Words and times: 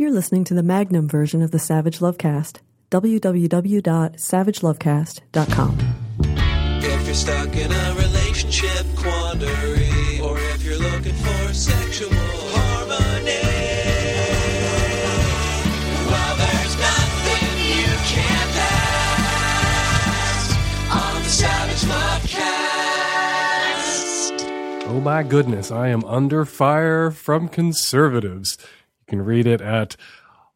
You're 0.00 0.12
listening 0.12 0.44
to 0.44 0.54
the 0.54 0.62
Magnum 0.62 1.08
version 1.08 1.42
of 1.42 1.50
the 1.50 1.58
Savage 1.58 1.98
Lovecast. 1.98 2.58
www.savagelovecast.com. 2.92 5.78
If 6.84 7.04
you're 7.04 7.14
stuck 7.16 7.56
in 7.56 7.72
a 7.72 7.94
relationship 7.98 8.86
quandary, 8.94 10.20
or 10.20 10.38
if 10.38 10.62
you're 10.62 10.78
looking 10.78 11.14
for 11.14 11.52
sexual 11.52 12.10
harmony, 12.14 13.42
well, 16.06 16.36
there's 16.36 16.76
nothing 16.78 17.58
you 17.58 17.90
can't 18.06 18.50
pass 18.54 20.52
on 20.94 21.22
the 21.24 21.28
Savage 21.28 21.82
Lovecast. 21.90 22.46
Oh 24.86 25.00
my 25.00 25.24
goodness, 25.24 25.72
I 25.72 25.88
am 25.88 26.04
under 26.04 26.44
fire 26.44 27.10
from 27.10 27.48
conservatives. 27.48 28.56
You 29.08 29.16
can 29.16 29.24
read 29.24 29.46
it 29.46 29.62
at 29.62 29.96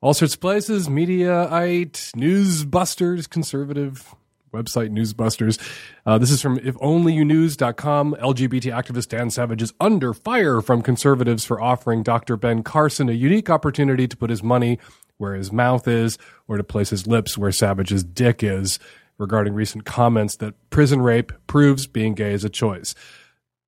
all 0.03 0.13
sorts 0.13 0.35
of 0.35 0.41
places 0.43 0.87
Mediaite, 0.87 2.13
Newsbusters, 2.15 3.31
conservative 3.31 4.15
website 4.53 4.91
Newsbusters. 4.91 5.59
Uh, 6.05 6.19
this 6.19 6.31
is 6.31 6.43
from 6.43 6.59
ifonlyyounews.com. 6.59 8.17
LGBT 8.17 8.73
activist 8.75 9.09
Dan 9.09 9.31
Savage 9.31 9.63
is 9.63 9.73
under 9.81 10.13
fire 10.13 10.61
from 10.61 10.83
conservatives 10.83 11.47
for 11.47 11.63
offering 11.63 12.03
Dr. 12.03 12.37
Ben 12.37 12.63
Carson 12.63 13.09
a 13.09 13.13
unique 13.13 13.49
opportunity 13.49 14.07
to 14.07 14.19
put 14.19 14.29
his 14.29 14.43
money 14.43 14.79
where 15.17 15.35
his 15.35 15.51
mouth 15.51 15.89
is 15.89 16.19
or 16.47 16.59
to 16.59 16.65
place 16.65 16.91
his 16.91 17.07
lips 17.07 17.39
where 17.39 17.53
Savage's 17.53 18.05
dick 18.05 18.43
is 18.43 18.79
regarding 19.17 19.55
recent 19.55 19.87
comments 19.87 20.37
that 20.37 20.53
prison 20.69 21.01
rape 21.01 21.33
proves 21.47 21.87
being 21.87 22.13
gay 22.13 22.35
is 22.35 22.45
a 22.45 22.51
choice. 22.51 22.95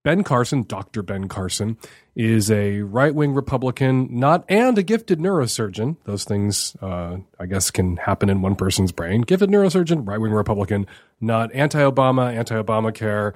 Ben 0.02 0.22
Carson, 0.22 0.64
Dr. 0.64 1.02
Ben 1.02 1.28
Carson, 1.28 1.78
is 2.16 2.50
a 2.50 2.82
right 2.82 3.14
wing 3.14 3.34
Republican, 3.34 4.08
not 4.10 4.44
and 4.48 4.78
a 4.78 4.82
gifted 4.82 5.18
neurosurgeon. 5.18 5.96
Those 6.04 6.24
things, 6.24 6.76
uh, 6.80 7.18
I 7.40 7.46
guess, 7.46 7.70
can 7.70 7.96
happen 7.96 8.30
in 8.30 8.40
one 8.40 8.54
person's 8.54 8.92
brain. 8.92 9.22
Gifted 9.22 9.50
neurosurgeon, 9.50 10.06
right 10.06 10.20
wing 10.20 10.32
Republican, 10.32 10.86
not 11.20 11.52
anti 11.54 11.80
Obama, 11.80 12.32
anti 12.32 12.54
Obamacare, 12.54 13.32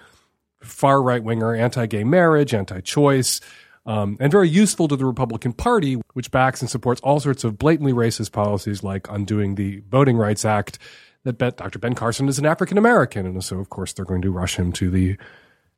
far 0.60 1.02
right 1.02 1.22
winger, 1.22 1.54
anti 1.54 1.86
gay 1.86 2.04
marriage, 2.04 2.54
anti 2.54 2.80
choice. 2.80 3.40
Um, 3.84 4.18
and 4.20 4.30
very 4.30 4.50
useful 4.50 4.86
to 4.88 4.96
the 4.96 5.06
Republican 5.06 5.54
Party, 5.54 5.94
which 6.12 6.30
backs 6.30 6.60
and 6.60 6.68
supports 6.68 7.00
all 7.00 7.20
sorts 7.20 7.42
of 7.42 7.58
blatantly 7.58 7.94
racist 7.94 8.32
policies 8.32 8.82
like 8.82 9.10
undoing 9.10 9.54
the 9.54 9.82
Voting 9.88 10.18
Rights 10.18 10.44
Act. 10.44 10.78
That 11.24 11.38
bet 11.38 11.56
Dr. 11.56 11.78
Ben 11.78 11.94
Carson 11.94 12.28
is 12.28 12.38
an 12.38 12.46
African 12.46 12.78
American, 12.78 13.26
and 13.26 13.42
so 13.42 13.58
of 13.58 13.70
course 13.70 13.92
they're 13.92 14.04
going 14.04 14.22
to 14.22 14.30
rush 14.30 14.56
him 14.56 14.72
to 14.72 14.90
the 14.90 15.16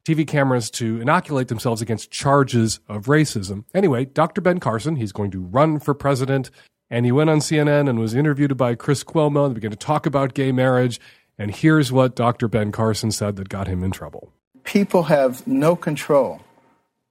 TV 0.06 0.27
cameras 0.27 0.70
to 0.70 1.01
inoculate 1.01 1.48
themselves 1.48 1.83
against 1.83 2.11
charges 2.11 2.81
of 2.89 3.06
racism. 3.06 3.65
Anyway, 3.75 4.07
Dr. 4.07 4.41
Ben 4.41 4.59
Carson, 4.59 4.97
he's 4.97 5.12
going 5.12 5.31
to 5.31 5.41
run 5.41 5.79
for 5.79 5.95
president, 5.95 6.51
and 6.89 7.05
he 7.05 7.12
went 7.12 7.31
on 7.31 7.39
CNN 7.39 7.89
and 7.89 7.98
was 7.98 8.15
interviewed 8.15 8.57
by 8.57 8.75
Chris 8.75 9.05
Cuomo 9.05 9.47
and 9.47 9.55
began 9.55 9.70
to 9.70 9.77
talk 9.77 10.07
about 10.07 10.34
gay 10.34 10.53
marriage. 10.53 11.01
And 11.39 11.55
here's 11.55 11.92
what 11.92 12.17
Dr. 12.17 12.48
Ben 12.48 12.73
Carson 12.73 13.12
said 13.12 13.37
that 13.37 13.48
got 13.48 13.67
him 13.69 13.83
in 13.83 13.91
trouble. 13.91 14.33
People 14.65 15.05
have 15.05 15.47
no 15.47 15.77
control 15.77 16.41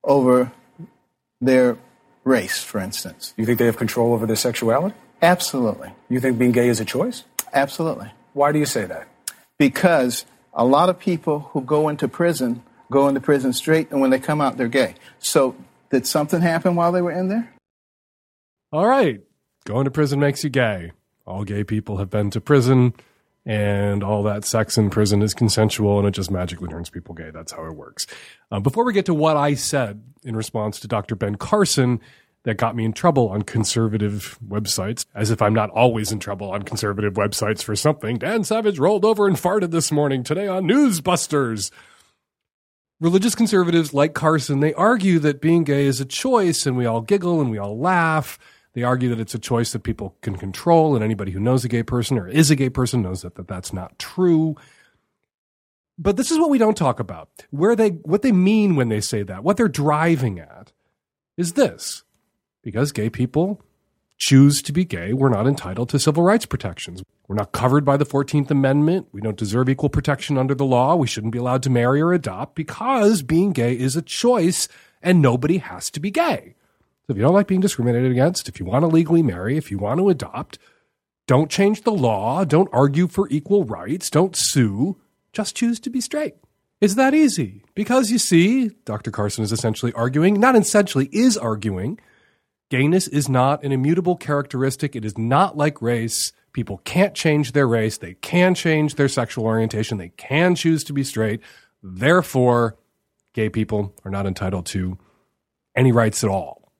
over 0.03 0.51
their 1.41 1.77
race, 2.23 2.63
for 2.63 2.79
instance. 2.79 3.33
You 3.37 3.45
think 3.45 3.59
they 3.59 3.65
have 3.65 3.77
control 3.77 4.13
over 4.13 4.25
their 4.25 4.35
sexuality? 4.35 4.95
Absolutely. 5.21 5.91
You 6.09 6.19
think 6.19 6.37
being 6.37 6.51
gay 6.51 6.69
is 6.69 6.79
a 6.79 6.85
choice? 6.85 7.23
Absolutely. 7.53 8.11
Why 8.33 8.51
do 8.51 8.59
you 8.59 8.65
say 8.65 8.85
that? 8.85 9.07
Because 9.57 10.25
a 10.53 10.65
lot 10.65 10.89
of 10.89 10.99
people 10.99 11.49
who 11.51 11.61
go 11.61 11.89
into 11.89 12.07
prison 12.07 12.63
go 12.91 13.07
into 13.07 13.21
prison 13.21 13.53
straight, 13.53 13.91
and 13.91 14.01
when 14.01 14.09
they 14.09 14.19
come 14.19 14.41
out, 14.41 14.57
they're 14.57 14.67
gay. 14.67 14.95
So, 15.19 15.55
did 15.89 16.05
something 16.05 16.41
happen 16.41 16.75
while 16.75 16.91
they 16.91 17.01
were 17.01 17.11
in 17.11 17.29
there? 17.29 17.53
All 18.71 18.87
right, 18.87 19.21
going 19.65 19.85
to 19.85 19.91
prison 19.91 20.19
makes 20.19 20.43
you 20.43 20.49
gay. 20.49 20.91
All 21.25 21.43
gay 21.43 21.63
people 21.63 21.97
have 21.97 22.09
been 22.09 22.29
to 22.31 22.41
prison, 22.41 22.93
and 23.45 24.03
all 24.03 24.23
that 24.23 24.45
sex 24.45 24.77
in 24.77 24.89
prison 24.89 25.21
is 25.21 25.33
consensual, 25.33 25.99
and 25.99 26.07
it 26.07 26.11
just 26.11 26.31
magically 26.31 26.67
turns 26.67 26.89
people 26.89 27.15
gay. 27.15 27.31
That's 27.31 27.51
how 27.51 27.65
it 27.65 27.75
works. 27.75 28.05
Uh, 28.51 28.59
before 28.59 28.83
we 28.85 28.93
get 28.93 29.05
to 29.05 29.13
what 29.13 29.37
I 29.37 29.55
said 29.55 30.01
in 30.23 30.35
response 30.35 30.79
to 30.81 30.87
Dr. 30.87 31.15
Ben 31.15 31.35
Carson, 31.35 31.99
that 32.43 32.57
got 32.57 32.75
me 32.75 32.85
in 32.85 32.93
trouble 32.93 33.29
on 33.29 33.41
conservative 33.41 34.39
websites, 34.47 35.05
as 35.13 35.29
if 35.29 35.41
I'm 35.41 35.53
not 35.53 35.69
always 35.71 36.11
in 36.11 36.19
trouble 36.19 36.51
on 36.51 36.63
conservative 36.63 37.13
websites 37.13 37.63
for 37.63 37.75
something. 37.75 38.17
Dan 38.17 38.43
Savage 38.43 38.79
rolled 38.79 39.05
over 39.05 39.27
and 39.27 39.35
farted 39.35 39.71
this 39.71 39.91
morning 39.91 40.23
today 40.23 40.47
on 40.47 40.63
Newsbusters. 40.63 41.69
Religious 42.99 43.33
conservatives 43.33 43.93
like 43.93 44.13
Carson, 44.13 44.59
they 44.59 44.73
argue 44.73 45.19
that 45.19 45.39
being 45.39 45.63
gay 45.63 45.85
is 45.85 46.01
a 46.01 46.05
choice, 46.05 46.65
and 46.65 46.75
we 46.75 46.85
all 46.85 47.01
giggle 47.01 47.39
and 47.39 47.49
we 47.49 47.57
all 47.57 47.79
laugh. 47.79 48.37
They 48.73 48.83
argue 48.83 49.09
that 49.09 49.21
it's 49.21 49.33
a 49.33 49.39
choice 49.39 49.71
that 49.71 49.83
people 49.83 50.17
can 50.21 50.35
control, 50.35 50.95
and 50.95 51.03
anybody 51.03 51.31
who 51.31 51.39
knows 51.39 51.63
a 51.63 51.69
gay 51.69 51.83
person 51.83 52.17
or 52.17 52.27
is 52.27 52.51
a 52.51 52.55
gay 52.55 52.69
person 52.69 53.01
knows 53.01 53.21
that, 53.21 53.35
that 53.35 53.47
that's 53.47 53.71
not 53.71 53.97
true. 53.99 54.55
But 55.97 56.17
this 56.17 56.29
is 56.29 56.39
what 56.39 56.49
we 56.49 56.57
don't 56.57 56.77
talk 56.77 56.99
about. 56.99 57.29
Where 57.51 57.75
they 57.75 57.89
what 57.89 58.21
they 58.21 58.31
mean 58.31 58.75
when 58.75 58.89
they 58.89 59.01
say 59.01 59.23
that, 59.23 59.43
what 59.43 59.57
they're 59.57 59.67
driving 59.67 60.39
at 60.39 60.71
is 61.37 61.53
this. 61.53 62.03
Because 62.61 62.91
gay 62.91 63.09
people 63.09 63.61
choose 64.19 64.61
to 64.61 64.73
be 64.73 64.85
gay, 64.85 65.13
we're 65.13 65.29
not 65.29 65.47
entitled 65.47 65.89
to 65.89 65.99
civil 65.99 66.23
rights 66.23 66.45
protections. 66.45 67.01
We're 67.27 67.35
not 67.35 67.51
covered 67.51 67.85
by 67.85 67.97
the 67.97 68.05
14th 68.05 68.51
Amendment. 68.51 69.07
We 69.11 69.21
don't 69.21 69.37
deserve 69.37 69.69
equal 69.69 69.89
protection 69.89 70.37
under 70.37 70.53
the 70.53 70.65
law. 70.65 70.95
We 70.95 71.07
shouldn't 71.07 71.33
be 71.33 71.39
allowed 71.39 71.63
to 71.63 71.69
marry 71.69 72.01
or 72.01 72.13
adopt 72.13 72.55
because 72.55 73.21
being 73.21 73.53
gay 73.53 73.73
is 73.73 73.95
a 73.95 74.01
choice 74.01 74.67
and 75.01 75.21
nobody 75.21 75.57
has 75.57 75.89
to 75.91 75.99
be 75.99 76.11
gay. 76.11 76.55
So 77.07 77.13
if 77.13 77.17
you 77.17 77.23
don't 77.23 77.33
like 77.33 77.47
being 77.47 77.61
discriminated 77.61 78.11
against, 78.11 78.49
if 78.49 78.59
you 78.59 78.65
want 78.65 78.83
to 78.83 78.87
legally 78.87 79.23
marry, 79.23 79.57
if 79.57 79.71
you 79.71 79.77
want 79.77 79.99
to 79.99 80.09
adopt, 80.09 80.59
don't 81.25 81.49
change 81.49 81.83
the 81.83 81.91
law. 81.91 82.43
Don't 82.43 82.69
argue 82.73 83.07
for 83.07 83.27
equal 83.29 83.63
rights. 83.63 84.09
Don't 84.09 84.35
sue. 84.35 84.97
Just 85.31 85.55
choose 85.55 85.79
to 85.81 85.89
be 85.89 86.01
straight. 86.01 86.35
It's 86.81 86.95
that 86.95 87.13
easy. 87.13 87.63
Because 87.75 88.11
you 88.11 88.17
see, 88.17 88.69
Dr. 88.85 89.11
Carson 89.11 89.43
is 89.43 89.51
essentially 89.51 89.93
arguing, 89.93 90.39
not 90.39 90.55
essentially, 90.55 91.09
is 91.11 91.37
arguing, 91.37 91.99
gayness 92.69 93.07
is 93.07 93.27
not 93.27 93.63
an 93.63 93.71
immutable 93.71 94.15
characteristic. 94.15 94.95
It 94.95 95.05
is 95.05 95.17
not 95.17 95.57
like 95.57 95.81
race. 95.81 96.31
People 96.53 96.81
can't 96.83 97.13
change 97.13 97.51
their 97.51 97.67
race. 97.67 97.97
They 97.97 98.15
can 98.15 98.55
change 98.55 98.95
their 98.95 99.07
sexual 99.07 99.45
orientation. 99.45 99.97
They 99.97 100.09
can 100.09 100.55
choose 100.55 100.83
to 100.85 100.93
be 100.93 101.03
straight. 101.03 101.41
Therefore, 101.83 102.77
gay 103.33 103.49
people 103.49 103.93
are 104.03 104.11
not 104.11 104.25
entitled 104.25 104.65
to 104.67 104.97
any 105.75 105.91
rights 105.91 106.23
at 106.23 106.29
all. 106.29 106.71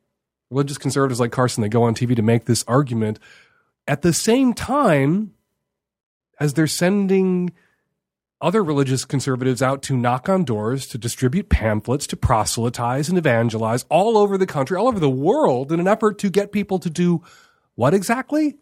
Religious 0.50 0.78
conservatives 0.78 1.20
like 1.20 1.32
Carson, 1.32 1.62
they 1.62 1.70
go 1.70 1.84
on 1.84 1.94
TV 1.94 2.16
to 2.16 2.22
make 2.22 2.46
this 2.46 2.64
argument 2.68 3.20
at 3.88 4.02
the 4.02 4.14
same 4.14 4.54
time 4.54 5.34
as 6.40 6.54
they're 6.54 6.68
sending 6.68 7.52
other 8.42 8.64
religious 8.64 9.06
conservatives 9.06 9.62
out 9.62 9.82
to 9.84 9.98
knock 9.98 10.30
on 10.30 10.44
doors, 10.44 10.88
to 10.88 10.98
distribute 10.98 11.50
pamphlets, 11.50 12.08
to 12.08 12.16
proselytize 12.16 13.10
and 13.10 13.18
evangelize 13.18 13.86
all 13.90 14.18
over 14.18 14.38
the 14.38 14.48
country, 14.48 14.78
all 14.78 14.88
over 14.88 15.00
the 15.00 15.10
world 15.10 15.72
in 15.72 15.80
an 15.80 15.88
effort 15.88 16.18
to 16.20 16.30
get 16.30 16.52
people 16.52 16.80
to 16.80 16.90
do 16.90 17.22
what 17.76 17.94
exactly? 17.94 18.58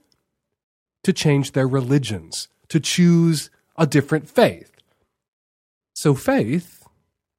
to 1.08 1.14
change 1.14 1.54
their 1.54 1.70
religions, 1.70 2.50
to 2.68 2.82
choose 2.82 3.50
a 3.78 3.88
different 3.88 4.28
faith. 4.30 4.74
So, 5.94 6.14
faith, 6.14 6.86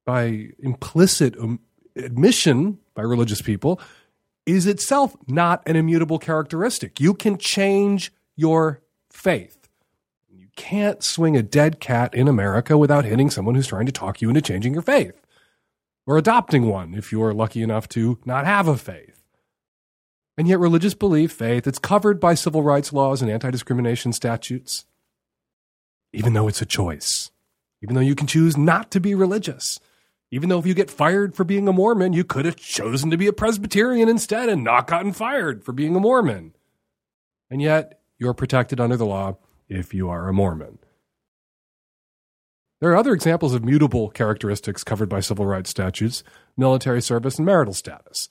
by 0.07 0.49
implicit 0.57 1.35
admission 1.95 2.79
by 2.95 3.03
religious 3.03 3.43
people, 3.43 3.79
is 4.47 4.65
itself 4.65 5.15
not 5.27 5.61
an 5.67 5.75
immutable 5.75 6.17
characteristic. 6.17 6.99
You 6.99 7.13
can 7.13 7.37
change 7.37 8.11
your 8.35 8.81
faith. 9.11 9.58
You 10.59 10.65
can't 10.65 11.01
swing 11.01 11.37
a 11.37 11.41
dead 11.41 11.79
cat 11.79 12.13
in 12.13 12.27
America 12.27 12.77
without 12.77 13.05
hitting 13.05 13.29
someone 13.29 13.55
who's 13.55 13.67
trying 13.67 13.85
to 13.85 13.93
talk 13.93 14.21
you 14.21 14.27
into 14.27 14.41
changing 14.41 14.73
your 14.73 14.81
faith 14.81 15.13
or 16.05 16.17
adopting 16.17 16.67
one 16.67 16.95
if 16.95 17.13
you're 17.13 17.33
lucky 17.33 17.63
enough 17.63 17.87
to 17.89 18.19
not 18.25 18.45
have 18.45 18.67
a 18.67 18.75
faith. 18.75 19.23
And 20.37 20.49
yet, 20.49 20.59
religious 20.59 20.93
belief, 20.93 21.31
faith, 21.31 21.65
it's 21.65 21.79
covered 21.79 22.19
by 22.19 22.33
civil 22.33 22.61
rights 22.61 22.91
laws 22.91 23.21
and 23.21 23.31
anti 23.31 23.49
discrimination 23.49 24.11
statutes, 24.11 24.83
even 26.11 26.33
though 26.33 26.49
it's 26.49 26.61
a 26.61 26.65
choice, 26.65 27.31
even 27.81 27.95
though 27.95 28.01
you 28.01 28.15
can 28.15 28.27
choose 28.27 28.57
not 28.57 28.91
to 28.91 28.99
be 28.99 29.15
religious. 29.15 29.79
Even 30.29 30.49
though 30.49 30.59
if 30.59 30.65
you 30.65 30.73
get 30.73 30.91
fired 30.91 31.37
for 31.37 31.45
being 31.45 31.69
a 31.69 31.73
Mormon, 31.73 32.11
you 32.11 32.25
could 32.25 32.43
have 32.43 32.57
chosen 32.57 33.11
to 33.11 33.17
be 33.17 33.27
a 33.27 33.33
Presbyterian 33.33 34.09
instead 34.09 34.49
and 34.49 34.63
not 34.63 34.87
gotten 34.87 35.13
fired 35.13 35.63
for 35.63 35.71
being 35.71 35.95
a 35.95 36.01
Mormon. 36.01 36.53
And 37.49 37.61
yet, 37.61 38.01
you're 38.17 38.33
protected 38.33 38.81
under 38.81 38.97
the 38.97 39.05
law 39.05 39.37
if 39.69 39.93
you 39.93 40.09
are 40.09 40.27
a 40.27 40.33
Mormon. 40.33 40.79
There 42.81 42.91
are 42.91 42.97
other 42.97 43.13
examples 43.13 43.53
of 43.53 43.63
mutable 43.63 44.09
characteristics 44.09 44.83
covered 44.83 45.09
by 45.09 45.19
civil 45.19 45.45
rights 45.45 45.69
statutes 45.69 46.23
military 46.57 47.01
service 47.01 47.37
and 47.37 47.45
marital 47.45 47.73
status. 47.73 48.29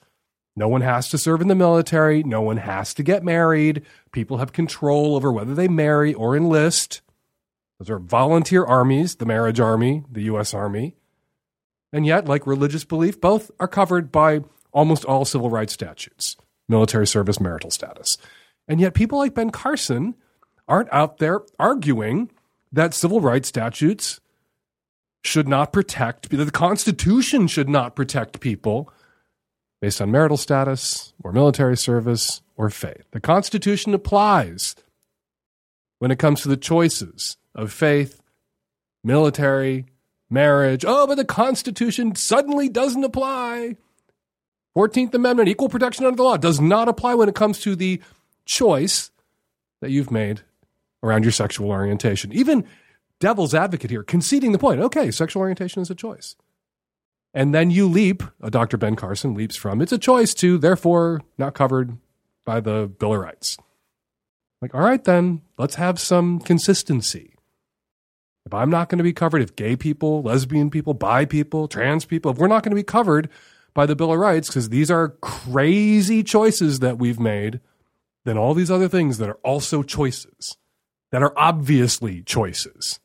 No 0.55 0.67
one 0.67 0.81
has 0.81 1.07
to 1.09 1.17
serve 1.17 1.41
in 1.41 1.47
the 1.47 1.55
military. 1.55 2.23
No 2.23 2.41
one 2.41 2.57
has 2.57 2.93
to 2.95 3.03
get 3.03 3.23
married. 3.23 3.85
People 4.11 4.37
have 4.37 4.51
control 4.51 5.15
over 5.15 5.31
whether 5.31 5.55
they 5.55 5.67
marry 5.67 6.13
or 6.13 6.35
enlist. 6.35 7.01
Those 7.79 7.89
are 7.89 7.99
volunteer 7.99 8.65
armies, 8.65 9.15
the 9.15 9.25
marriage 9.25 9.59
army, 9.59 10.03
the 10.11 10.23
U.S. 10.23 10.53
Army. 10.53 10.95
And 11.93 12.05
yet, 12.05 12.25
like 12.25 12.45
religious 12.45 12.83
belief, 12.83 13.21
both 13.21 13.51
are 13.59 13.67
covered 13.67 14.11
by 14.11 14.41
almost 14.73 15.05
all 15.05 15.25
civil 15.25 15.49
rights 15.49 15.73
statutes. 15.73 16.35
military 16.67 17.07
service, 17.07 17.39
marital 17.39 17.71
status. 17.71 18.17
And 18.67 18.81
yet, 18.81 18.93
people 18.93 19.17
like 19.17 19.33
Ben 19.33 19.49
Carson 19.49 20.15
aren't 20.69 20.93
out 20.93 21.17
there 21.17 21.41
arguing 21.59 22.29
that 22.71 22.93
civil 22.93 23.19
rights 23.19 23.49
statutes 23.49 24.21
should 25.23 25.47
not 25.47 25.73
protect, 25.73 26.29
that 26.29 26.45
the 26.45 26.51
Constitution 26.51 27.47
should 27.47 27.67
not 27.67 27.95
protect 27.95 28.39
people 28.39 28.89
based 29.81 29.99
on 29.99 30.11
marital 30.11 30.37
status 30.37 31.13
or 31.23 31.33
military 31.33 31.75
service 31.75 32.41
or 32.55 32.69
faith. 32.69 33.03
The 33.11 33.19
Constitution 33.19 33.93
applies 33.93 34.75
when 35.97 36.11
it 36.11 36.19
comes 36.19 36.41
to 36.41 36.47
the 36.47 36.57
choices 36.57 37.37
of 37.55 37.73
faith, 37.73 38.21
military, 39.03 39.85
marriage. 40.29 40.85
Oh, 40.87 41.07
but 41.07 41.15
the 41.15 41.25
Constitution 41.25 42.15
suddenly 42.15 42.69
doesn't 42.69 43.03
apply. 43.03 43.75
14th 44.77 45.13
Amendment, 45.13 45.49
equal 45.49 45.67
protection 45.67 46.05
under 46.05 46.17
the 46.17 46.23
law, 46.23 46.37
does 46.37 46.61
not 46.61 46.87
apply 46.87 47.15
when 47.15 47.27
it 47.27 47.35
comes 47.35 47.59
to 47.59 47.75
the 47.75 47.99
choice 48.45 49.11
that 49.81 49.91
you've 49.91 50.11
made 50.11 50.41
around 51.03 51.23
your 51.23 51.31
sexual 51.31 51.69
orientation. 51.69 52.31
Even 52.33 52.65
devil's 53.19 53.53
advocate 53.53 53.89
here, 53.89 54.03
conceding 54.03 54.51
the 54.51 54.59
point 54.59 54.81
okay, 54.81 55.11
sexual 55.11 55.41
orientation 55.41 55.81
is 55.81 55.89
a 55.89 55.95
choice. 55.95 56.35
And 57.33 57.53
then 57.53 57.69
you 57.69 57.87
leap, 57.87 58.23
uh, 58.41 58.49
Dr. 58.49 58.77
Ben 58.77 58.95
Carson 58.95 59.35
leaps 59.35 59.55
from 59.55 59.81
it's 59.81 59.91
a 59.91 59.97
choice 59.97 60.33
to 60.35 60.57
therefore 60.57 61.21
not 61.37 61.53
covered 61.53 61.97
by 62.43 62.59
the 62.59 62.91
Bill 62.99 63.13
of 63.13 63.19
Rights. 63.19 63.57
Like, 64.61 64.73
all 64.73 64.81
right, 64.81 65.03
then 65.03 65.41
let's 65.57 65.75
have 65.75 65.99
some 65.99 66.39
consistency. 66.39 67.35
If 68.45 68.53
I'm 68.53 68.69
not 68.69 68.89
going 68.89 68.97
to 68.97 69.03
be 69.03 69.13
covered, 69.13 69.41
if 69.41 69.55
gay 69.55 69.75
people, 69.75 70.23
lesbian 70.23 70.69
people, 70.69 70.93
bi 70.93 71.25
people, 71.25 71.67
trans 71.67 72.05
people, 72.05 72.31
if 72.31 72.37
we're 72.37 72.47
not 72.47 72.63
going 72.63 72.71
to 72.71 72.75
be 72.75 72.83
covered 72.83 73.29
by 73.73 73.85
the 73.85 73.95
Bill 73.95 74.11
of 74.11 74.19
Rights, 74.19 74.47
because 74.47 74.69
these 74.69 74.89
are 74.89 75.09
crazy 75.21 76.23
choices 76.23 76.79
that 76.79 76.97
we've 76.97 77.19
made, 77.19 77.59
then 78.25 78.37
all 78.37 78.53
these 78.53 78.71
other 78.71 78.87
things 78.87 79.19
that 79.19 79.29
are 79.29 79.39
also 79.43 79.83
choices, 79.83 80.57
that 81.11 81.23
are 81.23 81.33
obviously 81.37 82.21
choices, 82.21 82.99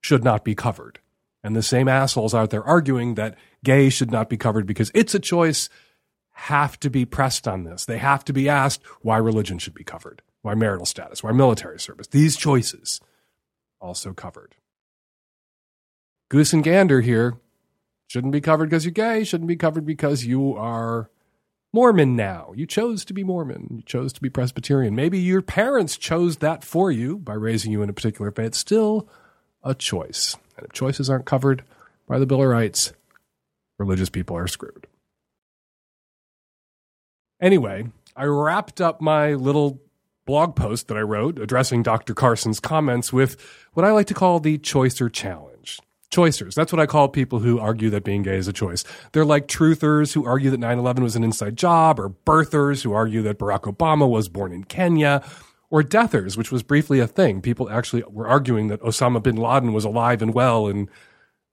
should 0.00 0.24
not 0.24 0.44
be 0.44 0.54
covered. 0.54 1.00
And 1.42 1.54
the 1.54 1.62
same 1.62 1.88
assholes 1.88 2.34
out 2.34 2.50
there 2.50 2.64
arguing 2.64 3.14
that 3.14 3.36
gay 3.64 3.88
should 3.90 4.10
not 4.10 4.28
be 4.28 4.36
covered 4.36 4.66
because 4.66 4.90
it's 4.94 5.14
a 5.14 5.20
choice 5.20 5.68
have 6.32 6.78
to 6.80 6.90
be 6.90 7.04
pressed 7.04 7.48
on 7.48 7.64
this. 7.64 7.84
They 7.84 7.98
have 7.98 8.24
to 8.26 8.32
be 8.32 8.48
asked 8.48 8.84
why 9.02 9.16
religion 9.16 9.58
should 9.58 9.74
be 9.74 9.84
covered, 9.84 10.22
why 10.42 10.54
marital 10.54 10.86
status, 10.86 11.22
why 11.22 11.32
military 11.32 11.80
service. 11.80 12.06
These 12.06 12.36
choices 12.36 13.00
also 13.80 14.12
covered. 14.12 14.54
Goose 16.28 16.52
and 16.52 16.62
gander 16.62 17.00
here 17.00 17.38
shouldn't 18.06 18.32
be 18.32 18.40
covered 18.40 18.70
because 18.70 18.84
you're 18.84 18.92
gay, 18.92 19.24
shouldn't 19.24 19.48
be 19.48 19.56
covered 19.56 19.84
because 19.84 20.24
you 20.24 20.54
are 20.54 21.10
Mormon 21.72 22.16
now. 22.16 22.52
You 22.56 22.66
chose 22.66 23.04
to 23.04 23.12
be 23.12 23.22
Mormon. 23.24 23.68
You 23.70 23.82
chose 23.82 24.12
to 24.14 24.22
be 24.22 24.30
Presbyterian. 24.30 24.94
Maybe 24.94 25.18
your 25.18 25.42
parents 25.42 25.96
chose 25.96 26.38
that 26.38 26.64
for 26.64 26.90
you 26.90 27.18
by 27.18 27.34
raising 27.34 27.72
you 27.72 27.82
in 27.82 27.90
a 27.90 27.92
particular 27.92 28.30
faith. 28.30 28.46
It's 28.46 28.58
Still 28.58 29.08
a 29.62 29.74
choice. 29.74 30.36
And 30.56 30.66
if 30.66 30.72
choices 30.72 31.10
aren't 31.10 31.26
covered 31.26 31.64
by 32.06 32.18
the 32.18 32.26
Bill 32.26 32.42
of 32.42 32.48
Rights, 32.48 32.92
religious 33.78 34.08
people 34.08 34.36
are 34.36 34.48
screwed. 34.48 34.86
Anyway, 37.40 37.88
I 38.16 38.24
wrapped 38.24 38.80
up 38.80 39.00
my 39.00 39.34
little 39.34 39.80
blog 40.26 40.56
post 40.56 40.88
that 40.88 40.96
I 40.96 41.02
wrote 41.02 41.38
addressing 41.38 41.82
Dr. 41.82 42.14
Carson's 42.14 42.60
comments 42.60 43.12
with 43.12 43.40
what 43.74 43.86
I 43.86 43.92
like 43.92 44.06
to 44.08 44.14
call 44.14 44.40
the 44.40 44.58
choicer 44.58 45.12
challenge. 45.12 45.47
Choicers. 46.10 46.54
That's 46.54 46.72
what 46.72 46.80
I 46.80 46.86
call 46.86 47.08
people 47.08 47.40
who 47.40 47.58
argue 47.58 47.90
that 47.90 48.04
being 48.04 48.22
gay 48.22 48.36
is 48.36 48.48
a 48.48 48.52
choice. 48.52 48.82
They're 49.12 49.24
like 49.24 49.46
truthers 49.46 50.14
who 50.14 50.24
argue 50.24 50.50
that 50.50 50.58
9 50.58 50.78
11 50.78 51.02
was 51.02 51.16
an 51.16 51.24
inside 51.24 51.56
job, 51.56 52.00
or 52.00 52.10
birthers 52.10 52.82
who 52.82 52.92
argue 52.92 53.22
that 53.22 53.38
Barack 53.38 53.72
Obama 53.72 54.08
was 54.08 54.28
born 54.28 54.52
in 54.52 54.64
Kenya, 54.64 55.22
or 55.70 55.82
deathers, 55.82 56.36
which 56.36 56.50
was 56.50 56.62
briefly 56.62 56.98
a 56.98 57.06
thing. 57.06 57.42
People 57.42 57.68
actually 57.68 58.02
were 58.08 58.26
arguing 58.26 58.68
that 58.68 58.80
Osama 58.80 59.22
bin 59.22 59.36
Laden 59.36 59.72
was 59.72 59.84
alive 59.84 60.22
and 60.22 60.32
well 60.32 60.66
and 60.66 60.88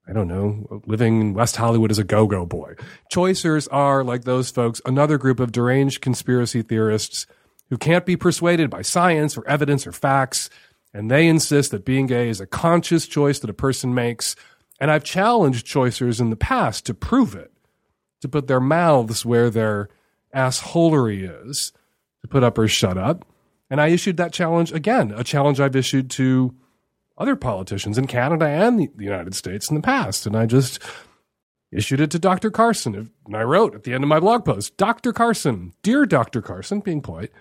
I 0.08 0.14
don't 0.14 0.28
know, 0.28 0.82
living 0.86 1.20
in 1.20 1.34
West 1.34 1.56
Hollywood 1.56 1.90
as 1.90 1.98
a 1.98 2.04
go 2.04 2.28
go 2.28 2.46
boy. 2.46 2.76
Choicers 3.12 3.68
are, 3.72 4.04
like 4.04 4.24
those 4.24 4.52
folks, 4.52 4.80
another 4.86 5.18
group 5.18 5.40
of 5.40 5.52
deranged 5.52 6.02
conspiracy 6.02 6.62
theorists 6.62 7.26
who 7.70 7.78
can't 7.78 8.06
be 8.06 8.16
persuaded 8.16 8.70
by 8.70 8.84
science 8.84 9.36
or 9.36 9.48
evidence 9.48 9.88
or 9.88 9.92
facts. 9.92 10.50
And 10.96 11.12
they 11.12 11.28
insist 11.28 11.72
that 11.72 11.84
being 11.84 12.08
gay 12.08 12.30
is 12.30 12.40
a 12.40 12.48
conscious 12.48 13.06
choice 13.06 13.40
that 13.40 13.50
a 13.50 13.54
person 13.54 13.94
makes. 13.94 14.34
And 14.80 14.90
I've 14.90 15.04
challenged 15.04 15.68
choicers 15.68 16.22
in 16.22 16.30
the 16.30 16.38
past 16.38 16.86
to 16.86 16.94
prove 16.94 17.36
it, 17.36 17.52
to 18.22 18.30
put 18.30 18.48
their 18.48 18.62
mouths 18.62 19.26
where 19.26 19.50
their 19.50 19.90
assholery 20.34 21.30
is, 21.46 21.74
to 22.22 22.30
put 22.30 22.46
up 22.46 22.58
or 22.58 22.70
shut 22.70 22.98
up. 22.98 23.28
And 23.70 23.82
I 23.82 23.88
issued 23.88 24.16
that 24.16 24.32
challenge 24.32 24.72
again, 24.72 25.12
a 25.12 25.22
challenge 25.26 25.60
I've 25.60 25.76
issued 25.76 26.10
to 26.12 26.56
other 27.18 27.36
politicians 27.36 27.98
in 27.98 28.08
Canada 28.08 28.46
and 28.46 28.80
the 28.80 28.90
United 28.98 29.36
States 29.36 29.70
in 29.70 29.76
the 29.76 29.82
past. 29.82 30.26
And 30.26 30.34
I 30.34 30.46
just 30.46 30.80
issued 31.74 32.00
it 32.00 32.10
to 32.12 32.20
Dr. 32.20 32.50
Carson. 32.50 33.12
And 33.26 33.36
I 33.36 33.44
wrote 33.44 33.76
at 33.76 33.84
the 33.84 33.94
end 33.94 34.06
of 34.06 34.08
my 34.08 34.22
blog 34.22 34.46
post 34.46 34.78
Dr. 34.78 35.12
Carson, 35.12 35.74
dear 35.84 36.06
Dr. 36.06 36.42
Carson, 36.42 36.80
being 36.80 37.02
polite, 37.02 37.34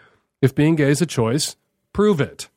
if 0.43 0.57
being 0.57 0.75
gay 0.75 0.91
is 0.91 1.01
a 1.01 1.07
choice, 1.07 1.55
prove 1.93 2.21
it. 2.21 2.49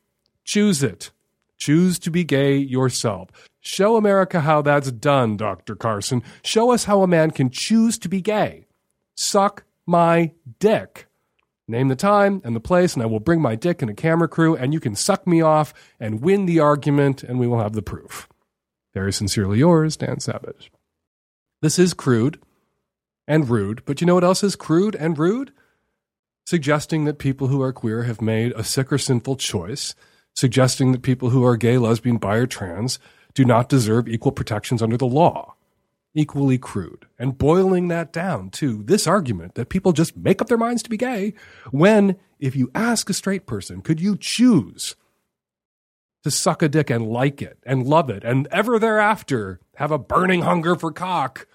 Choose 0.48 0.82
it. 0.82 1.10
Choose 1.58 1.98
to 1.98 2.10
be 2.10 2.24
gay 2.24 2.56
yourself. 2.56 3.28
Show 3.60 3.96
America 3.96 4.40
how 4.40 4.62
that's 4.62 4.90
done, 4.90 5.36
Dr. 5.36 5.76
Carson. 5.76 6.22
Show 6.42 6.70
us 6.70 6.84
how 6.84 7.02
a 7.02 7.06
man 7.06 7.32
can 7.32 7.50
choose 7.50 7.98
to 7.98 8.08
be 8.08 8.22
gay. 8.22 8.64
Suck 9.14 9.64
my 9.84 10.32
dick. 10.58 11.06
Name 11.68 11.88
the 11.88 11.96
time 11.96 12.40
and 12.44 12.56
the 12.56 12.60
place, 12.60 12.94
and 12.94 13.02
I 13.02 13.06
will 13.06 13.20
bring 13.20 13.42
my 13.42 13.56
dick 13.56 13.82
and 13.82 13.90
a 13.90 13.94
camera 13.94 14.26
crew, 14.26 14.56
and 14.56 14.72
you 14.72 14.80
can 14.80 14.94
suck 14.94 15.26
me 15.26 15.42
off 15.42 15.74
and 16.00 16.22
win 16.22 16.46
the 16.46 16.60
argument, 16.60 17.22
and 17.22 17.38
we 17.38 17.46
will 17.46 17.60
have 17.60 17.74
the 17.74 17.82
proof. 17.82 18.26
Very 18.94 19.12
sincerely 19.12 19.58
yours, 19.58 19.98
Dan 19.98 20.18
Savage. 20.18 20.72
This 21.60 21.78
is 21.78 21.92
crude 21.92 22.40
and 23.26 23.50
rude, 23.50 23.84
but 23.84 24.00
you 24.00 24.06
know 24.06 24.14
what 24.14 24.24
else 24.24 24.42
is 24.42 24.56
crude 24.56 24.94
and 24.94 25.18
rude? 25.18 25.52
Suggesting 26.46 27.04
that 27.04 27.18
people 27.18 27.48
who 27.48 27.60
are 27.60 27.74
queer 27.74 28.04
have 28.04 28.22
made 28.22 28.52
a 28.52 28.64
sick 28.64 28.90
or 28.90 28.96
sinful 28.96 29.36
choice, 29.36 29.94
suggesting 30.38 30.92
that 30.92 31.02
people 31.02 31.30
who 31.30 31.44
are 31.44 31.56
gay, 31.56 31.78
lesbian, 31.78 32.16
bi, 32.16 32.36
or 32.36 32.46
trans 32.46 33.00
do 33.34 33.44
not 33.44 33.68
deserve 33.68 34.08
equal 34.08 34.30
protections 34.30 34.80
under 34.80 34.96
the 34.96 35.04
law. 35.04 35.56
Equally 36.14 36.58
crude. 36.58 37.06
And 37.18 37.36
boiling 37.36 37.88
that 37.88 38.12
down 38.12 38.50
to 38.50 38.84
this 38.84 39.08
argument 39.08 39.56
that 39.56 39.68
people 39.68 39.92
just 39.92 40.16
make 40.16 40.40
up 40.40 40.46
their 40.46 40.56
minds 40.56 40.84
to 40.84 40.90
be 40.90 40.96
gay 40.96 41.34
when 41.72 42.16
if 42.38 42.54
you 42.54 42.70
ask 42.72 43.10
a 43.10 43.14
straight 43.14 43.46
person 43.46 43.82
could 43.82 44.00
you 44.00 44.16
choose 44.16 44.94
to 46.22 46.30
suck 46.30 46.62
a 46.62 46.68
dick 46.68 46.88
and 46.88 47.08
like 47.08 47.42
it 47.42 47.58
and 47.64 47.84
love 47.84 48.08
it 48.08 48.22
and 48.22 48.46
ever 48.52 48.78
thereafter 48.78 49.58
have 49.74 49.90
a 49.90 49.98
burning 49.98 50.42
hunger 50.42 50.76
for 50.76 50.92
cock 50.92 51.48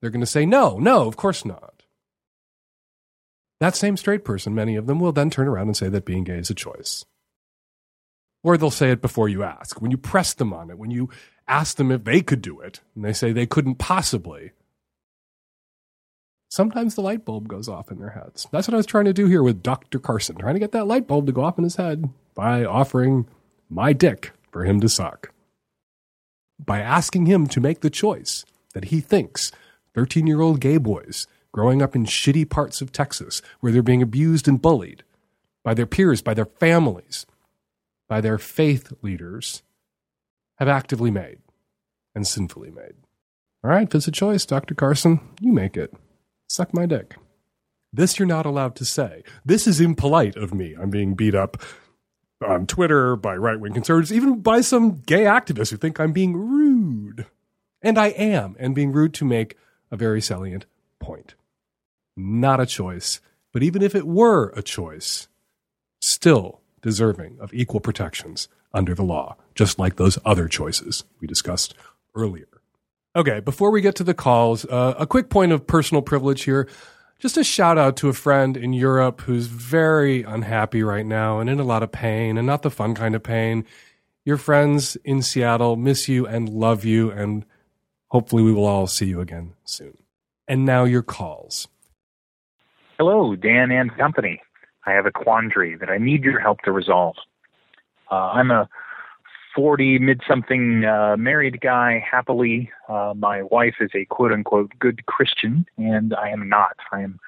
they're 0.00 0.10
going 0.10 0.20
to 0.20 0.26
say 0.26 0.46
no 0.46 0.78
no 0.78 1.08
of 1.08 1.16
course 1.16 1.44
not. 1.44 1.82
That 3.58 3.74
same 3.74 3.96
straight 3.96 4.24
person 4.24 4.54
many 4.54 4.76
of 4.76 4.86
them 4.86 5.00
will 5.00 5.12
then 5.12 5.28
turn 5.28 5.48
around 5.48 5.66
and 5.66 5.76
say 5.76 5.88
that 5.88 6.04
being 6.04 6.22
gay 6.22 6.38
is 6.38 6.50
a 6.50 6.54
choice 6.54 7.04
or 8.48 8.56
they'll 8.56 8.70
say 8.70 8.90
it 8.90 9.02
before 9.02 9.28
you 9.28 9.42
ask 9.42 9.82
when 9.82 9.90
you 9.90 9.98
press 9.98 10.32
them 10.32 10.54
on 10.54 10.70
it 10.70 10.78
when 10.78 10.90
you 10.90 11.10
ask 11.46 11.76
them 11.76 11.90
if 11.90 12.04
they 12.04 12.20
could 12.20 12.42
do 12.42 12.60
it, 12.60 12.80
and 12.94 13.04
they 13.04 13.12
say 13.12 13.32
they 13.32 13.46
couldn't 13.46 13.76
possibly. 13.76 14.52
Sometimes 16.50 16.94
the 16.94 17.02
light 17.02 17.24
bulb 17.24 17.46
goes 17.46 17.68
off 17.68 17.90
in 17.90 17.98
their 17.98 18.10
heads. 18.10 18.46
That's 18.50 18.66
what 18.66 18.74
I 18.74 18.78
was 18.78 18.86
trying 18.86 19.04
to 19.04 19.12
do 19.12 19.26
here 19.26 19.42
with 19.42 19.62
Dr. 19.62 19.98
Carson, 19.98 20.36
trying 20.36 20.54
to 20.54 20.60
get 20.60 20.72
that 20.72 20.86
light 20.86 21.06
bulb 21.06 21.26
to 21.26 21.32
go 21.32 21.44
off 21.44 21.58
in 21.58 21.64
his 21.64 21.76
head 21.76 22.08
by 22.34 22.64
offering 22.64 23.26
my 23.68 23.92
dick 23.92 24.32
for 24.50 24.64
him 24.64 24.80
to 24.80 24.88
suck. 24.88 25.32
By 26.58 26.80
asking 26.80 27.26
him 27.26 27.46
to 27.48 27.60
make 27.60 27.80
the 27.80 27.90
choice 27.90 28.46
that 28.72 28.86
he 28.86 29.00
thinks 29.00 29.52
13 29.94 30.26
year 30.26 30.40
old 30.40 30.60
gay 30.60 30.78
boys 30.78 31.26
growing 31.52 31.82
up 31.82 31.94
in 31.94 32.04
shitty 32.04 32.48
parts 32.48 32.80
of 32.80 32.92
Texas 32.92 33.42
where 33.60 33.72
they're 33.72 33.82
being 33.82 34.02
abused 34.02 34.48
and 34.48 34.62
bullied 34.62 35.02
by 35.62 35.74
their 35.74 35.86
peers, 35.86 36.22
by 36.22 36.34
their 36.34 36.46
families, 36.46 37.26
by 38.08 38.20
their 38.20 38.38
faith 38.38 38.92
leaders, 39.02 39.62
have 40.56 40.68
actively 40.68 41.10
made 41.10 41.38
and 42.14 42.26
sinfully 42.26 42.70
made. 42.70 42.94
All 43.62 43.70
right, 43.70 43.86
if 43.86 43.94
it's 43.94 44.08
a 44.08 44.12
choice, 44.12 44.46
Dr. 44.46 44.74
Carson, 44.74 45.20
you 45.40 45.52
make 45.52 45.76
it. 45.76 45.92
Suck 46.48 46.72
my 46.72 46.86
dick. 46.86 47.16
This 47.92 48.18
you're 48.18 48.28
not 48.28 48.46
allowed 48.46 48.74
to 48.76 48.84
say. 48.84 49.22
This 49.44 49.66
is 49.66 49.80
impolite 49.80 50.36
of 50.36 50.54
me. 50.54 50.74
I'm 50.80 50.90
being 50.90 51.14
beat 51.14 51.34
up 51.34 51.62
on 52.46 52.66
Twitter 52.66 53.16
by 53.16 53.36
right 53.36 53.58
wing 53.58 53.72
conservatives, 53.72 54.12
even 54.12 54.40
by 54.40 54.60
some 54.60 55.00
gay 55.00 55.22
activists 55.22 55.70
who 55.70 55.76
think 55.76 55.98
I'm 55.98 56.12
being 56.12 56.36
rude. 56.36 57.26
And 57.82 57.98
I 57.98 58.08
am, 58.08 58.56
and 58.58 58.74
being 58.74 58.92
rude 58.92 59.14
to 59.14 59.24
make 59.24 59.56
a 59.90 59.96
very 59.96 60.20
salient 60.20 60.66
point. 60.98 61.34
Not 62.16 62.60
a 62.60 62.66
choice, 62.66 63.20
but 63.52 63.62
even 63.62 63.82
if 63.82 63.94
it 63.94 64.06
were 64.06 64.50
a 64.50 64.62
choice, 64.62 65.28
still 66.00 66.60
deserving 66.88 67.36
of 67.38 67.52
equal 67.52 67.80
protections 67.80 68.48
under 68.72 68.94
the 68.94 69.02
law, 69.02 69.36
just 69.54 69.78
like 69.78 69.96
those 69.96 70.18
other 70.24 70.48
choices 70.48 71.04
we 71.20 71.26
discussed 71.28 71.74
earlier. 72.14 72.48
Okay, 73.14 73.40
before 73.40 73.70
we 73.70 73.82
get 73.82 73.94
to 73.96 74.04
the 74.04 74.14
calls, 74.14 74.64
uh, 74.64 74.94
a 74.98 75.06
quick 75.06 75.28
point 75.28 75.52
of 75.52 75.66
personal 75.66 76.00
privilege 76.00 76.44
here. 76.44 76.66
just 77.18 77.36
a 77.36 77.44
shout 77.44 77.76
out 77.76 77.96
to 77.96 78.08
a 78.08 78.12
friend 78.14 78.56
in 78.56 78.72
Europe 78.72 79.20
who's 79.22 79.48
very 79.48 80.22
unhappy 80.22 80.82
right 80.82 81.04
now 81.04 81.40
and 81.40 81.50
in 81.50 81.60
a 81.60 81.64
lot 81.64 81.82
of 81.82 81.92
pain 81.92 82.38
and 82.38 82.46
not 82.46 82.62
the 82.62 82.70
fun 82.70 82.94
kind 82.94 83.14
of 83.14 83.22
pain. 83.22 83.66
Your 84.24 84.38
friends 84.38 84.96
in 85.04 85.20
Seattle 85.20 85.76
miss 85.76 86.08
you 86.08 86.26
and 86.26 86.48
love 86.48 86.84
you, 86.84 87.10
and 87.10 87.44
hopefully 88.08 88.42
we 88.42 88.52
will 88.52 88.66
all 88.66 88.86
see 88.86 89.06
you 89.06 89.20
again 89.20 89.52
soon. 89.64 89.98
And 90.46 90.64
now 90.64 90.84
your 90.84 91.02
calls. 91.02 91.68
Hello, 92.98 93.36
Dan 93.36 93.70
and 93.70 93.94
company. 93.96 94.40
I 94.88 94.92
have 94.92 95.04
a 95.04 95.12
quandary 95.12 95.76
that 95.76 95.90
I 95.90 95.98
need 95.98 96.24
your 96.24 96.40
help 96.40 96.62
to 96.62 96.72
resolve. 96.72 97.16
Uh, 98.10 98.30
I'm 98.32 98.50
a 98.50 98.68
40 99.54 99.98
mid 99.98 100.22
something 100.26 100.84
uh, 100.84 101.16
married 101.18 101.60
guy 101.60 102.02
happily. 102.10 102.70
Uh, 102.88 103.12
my 103.14 103.42
wife 103.42 103.74
is 103.80 103.90
a 103.94 104.06
quote 104.06 104.32
unquote 104.32 104.72
good 104.78 105.04
Christian, 105.04 105.66
and 105.76 106.14
I 106.14 106.30
am 106.30 106.48
not. 106.48 106.76
I 106.90 107.02
am 107.02 107.20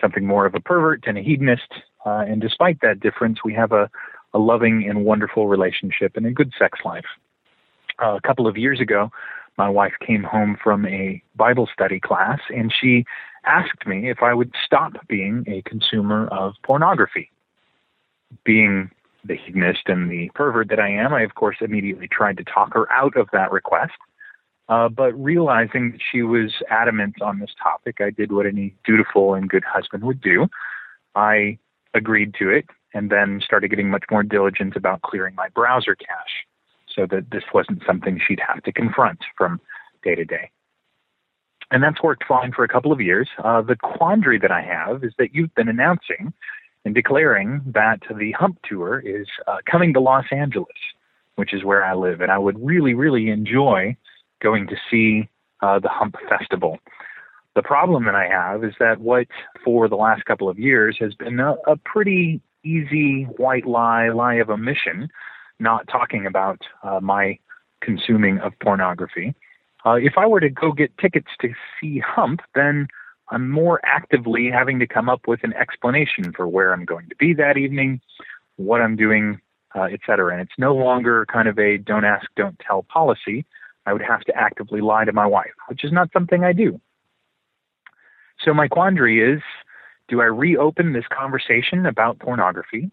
something 0.00 0.26
more 0.26 0.46
of 0.46 0.54
a 0.54 0.60
pervert 0.60 1.04
and 1.06 1.18
a 1.18 1.22
hedonist. 1.22 1.70
Uh, 2.06 2.24
and 2.26 2.40
despite 2.40 2.80
that 2.80 3.00
difference, 3.00 3.40
we 3.44 3.52
have 3.52 3.72
a, 3.72 3.90
a 4.32 4.38
loving 4.38 4.86
and 4.88 5.04
wonderful 5.04 5.48
relationship 5.48 6.16
and 6.16 6.24
a 6.24 6.30
good 6.30 6.52
sex 6.58 6.78
life. 6.82 7.04
Uh, 8.02 8.16
a 8.16 8.20
couple 8.22 8.46
of 8.46 8.56
years 8.56 8.80
ago, 8.80 9.10
my 9.58 9.68
wife 9.68 9.92
came 10.04 10.22
home 10.22 10.56
from 10.64 10.86
a 10.86 11.22
Bible 11.36 11.68
study 11.72 12.00
class 12.00 12.40
and 12.48 12.72
she 12.72 13.04
asked 13.44 13.86
me 13.86 14.10
if 14.10 14.22
I 14.22 14.34
would 14.34 14.52
stop 14.64 14.92
being 15.08 15.44
a 15.46 15.62
consumer 15.62 16.28
of 16.28 16.54
pornography. 16.62 17.30
Being 18.44 18.90
the 19.24 19.36
hedonist 19.36 19.82
and 19.86 20.10
the 20.10 20.30
pervert 20.34 20.68
that 20.70 20.80
I 20.80 20.88
am, 20.88 21.12
I 21.12 21.22
of 21.22 21.34
course 21.34 21.56
immediately 21.60 22.08
tried 22.08 22.36
to 22.38 22.44
talk 22.44 22.74
her 22.74 22.90
out 22.90 23.16
of 23.16 23.28
that 23.32 23.52
request. 23.52 23.92
Uh, 24.68 24.88
but 24.88 25.12
realizing 25.12 25.92
that 25.92 26.00
she 26.10 26.22
was 26.22 26.52
adamant 26.70 27.20
on 27.20 27.40
this 27.40 27.50
topic, 27.62 27.96
I 28.00 28.10
did 28.10 28.32
what 28.32 28.46
any 28.46 28.74
dutiful 28.84 29.34
and 29.34 29.48
good 29.48 29.64
husband 29.64 30.04
would 30.04 30.20
do. 30.20 30.48
I 31.14 31.58
agreed 31.94 32.34
to 32.38 32.48
it 32.48 32.66
and 32.94 33.10
then 33.10 33.40
started 33.44 33.68
getting 33.68 33.90
much 33.90 34.04
more 34.10 34.22
diligent 34.22 34.76
about 34.76 35.02
clearing 35.02 35.34
my 35.34 35.48
browser 35.50 35.94
cache 35.94 36.46
so 36.94 37.06
that 37.06 37.30
this 37.30 37.44
wasn't 37.52 37.82
something 37.86 38.20
she'd 38.26 38.40
have 38.46 38.62
to 38.62 38.72
confront 38.72 39.18
from 39.36 39.60
day 40.02 40.14
to 40.14 40.24
day. 40.24 40.50
And 41.72 41.82
that's 41.82 42.02
worked 42.02 42.24
fine 42.28 42.52
for 42.52 42.64
a 42.64 42.68
couple 42.68 42.92
of 42.92 43.00
years. 43.00 43.30
Uh, 43.42 43.62
the 43.62 43.76
quandary 43.76 44.38
that 44.38 44.52
I 44.52 44.60
have 44.60 45.02
is 45.02 45.14
that 45.18 45.34
you've 45.34 45.54
been 45.54 45.70
announcing 45.70 46.34
and 46.84 46.94
declaring 46.94 47.62
that 47.64 48.00
the 48.14 48.32
Hump 48.32 48.58
Tour 48.68 49.00
is 49.00 49.26
uh, 49.48 49.56
coming 49.68 49.94
to 49.94 50.00
Los 50.00 50.26
Angeles, 50.30 50.68
which 51.36 51.54
is 51.54 51.64
where 51.64 51.82
I 51.82 51.94
live. 51.94 52.20
And 52.20 52.30
I 52.30 52.36
would 52.36 52.62
really, 52.62 52.92
really 52.92 53.30
enjoy 53.30 53.96
going 54.42 54.66
to 54.66 54.76
see 54.90 55.30
uh, 55.62 55.78
the 55.78 55.88
Hump 55.88 56.16
Festival. 56.28 56.78
The 57.54 57.62
problem 57.62 58.04
that 58.04 58.14
I 58.14 58.28
have 58.28 58.64
is 58.64 58.74
that 58.78 59.00
what 59.00 59.28
for 59.64 59.88
the 59.88 59.96
last 59.96 60.26
couple 60.26 60.50
of 60.50 60.58
years 60.58 60.98
has 61.00 61.14
been 61.14 61.40
a, 61.40 61.54
a 61.66 61.76
pretty 61.76 62.42
easy 62.64 63.24
white 63.38 63.66
lie, 63.66 64.10
lie 64.10 64.34
of 64.34 64.50
omission, 64.50 65.08
not 65.58 65.88
talking 65.88 66.26
about 66.26 66.60
uh, 66.82 67.00
my 67.00 67.38
consuming 67.80 68.40
of 68.40 68.52
pornography. 68.60 69.34
Uh, 69.84 69.94
if 69.94 70.14
I 70.16 70.26
were 70.26 70.40
to 70.40 70.48
go 70.50 70.72
get 70.72 70.96
tickets 70.98 71.28
to 71.40 71.52
see 71.80 71.98
Hump, 71.98 72.40
then 72.54 72.88
I'm 73.30 73.50
more 73.50 73.80
actively 73.84 74.50
having 74.50 74.78
to 74.78 74.86
come 74.86 75.08
up 75.08 75.26
with 75.26 75.40
an 75.42 75.54
explanation 75.54 76.32
for 76.32 76.46
where 76.46 76.72
I'm 76.72 76.84
going 76.84 77.08
to 77.08 77.16
be 77.16 77.34
that 77.34 77.56
evening, 77.56 78.00
what 78.56 78.80
I'm 78.80 78.96
doing, 78.96 79.40
uh, 79.74 79.84
et 79.84 80.00
cetera. 80.06 80.32
And 80.32 80.42
it's 80.42 80.58
no 80.58 80.74
longer 80.74 81.26
kind 81.26 81.48
of 81.48 81.58
a 81.58 81.78
don't 81.78 82.04
ask, 82.04 82.26
don't 82.36 82.58
tell 82.58 82.82
policy. 82.84 83.44
I 83.86 83.92
would 83.92 84.02
have 84.02 84.20
to 84.22 84.36
actively 84.36 84.80
lie 84.80 85.04
to 85.04 85.12
my 85.12 85.26
wife, 85.26 85.52
which 85.68 85.82
is 85.82 85.92
not 85.92 86.12
something 86.12 86.44
I 86.44 86.52
do. 86.52 86.80
So 88.44 88.54
my 88.54 88.68
quandary 88.68 89.34
is 89.34 89.42
do 90.08 90.20
I 90.20 90.26
reopen 90.26 90.92
this 90.92 91.06
conversation 91.10 91.86
about 91.86 92.18
pornography? 92.18 92.90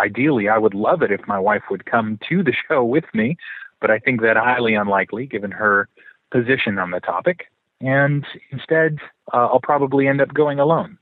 Ideally, 0.00 0.48
I 0.48 0.58
would 0.58 0.74
love 0.74 1.02
it 1.02 1.10
if 1.10 1.26
my 1.26 1.38
wife 1.38 1.62
would 1.70 1.86
come 1.86 2.18
to 2.28 2.42
the 2.42 2.52
show 2.68 2.84
with 2.84 3.04
me, 3.14 3.36
but 3.80 3.90
I 3.90 3.98
think 3.98 4.20
that 4.20 4.36
highly 4.36 4.74
unlikely 4.74 5.26
given 5.26 5.50
her 5.50 5.88
position 6.30 6.78
on 6.78 6.90
the 6.90 7.00
topic. 7.00 7.46
And 7.80 8.24
instead, 8.50 8.98
uh, 9.32 9.46
I'll 9.46 9.60
probably 9.60 10.08
end 10.08 10.20
up 10.20 10.34
going 10.34 10.58
alone. 10.58 10.98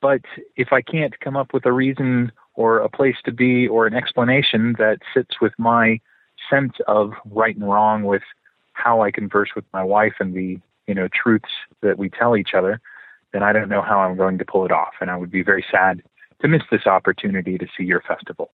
But 0.00 0.22
if 0.56 0.72
I 0.72 0.82
can't 0.82 1.18
come 1.20 1.36
up 1.36 1.54
with 1.54 1.64
a 1.64 1.72
reason 1.72 2.32
or 2.54 2.78
a 2.78 2.88
place 2.88 3.16
to 3.24 3.32
be 3.32 3.68
or 3.68 3.86
an 3.86 3.94
explanation 3.94 4.74
that 4.78 4.98
sits 5.14 5.40
with 5.40 5.52
my 5.58 6.00
sense 6.50 6.74
of 6.88 7.12
right 7.30 7.56
and 7.56 7.68
wrong 7.70 8.02
with 8.02 8.22
how 8.72 9.02
I 9.02 9.10
converse 9.10 9.50
with 9.54 9.64
my 9.72 9.84
wife 9.84 10.14
and 10.18 10.34
the 10.34 10.58
you 10.88 10.94
know 10.94 11.08
truths 11.08 11.50
that 11.82 11.98
we 11.98 12.10
tell 12.10 12.36
each 12.36 12.54
other, 12.54 12.80
then 13.32 13.42
I 13.44 13.52
don't 13.52 13.68
know 13.68 13.82
how 13.82 14.00
I'm 14.00 14.16
going 14.16 14.38
to 14.38 14.44
pull 14.44 14.64
it 14.64 14.72
off. 14.72 14.94
And 15.00 15.10
I 15.10 15.16
would 15.16 15.30
be 15.30 15.42
very 15.42 15.64
sad 15.70 16.02
to 16.40 16.48
miss 16.48 16.62
this 16.70 16.86
opportunity 16.86 17.56
to 17.56 17.66
see 17.76 17.84
your 17.84 18.00
festival. 18.00 18.50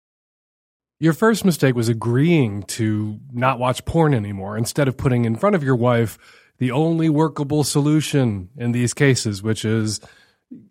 Your 1.00 1.12
first 1.12 1.45
mistake 1.45 1.76
was 1.76 1.88
agreeing 1.88 2.64
to 2.64 3.21
not 3.33 3.61
watch 3.61 3.85
porn 3.85 4.14
anymore 4.14 4.59
instead 4.59 4.88
of 4.88 4.97
putting 4.97 5.25
in 5.25 5.37
front 5.37 5.55
of 5.55 5.62
your 5.62 5.76
wife 5.76 6.19
the 6.59 6.73
only 6.73 7.09
workable 7.09 7.62
solution 7.62 8.49
in 8.57 8.73
these 8.73 8.95
cases, 8.95 9.40
which 9.40 9.64
is 9.64 10.00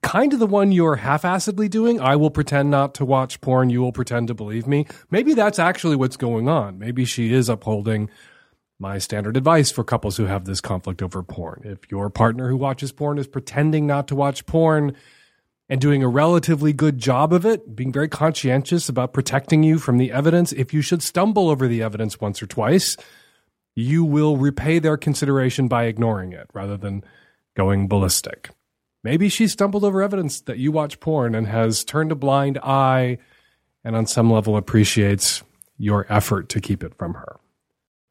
kind 0.01 0.33
of 0.33 0.39
the 0.39 0.47
one 0.47 0.73
you're 0.73 0.97
half 0.97 1.21
assedly 1.21 1.69
doing. 1.69 2.01
I 2.01 2.17
will 2.17 2.29
pretend 2.29 2.69
not 2.69 2.93
to 2.95 3.05
watch 3.05 3.39
porn. 3.39 3.69
You 3.69 3.79
will 3.81 3.93
pretend 3.93 4.27
to 4.27 4.33
believe 4.33 4.67
me. 4.67 4.85
Maybe 5.09 5.33
that's 5.33 5.59
actually 5.59 5.95
what's 5.95 6.17
going 6.17 6.49
on. 6.49 6.77
Maybe 6.77 7.05
she 7.05 7.31
is 7.31 7.47
upholding 7.47 8.09
my 8.79 8.97
standard 8.97 9.37
advice 9.37 9.71
for 9.71 9.83
couples 9.83 10.17
who 10.17 10.25
have 10.25 10.43
this 10.43 10.59
conflict 10.59 11.01
over 11.01 11.23
porn. 11.23 11.61
If 11.63 11.89
your 11.89 12.09
partner 12.09 12.49
who 12.49 12.57
watches 12.57 12.91
porn 12.91 13.17
is 13.17 13.27
pretending 13.27 13.87
not 13.87 14.09
to 14.09 14.15
watch 14.15 14.45
porn 14.45 14.95
and 15.69 15.81
doing 15.81 16.01
a 16.01 16.07
relatively 16.07 16.71
good 16.71 16.97
job 16.97 17.33
of 17.33 17.45
it, 17.45 17.75
being 17.75 17.91
very 17.91 18.07
conscientious 18.07 18.87
about 18.87 19.13
protecting 19.13 19.63
you 19.63 19.79
from 19.79 19.97
the 19.97 20.11
evidence, 20.11 20.53
if 20.53 20.73
you 20.73 20.81
should 20.81 21.03
stumble 21.03 21.49
over 21.49 21.67
the 21.67 21.81
evidence 21.81 22.21
once 22.21 22.41
or 22.41 22.47
twice, 22.47 22.95
you 23.75 24.03
will 24.03 24.37
repay 24.37 24.79
their 24.79 24.97
consideration 24.97 25.67
by 25.67 25.85
ignoring 25.85 26.31
it 26.31 26.49
rather 26.53 26.77
than 26.77 27.03
going 27.55 27.87
ballistic. 27.87 28.49
Maybe 29.03 29.29
she 29.29 29.47
stumbled 29.47 29.83
over 29.83 30.01
evidence 30.01 30.41
that 30.41 30.57
you 30.57 30.71
watch 30.71 30.99
porn 30.99 31.35
and 31.35 31.47
has 31.47 31.83
turned 31.83 32.11
a 32.11 32.15
blind 32.15 32.57
eye 32.63 33.19
and 33.83 33.95
on 33.95 34.05
some 34.05 34.31
level 34.31 34.57
appreciates 34.57 35.43
your 35.77 36.05
effort 36.09 36.49
to 36.49 36.61
keep 36.61 36.83
it 36.83 36.95
from 36.97 37.13
her. 37.13 37.37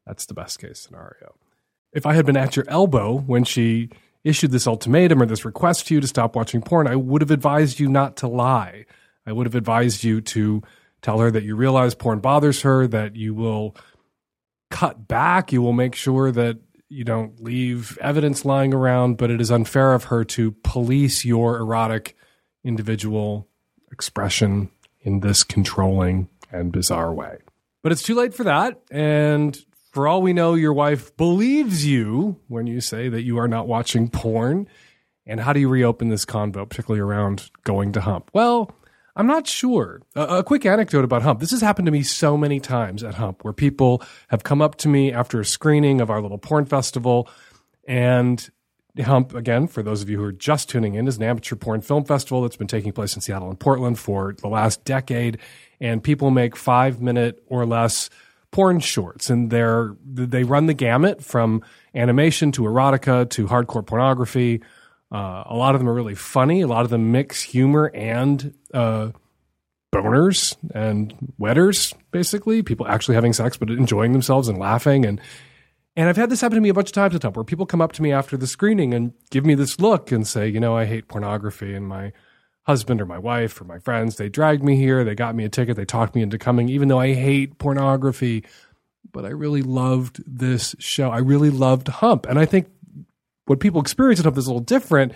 That's 0.05 0.25
the 0.25 0.33
best 0.33 0.59
case 0.59 0.79
scenario. 0.79 1.35
If 1.91 2.05
I 2.05 2.13
had 2.13 2.25
been 2.25 2.37
at 2.37 2.55
your 2.55 2.65
elbow 2.69 3.17
when 3.17 3.43
she 3.43 3.89
issued 4.23 4.51
this 4.51 4.67
ultimatum 4.67 5.21
or 5.21 5.25
this 5.25 5.45
request 5.45 5.87
to 5.87 5.95
you 5.95 6.01
to 6.01 6.07
stop 6.07 6.35
watching 6.35 6.61
porn, 6.61 6.87
I 6.87 6.95
would 6.95 7.21
have 7.21 7.31
advised 7.31 7.79
you 7.79 7.87
not 7.87 8.17
to 8.17 8.27
lie. 8.27 8.85
I 9.25 9.31
would 9.31 9.45
have 9.45 9.55
advised 9.55 10.03
you 10.03 10.21
to 10.21 10.63
tell 11.01 11.19
her 11.19 11.31
that 11.31 11.43
you 11.43 11.55
realize 11.55 11.95
porn 11.95 12.19
bothers 12.19 12.61
her, 12.61 12.87
that 12.87 13.15
you 13.15 13.33
will 13.33 13.75
cut 14.69 15.07
back, 15.07 15.51
you 15.51 15.61
will 15.61 15.73
make 15.73 15.95
sure 15.95 16.31
that 16.31 16.57
you 16.89 17.03
don't 17.03 17.41
leave 17.43 17.97
evidence 18.01 18.45
lying 18.45 18.73
around, 18.73 19.17
but 19.17 19.29
it 19.29 19.41
is 19.41 19.51
unfair 19.51 19.93
of 19.93 20.05
her 20.05 20.23
to 20.23 20.51
police 20.63 21.25
your 21.25 21.57
erotic 21.57 22.15
individual 22.63 23.47
expression 23.91 24.69
in 25.01 25.19
this 25.19 25.43
controlling 25.43 26.29
and 26.51 26.71
bizarre 26.71 27.13
way. 27.13 27.37
But 27.83 27.91
it's 27.91 28.03
too 28.03 28.15
late 28.15 28.33
for 28.33 28.45
that. 28.45 28.81
And 28.89 29.57
for 29.91 30.07
all 30.07 30.21
we 30.21 30.33
know, 30.33 30.53
your 30.53 30.73
wife 30.73 31.15
believes 31.17 31.85
you 31.85 32.39
when 32.47 32.67
you 32.67 32.81
say 32.81 33.09
that 33.09 33.23
you 33.23 33.37
are 33.37 33.47
not 33.47 33.67
watching 33.67 34.09
porn. 34.09 34.67
And 35.25 35.39
how 35.39 35.53
do 35.53 35.59
you 35.59 35.69
reopen 35.69 36.09
this 36.09 36.25
convo, 36.25 36.67
particularly 36.69 37.01
around 37.01 37.49
going 37.63 37.91
to 37.93 38.01
hump? 38.01 38.31
Well, 38.33 38.73
I'm 39.17 39.27
not 39.27 39.47
sure. 39.47 40.03
A, 40.15 40.21
a, 40.21 40.43
quick 40.43 40.63
anecdote 40.65 41.03
about 41.03 41.23
Hump. 41.23 41.39
This 41.39 41.49
has 41.49 41.59
happened 41.59 41.87
to 41.87 41.91
me 41.91 42.03
so 42.03 42.37
many 42.37 42.59
times 42.59 43.03
at 43.03 43.15
Hump 43.15 43.43
where 43.43 43.51
people 43.51 44.03
have 44.27 44.43
come 44.43 44.61
up 44.61 44.75
to 44.75 44.87
me 44.87 45.11
after 45.11 45.39
a 45.39 45.45
screening 45.45 46.01
of 46.01 46.11
our 46.11 46.21
little 46.21 46.37
porn 46.37 46.65
festival. 46.65 47.27
And 47.87 48.47
Hump, 49.03 49.33
again, 49.33 49.67
for 49.67 49.81
those 49.81 50.03
of 50.03 50.09
you 50.09 50.17
who 50.17 50.23
are 50.23 50.31
just 50.31 50.69
tuning 50.69 50.93
in, 50.93 51.07
is 51.07 51.17
an 51.17 51.23
amateur 51.23 51.55
porn 51.55 51.81
film 51.81 52.05
festival 52.05 52.43
that's 52.43 52.57
been 52.57 52.67
taking 52.67 52.91
place 52.91 53.15
in 53.15 53.21
Seattle 53.21 53.49
and 53.49 53.59
Portland 53.59 53.97
for 53.97 54.33
the 54.33 54.47
last 54.47 54.85
decade. 54.85 55.39
And 55.81 56.03
people 56.03 56.29
make 56.29 56.55
five 56.55 57.01
minute 57.01 57.43
or 57.47 57.65
less 57.65 58.11
porn 58.57 58.79
shorts, 58.79 59.29
and 59.29 59.51
they're 59.51 59.95
they 60.03 60.43
run 60.43 60.65
the 60.65 60.73
gamut 60.73 61.23
from 61.23 61.61
animation 61.93 62.51
to 62.51 62.63
erotica 62.63 63.29
to 63.29 63.45
hardcore 63.45 63.85
pornography. 63.85 64.63
Uh, 65.11 65.43
a 65.45 65.55
lot 65.55 65.75
of 65.75 65.79
them 65.79 65.87
are 65.87 65.93
really 65.93 66.15
funny. 66.15 66.61
A 66.61 66.67
lot 66.67 66.83
of 66.83 66.89
them 66.89 67.11
mix 67.11 67.43
humor 67.43 67.91
and 67.93 68.55
uh, 68.73 69.11
boners 69.93 70.55
and 70.73 71.13
wetters, 71.37 71.93
basically. 72.09 72.63
People 72.63 72.87
actually 72.87 73.13
having 73.13 73.31
sex 73.31 73.57
but 73.57 73.69
enjoying 73.69 74.11
themselves 74.11 74.47
and 74.47 74.57
laughing. 74.57 75.05
And 75.05 75.21
and 75.95 76.09
I've 76.09 76.17
had 76.17 76.31
this 76.31 76.41
happen 76.41 76.55
to 76.55 76.61
me 76.61 76.69
a 76.69 76.73
bunch 76.73 76.89
of 76.89 76.93
times 76.93 77.13
at 77.13 77.35
where 77.35 77.43
people 77.43 77.67
come 77.67 77.79
up 77.81 77.91
to 77.93 78.01
me 78.01 78.11
after 78.11 78.37
the 78.37 78.47
screening 78.47 78.91
and 78.91 79.13
give 79.29 79.45
me 79.45 79.53
this 79.53 79.79
look 79.79 80.11
and 80.11 80.27
say, 80.27 80.47
you 80.47 80.59
know, 80.59 80.75
I 80.75 80.85
hate 80.85 81.07
pornography 81.07 81.75
and 81.75 81.87
my 81.87 82.11
husband 82.67 83.01
or 83.01 83.05
my 83.05 83.17
wife 83.17 83.59
or 83.59 83.63
my 83.63 83.79
friends, 83.79 84.17
they 84.17 84.29
dragged 84.29 84.63
me 84.63 84.75
here, 84.75 85.03
they 85.03 85.15
got 85.15 85.35
me 85.35 85.43
a 85.43 85.49
ticket, 85.49 85.75
they 85.75 85.85
talked 85.85 86.13
me 86.13 86.21
into 86.21 86.37
coming, 86.37 86.69
even 86.69 86.87
though 86.87 86.99
I 86.99 87.13
hate 87.13 87.57
pornography. 87.57 88.45
But 89.11 89.25
I 89.25 89.29
really 89.29 89.63
loved 89.63 90.21
this 90.27 90.75
show. 90.77 91.09
I 91.09 91.19
really 91.19 91.49
loved 91.49 91.87
Hump. 91.87 92.25
And 92.27 92.37
I 92.37 92.45
think 92.45 92.67
what 93.45 93.59
people 93.59 93.81
experience 93.81 94.19
at 94.19 94.25
Hump 94.25 94.37
is 94.37 94.45
a 94.45 94.49
little 94.49 94.61
different 94.61 95.13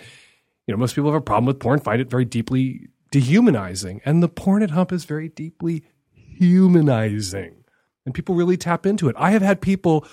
you 0.66 0.72
know, 0.72 0.78
most 0.78 0.94
people 0.94 1.10
have 1.12 1.20
a 1.20 1.24
problem 1.24 1.46
with 1.46 1.58
porn, 1.58 1.80
find 1.80 2.00
it 2.00 2.08
very 2.08 2.24
deeply 2.24 2.88
dehumanizing. 3.10 4.00
And 4.04 4.22
the 4.22 4.28
porn 4.28 4.62
at 4.62 4.70
Hump 4.70 4.92
is 4.92 5.04
very 5.04 5.28
deeply 5.28 5.84
humanizing. 6.12 7.64
And 8.06 8.14
people 8.14 8.34
really 8.34 8.56
tap 8.56 8.86
into 8.86 9.08
it. 9.08 9.16
I 9.18 9.30
have 9.30 9.42
had 9.42 9.60
people 9.60 10.06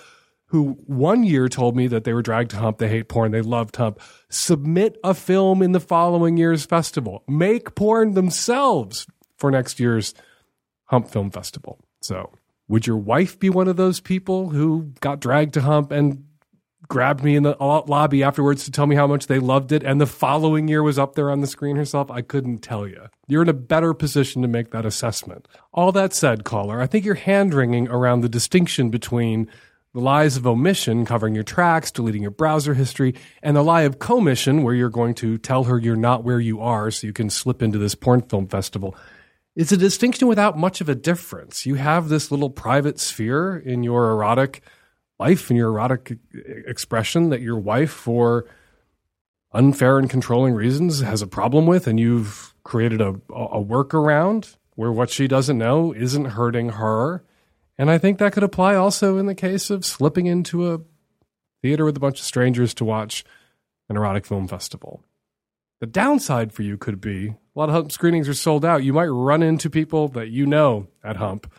who 0.49 0.73
one 0.85 1.23
year 1.23 1.47
told 1.47 1.75
me 1.75 1.87
that 1.87 2.03
they 2.03 2.13
were 2.13 2.21
dragged 2.21 2.51
to 2.51 2.57
Hump, 2.57 2.79
they 2.79 2.89
hate 2.89 3.07
porn, 3.07 3.31
they 3.31 3.41
love 3.41 3.69
Hump, 3.75 3.99
submit 4.29 4.97
a 5.03 5.13
film 5.13 5.61
in 5.61 5.71
the 5.71 5.79
following 5.79 6.37
year's 6.37 6.65
festival, 6.65 7.23
make 7.27 7.75
porn 7.75 8.13
themselves 8.13 9.05
for 9.37 9.51
next 9.51 9.79
year's 9.79 10.13
Hump 10.85 11.07
Film 11.07 11.29
Festival. 11.29 11.79
So, 12.01 12.31
would 12.67 12.87
your 12.87 12.97
wife 12.97 13.39
be 13.39 13.49
one 13.49 13.67
of 13.67 13.77
those 13.77 13.99
people 13.99 14.49
who 14.49 14.91
got 15.01 15.19
dragged 15.19 15.53
to 15.55 15.61
Hump 15.61 15.91
and 15.91 16.25
grabbed 16.87 17.23
me 17.23 17.35
in 17.35 17.43
the 17.43 17.55
lobby 17.59 18.23
afterwards 18.23 18.63
to 18.65 18.71
tell 18.71 18.87
me 18.87 18.95
how 18.95 19.05
much 19.05 19.27
they 19.27 19.37
loved 19.37 19.71
it 19.71 19.83
and 19.83 20.01
the 20.01 20.07
following 20.07 20.67
year 20.67 20.81
was 20.81 20.97
up 20.97 21.13
there 21.13 21.29
on 21.29 21.41
the 21.41 21.47
screen 21.47 21.75
herself? 21.75 22.09
I 22.09 22.21
couldn't 22.21 22.59
tell 22.59 22.87
you. 22.87 23.07
You're 23.27 23.43
in 23.43 23.49
a 23.49 23.53
better 23.53 23.93
position 23.93 24.41
to 24.41 24.47
make 24.47 24.71
that 24.71 24.85
assessment. 24.85 25.47
All 25.71 25.91
that 25.91 26.13
said, 26.13 26.43
caller, 26.43 26.81
I 26.81 26.87
think 26.87 27.05
you're 27.05 27.15
hand 27.15 27.53
wringing 27.53 27.87
around 27.87 28.21
the 28.21 28.29
distinction 28.29 28.89
between 28.89 29.47
the 29.93 29.99
lies 29.99 30.37
of 30.37 30.45
omission, 30.45 31.05
covering 31.05 31.33
your 31.33 31.43
tracks, 31.43 31.91
deleting 31.91 32.21
your 32.21 32.31
browser 32.31 32.73
history, 32.73 33.15
and 33.41 33.55
the 33.55 33.63
lie 33.63 33.81
of 33.81 33.99
commission, 33.99 34.63
where 34.63 34.75
you're 34.75 34.89
going 34.89 35.15
to 35.15 35.37
tell 35.37 35.63
her 35.63 35.79
you're 35.79 35.95
not 35.95 36.23
where 36.23 36.39
you 36.39 36.61
are 36.61 36.91
so 36.91 37.07
you 37.07 37.13
can 37.13 37.29
slip 37.29 37.61
into 37.61 37.77
this 37.77 37.95
porn 37.95 38.21
film 38.21 38.47
festival. 38.47 38.95
It's 39.55 39.71
a 39.71 39.77
distinction 39.77 40.27
without 40.27 40.57
much 40.57 40.79
of 40.79 40.89
a 40.89 40.95
difference. 40.95 41.65
You 41.65 41.75
have 41.75 42.07
this 42.07 42.31
little 42.31 42.49
private 42.49 42.99
sphere 42.99 43.57
in 43.57 43.83
your 43.83 44.11
erotic 44.11 44.61
life 45.19 45.49
and 45.49 45.57
your 45.57 45.69
erotic 45.69 46.17
expression 46.67 47.29
that 47.29 47.41
your 47.41 47.57
wife, 47.57 47.91
for 47.91 48.45
unfair 49.51 49.97
and 49.97 50.09
controlling 50.09 50.53
reasons, 50.53 51.01
has 51.01 51.21
a 51.21 51.27
problem 51.27 51.65
with, 51.65 51.87
and 51.87 51.99
you've 51.99 52.53
created 52.63 53.01
a, 53.01 53.09
a 53.33 53.63
workaround 53.63 54.55
where 54.75 54.91
what 54.91 55.09
she 55.09 55.27
doesn't 55.27 55.57
know 55.57 55.93
isn't 55.93 56.25
hurting 56.25 56.69
her 56.69 57.23
and 57.79 57.89
I 57.89 57.97
think 57.97 58.19
that 58.19 58.33
could 58.33 58.43
apply 58.43 58.75
also 58.75 59.17
in 59.17 59.25
the 59.25 59.33
case 59.33 59.69
of 59.69 59.85
slipping 59.85 60.27
into 60.27 60.71
a 60.71 60.81
theater 61.61 61.85
with 61.85 61.95
a 61.95 62.01
bunch 62.01 62.19
of 62.19 62.25
strangers 62.25 62.73
to 62.75 62.85
watch 62.85 63.23
an 63.87 63.95
erotic 63.95 64.25
film 64.25 64.49
festival. 64.49 65.01
The 65.79 65.87
downside 65.87 66.51
for 66.51 66.61
you 66.61 66.77
could 66.77 66.99
be 66.99 67.29
a 67.29 67.35
lot 67.55 67.69
of 67.69 67.75
Hump 67.75 67.91
screenings 67.93 68.27
are 68.27 68.33
sold 68.33 68.65
out. 68.65 68.83
You 68.83 68.91
might 68.91 69.07
run 69.07 69.41
into 69.41 69.69
people 69.69 70.09
that 70.09 70.29
you 70.29 70.45
know 70.45 70.87
at 71.05 71.15
Hump, 71.15 71.51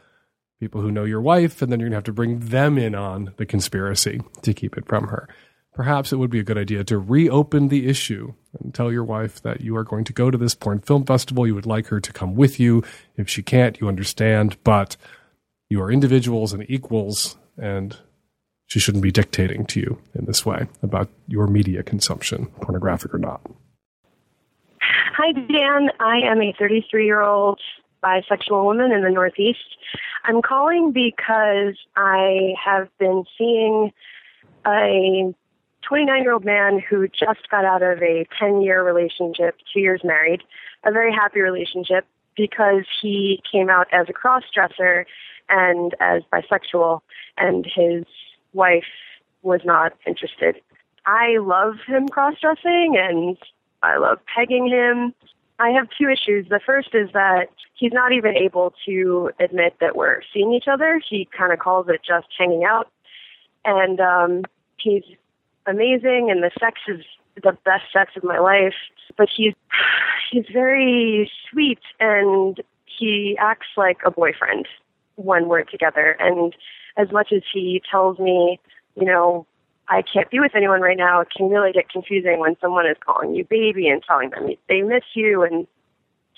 people 0.61 0.83
who 0.83 0.91
know 0.91 1.05
your 1.05 1.23
wife, 1.23 1.63
and 1.63 1.73
then 1.73 1.81
you're 1.81 1.89
going 1.89 1.93
to 1.93 1.97
have 1.97 2.05
to 2.05 2.13
bring 2.13 2.39
them 2.41 2.77
in 2.77 2.95
on 2.95 3.33
the 3.39 3.47
conspiracy 3.47 4.21
to 4.43 4.53
keep 4.53 4.77
it 4.77 4.87
from 4.87 5.09
her. 5.09 5.27
Perhaps 5.73 6.13
it 6.13 6.17
would 6.17 6.31
be 6.31 6.41
a 6.41 6.45
good 6.45 6.59
idea 6.59 6.85
to 6.85 6.99
reopen 6.99 7.69
the 7.69 7.89
issue 7.89 8.35
and 8.59 8.75
tell 8.75 8.93
your 8.93 9.05
wife 9.05 9.41
that 9.41 9.63
you 9.63 9.75
are 9.75 9.85
going 9.85 10.05
to 10.05 10.13
go 10.13 10.31
to 10.31 10.37
this 10.37 10.55
porn 10.55 10.81
film 10.81 11.07
festival. 11.07 11.47
You 11.47 11.55
would 11.55 11.65
like 11.65 11.87
her 11.87 12.01
to 12.01 12.13
come 12.13 12.35
with 12.35 12.61
you. 12.61 12.85
If 13.17 13.29
she 13.31 13.43
can't, 13.43 13.81
you 13.81 13.89
understand, 13.89 14.59
but 14.65 14.99
you 15.71 15.81
are 15.81 15.91
individuals 15.91 16.53
and 16.53 16.69
equals, 16.69 17.37
and 17.57 17.97
she 18.67 18.81
shouldn't 18.81 19.03
be 19.03 19.13
dictating 19.13 19.65
to 19.67 19.81
you 19.81 20.03
in 20.15 20.27
this 20.27 20.45
way 20.45 20.67
about 20.83 21.09
your 21.29 21.47
media 21.47 21.83
consumption, 21.83 22.47
pornographic 22.61 23.15
or 23.15 23.19
not. 23.19 23.41
Hi, 25.17 25.33
Dan. 25.33 25.91
I 26.01 26.19
am 26.27 26.43
a 26.43 26.53
33 26.59 27.07
year 27.07 27.23
old 27.23 27.61
bisexual 28.03 28.65
woman 28.65 28.91
in 28.93 29.03
the 29.03 29.11
Northeast. 29.11 29.77
I'm 30.25 30.43
calling 30.43 30.93
because 30.93 31.77
I 31.97 32.55
have 32.63 32.89
been 32.99 33.25
seeing 33.39 33.93
a 34.67 35.35
29 35.83 36.23
year 36.23 36.33
old 36.33 36.45
man 36.45 36.81
who 36.81 37.07
just 37.09 37.49
got 37.51 37.65
out 37.65 37.83
of 37.83 38.03
a 38.03 38.27
10 38.39 38.63
year 38.63 38.83
relationship, 38.83 39.57
two 39.73 39.81
years 39.81 40.01
married, 40.03 40.43
a 40.85 40.91
very 40.91 41.13
happy 41.13 41.41
relationship 41.41 42.07
because 42.37 42.85
he 43.03 43.43
came 43.51 43.69
out 43.69 43.87
as 43.93 44.07
a 44.09 44.13
cross 44.13 44.43
dresser 44.53 45.07
and 45.51 45.95
as 46.01 46.23
bisexual, 46.33 47.01
and 47.37 47.67
his 47.67 48.05
wife 48.53 48.85
was 49.43 49.61
not 49.65 49.93
interested. 50.07 50.61
I 51.07 51.39
love 51.39 51.77
him 51.87 52.09
cross 52.09 52.35
dressing 52.41 52.97
and 52.99 53.37
I 53.83 53.97
love 53.97 54.19
pegging 54.35 54.69
him. 54.69 55.15
I 55.59 55.71
have 55.71 55.89
two 55.99 56.09
issues. 56.09 56.49
The 56.49 56.61
first 56.65 56.95
is 56.95 57.11
that 57.13 57.49
he's 57.75 57.93
not 57.93 58.13
even 58.13 58.37
able 58.37 58.75
to 58.87 59.31
admit 59.41 59.77
that 59.81 59.97
we're 59.97 60.23
seeing 60.33 60.53
each 60.53 60.69
other. 60.69 61.01
He 61.09 61.29
kind 61.37 61.53
of 61.53 61.59
calls 61.59 61.87
it 61.89 62.01
just 62.07 62.29
hanging 62.39 62.65
out. 62.65 62.89
And 63.65 64.01
um, 64.01 64.43
he's 64.79 65.03
amazing, 65.67 66.31
and 66.31 66.43
the 66.43 66.51
sex 66.59 66.81
is 66.89 67.05
the 67.43 67.57
best 67.65 67.85
sex 67.93 68.13
of 68.17 68.25
my 68.25 68.39
life. 68.39 68.75
But 69.19 69.29
he's 69.35 69.53
he's 70.31 70.47
very 70.51 71.31
sweet, 71.51 71.81
and 71.99 72.59
he 72.87 73.37
acts 73.39 73.69
like 73.77 73.99
a 74.05 74.11
boyfriend 74.11 74.67
when 75.23 75.49
we're 75.49 75.65
together. 75.65 76.17
And 76.19 76.55
as 76.97 77.11
much 77.11 77.33
as 77.33 77.43
he 77.53 77.83
tells 77.91 78.19
me, 78.19 78.61
you 78.97 79.05
know, 79.05 79.47
I 79.89 80.03
can't 80.03 80.31
be 80.31 80.39
with 80.39 80.55
anyone 80.55 80.81
right 80.81 80.97
now, 80.97 81.21
it 81.21 81.29
can 81.37 81.49
really 81.49 81.73
get 81.73 81.89
confusing 81.89 82.39
when 82.39 82.57
someone 82.61 82.87
is 82.87 82.97
calling 83.05 83.35
you 83.35 83.45
baby 83.45 83.89
and 83.89 84.03
telling 84.03 84.31
them 84.31 84.49
they 84.69 84.83
miss 84.83 85.03
you 85.15 85.43
and 85.43 85.67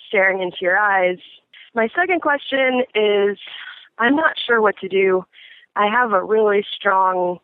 staring 0.08 0.40
into 0.40 0.58
your 0.60 0.78
eyes. 0.78 1.18
My 1.74 1.88
second 1.94 2.22
question 2.22 2.84
is 2.94 3.38
I'm 3.98 4.16
not 4.16 4.36
sure 4.46 4.60
what 4.60 4.78
to 4.78 4.88
do. 4.88 5.24
I 5.76 5.86
have 5.86 6.12
a 6.12 6.22
really 6.22 6.64
strong 6.74 7.40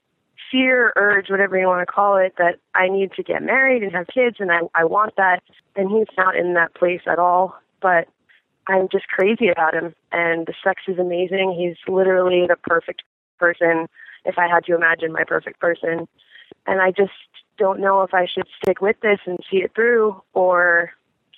fear, 0.51 0.93
urge, 0.97 1.29
whatever 1.31 1.59
you 1.59 1.67
want 1.67 1.87
to 1.87 1.93
call 1.93 2.17
it, 2.17 2.35
that 2.39 2.59
I 2.75 2.89
need 2.89 3.13
to 3.15 3.23
get 3.23 3.43
married 3.43 3.83
and 3.83 3.93
have 3.93 4.07
kids 4.07 4.37
and 4.39 4.51
I, 4.51 4.61
I 4.75 4.85
want 4.85 5.17
that. 5.17 5.43
And 5.77 5.91
he's 5.91 6.07
not 6.17 6.37
in 6.37 6.55
that 6.55 6.75
place 6.75 7.03
at 7.07 7.19
all. 7.19 7.55
But 7.81 8.09
I'm 8.69 8.89
just 8.93 9.09
crazy 9.09 9.49
about 9.49 9.75
him. 9.75 9.95
And 10.13 10.47
the 10.47 10.55
sex 10.63 10.83
is 10.87 10.99
amazing. 10.99 11.57
He's 11.59 11.77
literally 11.93 12.47
the 12.47 12.57
perfect 12.57 13.03
person 13.39 13.89
if 14.25 14.37
I 14.39 14.47
had 14.47 14.65
to 14.65 14.75
imagine 14.75 15.13
my 15.13 15.25
perfect 15.27 15.59
person. 15.59 16.07
And 16.67 16.81
I 16.81 16.91
just 16.91 17.13
don't 17.57 17.81
know 17.81 18.03
if 18.03 18.15
I 18.15 18.27
should 18.27 18.47
stick 18.63 18.81
with 18.81 18.97
this 19.01 19.19
and 19.27 19.39
see 19.51 19.59
it 19.59 19.73
through 19.75 20.23
or 20.35 20.91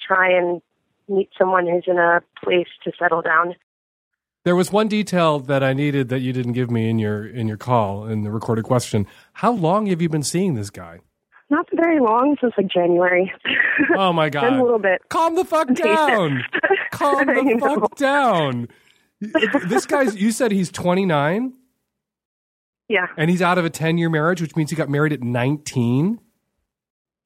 try 0.06 0.30
and 0.30 0.60
meet 1.08 1.30
someone 1.38 1.66
who's 1.66 1.84
in 1.86 1.98
a 1.98 2.20
place 2.44 2.68
to 2.84 2.92
settle 2.98 3.22
down. 3.22 3.54
There 4.44 4.56
was 4.56 4.72
one 4.72 4.88
detail 4.88 5.38
that 5.40 5.62
I 5.62 5.74
needed 5.74 6.08
that 6.08 6.20
you 6.20 6.32
didn't 6.32 6.54
give 6.54 6.70
me 6.70 6.88
in 6.88 6.98
your 6.98 7.26
in 7.26 7.46
your 7.46 7.58
call 7.58 8.06
in 8.06 8.22
the 8.22 8.30
recorded 8.30 8.64
question. 8.64 9.06
How 9.34 9.52
long 9.52 9.86
have 9.86 10.00
you 10.00 10.08
been 10.08 10.22
seeing 10.22 10.54
this 10.54 10.70
guy? 10.70 11.00
Not 11.50 11.66
very 11.74 12.00
long, 12.00 12.36
since 12.40 12.54
like 12.56 12.68
January. 12.68 13.32
Oh 13.96 14.12
my 14.12 14.30
god! 14.30 14.52
a 14.52 14.62
little 14.62 14.78
bit. 14.78 15.02
Calm 15.08 15.34
the 15.34 15.44
fuck 15.44 15.68
down. 15.74 16.44
Calm 16.92 17.26
the 17.26 17.58
fuck 17.80 17.96
down. 17.96 18.68
This 19.68 19.84
guy's. 19.86 20.16
You 20.16 20.30
said 20.30 20.52
he's 20.52 20.70
twenty 20.70 21.04
nine. 21.04 21.54
Yeah. 22.88 23.06
And 23.16 23.30
he's 23.30 23.42
out 23.42 23.58
of 23.58 23.64
a 23.64 23.70
ten 23.70 23.98
year 23.98 24.08
marriage, 24.08 24.40
which 24.40 24.56
means 24.56 24.70
he 24.70 24.76
got 24.76 24.88
married 24.88 25.12
at 25.12 25.22
nineteen. 25.22 26.20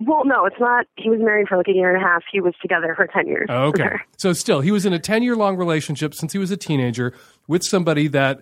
Well, 0.01 0.25
no, 0.25 0.45
it's 0.45 0.57
not. 0.59 0.87
He 0.97 1.09
was 1.09 1.21
married 1.21 1.47
for 1.49 1.57
like 1.57 1.69
a 1.69 1.73
year 1.73 1.95
and 1.95 2.03
a 2.03 2.07
half. 2.07 2.23
He 2.31 2.41
was 2.41 2.53
together 2.61 2.95
for 2.97 3.07
10 3.07 3.29
years. 3.29 3.49
Okay. 3.49 3.91
So, 4.19 4.33
still, 4.33 4.61
he 4.61 4.73
was 4.73 4.85
in 4.85 4.93
a 4.93 4.99
10 4.99 5.23
year 5.23 5.37
long 5.37 5.57
relationship 5.57 6.15
since 6.15 6.33
he 6.33 6.39
was 6.39 6.51
a 6.51 6.57
teenager 6.57 7.15
with 7.47 7.63
somebody 7.63 8.09
that, 8.09 8.41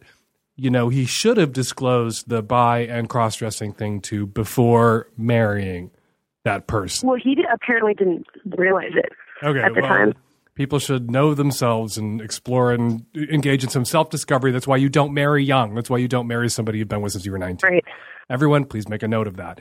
you 0.56 0.70
know, 0.70 0.88
he 0.88 1.04
should 1.04 1.36
have 1.36 1.52
disclosed 1.52 2.28
the 2.28 2.42
bi 2.42 2.80
and 2.80 3.08
cross 3.08 3.36
dressing 3.36 3.72
thing 3.72 4.00
to 4.02 4.26
before 4.26 5.08
marrying 5.16 5.90
that 6.44 6.66
person. 6.66 7.08
Well, 7.08 7.18
he 7.22 7.34
did, 7.34 7.46
apparently 7.52 7.94
didn't 7.94 8.26
realize 8.58 8.92
it 8.94 9.12
Okay. 9.44 9.60
at 9.60 9.74
the 9.74 9.80
well, 9.80 9.88
time. 9.88 10.14
People 10.54 10.78
should 10.78 11.10
know 11.10 11.32
themselves 11.34 11.96
and 11.96 12.20
explore 12.20 12.72
and 12.72 13.06
engage 13.16 13.64
in 13.64 13.70
some 13.70 13.86
self 13.86 14.10
discovery. 14.10 14.52
That's 14.52 14.66
why 14.66 14.76
you 14.76 14.90
don't 14.90 15.14
marry 15.14 15.42
young. 15.42 15.74
That's 15.74 15.88
why 15.88 15.96
you 15.98 16.08
don't 16.08 16.26
marry 16.26 16.50
somebody 16.50 16.78
you've 16.78 16.88
been 16.88 17.00
with 17.00 17.12
since 17.12 17.24
you 17.24 17.32
were 17.32 17.38
19. 17.38 17.58
Right. 17.70 17.84
Everyone, 18.28 18.66
please 18.66 18.86
make 18.88 19.02
a 19.02 19.08
note 19.08 19.26
of 19.26 19.36
that. 19.36 19.60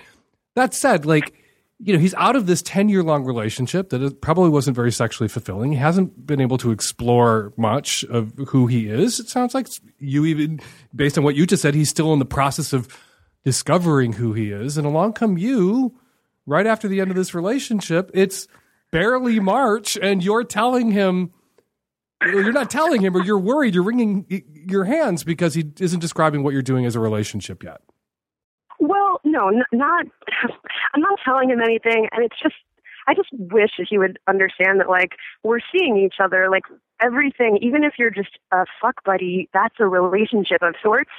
That 0.55 0.73
said, 0.73 1.05
like, 1.05 1.33
you 1.83 1.93
know, 1.93 1.99
he's 1.99 2.13
out 2.13 2.35
of 2.35 2.45
this 2.45 2.61
10 2.61 2.89
year 2.89 3.01
long 3.01 3.25
relationship 3.25 3.89
that 3.89 4.21
probably 4.21 4.49
wasn't 4.49 4.75
very 4.75 4.91
sexually 4.91 5.27
fulfilling. 5.27 5.71
He 5.71 5.77
hasn't 5.77 6.27
been 6.27 6.39
able 6.39 6.59
to 6.59 6.71
explore 6.71 7.53
much 7.57 8.03
of 8.03 8.33
who 8.49 8.67
he 8.67 8.87
is. 8.87 9.19
It 9.19 9.29
sounds 9.29 9.55
like 9.55 9.67
you 9.97 10.25
even, 10.25 10.59
based 10.95 11.17
on 11.17 11.23
what 11.23 11.35
you 11.35 11.47
just 11.47 11.63
said, 11.63 11.73
he's 11.73 11.89
still 11.89 12.13
in 12.13 12.19
the 12.19 12.25
process 12.25 12.71
of 12.71 12.87
discovering 13.43 14.13
who 14.13 14.33
he 14.33 14.51
is. 14.51 14.77
And 14.77 14.85
along 14.85 15.13
come 15.13 15.39
you 15.39 15.97
right 16.45 16.67
after 16.67 16.87
the 16.87 17.01
end 17.01 17.09
of 17.09 17.17
this 17.17 17.33
relationship. 17.33 18.11
It's 18.13 18.47
barely 18.91 19.39
March, 19.39 19.97
and 19.99 20.23
you're 20.23 20.43
telling 20.43 20.91
him, 20.91 21.31
you're 22.21 22.51
not 22.51 22.69
telling 22.69 23.01
him, 23.01 23.15
or 23.17 23.23
you're 23.23 23.39
worried, 23.39 23.73
you're 23.73 23.83
wringing 23.83 24.25
your 24.67 24.83
hands 24.83 25.23
because 25.23 25.55
he 25.55 25.71
isn't 25.79 25.99
describing 25.99 26.43
what 26.43 26.53
you're 26.53 26.61
doing 26.61 26.85
as 26.85 26.95
a 26.95 26.99
relationship 26.99 27.63
yet. 27.63 27.81
No, 29.31 29.47
n- 29.49 29.63
not. 29.71 30.05
I'm 30.93 31.01
not 31.01 31.19
telling 31.25 31.49
him 31.49 31.61
anything, 31.61 32.07
and 32.11 32.23
it's 32.25 32.35
just. 32.41 32.55
I 33.07 33.15
just 33.15 33.29
wish 33.33 33.71
that 33.79 33.87
he 33.89 33.97
would 33.97 34.19
understand 34.27 34.79
that, 34.79 34.87
like, 34.87 35.13
we're 35.43 35.59
seeing 35.75 35.97
each 35.97 36.17
other, 36.23 36.49
like, 36.51 36.61
everything, 37.01 37.57
even 37.59 37.83
if 37.83 37.93
you're 37.97 38.11
just 38.11 38.37
a 38.51 38.63
fuck 38.79 39.03
buddy, 39.03 39.49
that's 39.55 39.73
a 39.79 39.87
relationship 39.87 40.61
of 40.61 40.75
sorts. 40.83 41.09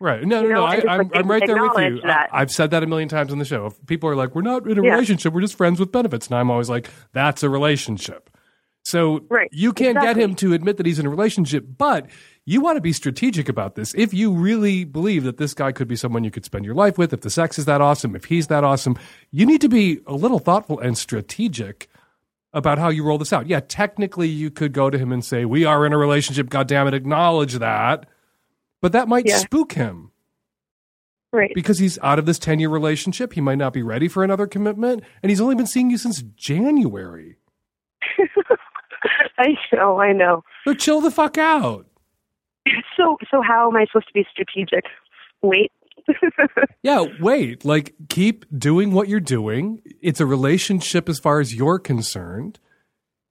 Right. 0.00 0.24
No, 0.24 0.42
no, 0.42 0.48
You 0.48 0.54
know, 0.54 0.60
no. 0.62 0.64
I, 0.66 0.74
I'm, 0.88 0.98
like, 1.08 1.10
I'm 1.14 1.30
right 1.30 1.42
there 1.46 1.62
with 1.62 1.78
you. 1.78 2.00
that. 2.02 2.30
I, 2.32 2.40
I've 2.40 2.50
said 2.50 2.72
that 2.72 2.82
a 2.82 2.86
million 2.88 3.08
times 3.08 3.30
on 3.30 3.38
the 3.38 3.44
show. 3.44 3.66
If 3.66 3.86
people 3.86 4.10
are 4.10 4.16
like, 4.16 4.34
we're 4.34 4.42
not 4.42 4.66
in 4.68 4.76
a 4.76 4.82
Yeah. 4.82 4.90
relationship, 4.94 5.32
we're 5.32 5.40
just 5.40 5.56
friends 5.56 5.78
with 5.78 5.92
benefits. 5.92 6.26
And 6.26 6.34
I'm 6.36 6.50
always 6.50 6.68
like, 6.68 6.90
that's 7.12 7.44
a 7.44 7.48
relationship. 7.48 8.28
So 8.82 9.20
Right. 9.30 9.48
you 9.52 9.72
can't 9.72 9.98
get 10.00 10.16
him 10.16 10.34
to 10.36 10.52
admit 10.52 10.78
that 10.78 10.84
he's 10.86 10.98
in 10.98 11.06
a 11.06 11.10
relationship, 11.10 11.64
but 11.78 12.08
you 12.46 12.60
want 12.60 12.76
to 12.76 12.80
be 12.80 12.92
strategic 12.92 13.48
about 13.48 13.74
this. 13.74 13.94
If 13.96 14.12
you 14.12 14.32
really 14.32 14.84
believe 14.84 15.24
that 15.24 15.38
this 15.38 15.54
guy 15.54 15.72
could 15.72 15.88
be 15.88 15.96
someone 15.96 16.24
you 16.24 16.30
could 16.30 16.44
spend 16.44 16.64
your 16.64 16.74
life 16.74 16.98
with, 16.98 17.12
if 17.12 17.22
the 17.22 17.30
sex 17.30 17.58
is 17.58 17.64
that 17.64 17.80
awesome, 17.80 18.14
if 18.14 18.26
he's 18.26 18.48
that 18.48 18.64
awesome, 18.64 18.96
you 19.30 19.46
need 19.46 19.60
to 19.62 19.68
be 19.68 20.00
a 20.06 20.14
little 20.14 20.38
thoughtful 20.38 20.78
and 20.78 20.96
strategic 20.98 21.88
about 22.52 22.78
how 22.78 22.88
you 22.88 23.02
roll 23.02 23.18
this 23.18 23.32
out. 23.32 23.46
Yeah, 23.46 23.60
technically 23.60 24.28
you 24.28 24.50
could 24.50 24.72
go 24.72 24.90
to 24.90 24.98
him 24.98 25.10
and 25.10 25.24
say, 25.24 25.44
"We 25.44 25.64
are 25.64 25.84
in 25.86 25.92
a 25.92 25.98
relationship, 25.98 26.48
God 26.50 26.68
damn 26.68 26.86
it, 26.86 26.94
acknowledge 26.94 27.54
that." 27.54 28.06
But 28.80 28.92
that 28.92 29.08
might 29.08 29.26
Yeah. 29.26 29.38
spook 29.38 29.72
him 29.72 30.10
Right. 31.32 31.50
because 31.54 31.78
he's 31.78 31.98
out 32.00 32.18
of 32.20 32.26
this 32.26 32.38
10-year 32.38 32.68
relationship. 32.68 33.32
He 33.32 33.40
might 33.40 33.58
not 33.58 33.72
be 33.72 33.82
ready 33.82 34.06
for 34.06 34.22
another 34.22 34.46
commitment, 34.46 35.02
and 35.22 35.30
he's 35.30 35.40
only 35.40 35.54
been 35.56 35.66
seeing 35.66 35.90
you 35.90 35.98
since 35.98 36.22
January. 36.36 37.38
I 39.38 39.56
know, 39.72 39.98
I 39.98 40.12
know. 40.12 40.44
So 40.66 40.74
chill 40.74 41.00
the 41.00 41.10
fuck 41.10 41.36
out. 41.38 41.86
So, 42.96 43.18
so 43.30 43.42
how 43.42 43.68
am 43.70 43.76
I 43.76 43.86
supposed 43.86 44.06
to 44.08 44.12
be 44.14 44.24
strategic? 44.30 44.84
Wait. 45.42 45.72
Yeah, 46.82 47.06
wait. 47.18 47.64
Like, 47.64 47.94
keep 48.10 48.44
doing 48.56 48.92
what 48.92 49.08
you're 49.08 49.20
doing. 49.20 49.80
It's 50.02 50.20
a 50.20 50.26
relationship 50.26 51.08
as 51.08 51.18
far 51.18 51.40
as 51.40 51.54
you're 51.54 51.78
concerned. 51.78 52.58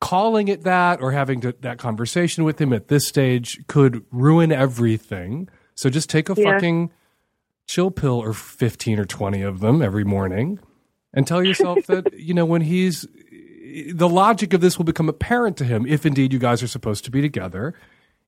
Calling 0.02 0.48
it 0.48 0.63
that 0.63 1.00
or 1.02 1.12
having 1.12 1.39
to, 1.41 1.56
that 1.62 1.78
conversation 1.78 2.43
with 2.43 2.60
him 2.60 2.74
at 2.74 2.88
this 2.88 3.08
stage 3.08 3.60
could 3.67 4.04
ruin 4.12 4.52
everything. 4.52 5.50
So 5.76 5.89
just 5.91 6.10
take 6.10 6.30
a 6.30 6.34
Yeah. 6.36 6.54
fucking 6.54 6.91
chill 7.67 7.91
pill 7.91 8.19
or 8.19 8.34
15 8.34 9.00
or 9.00 9.06
20 9.06 9.41
of 9.43 9.60
them 9.60 9.82
every 9.84 10.04
morning 10.04 10.60
and 11.13 11.28
tell 11.28 11.43
yourself 11.43 11.86
that, 11.88 12.12
you 12.19 12.34
know, 12.34 12.46
when 12.46 12.62
he's 12.62 13.06
the 13.93 14.10
logic 14.10 14.54
of 14.54 14.62
this 14.62 14.78
will 14.80 14.86
become 14.86 15.10
apparent 15.10 15.58
to 15.58 15.63
him 15.63 15.86
if 15.88 16.06
indeed 16.08 16.34
you 16.34 16.39
guys 16.39 16.62
are 16.63 16.67
supposed 16.67 17.06
to 17.06 17.12
be 17.12 17.22
together. 17.22 17.76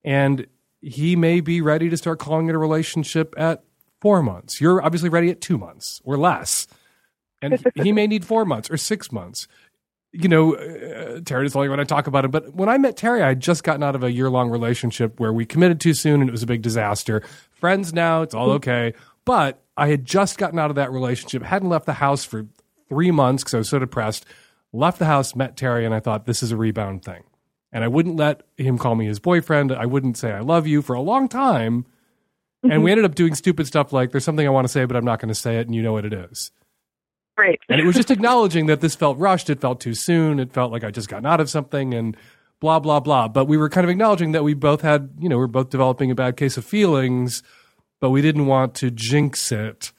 And 0.03 0.45
he 0.85 1.15
may 1.15 1.39
be 1.39 1.61
ready 1.61 1.89
to 1.89 1.97
start 1.97 2.19
calling 2.19 2.47
it 2.47 2.53
a 2.53 2.59
relationship 2.59 3.33
at 3.37 3.63
four 4.01 4.21
months. 4.21 4.61
You're 4.61 4.83
obviously 4.83 5.09
ready 5.09 5.31
at 5.31 5.41
two 5.41 5.57
months 5.57 5.99
or 6.05 6.15
less. 6.15 6.67
And 7.41 7.59
he 7.75 7.91
may 7.91 8.05
need 8.05 8.23
four 8.23 8.45
months 8.45 8.69
or 8.69 8.77
six 8.77 9.11
months. 9.11 9.47
You 10.11 10.29
know, 10.29 10.55
uh, 10.55 11.21
Terry 11.25 11.45
doesn't 11.45 11.69
when 11.69 11.79
I 11.79 11.83
talk 11.85 12.05
about 12.05 12.23
it, 12.23 12.31
but 12.31 12.53
when 12.53 12.69
I 12.69 12.77
met 12.77 12.95
Terry, 12.97 13.23
I 13.23 13.29
had 13.29 13.39
just 13.39 13.63
gotten 13.63 13.81
out 13.81 13.95
of 13.95 14.03
a 14.03 14.11
year 14.11 14.29
long 14.29 14.49
relationship 14.49 15.19
where 15.19 15.33
we 15.33 15.43
committed 15.45 15.81
too 15.81 15.95
soon 15.95 16.21
and 16.21 16.29
it 16.29 16.31
was 16.31 16.43
a 16.43 16.47
big 16.47 16.61
disaster. 16.61 17.23
Friends 17.51 17.91
now, 17.91 18.21
it's 18.21 18.35
all 18.35 18.51
okay. 18.51 18.93
But 19.25 19.63
I 19.75 19.87
had 19.87 20.05
just 20.05 20.37
gotten 20.37 20.59
out 20.59 20.69
of 20.69 20.75
that 20.75 20.91
relationship, 20.91 21.41
hadn't 21.41 21.69
left 21.69 21.87
the 21.87 21.93
house 21.93 22.23
for 22.23 22.45
three 22.89 23.09
months 23.09 23.43
because 23.43 23.55
I 23.55 23.57
was 23.57 23.69
so 23.69 23.79
depressed. 23.79 24.25
Left 24.71 24.99
the 24.99 25.05
house, 25.05 25.35
met 25.35 25.57
Terry, 25.57 25.83
and 25.83 25.95
I 25.95 25.99
thought 25.99 26.27
this 26.27 26.43
is 26.43 26.51
a 26.51 26.57
rebound 26.57 27.03
thing. 27.03 27.23
And 27.75 27.83
I 27.83 27.89
wouldn't 27.89 28.15
let 28.15 28.43
him 28.55 28.77
call 28.77 28.95
me 28.95 29.05
his 29.05 29.19
boyfriend. 29.19 29.73
I 29.73 29.85
wouldn't 29.85 30.17
say 30.17 30.31
I 30.31 30.39
love 30.39 30.65
you 30.65 30.81
for 30.81 30.93
a 30.93 31.01
long 31.01 31.27
time. 31.27 31.85
And 32.63 32.71
we 32.71 32.77
mm-hmm. 32.77 32.87
ended 32.87 33.05
up 33.05 33.15
doing 33.15 33.35
stupid 33.35 33.67
stuff 33.67 33.91
like 33.91 34.11
there's 34.11 34.23
something 34.23 34.47
I 34.47 34.49
want 34.49 34.63
to 34.63 34.71
say, 34.71 34.85
but 34.85 34.95
I'm 34.95 35.03
not 35.03 35.19
going 35.19 35.27
to 35.27 35.35
say 35.35 35.57
it, 35.57 35.67
and 35.67 35.75
you 35.75 35.83
know 35.83 35.91
what 35.91 36.05
it 36.05 36.13
is. 36.13 36.51
Right. 37.37 37.59
And 37.67 37.81
it 37.81 37.85
was 37.85 37.97
just 37.97 38.11
acknowledging 38.11 38.67
that 38.67 38.79
this 38.79 38.95
felt 38.95 39.17
rushed. 39.17 39.49
It 39.49 39.59
felt 39.59 39.81
too 39.81 39.93
soon. 39.93 40.39
It 40.39 40.53
felt 40.53 40.71
like 40.71 40.85
I 40.85 40.89
just 40.89 41.09
gotten 41.09 41.25
out 41.25 41.41
of 41.41 41.49
something 41.49 41.93
and 41.93 42.15
blah, 42.61 42.79
blah, 42.79 43.01
blah. 43.01 43.27
But 43.27 43.43
we 43.43 43.57
were 43.57 43.67
kind 43.67 43.83
of 43.83 43.91
acknowledging 43.91 44.31
that 44.31 44.45
we 44.45 44.53
both 44.53 44.79
had, 44.79 45.09
you 45.19 45.27
know, 45.27 45.37
we 45.37 45.43
are 45.43 45.47
both 45.47 45.69
developing 45.69 46.09
a 46.11 46.15
bad 46.15 46.37
case 46.37 46.55
of 46.55 46.63
feelings, 46.63 47.43
but 47.99 48.09
we 48.09 48.21
didn't 48.21 48.45
want 48.45 48.73
to 48.75 48.89
jinx 48.89 49.51
it 49.51 49.91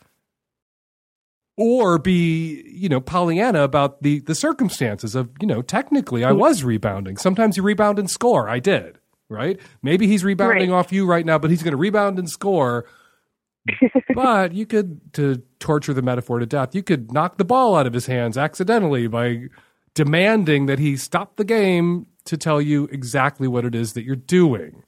or 1.56 1.98
be, 1.98 2.62
you 2.66 2.88
know, 2.88 3.00
Pollyanna 3.00 3.62
about 3.62 4.02
the, 4.02 4.20
the 4.20 4.34
circumstances 4.34 5.14
of, 5.14 5.30
you 5.40 5.46
know, 5.46 5.62
technically 5.62 6.24
I 6.24 6.32
mm. 6.32 6.38
was 6.38 6.64
rebounding. 6.64 7.16
Sometimes 7.16 7.56
you 7.56 7.62
rebound 7.62 7.98
and 7.98 8.10
score. 8.10 8.48
I 8.48 8.58
did, 8.58 8.98
right? 9.28 9.58
Maybe 9.82 10.06
he's 10.06 10.24
rebounding 10.24 10.70
Right. 10.70 10.78
off 10.78 10.92
you 10.92 11.06
right 11.06 11.24
now, 11.24 11.38
but 11.38 11.50
he's 11.50 11.62
going 11.62 11.72
to 11.72 11.78
rebound 11.78 12.18
and 12.18 12.28
score 12.28 12.84
but 14.14 14.52
you 14.52 14.64
could 14.64 15.00
to 15.12 15.42
torture 15.58 15.92
the 15.92 16.00
metaphor 16.00 16.38
to 16.38 16.46
death 16.46 16.72
you 16.72 16.84
could 16.84 17.12
knock 17.12 17.36
the 17.36 17.44
ball 17.44 17.74
out 17.74 17.84
of 17.84 17.92
his 17.92 18.06
hands 18.06 18.38
accidentally 18.38 19.08
by 19.08 19.48
demanding 19.94 20.66
that 20.66 20.78
he 20.78 20.96
stop 20.96 21.34
the 21.34 21.42
game 21.42 22.06
to 22.24 22.36
tell 22.36 22.62
you 22.62 22.84
exactly 22.92 23.48
what 23.48 23.64
it 23.64 23.74
is 23.74 23.94
that 23.94 24.04
you're 24.04 24.14
doing 24.14 24.84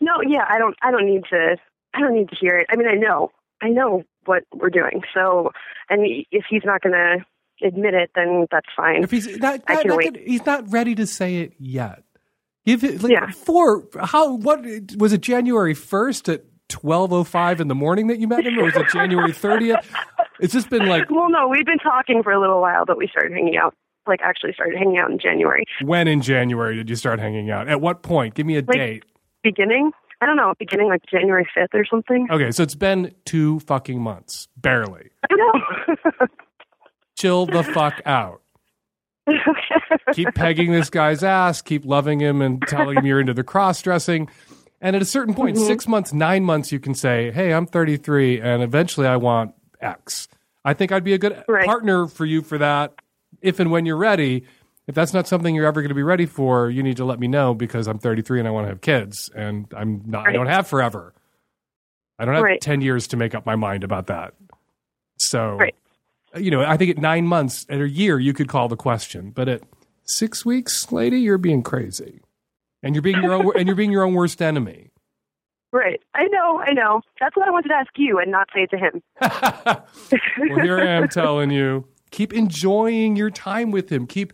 No, 0.00 0.22
yeah, 0.26 0.44
I 0.48 0.58
don't. 0.58 0.76
I 0.82 0.90
don't 0.90 1.06
need 1.06 1.24
to. 1.30 1.56
I 1.94 2.00
don't 2.00 2.14
need 2.14 2.28
to 2.30 2.36
hear 2.36 2.56
it. 2.58 2.66
I 2.70 2.76
mean, 2.76 2.88
I 2.88 2.94
know. 2.94 3.30
I 3.60 3.68
know 3.68 4.04
what 4.26 4.42
we're 4.54 4.70
doing. 4.70 5.02
So, 5.14 5.50
and 5.88 6.02
if 6.30 6.44
he's 6.48 6.62
not 6.64 6.80
going 6.82 6.92
to 6.94 7.66
admit 7.66 7.94
it, 7.94 8.10
then 8.14 8.46
that's 8.50 8.68
fine. 8.76 9.02
if 9.04 9.10
he's 9.10 9.26
not, 9.38 9.60
I 9.68 9.74
not- 9.74 9.82
can 9.82 9.88
not 9.88 9.96
wait. 9.98 10.14
gonna- 10.14 10.26
he's 10.26 10.46
not 10.46 10.70
ready 10.72 10.94
to 10.94 11.06
say 11.06 11.36
it 11.38 11.52
yet 11.58 12.02
give 12.66 12.84
it 12.84 13.02
like 13.02 13.10
Yeah. 13.12 13.30
for 13.30 13.84
how 13.98 14.34
what 14.36 14.60
was 14.98 15.12
it 15.14 15.22
january 15.22 15.74
1st 15.74 16.28
at 16.32 16.42
1205 16.70 17.58
in 17.60 17.68
the 17.68 17.74
morning 17.74 18.06
that 18.08 18.18
you 18.18 18.28
met 18.28 18.44
him 18.46 18.58
or 18.58 18.64
was 18.64 18.76
it 18.76 18.86
january 18.92 19.32
30th 19.32 19.84
it's 20.40 20.52
just 20.52 20.68
been 20.70 20.86
like 20.86 21.10
Well, 21.10 21.30
no, 21.30 21.48
we've 21.48 21.64
been 21.66 21.78
talking 21.78 22.22
for 22.22 22.32
a 22.32 22.38
little 22.40 22.60
while, 22.60 22.84
but 22.86 22.96
we 22.98 23.08
started 23.08 23.32
hanging 23.32 23.56
out. 23.58 23.74
Like, 24.06 24.20
actually 24.22 24.52
started 24.54 24.76
hanging 24.78 24.96
out 24.98 25.10
in 25.10 25.18
January. 25.18 25.64
when 25.82 26.06
in 26.08 26.20
january 26.22 26.76
did 26.76 26.88
you 26.90 26.96
start 26.96 27.18
hanging 27.18 27.50
out 27.50 27.68
at 27.68 27.80
what 27.80 28.02
point 28.02 28.34
give 28.34 28.46
me 28.46 28.56
a 28.56 28.60
Like- 28.60 28.70
date 28.72 29.04
Beginning? 29.42 29.92
I 30.20 30.26
don't 30.26 30.36
know. 30.36 30.52
Beginning 30.58 30.88
like 30.88 31.02
January 31.10 31.48
fifth 31.54 31.70
or 31.74 31.84
something. 31.84 32.28
Okay, 32.30 32.50
so 32.50 32.62
it's 32.62 32.74
been 32.74 33.14
two 33.24 33.60
fucking 33.60 34.00
months, 34.02 34.48
barely. 34.56 35.10
I 35.30 35.34
know. 35.36 36.26
Chill 37.18 37.46
the 37.46 37.62
fuck 37.62 38.00
out. 38.06 38.42
Keep 40.12 40.34
pegging 40.34 40.72
this 40.72 40.90
guy's 40.90 41.22
ass. 41.22 41.62
Keep 41.62 41.84
loving 41.84 42.20
him 42.20 42.42
and 42.42 42.60
telling 42.66 42.96
him 42.98 43.06
you're 43.06 43.20
into 43.20 43.34
the 43.34 43.44
cross 43.44 43.80
dressing. 43.82 44.28
And 44.80 44.96
at 44.96 45.02
a 45.02 45.06
certain 45.06 45.34
point, 45.34 45.56
Mm-hmm. 45.56 45.66
six 45.66 45.86
months, 45.86 46.12
nine 46.12 46.44
months, 46.44 46.72
you 46.72 46.80
can 46.80 46.94
say, 46.94 47.30
"Hey, 47.30 47.52
I'm 47.52 47.66
33, 47.66 48.40
and 48.40 48.62
eventually 48.62 49.06
I 49.06 49.16
want 49.16 49.54
X." 49.80 50.26
I 50.64 50.74
think 50.74 50.90
I'd 50.92 51.04
be 51.04 51.12
a 51.12 51.18
good 51.18 51.42
Right. 51.48 51.66
partner 51.66 52.06
for 52.06 52.24
you 52.26 52.42
for 52.42 52.58
that, 52.58 52.94
if 53.42 53.60
and 53.60 53.70
when 53.70 53.84
you're 53.86 53.96
ready. 53.96 54.44
If 54.90 54.96
that's 54.96 55.14
not 55.14 55.28
something 55.28 55.54
you're 55.54 55.66
ever 55.66 55.82
going 55.82 55.90
to 55.90 55.94
be 55.94 56.02
ready 56.02 56.26
for, 56.26 56.68
you 56.68 56.82
need 56.82 56.96
to 56.96 57.04
let 57.04 57.20
me 57.20 57.28
know 57.28 57.54
because 57.54 57.86
I'm 57.86 58.00
33 58.00 58.40
and 58.40 58.48
I 58.48 58.50
want 58.50 58.64
to 58.64 58.70
have 58.70 58.80
kids, 58.80 59.30
and 59.36 59.72
I'm 59.72 60.02
not. 60.04 60.26
I 60.26 60.32
don't 60.32 60.48
have 60.48 60.66
forever. 60.66 61.14
I 62.18 62.24
don't 62.24 62.34
have 62.34 62.42
Right. 62.42 62.60
10 62.60 62.80
years 62.80 63.06
to 63.06 63.16
make 63.16 63.32
up 63.32 63.46
my 63.46 63.54
mind 63.54 63.84
about 63.84 64.08
that. 64.08 64.34
So, 65.16 65.54
Right. 65.54 65.76
Uh, 66.34 66.40
you 66.40 66.50
know, 66.50 66.62
I 66.64 66.76
think 66.76 66.90
at 66.90 66.98
nine 66.98 67.24
months, 67.28 67.66
at 67.68 67.80
a 67.80 67.88
year, 67.88 68.18
you 68.18 68.32
could 68.32 68.48
call 68.48 68.66
the 68.66 68.76
question. 68.76 69.30
But 69.30 69.48
at 69.48 69.62
six 70.06 70.44
weeks, 70.44 70.90
lady, 70.90 71.20
you're 71.20 71.38
being 71.38 71.62
crazy, 71.62 72.18
and 72.82 72.96
you're 72.96 73.02
being 73.02 73.22
your 73.22 73.32
own, 73.32 73.52
and 73.56 73.68
you're 73.68 73.76
being 73.76 73.92
your 73.92 74.02
own 74.02 74.14
worst 74.14 74.42
enemy. 74.42 74.90
right. 75.72 76.02
I 76.14 76.24
know. 76.24 76.58
I 76.58 76.72
know. 76.72 77.02
That's 77.20 77.36
what 77.36 77.46
I 77.46 77.52
wanted 77.52 77.68
to 77.68 77.74
ask 77.76 77.90
you 77.96 78.18
and 78.18 78.32
not 78.32 78.48
say 78.52 78.66
to 78.66 78.76
him. 78.76 79.02
well, 79.20 80.60
here 80.64 80.80
I 80.80 80.86
am 80.86 81.08
telling 81.10 81.52
you, 81.52 81.86
keep 82.10 82.32
enjoying 82.32 83.14
your 83.14 83.30
time 83.30 83.70
with 83.70 83.88
him. 83.88 84.08
Keep 84.08 84.32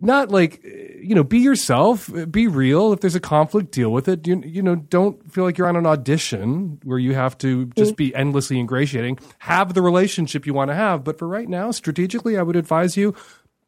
not 0.00 0.30
like 0.30 0.62
you 0.64 1.14
know, 1.14 1.24
be 1.24 1.38
yourself, 1.38 2.10
be 2.30 2.46
real. 2.46 2.92
If 2.92 3.00
there's 3.00 3.14
a 3.14 3.20
conflict, 3.20 3.70
deal 3.70 3.90
with 3.90 4.08
it. 4.08 4.26
You, 4.26 4.42
you 4.44 4.62
know, 4.62 4.76
don't 4.76 5.32
feel 5.32 5.44
like 5.44 5.58
you're 5.58 5.68
on 5.68 5.76
an 5.76 5.86
audition 5.86 6.80
where 6.84 6.98
you 6.98 7.14
have 7.14 7.36
to 7.38 7.66
just 7.76 7.96
be 7.96 8.14
endlessly 8.14 8.58
ingratiating. 8.58 9.18
Have 9.40 9.74
the 9.74 9.82
relationship 9.82 10.46
you 10.46 10.54
want 10.54 10.70
to 10.70 10.74
have, 10.74 11.04
but 11.04 11.18
for 11.18 11.26
right 11.26 11.48
now, 11.48 11.70
strategically, 11.70 12.36
I 12.36 12.42
would 12.42 12.56
advise 12.56 12.96
you 12.96 13.14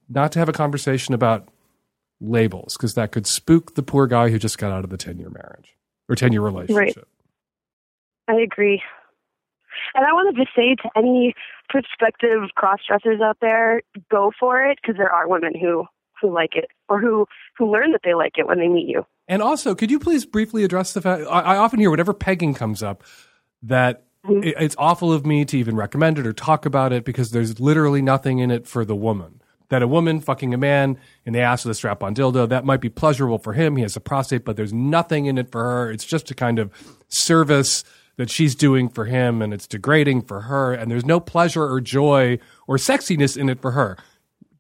not 0.09 0.33
to 0.33 0.39
have 0.39 0.49
a 0.49 0.53
conversation 0.53 1.15
about 1.15 1.49
labels 2.21 2.77
because 2.77 2.95
that 2.95 3.13
could 3.13 3.27
spook 3.27 3.75
the 3.75 3.83
poor 3.83 4.07
guy 4.07 4.29
who 4.29 4.39
just 4.39 4.59
got 4.59 4.73
out 4.73 4.85
of 4.85 4.91
the 4.91 4.97
10 4.97 5.19
year 5.19 5.31
marriage 5.31 5.77
or 6.09 6.15
10 6.15 6.33
year 6.33 6.43
relationship. 6.43 7.09
right. 8.29 8.37
I 8.37 8.41
agree. 8.41 8.83
And 9.95 10.07
I 10.07 10.13
wanted 10.13 10.37
to 10.37 10.47
say 10.55 10.77
to 10.77 10.91
any 10.97 11.35
prospective 11.69 12.51
cross 12.55 12.79
dressers 12.87 13.21
out 13.21 13.39
there, 13.41 13.83
go 14.11 14.31
for 14.39 14.65
it 14.65 14.79
because 14.81 14.97
there 14.97 15.13
are 15.13 15.29
women 15.29 15.59
who 15.59 15.87
who 16.23 16.33
like 16.33 16.57
it 16.57 16.67
or 16.89 16.99
who 17.01 17.27
who 17.59 17.71
learn 17.71 17.93
that 17.93 18.01
they 18.03 18.15
like 18.15 18.33
it 18.39 18.47
when 18.47 18.59
they 18.59 18.69
meet 18.69 18.89
you. 18.89 19.05
And 19.29 19.43
also, 19.43 19.75
could 19.75 19.91
you 19.91 19.99
please 19.99 20.25
briefly 20.25 20.65
address 20.65 20.95
the 20.95 21.03
fact 21.03 21.25
I, 21.29 21.41
I 21.41 21.57
often 21.59 21.81
hear 21.81 21.91
whenever 21.91 22.15
pegging 22.15 22.55
comes 22.55 22.83
up 22.83 23.03
that 23.63 24.05
mm-hmm. 24.25 24.43
it, 24.43 24.55
it's 24.59 24.77
awful 24.79 25.13
of 25.13 25.27
me 25.27 25.45
to 25.45 25.59
even 25.59 25.77
recommend 25.77 26.19
it 26.19 26.27
or 26.27 26.33
talk 26.33 26.65
about 26.65 26.93
it 26.93 27.05
because 27.05 27.31
there's 27.31 27.61
literally 27.61 28.01
nothing 28.01 28.39
in 28.39 28.51
it 28.51 28.67
for 28.67 28.85
the 28.85 28.97
woman. 28.97 29.43
That 29.69 29.83
a 29.83 29.89
woman 29.89 30.21
fucking 30.21 30.53
a 30.53 30.59
man 30.59 30.99
in 31.25 31.33
the 31.33 31.41
ass 31.41 31.65
with 31.65 31.71
a 31.71 31.75
strap 31.75 32.03
on 32.03 32.15
dildo, 32.15 32.49
that 32.49 32.67
might 32.67 32.83
be 32.83 32.91
pleasurable 32.91 33.39
for 33.39 33.55
him. 33.55 33.77
He 33.77 33.83
has 33.83 33.97
a 33.97 34.01
prostate, 34.01 34.45
but 34.45 34.57
there's 34.57 34.73
nothing 34.73 35.27
in 35.27 35.39
it 35.39 35.51
for 35.51 35.63
her. 35.63 35.91
It's 35.91 36.05
just 36.05 36.31
a 36.31 36.35
kind 36.35 36.59
of 36.59 36.71
service 37.09 37.83
that 38.17 38.31
she's 38.31 38.55
doing 38.55 38.89
for 38.89 39.07
him 39.07 39.41
and 39.41 39.55
it's 39.55 39.67
degrading 39.67 40.23
for 40.23 40.43
her. 40.43 40.75
And 40.75 40.91
there's 40.91 41.07
no 41.07 41.21
pleasure 41.21 41.65
or 41.65 41.81
joy 41.81 42.39
or 42.67 42.77
sexiness 42.77 43.37
in 43.37 43.49
it 43.49 43.61
for 43.61 43.71
her. 43.71 43.97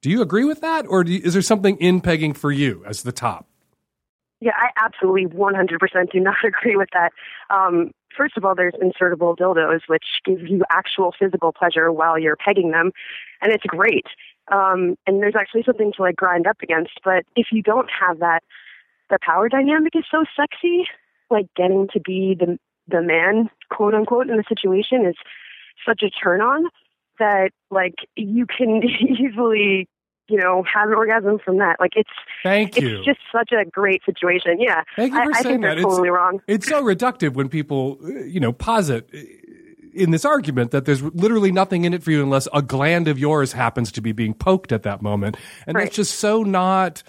Do 0.02 0.10
you 0.10 0.20
agree 0.20 0.44
with 0.44 0.60
that? 0.60 0.84
Or 0.88 1.04
you, 1.04 1.20
is 1.24 1.32
there 1.32 1.42
something 1.42 1.76
in 1.78 2.00
pegging 2.00 2.34
for 2.34 2.50
you 2.50 2.84
as 2.86 3.02
the 3.02 3.12
top? 3.12 3.46
Yeah, 4.40 4.52
I 4.56 4.70
absolutely 4.84 5.26
100% 5.26 6.10
do 6.10 6.20
not 6.20 6.36
agree 6.44 6.76
with 6.76 6.88
that. 6.92 7.12
Um, 7.48 7.92
first 8.14 8.36
of 8.36 8.44
all, 8.44 8.56
there's 8.56 8.74
insertable 8.74 9.36
dildos, 9.36 9.82
which 9.86 10.04
give 10.24 10.40
you 10.40 10.64
actual 10.70 11.14
physical 11.16 11.52
pleasure 11.52 11.92
while 11.92 12.18
you're 12.18 12.36
pegging 12.36 12.72
them, 12.72 12.90
and 13.40 13.52
it's 13.52 13.64
great. 13.64 14.06
Um, 14.50 14.96
and 15.06 15.22
there's 15.22 15.36
actually 15.38 15.62
something 15.62 15.92
to 15.96 16.02
like 16.02 16.16
grind 16.16 16.48
up 16.48 16.56
against. 16.62 17.00
But 17.04 17.24
if 17.36 17.46
you 17.52 17.62
don't 17.62 17.88
have 17.88 18.18
that, 18.18 18.42
the 19.08 19.18
power 19.22 19.48
dynamic 19.48 19.94
is 19.94 20.04
so 20.10 20.24
sexy. 20.36 20.84
Like 21.30 21.46
getting 21.54 21.88
to 21.92 22.00
be 22.00 22.36
the 22.38 22.58
the 22.88 23.00
man, 23.00 23.48
quote 23.70 23.94
unquote, 23.94 24.28
in 24.28 24.36
the 24.36 24.44
situation 24.48 25.06
is 25.06 25.14
such 25.86 26.02
a 26.02 26.10
turn 26.10 26.40
on 26.40 26.68
that 27.22 27.50
like 27.70 27.94
you 28.16 28.44
can 28.46 28.82
easily 29.18 29.88
you 30.28 30.38
know 30.38 30.62
have 30.72 30.88
an 30.88 30.94
orgasm 30.94 31.38
from 31.44 31.58
that 31.58 31.76
like 31.80 31.92
it's 31.96 32.10
Thank 32.42 32.80
you. 32.80 32.96
it's 32.98 33.04
just 33.06 33.20
such 33.30 33.50
a 33.52 33.64
great 33.68 34.02
situation 34.04 34.60
yeah 34.60 34.82
Thank 34.96 35.12
you 35.14 35.22
for 35.22 35.30
I 35.34 35.40
saying 35.42 35.54
think 35.54 35.62
they're 35.62 35.70
that. 35.74 35.78
It's- 35.78 35.92
totally 35.92 36.10
wrong 36.10 36.40
It's 36.46 36.66
so 36.68 36.82
reductive 36.82 37.34
when 37.34 37.48
people, 37.48 37.98
you 38.26 38.40
know, 38.40 38.52
posit 38.52 39.08
in 39.94 40.10
this 40.10 40.24
argument 40.24 40.70
that 40.70 40.86
there's 40.86 41.02
literally 41.02 41.52
nothing 41.52 41.84
in 41.84 41.92
it 41.92 42.02
for 42.02 42.10
you 42.12 42.22
unless 42.22 42.48
a 42.54 42.62
gland 42.62 43.08
of 43.08 43.18
yours 43.18 43.52
happens 43.52 43.92
to 43.92 44.00
be 44.00 44.12
being 44.12 44.32
poked 44.32 44.72
at 44.72 44.84
that 44.84 45.02
moment. 45.02 45.36
And 45.66 45.76
Right. 45.76 45.84
that's 45.84 45.96
just 45.96 46.14
so 46.18 46.42
not 46.42 47.02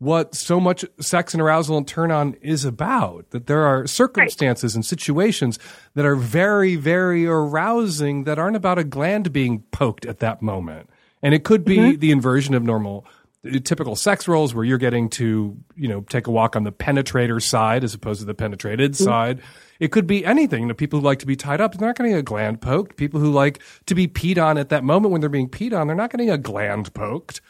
what 0.00 0.34
so 0.34 0.58
much 0.58 0.84
sex 0.98 1.34
and 1.34 1.40
arousal 1.42 1.76
and 1.76 1.86
turn 1.86 2.10
on 2.10 2.34
is 2.40 2.64
about. 2.64 3.30
That 3.30 3.46
there 3.46 3.62
are 3.64 3.86
circumstances 3.86 4.74
and 4.74 4.84
situations 4.84 5.58
that 5.94 6.04
are 6.04 6.16
very, 6.16 6.74
very 6.76 7.26
arousing 7.26 8.24
that 8.24 8.38
aren't 8.38 8.56
about 8.56 8.78
a 8.78 8.84
gland 8.84 9.32
being 9.32 9.60
poked 9.70 10.06
at 10.06 10.18
that 10.18 10.42
moment. 10.42 10.90
And 11.22 11.34
it 11.34 11.44
could 11.44 11.64
be 11.64 11.76
Mm-hmm. 11.76 12.00
the 12.00 12.10
inversion 12.12 12.54
of 12.54 12.62
normal 12.62 13.04
uh, 13.44 13.58
typical 13.62 13.94
sex 13.94 14.26
roles 14.26 14.54
where 14.54 14.64
you're 14.64 14.78
getting 14.78 15.10
to, 15.10 15.56
you 15.76 15.88
know, 15.88 16.00
take 16.08 16.26
a 16.26 16.30
walk 16.30 16.56
on 16.56 16.64
the 16.64 16.72
penetrator 16.72 17.40
side 17.42 17.84
as 17.84 17.92
opposed 17.94 18.20
to 18.20 18.26
the 18.26 18.34
penetrated 18.34 18.92
Mm-hmm. 18.92 19.04
side. 19.04 19.42
It 19.80 19.92
could 19.92 20.06
be 20.06 20.24
anything. 20.24 20.62
You 20.62 20.68
know, 20.68 20.74
people 20.74 21.00
who 21.00 21.04
like 21.06 21.18
to 21.20 21.26
be 21.26 21.36
tied 21.36 21.60
up, 21.60 21.74
they're 21.74 21.86
not 21.88 21.96
getting 21.96 22.14
a 22.14 22.22
gland 22.22 22.60
poked. 22.62 22.96
People 22.96 23.20
who 23.20 23.30
like 23.30 23.60
to 23.86 23.94
be 23.94 24.08
peed 24.08 24.42
on 24.42 24.56
at 24.56 24.70
that 24.70 24.82
moment 24.82 25.12
when 25.12 25.20
they're 25.20 25.30
being 25.30 25.48
peed 25.48 25.78
on, 25.78 25.86
they're 25.86 25.96
not 25.96 26.10
getting 26.10 26.30
a 26.30 26.38
gland 26.38 26.92
poked. 26.94 27.42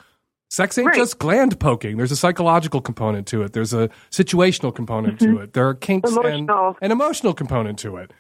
Sex 0.51 0.77
ain't 0.79 0.89
Right. 0.89 0.97
just 0.97 1.19
gland 1.21 1.59
poking. 1.61 1.97
There's 1.97 2.11
a 2.11 2.17
psychological 2.17 2.81
component 2.81 3.27
to 3.29 3.43
it. 3.43 3.53
There's 3.53 3.73
a 3.73 3.89
situational 4.11 4.75
component 4.75 5.21
to 5.21 5.39
it. 5.39 5.53
There 5.53 5.69
are 5.69 5.75
kinks 5.75 6.11
and 6.17 6.49
Mm-hmm. 6.49 6.85
An 6.85 6.91
emotional 6.91 7.35
component 7.35 7.79
to 7.81 7.97
it. 7.97 8.13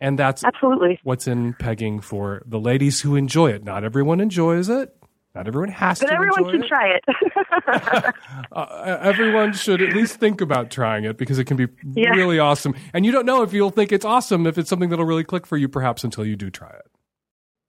And 0.00 0.18
that's 0.18 0.44
absolutely 0.44 1.00
what's 1.02 1.26
in 1.26 1.54
pegging 1.54 2.00
for 2.00 2.42
the 2.46 2.60
ladies 2.60 3.00
who 3.00 3.16
enjoy 3.16 3.50
it. 3.50 3.64
Not 3.64 3.82
everyone 3.82 4.20
enjoys 4.20 4.68
it. 4.68 4.94
Not 5.34 5.46
everyone 5.48 5.70
has 5.70 5.98
but 6.00 6.06
to 6.06 6.12
But 6.12 6.14
everyone 6.14 6.50
should 6.52 6.64
it. 6.64 6.68
try 6.68 6.88
it 6.88 8.14
Uh, 8.52 8.98
everyone 9.02 9.52
should 9.52 9.80
at 9.82 9.94
least 9.94 10.20
think 10.20 10.40
about 10.40 10.70
trying 10.70 11.04
it 11.04 11.16
because 11.16 11.38
it 11.38 11.44
can 11.46 11.56
be 11.56 11.66
Yeah. 11.94 12.10
really 12.10 12.38
awesome. 12.38 12.74
And 12.92 13.04
you 13.06 13.12
don't 13.12 13.26
know 13.26 13.42
if 13.42 13.52
you'll 13.52 13.70
think 13.70 13.90
it's 13.90 14.04
awesome 14.04 14.46
if 14.46 14.58
it's 14.58 14.68
something 14.70 14.88
that'll 14.90 15.04
really 15.04 15.24
click 15.24 15.46
for 15.46 15.56
you, 15.56 15.68
perhaps 15.68 16.04
until 16.04 16.24
you 16.24 16.36
do 16.36 16.50
try 16.50 16.70
it. 16.70 16.86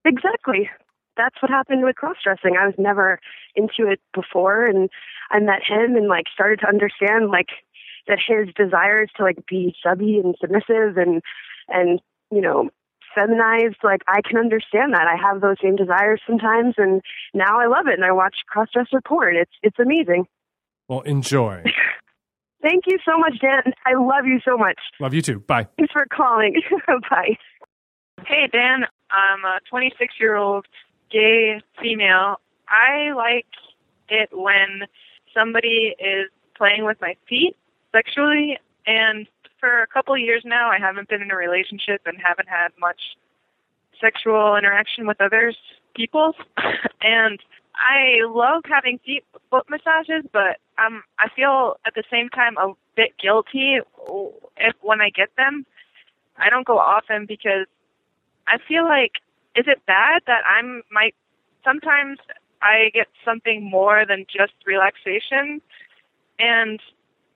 Exactly. 0.05 0.69
That's 1.19 1.35
what 1.41 1.51
happened 1.51 1.83
with 1.83 1.97
cross 1.97 2.15
dressing. 2.23 2.55
I 2.57 2.65
was 2.65 2.75
never 2.77 3.19
into 3.53 3.91
it 3.91 3.99
before 4.13 4.65
and 4.65 4.89
I 5.31 5.39
met 5.41 5.61
him 5.67 5.97
and 5.97 6.07
like 6.07 6.25
started 6.33 6.59
to 6.61 6.67
understand 6.67 7.29
like 7.29 7.49
that 8.07 8.19
his 8.25 8.47
desires 8.55 9.09
to 9.17 9.23
like 9.23 9.45
be 9.45 9.75
chubby 9.83 10.17
and 10.23 10.33
submissive 10.39 10.95
and 10.95 11.21
and 11.67 11.99
you 12.31 12.39
know 12.39 12.69
feminized 13.13 13.83
like 13.83 14.01
I 14.07 14.21
can 14.21 14.37
understand 14.37 14.93
that. 14.93 15.07
I 15.07 15.17
have 15.21 15.41
those 15.41 15.57
same 15.61 15.75
desires 15.75 16.21
sometimes 16.25 16.75
and 16.77 17.01
now 17.33 17.59
I 17.59 17.67
love 17.67 17.87
it 17.87 17.95
and 17.95 18.05
I 18.05 18.13
watch 18.13 18.37
cross 18.47 18.69
dresser 18.71 19.01
porn. 19.05 19.35
It's 19.35 19.51
it's 19.61 19.77
amazing. 19.77 20.25
Well, 20.87 21.01
enjoy. 21.01 21.63
Thank 22.61 22.85
you 22.87 22.97
so 23.05 23.17
much, 23.17 23.39
Dan. 23.41 23.73
I 23.85 23.93
love 23.93 24.25
you 24.25 24.39
so 24.43 24.57
much. 24.57 24.79
Love 25.01 25.13
you 25.13 25.21
too. 25.21 25.39
Bye. 25.39 25.67
Thanks 25.77 25.91
for 25.91 26.05
calling. 26.11 26.61
Bye. 27.09 27.37
Hey, 28.25 28.47
Dan. 28.51 28.85
I'm 29.11 29.43
a 29.45 29.59
26 29.69 30.15
year 30.19 30.35
old 30.35 30.65
gay 31.11 31.61
female. 31.81 32.39
I 32.67 33.13
like 33.13 33.47
it 34.09 34.29
when 34.31 34.83
somebody 35.33 35.95
is 35.99 36.29
playing 36.55 36.85
with 36.85 36.97
my 37.01 37.15
feet 37.27 37.55
sexually, 37.91 38.59
and 38.85 39.27
for 39.59 39.81
a 39.81 39.87
couple 39.87 40.13
of 40.13 40.19
years 40.19 40.43
now, 40.45 40.69
I 40.69 40.77
haven't 40.79 41.09
been 41.09 41.21
in 41.21 41.31
a 41.31 41.35
relationship 41.35 42.01
and 42.05 42.17
haven't 42.23 42.47
had 42.47 42.69
much 42.79 42.99
sexual 43.99 44.55
interaction 44.55 45.05
with 45.07 45.19
others 45.21 45.55
people. 45.95 46.33
and 47.01 47.39
I 47.75 48.25
love 48.27 48.63
having 48.65 48.99
feet 49.05 49.23
foot 49.49 49.65
massages, 49.69 50.29
but 50.31 50.57
um, 50.77 51.03
I 51.17 51.29
feel 51.35 51.77
at 51.85 51.93
the 51.95 52.03
same 52.11 52.29
time 52.29 52.57
a 52.57 52.73
bit 52.95 53.11
guilty 53.21 53.79
if 54.57 54.75
when 54.81 55.01
I 55.01 55.09
get 55.09 55.29
them. 55.37 55.65
I 56.37 56.49
don't 56.49 56.65
go 56.65 56.77
often 56.77 57.25
because 57.25 57.67
I 58.47 58.57
feel 58.67 58.85
like 58.85 59.13
is 59.59 59.65
it 59.67 59.85
bad 59.85 60.21
that 60.25 60.41
I'm 60.47 60.83
might 60.89 61.15
sometimes 61.65 62.17
I 62.61 62.91
get 62.93 63.07
something 63.25 63.69
more 63.69 64.05
than 64.07 64.25
just 64.25 64.53
relaxation? 64.65 65.61
And 66.39 66.79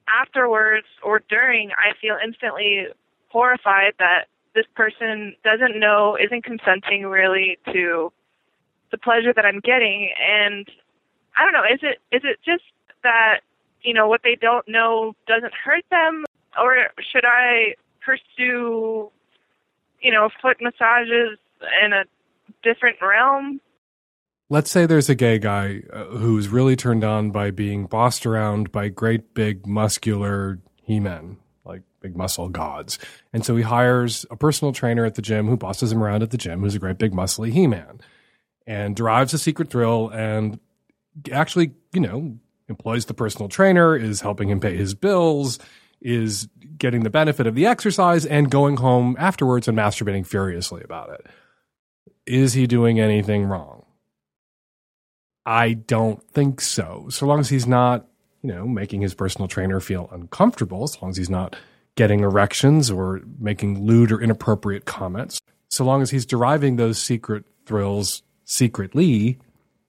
afterwards 0.07 0.87
or 1.03 1.21
during 1.29 1.71
I 1.71 1.91
feel 1.99 2.17
instantly 2.23 2.87
horrified 3.27 3.93
that 3.99 4.27
this 4.55 4.65
person 4.75 5.35
doesn't 5.43 5.77
know 5.77 6.17
isn't 6.17 6.45
consenting 6.45 7.05
really 7.05 7.57
to 7.73 8.11
the 8.91 8.97
pleasure 8.97 9.33
that 9.35 9.45
I'm 9.45 9.59
getting. 9.59 10.09
And 10.21 10.65
I 11.35 11.43
don't 11.43 11.53
know 11.53 11.63
is 11.69 11.79
it 11.81 11.99
is 12.15 12.21
it 12.23 12.39
just 12.45 12.63
that 13.03 13.41
you 13.81 13.93
know 13.93 14.07
what 14.07 14.21
they 14.23 14.37
don't 14.39 14.67
know 14.69 15.13
doesn't 15.27 15.53
hurt 15.53 15.83
them? 15.91 16.23
Or 16.57 16.77
should 17.11 17.25
I 17.25 17.75
pursue 17.99 19.11
you 19.99 20.11
know 20.11 20.29
foot 20.41 20.57
massages 20.61 21.37
in 21.83 21.93
a 21.93 22.03
different 22.63 22.97
realm 23.01 23.59
Let's 24.49 24.69
say 24.69 24.85
there's 24.85 25.09
a 25.09 25.15
gay 25.15 25.39
guy 25.39 25.81
uh, 25.91 26.03
who's 26.05 26.47
really 26.47 26.75
turned 26.75 27.03
on 27.03 27.31
by 27.31 27.49
being 27.49 27.87
bossed 27.87 28.25
around 28.25 28.71
by 28.71 28.89
great 28.89 29.33
big 29.33 29.65
muscular 29.65 30.59
he-men, 30.83 31.37
like 31.65 31.81
big 32.01 32.15
muscle 32.15 32.49
gods. 32.49 32.99
And 33.31 33.43
so 33.43 33.55
he 33.55 33.63
hires 33.63 34.27
a 34.29 34.35
personal 34.35 34.71
trainer 34.71 35.05
at 35.05 35.15
the 35.15 35.23
gym 35.23 35.47
who 35.47 35.57
bosses 35.57 35.91
him 35.91 36.03
around 36.03 36.21
at 36.21 36.29
the 36.29 36.37
gym, 36.37 36.59
who's 36.59 36.75
a 36.75 36.79
great 36.79 36.99
big 36.99 37.13
muscly 37.13 37.51
he-man 37.51 37.99
and 38.67 38.95
derives 38.95 39.33
a 39.33 39.39
secret 39.39 39.69
thrill 39.69 40.09
and 40.09 40.59
actually, 41.31 41.71
you 41.91 42.01
know, 42.01 42.37
employs 42.69 43.05
the 43.05 43.13
personal 43.13 43.49
trainer, 43.49 43.95
is 43.95 44.21
helping 44.21 44.49
him 44.49 44.59
pay 44.59 44.75
his 44.75 44.93
bills, 44.93 45.57
is 46.01 46.47
getting 46.77 47.03
the 47.03 47.09
benefit 47.09 47.47
of 47.47 47.55
the 47.55 47.65
exercise 47.65 48.25
and 48.25 48.51
going 48.51 48.77
home 48.77 49.15
afterwards 49.17 49.67
and 49.67 49.77
masturbating 49.77 50.25
furiously 50.25 50.83
about 50.83 51.09
it. 51.09 51.25
Is 52.25 52.53
he 52.53 52.67
doing 52.67 52.99
anything 52.99 53.45
wrong? 53.45 53.85
I 55.45 55.73
don't 55.73 56.23
think 56.31 56.61
so. 56.61 57.07
So 57.09 57.25
long 57.25 57.39
as 57.39 57.49
he's 57.49 57.67
not, 57.67 58.07
you 58.41 58.53
know, 58.53 58.65
making 58.65 59.01
his 59.01 59.13
personal 59.13 59.47
trainer 59.47 59.79
feel 59.79 60.09
uncomfortable, 60.11 60.83
as 60.83 61.01
long 61.01 61.11
as 61.11 61.17
he's 61.17 61.29
not 61.29 61.55
getting 61.95 62.21
erections 62.21 62.89
or 62.89 63.21
making 63.39 63.85
lewd 63.85 64.11
or 64.11 64.21
inappropriate 64.21 64.85
comments, 64.85 65.41
so 65.69 65.83
long 65.83 66.01
as 66.01 66.11
he's 66.11 66.25
deriving 66.25 66.75
those 66.75 67.01
secret 67.01 67.45
thrills 67.65 68.23
secretly, 68.45 69.39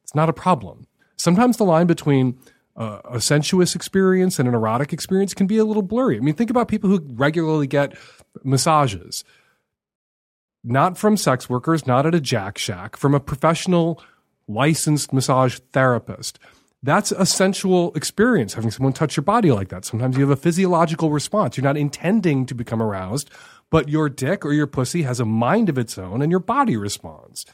it's 0.02 0.14
not 0.14 0.28
a 0.28 0.32
problem. 0.32 0.86
Sometimes 1.16 1.56
the 1.56 1.64
line 1.64 1.86
between 1.86 2.38
uh, 2.76 3.00
a 3.04 3.20
sensuous 3.20 3.74
experience 3.74 4.38
and 4.38 4.48
an 4.48 4.54
erotic 4.54 4.92
experience 4.92 5.34
can 5.34 5.46
be 5.46 5.58
a 5.58 5.64
little 5.64 5.82
blurry. 5.82 6.16
I 6.16 6.20
mean, 6.20 6.34
think 6.34 6.50
about 6.50 6.68
people 6.68 6.90
who 6.90 7.00
regularly 7.12 7.66
get 7.66 7.96
massages, 8.42 9.24
not 10.64 10.96
from 10.96 11.16
sex 11.16 11.48
workers, 11.48 11.86
not 11.86 12.06
at 12.06 12.14
a 12.14 12.20
jack 12.20 12.58
shack, 12.58 12.96
from 12.96 13.14
a 13.14 13.20
professional 13.20 14.02
licensed 14.48 15.12
massage 15.12 15.58
therapist. 15.72 16.38
That's 16.82 17.12
a 17.12 17.24
sensual 17.24 17.92
experience, 17.94 18.54
having 18.54 18.70
someone 18.70 18.92
touch 18.92 19.16
your 19.16 19.24
body 19.24 19.50
like 19.52 19.68
that. 19.68 19.84
Sometimes 19.84 20.16
you 20.16 20.22
have 20.22 20.36
a 20.36 20.40
physiological 20.40 21.10
response. 21.10 21.56
You're 21.56 21.64
not 21.64 21.76
intending 21.76 22.44
to 22.46 22.54
become 22.54 22.82
aroused, 22.82 23.30
but 23.70 23.88
your 23.88 24.08
dick 24.08 24.44
or 24.44 24.52
your 24.52 24.66
pussy 24.66 25.02
has 25.02 25.20
a 25.20 25.24
mind 25.24 25.68
of 25.68 25.78
its 25.78 25.96
own 25.96 26.20
and 26.20 26.30
your 26.30 26.40
body 26.40 26.76
responds. 26.76 27.46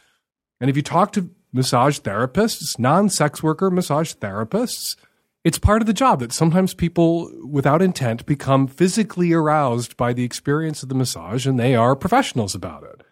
And 0.61 0.69
if 0.69 0.77
you 0.77 0.83
talk 0.83 1.13
to 1.13 1.31
massage 1.53 2.01
therapists, 2.01 2.79
non 2.79 3.09
sex 3.09 3.43
worker 3.43 3.71
massage 3.71 4.15
therapists, 4.15 4.97
it's 5.43 5.59
part 5.59 5.81
of 5.81 5.87
the 5.87 5.95
job 5.95 6.21
that 6.21 6.33
sometimes 6.33 6.75
people 6.75 7.31
without 7.47 7.81
intent 7.81 8.27
become 8.27 8.67
physically 8.67 9.33
aroused 9.33 9.97
by 9.97 10.13
the 10.13 10.25
experience 10.25 10.83
of 10.83 10.89
the 10.89 10.95
massage 10.95 11.47
and 11.47 11.59
they 11.59 11.75
are 11.75 11.97
professionals 11.97 12.55
about 12.55 12.83
it. 12.83 13.03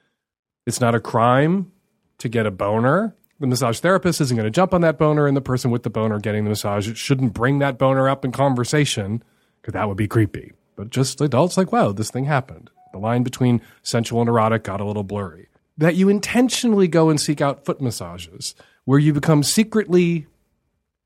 It's 0.66 0.80
not 0.80 0.94
a 0.94 1.00
crime 1.00 1.72
to 2.18 2.28
get 2.28 2.44
a 2.44 2.50
boner. 2.50 3.16
The 3.40 3.46
massage 3.46 3.78
therapist 3.78 4.20
isn't 4.20 4.36
going 4.36 4.46
to 4.46 4.50
jump 4.50 4.74
on 4.74 4.82
that 4.82 4.98
boner 4.98 5.26
and 5.26 5.36
the 5.36 5.40
person 5.40 5.70
with 5.70 5.84
the 5.84 5.90
boner 5.90 6.18
getting 6.18 6.44
the 6.44 6.50
massage 6.50 6.94
shouldn't 6.98 7.32
bring 7.32 7.60
that 7.60 7.78
boner 7.78 8.08
up 8.08 8.24
in 8.24 8.32
conversation 8.32 9.22
because 9.62 9.72
that 9.72 9.88
would 9.88 9.96
be 9.96 10.08
creepy. 10.08 10.52
But 10.76 10.90
just 10.90 11.20
adults 11.20 11.56
like, 11.56 11.72
wow, 11.72 11.92
this 11.92 12.10
thing 12.10 12.26
happened. 12.26 12.70
The 12.92 12.98
line 12.98 13.22
between 13.22 13.62
sensual 13.82 14.20
and 14.20 14.28
erotic 14.28 14.64
got 14.64 14.80
a 14.80 14.84
little 14.84 15.02
blurry. 15.02 15.48
That 15.78 15.94
you 15.94 16.08
intentionally 16.08 16.88
go 16.88 17.08
and 17.08 17.20
seek 17.20 17.40
out 17.40 17.64
foot 17.64 17.80
massages 17.80 18.54
where 18.84 18.98
you 18.98 19.12
become 19.12 19.42
secretly 19.42 20.26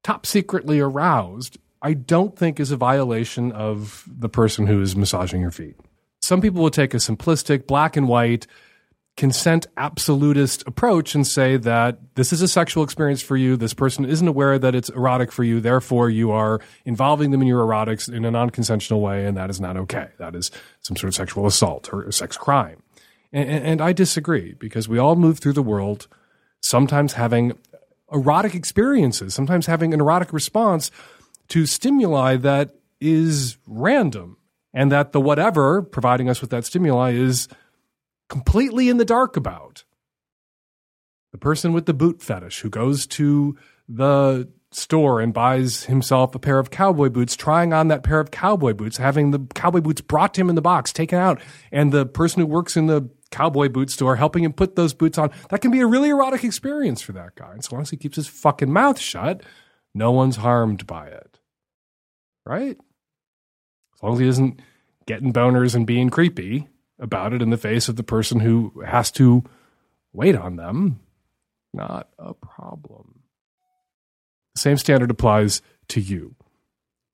top 0.02 0.26
secretly 0.26 0.80
aroused 0.80 1.58
I 1.82 1.94
don't 1.94 2.38
think 2.38 2.60
is 2.60 2.70
a 2.70 2.76
violation 2.76 3.50
of 3.52 4.04
the 4.06 4.28
person 4.28 4.68
who 4.68 4.80
is 4.80 4.94
massaging 4.94 5.40
your 5.40 5.50
feet. 5.50 5.74
Some 6.20 6.40
people 6.40 6.62
will 6.62 6.70
take 6.70 6.94
a 6.94 6.98
simplistic, 6.98 7.66
black 7.66 7.96
and 7.96 8.06
white, 8.06 8.46
consent 9.16 9.66
absolutist 9.76 10.62
approach 10.66 11.14
and 11.14 11.26
say 11.26 11.56
that 11.58 11.98
this 12.14 12.32
is 12.32 12.40
a 12.40 12.48
sexual 12.48 12.84
experience 12.84 13.20
for 13.20 13.36
you. 13.36 13.56
This 13.56 13.74
person 13.74 14.04
isn't 14.04 14.26
aware 14.26 14.58
that 14.58 14.74
it's 14.74 14.88
erotic 14.90 15.32
for 15.32 15.42
you. 15.42 15.60
Therefore, 15.60 16.08
you 16.08 16.30
are 16.30 16.60
involving 16.84 17.32
them 17.32 17.42
in 17.42 17.48
your 17.48 17.66
erotics 17.66 18.10
in 18.10 18.24
a 18.24 18.30
non 18.30 18.50
consensual 18.50 19.00
way, 19.00 19.26
and 19.26 19.36
that 19.36 19.50
is 19.50 19.60
not 19.60 19.76
okay. 19.76 20.08
That 20.18 20.36
is 20.36 20.52
some 20.80 20.96
sort 20.96 21.08
of 21.08 21.14
sexual 21.16 21.46
assault 21.46 21.92
or 21.92 22.10
sex 22.12 22.36
crime. 22.36 22.80
And, 23.32 23.48
and 23.48 23.80
I 23.82 23.92
disagree 23.92 24.54
because 24.54 24.88
we 24.88 24.98
all 24.98 25.16
move 25.16 25.40
through 25.40 25.54
the 25.54 25.62
world 25.62 26.06
sometimes 26.60 27.14
having 27.14 27.58
erotic 28.12 28.54
experiences, 28.54 29.34
sometimes 29.34 29.66
having 29.66 29.92
an 29.94 30.00
erotic 30.00 30.32
response 30.32 30.90
to 31.48 31.66
stimuli 31.66 32.36
that 32.36 32.74
is 33.00 33.58
random 33.66 34.36
and 34.72 34.90
that 34.90 35.12
the 35.12 35.20
whatever 35.20 35.82
providing 35.82 36.28
us 36.28 36.40
with 36.40 36.50
that 36.50 36.64
stimuli 36.64 37.12
is 37.12 37.48
completely 38.28 38.88
in 38.88 38.96
the 38.96 39.04
dark 39.04 39.36
about. 39.36 39.84
The 41.32 41.38
person 41.38 41.72
with 41.72 41.86
the 41.86 41.94
boot 41.94 42.22
fetish 42.22 42.60
who 42.60 42.70
goes 42.70 43.06
to 43.08 43.56
the 43.88 44.48
store 44.70 45.20
and 45.20 45.34
buys 45.34 45.84
himself 45.84 46.34
a 46.34 46.38
pair 46.38 46.58
of 46.58 46.70
cowboy 46.70 47.10
boots, 47.10 47.36
trying 47.36 47.72
on 47.72 47.88
that 47.88 48.02
pair 48.02 48.20
of 48.20 48.30
cowboy 48.30 48.72
boots, 48.72 48.96
having 48.96 49.30
the 49.30 49.40
cowboy 49.54 49.80
boots 49.80 50.00
brought 50.00 50.34
to 50.34 50.40
him 50.40 50.48
in 50.48 50.54
the 50.54 50.62
box, 50.62 50.92
taken 50.92 51.18
out, 51.18 51.40
and 51.70 51.92
the 51.92 52.06
person 52.06 52.40
who 52.40 52.46
works 52.46 52.76
in 52.76 52.86
the 52.86 53.08
cowboy 53.32 53.68
boot 53.68 53.90
store 53.90 54.14
helping 54.14 54.44
him 54.44 54.52
put 54.52 54.76
those 54.76 54.94
boots 54.94 55.18
on. 55.18 55.30
That 55.48 55.60
can 55.60 55.72
be 55.72 55.80
a 55.80 55.86
really 55.86 56.10
erotic 56.10 56.44
experience 56.44 57.02
for 57.02 57.12
that 57.12 57.34
guy. 57.34 57.52
And 57.52 57.64
so 57.64 57.74
long 57.74 57.82
as 57.82 57.90
he 57.90 57.96
keeps 57.96 58.16
his 58.16 58.28
fucking 58.28 58.72
mouth 58.72 59.00
shut, 59.00 59.42
no 59.94 60.12
one's 60.12 60.36
harmed 60.36 60.86
by 60.86 61.08
it. 61.08 61.40
Right? 62.46 62.76
As 63.94 64.02
long 64.02 64.12
as 64.14 64.18
he 64.20 64.28
isn't 64.28 64.60
getting 65.06 65.32
boners 65.32 65.74
and 65.74 65.86
being 65.86 66.10
creepy 66.10 66.68
about 66.98 67.32
it 67.32 67.42
in 67.42 67.50
the 67.50 67.56
face 67.56 67.88
of 67.88 67.96
the 67.96 68.04
person 68.04 68.40
who 68.40 68.82
has 68.86 69.10
to 69.12 69.42
wait 70.12 70.36
on 70.36 70.56
them, 70.56 71.00
not 71.72 72.08
a 72.18 72.34
problem. 72.34 73.20
The 74.54 74.60
same 74.60 74.76
standard 74.76 75.10
applies 75.10 75.62
to 75.88 76.00
you. 76.00 76.34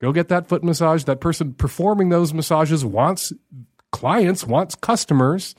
Go 0.01 0.11
get 0.11 0.29
that 0.29 0.47
foot 0.47 0.63
massage. 0.63 1.03
That 1.05 1.21
person 1.21 1.53
performing 1.53 2.09
those 2.09 2.33
massages 2.33 2.85
wants 2.85 3.33
clients, 3.91 4.45
wants 4.45 4.75
customers. 4.75 5.55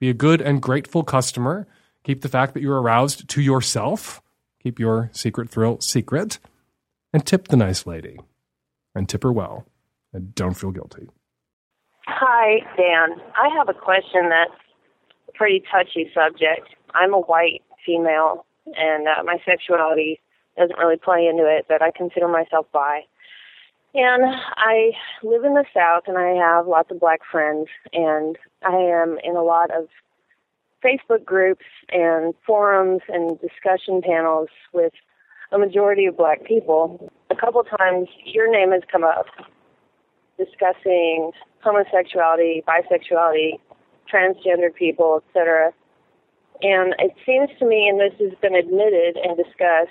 Be 0.00 0.08
a 0.08 0.14
good 0.14 0.40
and 0.40 0.62
grateful 0.62 1.04
customer. 1.04 1.68
Keep 2.04 2.22
the 2.22 2.28
fact 2.28 2.54
that 2.54 2.62
you're 2.62 2.80
aroused 2.80 3.28
to 3.28 3.42
yourself. 3.42 4.22
Keep 4.62 4.78
your 4.78 5.10
secret 5.12 5.50
thrill 5.50 5.78
secret. 5.80 6.38
And 7.12 7.26
tip 7.26 7.48
the 7.48 7.56
nice 7.56 7.86
lady. 7.86 8.18
And 8.94 9.08
tip 9.08 9.22
her 9.22 9.32
well. 9.32 9.66
And 10.12 10.34
don't 10.34 10.54
feel 10.54 10.70
guilty. 10.70 11.08
Hi, 12.06 12.60
Dan. 12.76 13.20
I 13.36 13.48
have 13.56 13.68
a 13.68 13.74
question 13.74 14.30
that's 14.30 14.58
a 15.28 15.32
pretty 15.32 15.62
touchy 15.70 16.10
subject. 16.14 16.74
I'm 16.94 17.14
a 17.14 17.20
white 17.20 17.62
female, 17.86 18.46
and 18.66 19.06
uh, 19.06 19.22
my 19.24 19.36
sexuality 19.46 20.20
doesn't 20.56 20.78
really 20.78 20.96
play 20.96 21.26
into 21.26 21.44
it, 21.44 21.66
but 21.68 21.82
I 21.82 21.90
consider 21.96 22.26
myself 22.26 22.66
bi. 22.72 23.02
And 23.94 24.22
I 24.56 24.92
live 25.22 25.44
in 25.44 25.54
the 25.54 25.64
South, 25.74 26.04
and 26.06 26.16
I 26.16 26.30
have 26.30 26.66
lots 26.66 26.90
of 26.90 27.00
black 27.00 27.20
friends, 27.30 27.66
and 27.92 28.38
I 28.62 28.76
am 28.76 29.18
in 29.24 29.34
a 29.34 29.42
lot 29.42 29.70
of 29.70 29.88
Facebook 30.84 31.24
groups 31.24 31.64
and 31.90 32.34
forums 32.46 33.02
and 33.08 33.38
discussion 33.40 34.00
panels 34.00 34.48
with 34.72 34.92
a 35.52 35.58
majority 35.58 36.06
of 36.06 36.16
black 36.16 36.44
people. 36.44 37.10
A 37.30 37.36
couple 37.36 37.62
times 37.64 38.08
your 38.24 38.50
name 38.50 38.70
has 38.70 38.82
come 38.90 39.02
up 39.02 39.26
discussing 40.38 41.32
homosexuality, 41.62 42.62
bisexuality, 42.66 43.58
transgender 44.10 44.72
people, 44.72 45.22
etc. 45.26 45.72
And 46.62 46.94
it 46.98 47.12
seems 47.26 47.50
to 47.58 47.66
me, 47.66 47.88
and 47.88 47.98
this 48.00 48.18
has 48.20 48.38
been 48.40 48.54
admitted 48.54 49.16
and 49.16 49.36
discussed 49.36 49.90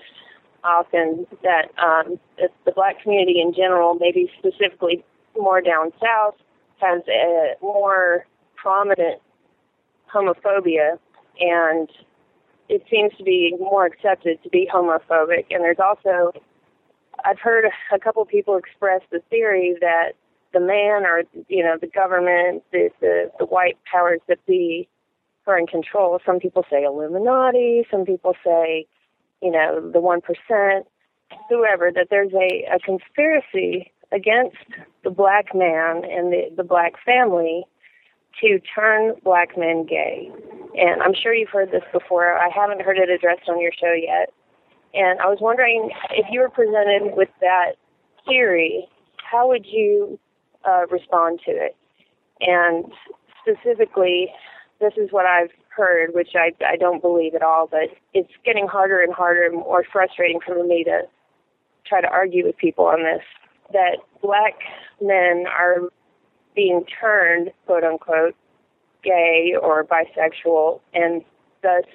often, 0.64 1.26
that 1.44 1.72
um, 1.78 2.20
the 2.38 2.72
black 2.72 3.02
community 3.02 3.40
in 3.42 3.54
general, 3.54 3.96
maybe 3.96 4.32
specifically 4.38 5.04
more 5.38 5.62
down 5.62 5.92
south, 6.02 6.36
has 6.78 7.02
a 7.08 7.54
more 7.62 8.26
prominent 8.56 9.22
homophobia, 10.14 10.98
and 11.40 11.90
it 12.68 12.84
seems 12.90 13.12
to 13.18 13.24
be 13.24 13.56
more 13.60 13.86
accepted 13.86 14.42
to 14.44 14.50
be 14.50 14.70
homophobic. 14.74 15.46
And 15.52 15.64
there's 15.64 15.80
also, 15.80 16.32
I've 17.26 17.40
heard 17.40 17.66
a 17.94 18.00
couple 18.00 18.26
people 18.26 18.58
express 18.58 19.02
the 19.12 19.22
theory 19.30 19.76
that 19.82 20.14
the 20.54 20.60
man 20.60 21.06
or 21.06 21.24
you 21.48 21.64
know 21.64 21.78
the 21.80 21.88
government, 21.88 22.64
the 22.72 22.90
the, 23.02 23.32
the 23.40 23.46
white 23.46 23.78
powers 23.92 24.20
that 24.28 24.44
be, 24.46 24.88
are 25.48 25.58
in 25.58 25.68
control. 25.68 26.20
Some 26.26 26.40
people 26.40 26.66
say 26.70 26.84
Illuminati. 26.84 27.86
Some 27.92 28.06
people 28.06 28.36
say, 28.44 28.86
you 29.42 29.52
know, 29.52 29.90
the 29.92 30.00
one 30.00 30.22
percent, 30.22 30.88
whoever. 31.50 31.92
That 31.92 32.08
there's 32.10 32.34
a, 32.34 32.66
a 32.74 32.80
conspiracy 32.80 33.92
against 34.12 34.58
the 35.04 35.10
black 35.10 35.54
man 35.54 36.04
and 36.06 36.32
the 36.32 36.50
the 36.56 36.64
black 36.64 36.94
family 37.06 37.64
to 38.42 38.60
turn 38.76 39.14
black 39.24 39.58
men 39.58 39.86
gay. 39.86 40.32
And 40.78 41.02
I'm 41.02 41.14
sure 41.14 41.34
you've 41.34 41.50
heard 41.50 41.72
this 41.72 41.84
before. 41.92 42.38
I 42.38 42.50
haven't 42.50 42.82
heard 42.82 42.98
it 42.98 43.10
addressed 43.10 43.50
on 43.50 43.60
your 43.60 43.72
show 43.72 43.92
yet. 43.92 44.32
And 44.94 45.20
I 45.20 45.28
was 45.28 45.40
wondering 45.42 45.92
if 46.12 46.28
you 46.32 46.40
were 46.40 46.50
presented 46.50 47.16
with 47.16 47.30
that 47.42 47.74
theory, 48.26 48.88
how 49.18 49.48
would 49.48 49.66
you 49.66 50.20
uh, 50.68 50.86
respond 50.90 51.40
to 51.46 51.52
it. 51.52 51.76
And 52.42 52.86
specifically, 53.42 54.30
this 54.80 54.94
is 54.98 55.12
what 55.12 55.26
I've 55.26 55.52
heard, 55.80 56.14
which 56.14 56.36
I, 56.36 56.52
I 56.68 56.76
don't 56.76 57.02
believe 57.02 57.34
at 57.34 57.42
all, 57.42 57.68
but 57.68 57.90
it's 58.14 58.32
getting 58.44 58.68
harder 58.68 59.02
and 59.02 59.14
harder 59.14 59.46
and 59.46 59.56
more 59.56 59.86
frustrating 59.92 60.40
for 60.46 60.62
me 60.64 60.84
to 60.84 61.04
try 61.86 62.02
to 62.02 62.08
argue 62.08 62.46
with 62.46 62.58
people 62.58 62.86
on 62.86 63.04
this 63.04 63.24
that 63.72 63.98
black 64.22 64.56
men 65.02 65.46
are 65.48 65.90
being 66.56 66.84
turned, 67.00 67.52
quote 67.66 67.84
unquote, 67.84 68.36
gay 69.04 69.56
or 69.62 69.86
bisexual 69.86 70.82
and 70.94 71.24
thus 71.62 71.86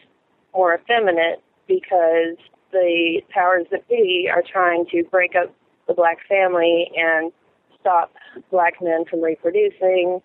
more 0.55 0.75
effeminate 0.75 1.43
because 1.67 2.37
the 2.73 3.21
powers 3.31 3.67
that 3.71 3.87
be 3.89 4.29
are 4.33 4.43
trying 4.43 4.87
to 4.87 5.03
break 5.11 5.35
up 5.37 5.55
the 5.87 5.95
black 5.95 6.19
family 6.29 6.91
and 6.97 7.33
stop 7.81 8.13
black 8.51 8.75
men 8.81 9.05
from 9.05 9.21
reproducing, 9.21 10.21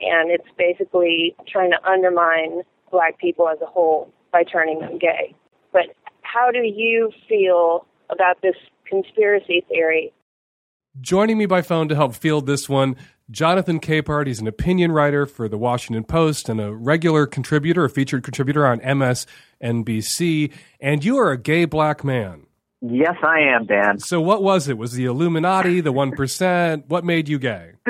and 0.00 0.30
it's 0.30 0.48
basically 0.58 1.34
trying 1.46 1.70
to 1.70 1.88
undermine 1.88 2.62
black 2.94 3.18
people 3.18 3.48
as 3.48 3.60
a 3.60 3.66
whole 3.66 4.12
by 4.32 4.44
turning 4.44 4.78
them 4.78 4.98
gay. 4.98 5.34
But 5.72 5.86
how 6.22 6.52
do 6.52 6.60
you 6.60 7.10
feel 7.28 7.86
about 8.08 8.40
this 8.40 8.54
conspiracy 8.88 9.64
theory? 9.68 10.12
Joining 11.00 11.36
me 11.36 11.46
by 11.46 11.60
phone 11.60 11.88
to 11.88 11.96
help 11.96 12.14
field 12.14 12.46
this 12.46 12.68
one, 12.68 12.94
Jonathan 13.28 13.80
Capehart. 13.80 14.28
He's 14.28 14.38
an 14.38 14.46
opinion 14.46 14.92
writer 14.92 15.26
for 15.26 15.48
the 15.48 15.58
Washington 15.58 16.04
Post 16.04 16.48
and 16.48 16.60
a 16.60 16.72
regular 16.72 17.26
contributor, 17.26 17.84
a 17.84 17.90
featured 17.90 18.22
contributor 18.22 18.64
on 18.64 18.78
MSNBC. 18.78 20.52
And 20.80 21.04
you 21.04 21.18
are 21.18 21.32
a 21.32 21.36
gay 21.36 21.64
black 21.64 22.04
man. 22.04 22.46
Yes, 22.80 23.16
I 23.24 23.40
am, 23.40 23.66
Dan. 23.66 23.98
So, 23.98 24.20
what 24.20 24.44
was 24.44 24.68
it? 24.68 24.78
Was 24.78 24.92
the 24.92 25.06
Illuminati, 25.06 25.80
the 25.80 25.92
1%? 25.92 26.84
What 26.86 27.04
made 27.04 27.28
you 27.28 27.40
gay? 27.40 27.72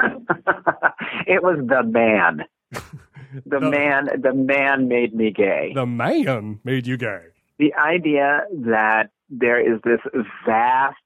it 1.27 1.43
was 1.43 1.59
the 1.67 1.83
man. 1.83 2.45
The, 3.35 3.59
the 3.59 3.61
man, 3.61 4.09
the 4.23 4.33
man 4.33 4.89
made 4.89 5.15
me 5.15 5.31
gay. 5.31 5.73
The 5.75 5.87
man 5.87 6.61
made 6.65 6.87
you 6.87 6.97
gay. 6.97 7.21
The 7.59 7.75
idea 7.75 8.43
that 8.53 9.11
there 9.31 9.61
is 9.61 9.81
this 9.85 10.01
vast 10.47 10.97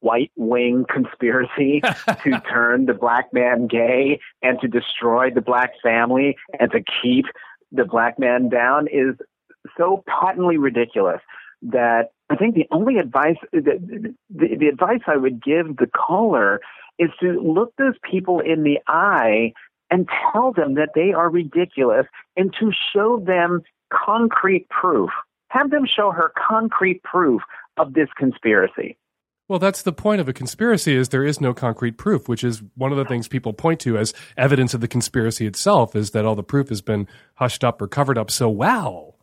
white 0.00 0.30
wing 0.36 0.84
conspiracy 0.92 1.80
to 2.24 2.42
turn 2.48 2.86
the 2.86 2.94
black 2.94 3.32
man 3.32 3.66
gay 3.66 4.20
and 4.42 4.60
to 4.60 4.68
destroy 4.68 5.30
the 5.30 5.40
black 5.40 5.72
family 5.82 6.36
and 6.58 6.70
to 6.72 6.80
keep 7.02 7.26
the 7.72 7.84
black 7.84 8.18
man 8.18 8.48
down 8.48 8.86
is 8.88 9.16
so 9.76 10.04
patently 10.06 10.58
ridiculous 10.58 11.20
that 11.62 12.10
I 12.30 12.36
think 12.36 12.54
the 12.54 12.66
only 12.70 12.98
advice, 12.98 13.36
the, 13.52 14.14
the, 14.28 14.56
the 14.56 14.66
advice 14.66 15.00
I 15.06 15.16
would 15.16 15.42
give 15.42 15.76
the 15.76 15.86
caller 15.86 16.60
is 16.98 17.10
to 17.20 17.40
look 17.40 17.74
those 17.76 17.94
people 18.08 18.40
in 18.40 18.62
the 18.62 18.78
eye 18.86 19.52
and 19.90 20.08
tell 20.32 20.52
them 20.52 20.74
that 20.74 20.90
they 20.94 21.12
are 21.12 21.30
ridiculous 21.30 22.06
and 22.36 22.54
to 22.58 22.72
show 22.92 23.22
them 23.24 23.62
concrete 23.92 24.68
proof. 24.68 25.10
Have 25.48 25.70
them 25.70 25.86
show 25.86 26.10
her 26.10 26.32
concrete 26.48 27.02
proof 27.02 27.42
of 27.76 27.94
this 27.94 28.08
conspiracy. 28.16 28.96
Well, 29.48 29.60
that's 29.60 29.82
the 29.82 29.92
point 29.92 30.20
of 30.20 30.28
a 30.28 30.32
conspiracy 30.32 30.96
is 30.96 31.10
there 31.10 31.24
is 31.24 31.40
no 31.40 31.54
concrete 31.54 31.98
proof, 31.98 32.28
which 32.28 32.42
is 32.42 32.62
one 32.74 32.90
of 32.90 32.98
the 32.98 33.04
things 33.04 33.28
people 33.28 33.52
point 33.52 33.78
to 33.80 33.96
as 33.96 34.12
evidence 34.36 34.74
of 34.74 34.80
the 34.80 34.88
conspiracy 34.88 35.46
itself 35.46 35.94
is 35.94 36.10
that 36.10 36.24
all 36.24 36.34
the 36.34 36.42
proof 36.42 36.68
has 36.68 36.80
been 36.80 37.06
hushed 37.36 37.62
up 37.62 37.80
or 37.80 37.86
covered 37.86 38.18
up 38.18 38.28
so 38.30 38.48
well. 38.48 39.14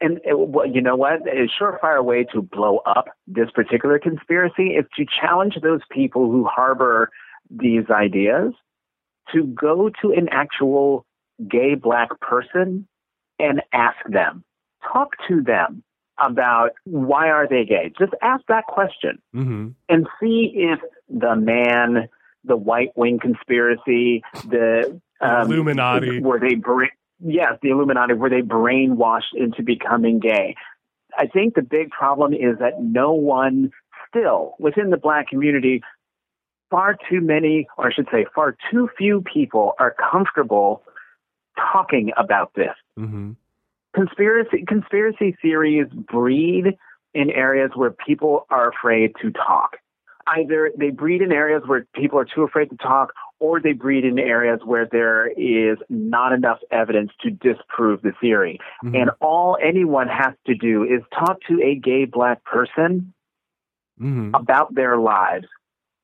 And 0.00 0.18
uh, 0.18 0.36
well, 0.36 0.66
you 0.66 0.80
know 0.80 0.96
what? 0.96 1.20
A 1.28 1.46
surefire 1.60 2.04
way 2.04 2.26
to 2.32 2.42
blow 2.42 2.78
up 2.78 3.06
this 3.28 3.50
particular 3.54 4.00
conspiracy 4.00 4.70
is 4.70 4.86
to 4.96 5.04
challenge 5.20 5.54
those 5.62 5.82
people 5.92 6.28
who 6.30 6.44
harbor 6.44 7.10
these 7.48 7.84
ideas 7.90 8.54
to 9.34 9.44
go 9.44 9.90
to 10.02 10.12
an 10.12 10.28
actual 10.30 11.04
gay 11.48 11.74
black 11.74 12.08
person 12.20 12.86
and 13.38 13.62
ask 13.72 13.96
them, 14.08 14.44
talk 14.92 15.10
to 15.28 15.42
them 15.42 15.82
about 16.22 16.70
why 16.84 17.30
are 17.30 17.48
they 17.48 17.64
gay. 17.64 17.90
Just 17.98 18.12
ask 18.22 18.42
that 18.48 18.66
question 18.66 19.20
Mm-hmm. 19.34 19.68
and 19.88 20.06
see 20.20 20.52
if 20.54 20.78
the 21.08 21.34
man, 21.36 22.08
the 22.44 22.56
white 22.56 22.90
wing 22.96 23.18
conspiracy, 23.18 24.22
the 24.44 25.00
um, 25.20 25.50
Illuminati. 25.50 26.20
were 26.20 26.38
they 26.38 26.54
bra- 26.56 26.86
yes, 27.24 27.54
the 27.62 27.70
Illuminati 27.70 28.14
were 28.14 28.28
they 28.28 28.42
brainwashed 28.42 29.34
into 29.34 29.62
becoming 29.62 30.18
gay. 30.20 30.56
I 31.16 31.26
think 31.26 31.54
the 31.54 31.62
big 31.62 31.90
problem 31.90 32.32
is 32.34 32.58
that 32.60 32.80
no 32.80 33.12
one 33.12 33.70
still 34.08 34.54
within 34.58 34.90
the 34.90 34.96
black 34.96 35.28
community 35.28 35.82
far 36.70 36.96
too 37.08 37.20
many 37.20 37.66
or 37.76 37.88
I 37.88 37.92
should 37.92 38.08
say 38.12 38.26
far 38.34 38.56
too 38.70 38.88
few 38.96 39.22
people 39.22 39.74
are 39.78 39.94
comfortable 40.10 40.82
talking 41.56 42.12
about 42.16 42.52
this 42.54 42.74
Mm-hmm. 42.98 43.32
conspiracy 43.94 44.64
conspiracy 44.66 45.36
theories 45.42 45.88
breed 45.92 46.76
in 47.14 47.30
areas 47.30 47.70
where 47.74 47.90
people 47.90 48.46
are 48.50 48.68
afraid 48.70 49.12
to 49.20 49.30
talk. 49.32 49.76
Either 50.26 50.70
they 50.78 50.90
breed 50.90 51.22
in 51.22 51.32
areas 51.32 51.62
where 51.66 51.86
people 51.94 52.18
are 52.18 52.24
too 52.26 52.42
afraid 52.42 52.70
to 52.70 52.76
talk, 52.76 53.12
or 53.40 53.58
they 53.60 53.72
breed 53.72 54.04
in 54.04 54.18
areas 54.18 54.60
where 54.64 54.86
there 54.86 55.28
is 55.28 55.78
not 55.88 56.32
enough 56.32 56.58
evidence 56.70 57.10
to 57.22 57.30
disprove 57.30 58.02
the 58.02 58.12
theory. 58.20 58.60
Mhm. 58.84 59.00
And 59.00 59.10
all 59.20 59.58
anyone 59.60 60.08
has 60.08 60.34
to 60.46 60.54
do 60.54 60.84
is 60.84 61.02
talk 61.18 61.40
to 61.48 61.60
a 61.62 61.74
gay 61.74 62.04
black 62.04 62.44
person 62.44 63.12
Mm-hmm. 64.00 64.34
about 64.34 64.74
their 64.74 64.96
lives, 64.96 65.46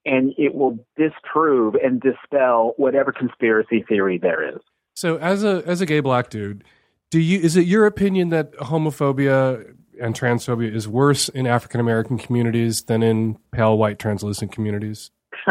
and 0.07 0.33
it 0.39 0.55
will 0.55 0.79
disprove 0.97 1.75
and 1.75 2.01
dispel 2.01 2.75
whatever 2.77 3.13
conspiracy 3.13 3.85
theory 3.87 4.19
there 4.19 4.49
is. 4.49 4.61
So 4.95 5.17
as 5.19 5.45
a 5.45 5.63
as 5.67 5.81
a 5.81 5.87
gay 5.87 6.01
black 6.01 6.31
dude, 6.31 6.65
do 7.11 7.21
you 7.21 7.41
is 7.41 7.57
it 7.57 7.67
your 7.67 7.87
opinion 7.87 8.31
that 8.31 8.55
homophobia 8.55 9.75
and 10.01 10.15
transphobia 10.15 10.75
is 10.75 10.89
worse 10.89 11.29
in 11.29 11.47
African 11.47 11.81
American 11.81 12.19
communities 12.19 12.83
than 12.83 13.03
in 13.03 13.37
pale 13.53 13.77
white 13.77 13.99
translucent 13.99 14.53
communities? 14.53 15.11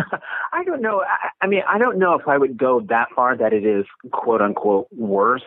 I 0.53 0.63
don't 0.63 0.81
know. 0.81 1.01
I, 1.01 1.29
I 1.41 1.47
mean, 1.47 1.61
I 1.67 1.77
don't 1.77 1.99
know 1.99 2.17
if 2.17 2.27
I 2.27 2.37
would 2.37 2.57
go 2.57 2.81
that 2.89 3.09
far 3.15 3.37
that 3.37 3.53
it 3.53 3.65
is 3.65 3.85
quote 4.11 4.41
unquote 4.41 4.87
worse 4.91 5.43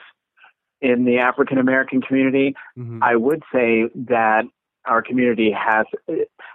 in 0.81 1.05
the 1.05 1.19
African 1.19 1.59
American 1.59 2.03
community. 2.03 2.55
Mhm. 2.79 3.01
I 3.03 3.17
would 3.17 3.43
say 3.53 3.85
that 3.95 4.45
our 4.85 5.03
community 5.03 5.51
has 5.51 5.87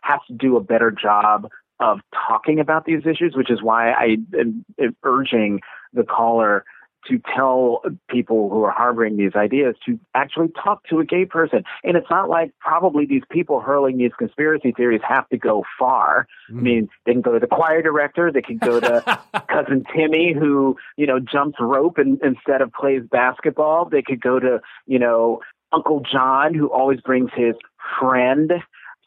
has 0.02 0.20
to 0.28 0.34
do 0.34 0.56
a 0.56 0.62
better 0.64 0.92
job 0.92 1.50
of 1.80 2.00
talking 2.14 2.60
about 2.60 2.86
these 2.86 3.06
issues, 3.06 3.36
which 3.36 3.52
is 3.52 3.62
why 3.62 3.92
I 3.92 4.18
am, 4.38 4.66
urging 5.04 5.62
the 5.94 6.04
caller 6.04 6.64
to 7.08 7.20
tell 7.36 7.82
people 8.10 8.50
who 8.50 8.64
are 8.64 8.72
harboring 8.72 9.18
these 9.18 9.36
ideas 9.36 9.76
to 9.86 10.00
actually 10.16 10.48
talk 10.64 10.86
to 10.86 11.00
a 11.00 11.06
gay 11.06 11.26
person. 11.26 11.64
And 11.84 11.98
it's 11.98 12.10
not 12.10 12.30
like 12.30 12.52
probably 12.60 13.06
these 13.06 13.24
people 13.30 13.60
hurling 13.60 13.98
these 13.98 14.14
conspiracy 14.18 14.72
theories 14.72 15.02
have 15.08 15.28
to 15.30 15.38
go 15.38 15.64
far. 15.78 16.28
I 16.50 16.54
mm. 16.54 16.62
mean, 16.62 16.90
they 17.06 17.12
can 17.12 17.22
go 17.22 17.34
to 17.34 17.40
the 17.40 17.48
choir 17.48 17.82
director, 17.82 18.32
they 18.32 18.42
can 18.42 18.58
go 18.58 18.80
to 18.80 19.20
cousin 19.50 19.84
Timmy 19.94 20.34
who, 20.34 20.78
you 20.96 21.06
know, 21.06 21.20
jumps 21.20 21.58
rope 21.60 21.98
and, 21.98 22.20
instead 22.24 22.62
of 22.62 22.72
plays 22.72 23.04
basketball. 23.10 23.86
They 23.86 24.02
could 24.02 24.22
go 24.22 24.40
to, 24.40 24.62
you 24.86 25.00
know, 25.00 25.42
Uncle 25.74 26.02
John 26.10 26.54
who 26.54 26.68
always 26.68 27.02
brings 27.02 27.32
his 27.36 27.56
friend 28.00 28.52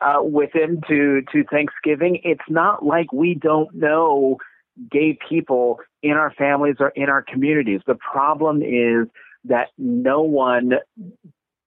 uh, 0.01 0.20
with 0.20 0.55
him 0.55 0.80
to 0.88 1.22
to 1.32 1.44
Thanksgiving. 1.51 2.20
It's 2.24 2.49
not 2.49 2.84
like 2.84 3.12
we 3.12 3.34
don't 3.34 3.74
know 3.74 4.38
gay 4.90 5.18
people 5.28 5.78
in 6.03 6.12
our 6.12 6.32
families 6.32 6.76
or 6.80 6.90
in 6.90 7.09
our 7.09 7.22
communities. 7.22 7.80
The 7.86 7.94
problem 7.94 8.62
is 8.62 9.09
that 9.44 9.68
no 9.78 10.22
one 10.22 10.72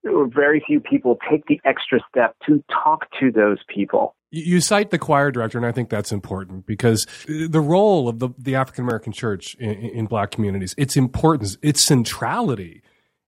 or 0.03 0.27
very 0.27 0.63
few 0.65 0.79
people 0.79 1.17
take 1.29 1.45
the 1.47 1.59
extra 1.65 1.99
step 2.09 2.35
to 2.47 2.63
talk 2.71 3.07
to 3.19 3.31
those 3.31 3.57
people. 3.67 4.15
You 4.31 4.43
you 4.55 4.61
cite 4.61 4.91
the 4.91 4.99
choir 4.99 5.31
director, 5.31 5.57
and 5.57 5.65
I 5.65 5.71
think 5.71 5.89
that's 5.89 6.11
important 6.11 6.65
because 6.65 7.07
the 7.27 7.61
role 7.61 8.07
of 8.07 8.19
the, 8.19 8.29
the 8.37 8.55
African 8.55 8.83
American 8.83 9.11
church 9.11 9.55
in, 9.55 9.71
in 9.71 10.05
black 10.05 10.31
communities, 10.31 10.75
its 10.77 10.95
importance, 10.95 11.57
its 11.61 11.83
centrality, 11.83 12.83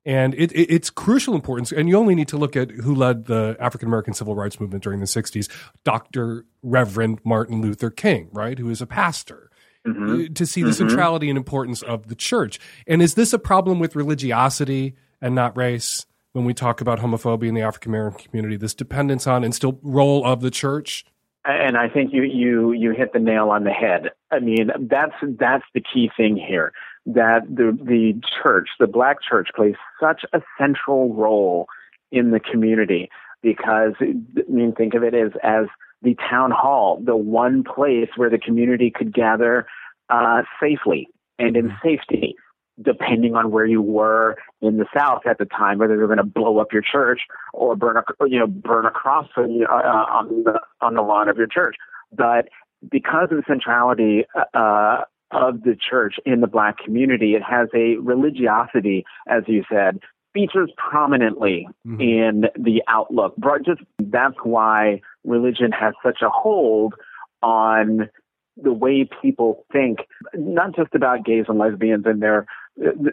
and 0.05 0.33
it, 0.35 0.51
it, 0.51 0.71
it's 0.71 0.89
crucial 0.89 1.35
importance. 1.35 1.71
And 1.71 1.87
you 1.87 1.97
only 1.97 2.15
need 2.15 2.27
to 2.29 2.37
look 2.37 2.55
at 2.55 2.71
who 2.71 2.95
led 2.95 3.25
the 3.25 3.55
African 3.59 3.87
American 3.87 4.13
civil 4.13 4.35
rights 4.35 4.59
movement 4.59 4.83
during 4.83 4.99
the 4.99 5.05
60s, 5.05 5.49
Dr. 5.83 6.45
Reverend 6.63 7.19
Martin 7.23 7.61
Luther 7.61 7.89
King, 7.89 8.29
right, 8.31 8.57
who 8.57 8.69
is 8.69 8.81
a 8.81 8.87
pastor. 8.87 9.49
Mm-hmm. 9.85 10.33
To 10.33 10.45
see 10.45 10.61
the 10.61 10.73
centrality 10.73 11.27
and 11.27 11.37
importance 11.37 11.81
of 11.81 12.07
the 12.07 12.13
church. 12.13 12.59
And 12.85 13.01
is 13.01 13.15
this 13.15 13.33
a 13.33 13.39
problem 13.39 13.79
with 13.79 13.95
religiosity 13.95 14.93
and 15.19 15.33
not 15.33 15.57
race 15.57 16.05
when 16.33 16.45
we 16.45 16.53
talk 16.53 16.81
about 16.81 16.99
homophobia 16.99 17.47
in 17.47 17.55
the 17.55 17.63
African 17.63 17.89
American 17.89 18.23
community? 18.25 18.57
This 18.57 18.75
dependence 18.75 19.25
on 19.25 19.43
and 19.43 19.55
still 19.55 19.79
role 19.81 20.23
of 20.23 20.41
the 20.41 20.51
church? 20.51 21.03
And 21.45 21.75
I 21.75 21.89
think 21.89 22.13
you, 22.13 22.21
you, 22.21 22.73
you 22.73 22.91
hit 22.91 23.11
the 23.11 23.17
nail 23.17 23.49
on 23.49 23.63
the 23.63 23.71
head. 23.71 24.11
I 24.29 24.37
mean, 24.37 24.69
that's, 24.81 25.15
that's 25.39 25.65
the 25.73 25.81
key 25.81 26.11
thing 26.15 26.37
here 26.37 26.73
that 27.05 27.41
the, 27.49 27.77
the 27.81 28.19
church, 28.43 28.69
the 28.79 28.87
black 28.87 29.17
church 29.21 29.49
plays 29.55 29.75
such 29.99 30.23
a 30.33 30.41
central 30.57 31.13
role 31.13 31.67
in 32.11 32.31
the 32.31 32.39
community 32.39 33.09
because, 33.41 33.93
I 34.01 34.13
mean, 34.49 34.73
think 34.73 34.93
of 34.93 35.03
it 35.03 35.13
as, 35.13 35.31
as 35.43 35.65
the 36.01 36.15
town 36.29 36.51
hall, 36.51 37.01
the 37.03 37.15
one 37.15 37.63
place 37.63 38.09
where 38.15 38.29
the 38.29 38.37
community 38.37 38.91
could 38.91 39.13
gather 39.13 39.65
uh, 40.09 40.43
safely 40.61 41.07
and 41.39 41.55
in 41.55 41.73
safety, 41.83 42.35
depending 42.81 43.35
on 43.35 43.51
where 43.51 43.65
you 43.65 43.81
were 43.81 44.37
in 44.61 44.77
the 44.77 44.85
South 44.95 45.21
at 45.25 45.37
the 45.37 45.45
time, 45.45 45.79
whether 45.79 45.95
they 45.95 46.01
were 46.01 46.07
going 46.07 46.17
to 46.17 46.23
blow 46.23 46.59
up 46.59 46.71
your 46.71 46.81
church 46.81 47.21
or 47.53 47.75
burn 47.75 47.97
a 47.97 48.03
you 48.27 48.39
know 48.39 48.47
burn 48.47 48.85
a 48.85 48.91
cross 48.91 49.27
on, 49.37 49.63
uh, 49.63 49.73
on 49.73 50.43
the 50.43 50.59
on 50.81 50.95
the 50.95 51.01
lawn 51.01 51.29
of 51.29 51.37
your 51.37 51.47
church. 51.47 51.75
But 52.11 52.49
because 52.89 53.29
of 53.31 53.37
the 53.37 53.43
centrality 53.47 54.25
uh, 54.53 55.01
of 55.31 55.63
the 55.63 55.75
church 55.75 56.15
in 56.25 56.41
the 56.41 56.47
black 56.47 56.77
community, 56.77 57.35
it 57.35 57.43
has 57.43 57.67
a 57.73 57.95
religiosity, 57.97 59.05
as 59.27 59.43
you 59.47 59.63
said, 59.71 59.99
features 60.33 60.71
prominently 60.77 61.67
Mhm. 61.85 62.01
in 62.01 62.49
the 62.57 62.81
outlook. 62.87 63.33
But 63.37 63.63
Just 63.63 63.81
that's 63.99 64.37
why 64.43 65.01
religion 65.25 65.71
has 65.71 65.93
such 66.03 66.21
a 66.21 66.29
hold 66.29 66.95
on 67.43 68.09
the 68.57 68.73
way 68.73 69.07
people 69.21 69.65
think, 69.71 70.07
not 70.33 70.75
just 70.75 70.93
about 70.93 71.25
gays 71.25 71.45
and 71.47 71.57
lesbians 71.57 72.05
and 72.05 72.21
their 72.21 72.45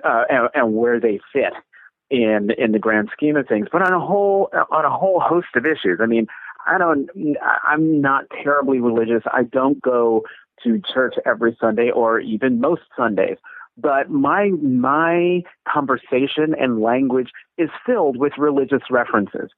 uh, 0.04 0.24
and, 0.30 0.48
and 0.54 0.74
where 0.74 1.00
they 1.00 1.20
fit 1.32 1.52
in 2.10 2.50
in 2.52 2.72
the 2.72 2.78
grand 2.78 3.10
scheme 3.12 3.36
of 3.36 3.46
things, 3.46 3.68
but 3.70 3.82
on 3.82 3.92
a 3.92 4.00
whole 4.00 4.48
on 4.70 4.84
a 4.84 4.90
whole 4.90 5.20
host 5.20 5.48
of 5.56 5.66
issues. 5.66 5.98
I 6.00 6.06
mean, 6.06 6.26
I 6.66 6.78
don't. 6.78 7.08
I'm 7.64 8.00
not 8.00 8.24
terribly 8.42 8.80
religious. 8.80 9.22
I 9.32 9.42
don't 9.42 9.80
go 9.82 10.24
to 10.64 10.80
church 10.92 11.14
every 11.26 11.56
Sunday 11.60 11.90
or 11.90 12.20
even 12.20 12.60
most 12.60 12.82
Sundays. 12.96 13.38
But 13.76 14.10
my 14.10 14.50
my 14.60 15.42
conversation 15.72 16.54
and 16.58 16.80
language 16.80 17.30
is 17.56 17.70
filled 17.86 18.16
with 18.16 18.32
religious 18.36 18.82
references. 18.90 19.50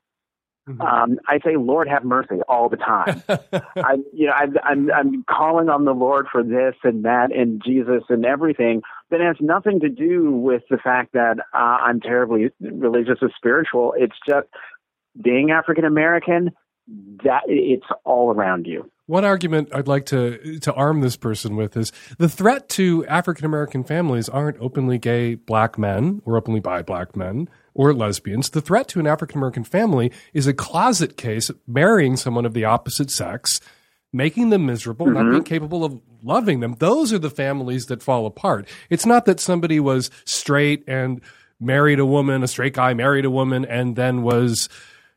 Um, 0.78 1.18
I 1.26 1.40
say, 1.44 1.57
"Lord, 1.57 1.88
have 1.88 2.05
mercy" 2.05 2.40
all 2.48 2.68
the 2.68 2.76
time. 2.76 3.22
I, 3.28 3.96
you 4.12 4.26
know, 4.26 4.32
I'm, 4.32 4.55
I'm 4.62 4.92
I'm 4.92 5.24
calling 5.24 5.68
on 5.68 5.84
the 5.84 5.94
Lord 5.94 6.26
for 6.30 6.42
this 6.42 6.74
and 6.84 7.05
that 7.05 7.32
and 7.34 7.62
Jesus 7.64 8.05
and 8.09 8.24
everything. 8.24 8.82
That 9.11 9.20
has 9.20 9.36
nothing 9.40 9.80
to 9.80 9.88
do 9.88 10.30
with 10.30 10.62
the 10.70 10.76
fact 10.78 11.12
that 11.14 11.38
uh, 11.53 11.57
I'm 11.57 12.01
terribly 12.01 12.51
religious 12.61 13.18
or 13.22 13.30
spiritual. 13.34 13.94
It's 13.96 14.16
just 14.28 14.46
being 15.20 15.51
African 15.51 15.84
American. 15.84 16.51
That 17.24 17.42
it's 17.46 17.86
all 18.05 18.32
around 18.32 18.66
you. 18.66 18.90
One 19.11 19.24
argument 19.24 19.70
I'd 19.74 19.88
like 19.88 20.06
to 20.06 20.61
to 20.61 20.72
arm 20.72 21.00
this 21.00 21.16
person 21.16 21.56
with 21.56 21.76
is 21.76 21.90
the 22.18 22.28
threat 22.28 22.68
to 22.68 23.04
African 23.06 23.44
American 23.44 23.82
families 23.82 24.28
aren't 24.28 24.61
openly 24.61 24.98
gay 24.98 25.34
black 25.34 25.76
men 25.76 26.22
or 26.24 26.36
openly 26.36 26.61
bi 26.61 26.82
black 26.82 27.16
men 27.16 27.48
or 27.74 27.92
lesbians. 27.92 28.50
The 28.50 28.61
threat 28.61 28.86
to 28.90 29.00
an 29.00 29.08
African 29.08 29.38
American 29.38 29.64
family 29.64 30.12
is 30.32 30.46
a 30.46 30.54
closet 30.54 31.16
case 31.16 31.50
marrying 31.66 32.16
someone 32.16 32.46
of 32.46 32.54
the 32.54 32.64
opposite 32.64 33.11
sex, 33.11 33.61
making 34.12 34.50
them 34.50 34.66
miserable, 34.66 35.06
not 35.06 35.22
mm-hmm. 35.24 35.30
being 35.32 35.42
capable 35.42 35.84
of 35.84 36.00
loving 36.22 36.61
them. 36.61 36.76
Those 36.78 37.12
are 37.12 37.18
the 37.18 37.30
families 37.30 37.86
that 37.86 38.04
fall 38.04 38.26
apart. 38.26 38.68
It's 38.90 39.06
not 39.06 39.24
that 39.24 39.40
somebody 39.40 39.80
was 39.80 40.12
straight 40.24 40.84
and 40.86 41.20
married 41.58 41.98
a 41.98 42.06
woman, 42.06 42.44
a 42.44 42.48
straight 42.48 42.74
guy 42.74 42.94
married 42.94 43.24
a 43.24 43.30
woman, 43.30 43.64
and 43.64 43.96
then 43.96 44.22
was 44.22 44.68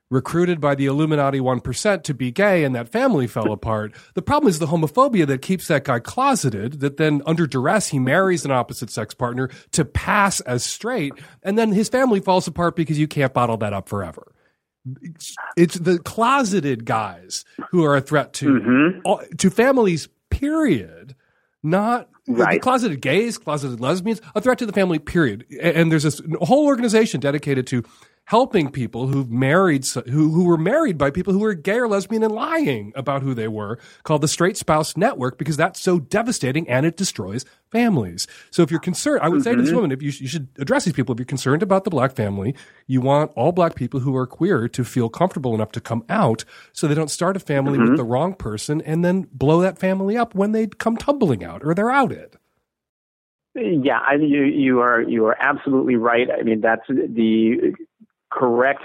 recruited 0.09 0.61
by 0.61 0.75
the 0.75 0.85
Illuminati 0.85 1.39
1% 1.39 2.03
to 2.03 2.13
be 2.13 2.29
gay 2.31 2.63
and 2.63 2.75
that 2.75 2.89
family 2.89 3.25
fell 3.27 3.51
apart. 3.51 3.93
The 4.13 4.21
problem 4.21 4.49
is 4.49 4.59
the 4.59 4.67
homophobia 4.67 5.25
that 5.27 5.41
keeps 5.41 5.67
that 5.69 5.85
guy 5.85 5.99
closeted, 5.99 6.81
that 6.81 6.97
then 6.97 7.21
under 7.25 7.47
duress, 7.47 7.87
he 7.89 7.99
marries 7.99 8.45
an 8.45 8.51
opposite 8.51 8.89
sex 8.91 9.13
partner 9.13 9.49
to 9.71 9.83
pass 9.85 10.39
as 10.41 10.63
straight. 10.63 11.13
And 11.41 11.57
then 11.57 11.71
his 11.71 11.89
family 11.89 12.19
falls 12.19 12.47
apart 12.47 12.75
because 12.75 12.99
you 12.99 13.07
can't 13.07 13.33
bottle 13.33 13.57
that 13.57 13.73
up 13.73 13.89
forever. 13.89 14.31
it's 15.55 15.75
the 15.75 15.97
closeted 15.99 16.83
guys 16.85 17.45
who 17.71 17.83
are 17.85 17.95
a 17.95 18.01
threat 18.01 18.33
to 18.33 18.47
Mm-hmm. 18.47 18.99
all- 19.05 19.21
to 19.37 19.49
families. 19.49 20.09
Period. 20.29 21.15
Not 21.63 22.09
Right. 22.27 22.61
closeted 22.61 23.01
gays, 23.01 23.37
closeted 23.37 23.79
lesbians, 23.79 24.21
a 24.35 24.41
threat 24.41 24.57
to 24.59 24.65
the 24.65 24.73
family. 24.73 24.97
Period. 24.99 25.45
And 25.61 25.91
there's 25.91 26.03
this 26.03 26.21
whole 26.41 26.65
organization 26.67 27.19
dedicated 27.21 27.65
to 27.67 27.83
helping 28.25 28.71
people 28.71 29.07
who've 29.07 29.29
married 29.29 29.85
who 29.85 30.29
who 30.29 30.45
were 30.45 30.57
married 30.57 30.97
by 30.97 31.11
people 31.11 31.33
who 31.33 31.39
were 31.39 31.53
gay 31.53 31.77
or 31.77 31.87
lesbian 31.87 32.23
and 32.23 32.33
lying 32.33 32.93
about 32.95 33.21
who 33.21 33.33
they 33.33 33.47
were 33.47 33.77
called 34.03 34.21
the 34.21 34.27
straight 34.27 34.55
spouse 34.55 34.95
network 34.95 35.37
because 35.37 35.57
that's 35.57 35.79
so 35.79 35.99
devastating 35.99 36.67
and 36.69 36.85
it 36.85 36.95
destroys 36.95 37.43
families. 37.71 38.27
So 38.51 38.61
if 38.61 38.71
you're 38.71 38.79
concerned 38.79 39.21
i 39.23 39.29
would 39.29 39.43
say 39.43 39.55
to 39.55 39.61
this 39.61 39.69
mm-hmm. 39.69 39.75
woman 39.75 39.91
if 39.91 40.01
you, 40.01 40.11
you 40.11 40.27
should 40.27 40.47
address 40.57 40.85
these 40.85 40.93
people. 40.93 41.13
If 41.13 41.19
you're 41.19 41.25
concerned 41.25 41.63
about 41.63 41.83
the 41.83 41.89
black 41.89 42.13
family 42.13 42.55
you 42.87 43.01
want 43.01 43.31
all 43.35 43.51
black 43.51 43.75
people 43.75 43.99
who 43.99 44.15
are 44.15 44.27
queer 44.27 44.67
to 44.69 44.83
feel 44.83 45.09
comfortable 45.09 45.53
enough 45.53 45.71
to 45.73 45.81
come 45.81 46.03
out 46.09 46.45
so 46.71 46.87
they 46.87 46.95
don't 46.95 47.11
start 47.11 47.35
a 47.35 47.39
family 47.39 47.77
with 47.77 47.89
mm-hmm. 47.89 47.95
the 47.97 48.03
wrong 48.03 48.33
person 48.35 48.81
and 48.81 49.03
then 49.03 49.27
blow 49.33 49.61
that 49.61 49.77
family 49.77 50.15
up 50.17 50.33
when 50.33 50.53
they 50.53 50.67
come 50.67 50.95
tumbling 50.97 51.43
out 51.43 51.61
or 51.63 51.73
they're 51.73 51.91
outed. 51.91 52.37
Yeah, 53.55 53.99
I, 53.99 54.15
you 54.15 54.43
you 54.43 54.79
are 54.79 55.01
you 55.01 55.27
are 55.27 55.37
absolutely 55.39 55.95
right. 55.95 56.27
I 56.31 56.41
mean, 56.41 56.61
that's 56.61 56.87
the 56.87 57.75
correct, 58.33 58.83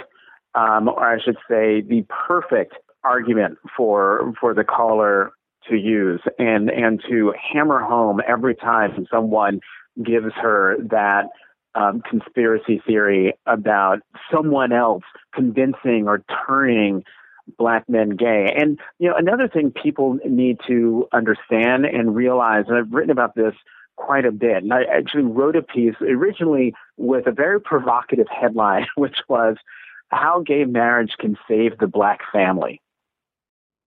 um, 0.54 0.88
or 0.88 1.04
I 1.04 1.18
should 1.22 1.38
say, 1.48 1.80
the 1.80 2.04
perfect 2.08 2.74
argument 3.04 3.58
for 3.76 4.32
for 4.40 4.54
the 4.54 4.64
caller 4.64 5.32
to 5.68 5.76
use 5.76 6.20
and 6.38 6.70
and 6.70 7.00
to 7.08 7.32
hammer 7.52 7.80
home 7.80 8.20
every 8.26 8.54
time 8.54 9.06
someone 9.10 9.60
gives 10.02 10.32
her 10.40 10.76
that 10.90 11.26
um, 11.74 12.02
conspiracy 12.08 12.82
theory 12.86 13.34
about 13.46 13.98
someone 14.32 14.72
else 14.72 15.04
convincing 15.34 16.04
or 16.06 16.22
turning 16.46 17.04
black 17.56 17.88
men 17.88 18.10
gay. 18.10 18.54
And 18.56 18.78
you 18.98 19.08
know, 19.08 19.16
another 19.16 19.48
thing 19.48 19.70
people 19.70 20.18
need 20.26 20.58
to 20.66 21.06
understand 21.12 21.86
and 21.86 22.14
realize, 22.14 22.64
and 22.68 22.76
I've 22.76 22.92
written 22.92 23.10
about 23.10 23.34
this 23.34 23.54
quite 23.98 24.24
a 24.24 24.32
bit. 24.32 24.62
And 24.62 24.72
I 24.72 24.84
actually 24.84 25.24
wrote 25.24 25.56
a 25.56 25.62
piece 25.62 25.96
originally 26.00 26.72
with 26.96 27.26
a 27.26 27.32
very 27.32 27.60
provocative 27.60 28.28
headline, 28.28 28.86
which 28.96 29.18
was 29.28 29.56
"How 30.08 30.40
Gay 30.40 30.64
Marriage 30.64 31.12
Can 31.18 31.36
Save 31.46 31.78
the 31.78 31.88
Black 31.88 32.20
Family." 32.32 32.80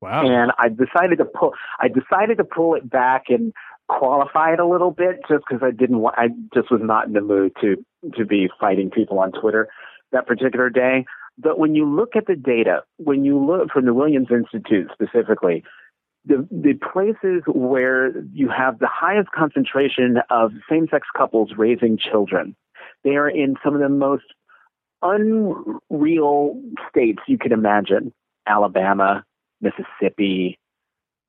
wow 0.02 0.28
And 0.28 0.52
I 0.60 0.70
decided 0.70 1.18
to 1.18 1.26
pull. 1.26 1.54
I 1.80 1.88
decided 1.88 2.38
to 2.38 2.44
pull 2.44 2.76
it 2.76 2.90
back 2.90 3.26
and 3.30 3.54
qualify 3.88 4.54
it 4.54 4.60
a 4.60 4.68
little 4.68 4.92
bit, 4.92 5.22
just 5.28 5.44
because 5.48 5.64
I 5.64 5.72
didn't. 5.72 6.00
want 6.00 6.16
I 6.18 6.28
just 6.54 6.70
was 6.72 6.82
not 6.84 7.08
in 7.08 7.14
the 7.14 7.22
mood 7.22 7.54
to 7.62 7.84
to 8.16 8.26
be 8.26 8.50
fighting 8.60 8.92
people 8.92 9.20
on 9.20 9.32
Twitter 9.32 9.70
that 10.12 10.28
particular 10.28 10.70
day. 10.70 11.06
But 11.38 11.58
when 11.58 11.74
you 11.76 11.90
look 11.90 12.16
at 12.16 12.28
the 12.28 12.36
data, 12.36 12.84
when 12.98 13.24
you 13.24 13.44
look 13.44 13.72
from 13.72 13.86
the 13.86 13.94
Williams 13.94 14.28
Institute 14.30 14.92
specifically, 14.94 15.64
the 16.26 16.48
the 16.52 16.74
places 16.94 17.44
where 17.48 18.12
you 18.34 18.50
have 18.50 18.80
the 18.80 18.90
highest 18.92 19.30
concentration 19.32 20.18
of 20.30 20.52
same 20.70 20.88
sex 20.92 21.08
couples 21.16 21.52
raising 21.58 21.98
children, 21.98 22.56
they 23.04 23.12
are 23.12 23.30
in 23.30 23.56
some 23.64 23.74
of 23.74 23.82
the 23.82 23.90
most 23.90 24.26
unreal 25.02 26.62
states 26.90 27.20
you 27.28 27.38
could 27.38 27.52
imagine: 27.52 28.14
Alabama, 28.48 29.26
Mississippi, 29.62 30.60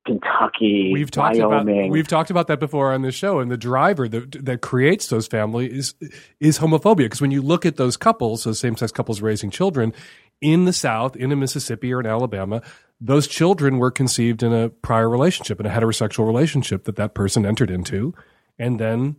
Kentucky, 0.06 0.90
We've 0.92 1.10
talked 1.10 1.38
Wyoming. 1.38 1.86
about 1.86 1.90
we've 1.90 2.08
talked 2.08 2.30
about 2.30 2.48
that 2.48 2.60
before 2.60 2.92
on 2.92 3.02
this 3.02 3.14
show, 3.14 3.38
and 3.38 3.50
the 3.50 3.56
driver 3.56 4.08
that 4.08 4.44
that 4.44 4.60
creates 4.60 5.08
those 5.08 5.26
families 5.26 5.72
is 6.00 6.10
is 6.40 6.58
homophobia. 6.58 6.96
Because 7.04 7.20
when 7.20 7.30
you 7.30 7.40
look 7.40 7.64
at 7.64 7.76
those 7.76 7.96
couples, 7.96 8.44
those 8.44 8.58
same 8.58 8.76
sex 8.76 8.92
couples 8.92 9.22
raising 9.22 9.50
children 9.50 9.92
in 10.40 10.64
the 10.64 10.72
South, 10.72 11.14
in 11.14 11.30
a 11.30 11.36
Mississippi 11.36 11.92
or 11.92 12.00
in 12.00 12.06
Alabama, 12.06 12.62
those 13.04 13.26
children 13.26 13.78
were 13.78 13.90
conceived 13.90 14.44
in 14.44 14.52
a 14.52 14.68
prior 14.68 15.08
relationship, 15.08 15.58
in 15.58 15.66
a 15.66 15.70
heterosexual 15.70 16.24
relationship 16.24 16.84
that 16.84 16.96
that 16.96 17.14
person 17.14 17.44
entered 17.44 17.70
into, 17.70 18.14
and 18.58 18.78
then 18.78 19.16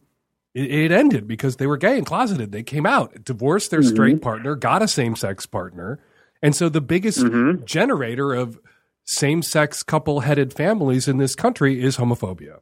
it, 0.53 0.91
ended 0.91 1.27
because 1.27 1.57
they 1.57 1.67
were 1.67 1.75
gay 1.75 1.97
and 1.97 2.05
closeted. 2.05 2.53
They 2.53 2.63
came 2.63 2.85
out, 2.85 3.25
divorced 3.25 3.71
their 3.71 3.81
mm-hmm. 3.81 3.93
straight 3.93 4.21
partner, 4.21 4.55
got 4.55 4.81
a 4.81 4.87
same 4.87 5.17
sex 5.17 5.45
partner, 5.45 5.99
and 6.41 6.55
so 6.55 6.69
the 6.69 6.79
biggest 6.79 7.19
mm-hmm. 7.19 7.65
generator 7.65 8.33
of 8.33 8.57
same 9.03 9.41
sex 9.41 9.83
couple 9.83 10.21
headed 10.21 10.53
families 10.53 11.09
in 11.09 11.17
this 11.17 11.35
country 11.35 11.83
is 11.83 11.97
homophobia. 11.97 12.59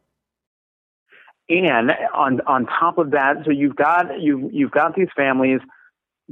And 1.49 1.91
on 2.15 2.41
on 2.47 2.65
top 2.65 2.97
of 2.97 3.11
that, 3.11 3.43
so 3.45 3.51
you've 3.51 3.75
got 3.75 4.19
you 4.19 4.49
you've 4.51 4.71
got 4.71 4.95
these 4.95 5.09
families 5.15 5.59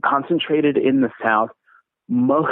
concentrated 0.03 0.77
in 0.77 1.01
the 1.01 1.11
South. 1.21 1.49
Most 2.07 2.49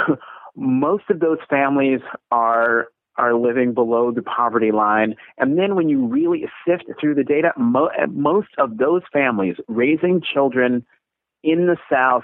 most 0.58 1.04
of 1.10 1.20
those 1.20 1.38
families 1.48 2.00
are 2.30 2.88
are 3.16 3.34
living 3.34 3.74
below 3.74 4.12
the 4.12 4.22
poverty 4.22 4.70
line. 4.70 5.16
And 5.38 5.58
then 5.58 5.74
when 5.74 5.88
you 5.88 6.06
really 6.06 6.46
sift 6.66 6.84
through 7.00 7.16
the 7.16 7.24
data, 7.24 7.52
mo- 7.56 7.90
most 8.10 8.48
of 8.58 8.78
those 8.78 9.02
families 9.12 9.56
raising 9.66 10.22
children 10.22 10.86
in 11.42 11.66
the 11.66 11.76
South, 11.90 12.22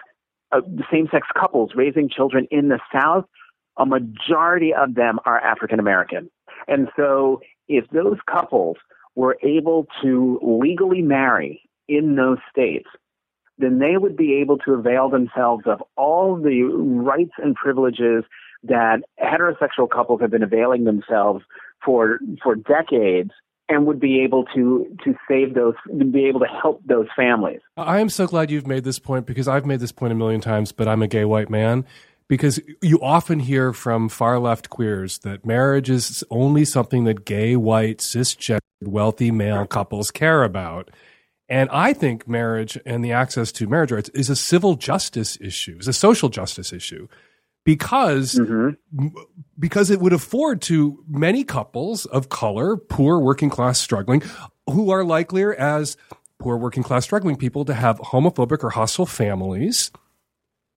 uh, 0.53 0.61
same 0.93 1.09
sex 1.11 1.27
couples 1.37 1.73
raising 1.75 2.09
children 2.09 2.47
in 2.53 2.69
the 2.69 2.79
South, 2.93 3.25
a 3.77 3.85
majority 3.85 4.73
of 4.73 4.95
them 4.95 5.19
are 5.25 5.41
African 5.41 5.81
American. 5.81 6.31
And 6.69 6.89
so 6.97 7.41
if 7.67 7.89
those 7.91 8.19
couples 8.31 8.77
were 9.17 9.37
able 9.43 9.87
to 10.03 10.39
legally 10.43 11.03
marry 11.03 11.69
in 11.89 12.15
those 12.15 12.39
states, 12.51 12.89
then 13.59 13.79
they 13.79 13.97
would 13.97 14.17
be 14.17 14.35
able 14.35 14.59
to 14.59 14.73
avail 14.73 15.09
themselves 15.09 15.65
of 15.67 15.83
all 15.97 16.37
the 16.37 16.63
rights 16.63 17.33
and 17.39 17.55
privileges 17.55 18.25
that 18.65 19.03
heterosexual 19.23 19.89
couples 19.89 20.21
have 20.21 20.31
been 20.31 20.43
availing 20.43 20.85
themselves 20.85 21.45
for 21.85 22.19
for 22.43 22.55
decades 22.55 23.31
and 23.69 23.87
would 23.87 24.01
be 24.01 24.21
able 24.21 24.45
to 24.55 24.87
to 25.05 25.15
save 25.29 25.55
those 25.55 25.75
be 26.11 26.27
able 26.27 26.41
to 26.41 26.47
help 26.47 26.83
those 26.87 27.07
families. 27.17 27.61
I 27.77 28.01
am 28.01 28.09
so 28.09 28.27
glad 28.27 28.51
you've 28.51 28.67
made 28.67 28.85
this 28.85 28.99
point 28.99 29.27
because 29.27 29.49
I've 29.49 29.67
made 29.67 29.81
this 29.81 29.93
point 29.93 30.13
a 30.13 30.17
million 30.17 30.41
times, 30.41 30.73
but 30.73 30.89
I'm 30.89 31.03
a 31.03 31.09
gay 31.09 31.25
white 31.25 31.51
man. 31.51 31.85
Because 32.27 32.59
you 32.81 32.99
often 33.03 33.39
hear 33.39 33.75
from 33.75 34.09
far 34.09 34.39
left 34.39 34.71
queers 34.71 35.19
that 35.19 35.45
marriage 35.45 35.91
is 35.91 36.25
only 36.31 36.65
something 36.65 37.05
that 37.05 37.27
gay, 37.27 37.55
white, 37.55 37.99
cisgender, 37.99 38.61
wealthy 38.81 39.31
male 39.31 39.67
couples 39.67 40.11
care 40.11 40.43
about. 40.43 40.91
And 41.49 41.69
I 41.71 41.93
think 41.93 42.27
marriage 42.27 42.79
and 42.87 43.05
the 43.05 43.13
access 43.13 43.53
to 43.53 43.67
marriage 43.67 43.93
rights 43.93 44.09
is 44.11 44.31
a 44.31 44.37
civil 44.37 44.77
justice 44.77 45.39
issue, 45.41 45.77
is 45.79 45.89
a 45.89 45.93
social 45.93 46.29
justice 46.29 46.73
issue, 46.73 47.07
because 47.65 48.35
mm-hmm. 48.35 49.09
because 49.59 49.91
it 49.91 50.01
would 50.01 50.13
afford 50.13 50.63
to 50.63 51.05
many 51.09 51.45
couples 51.45 52.07
of 52.07 52.29
color, 52.29 52.77
poor, 52.77 53.19
working 53.19 53.51
class, 53.51 53.79
struggling, 53.79 54.23
who 54.71 54.91
are 54.91 55.05
likelier 55.05 55.55
as 55.55 55.97
poor, 56.39 56.57
working 56.57 56.83
class, 56.83 57.05
struggling 57.05 57.37
people 57.37 57.65
to 57.67 57.75
have 57.75 57.99
homophobic 57.99 58.65
or 58.65 58.71
hostile 58.71 59.07
families 59.07 59.91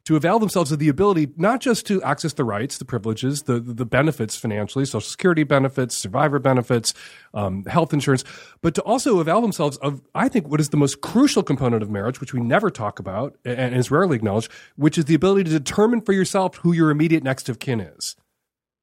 to 0.08 0.16
avail 0.16 0.40
themselves 0.40 0.72
of 0.72 0.80
the 0.80 0.88
ability 0.88 1.28
not 1.36 1.60
just 1.60 1.86
to 1.86 2.02
access 2.02 2.32
the 2.32 2.46
rights, 2.46 2.78
the 2.78 2.86
privileges, 2.86 3.44
the 3.44 3.60
the 3.60 3.86
benefits 3.86 4.38
financially, 4.38 4.86
social 4.86 5.02
security 5.02 5.44
benefits, 5.44 5.98
survivor 5.98 6.40
benefits, 6.40 6.94
um, 7.34 7.66
health 7.66 7.92
insurance, 7.92 8.24
but 8.62 8.74
to 8.74 8.82
also 8.84 9.20
avail 9.20 9.42
themselves 9.42 9.76
of, 9.80 10.02
I 10.16 10.30
think, 10.30 10.48
what 10.48 10.62
is 10.62 10.70
the 10.70 10.78
most 10.78 11.02
crucial 11.02 11.44
component 11.44 11.84
of 11.84 11.90
marriage, 11.90 12.22
which 12.22 12.34
we 12.34 12.40
never 12.40 12.70
talk 12.70 13.00
about 13.00 13.36
and 13.44 13.76
is 13.76 13.92
rarely 13.92 14.16
acknowledged, 14.16 14.50
which 14.78 14.98
is 14.98 15.06
the 15.06 15.16
ability 15.16 15.44
to 15.44 15.50
determine 15.50 16.00
for 16.00 16.14
yourself 16.14 16.56
who 16.56 16.72
your 16.72 16.90
immediate 16.90 17.22
next 17.22 17.50
of 17.50 17.60
kin 17.60 17.82
is. 17.82 18.16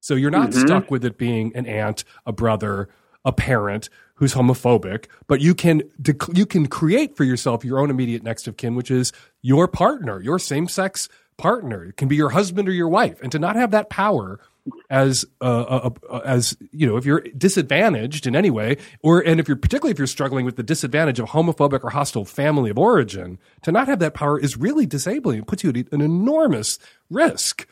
So 0.01 0.17
you're 0.17 0.31
not 0.31 0.53
stuck 0.53 0.91
with 0.91 1.07
it 1.07 1.17
being 1.17 1.53
an 1.57 1.65
aunt, 1.65 2.05
a 2.27 2.33
brother, 2.35 2.91
a 3.25 3.33
parent 3.33 3.89
who's 4.17 4.35
homophobic, 4.35 5.07
but 5.27 5.41
you 5.41 5.55
can 5.55 5.83
dec- 6.01 6.37
you 6.37 6.47
can 6.47 6.67
create 6.67 7.17
for 7.17 7.25
yourself 7.25 7.65
your 7.65 7.79
own 7.79 7.91
immediate 7.91 8.23
next 8.23 8.47
of 8.47 8.57
kin, 8.57 8.75
which 8.75 8.91
is 8.91 9.13
your 9.43 9.67
partner, 9.67 10.21
your 10.21 10.39
same 10.39 10.69
sex 10.69 11.09
partner. 11.37 11.85
It 11.85 11.97
can 11.97 12.09
be 12.09 12.17
your 12.17 12.31
husband 12.31 12.69
or 12.69 12.73
your 12.73 12.89
wife, 12.89 13.21
and 13.23 13.33
to 13.33 13.39
not 13.39 13.57
have 13.57 13.73
that 13.73 13.91
power 13.91 14.41
as 14.89 15.25
uh, 15.41 15.91
uh, 16.11 16.19
as 16.25 16.57
you 16.73 16.87
know, 16.87 16.97
if 16.97 17.05
you're 17.05 17.21
disadvantaged 17.37 18.27
in 18.27 18.35
any 18.35 18.51
way, 18.51 18.77
or 19.03 19.21
and 19.21 19.41
if 19.41 19.49
you're 19.49 19.57
particularly 19.57 19.93
if 19.93 19.99
you're 19.99 20.07
struggling 20.07 20.45
with 20.45 20.57
the 20.57 20.63
disadvantage 20.63 21.19
of 21.19 21.31
homophobic 21.31 21.85
or 21.85 21.91
hostile 21.91 22.25
family 22.25 22.71
of 22.71 22.79
origin, 22.79 23.39
to 23.63 23.73
not 23.73 23.89
have 23.89 23.99
that 23.99 24.15
power 24.15 24.39
is 24.39 24.57
really 24.57 24.87
disabling. 24.87 25.41
It 25.41 25.47
puts 25.47 25.65
you 25.65 25.71
at 25.71 25.77
an 25.93 26.01
enormous 26.01 26.79
risk 27.11 27.67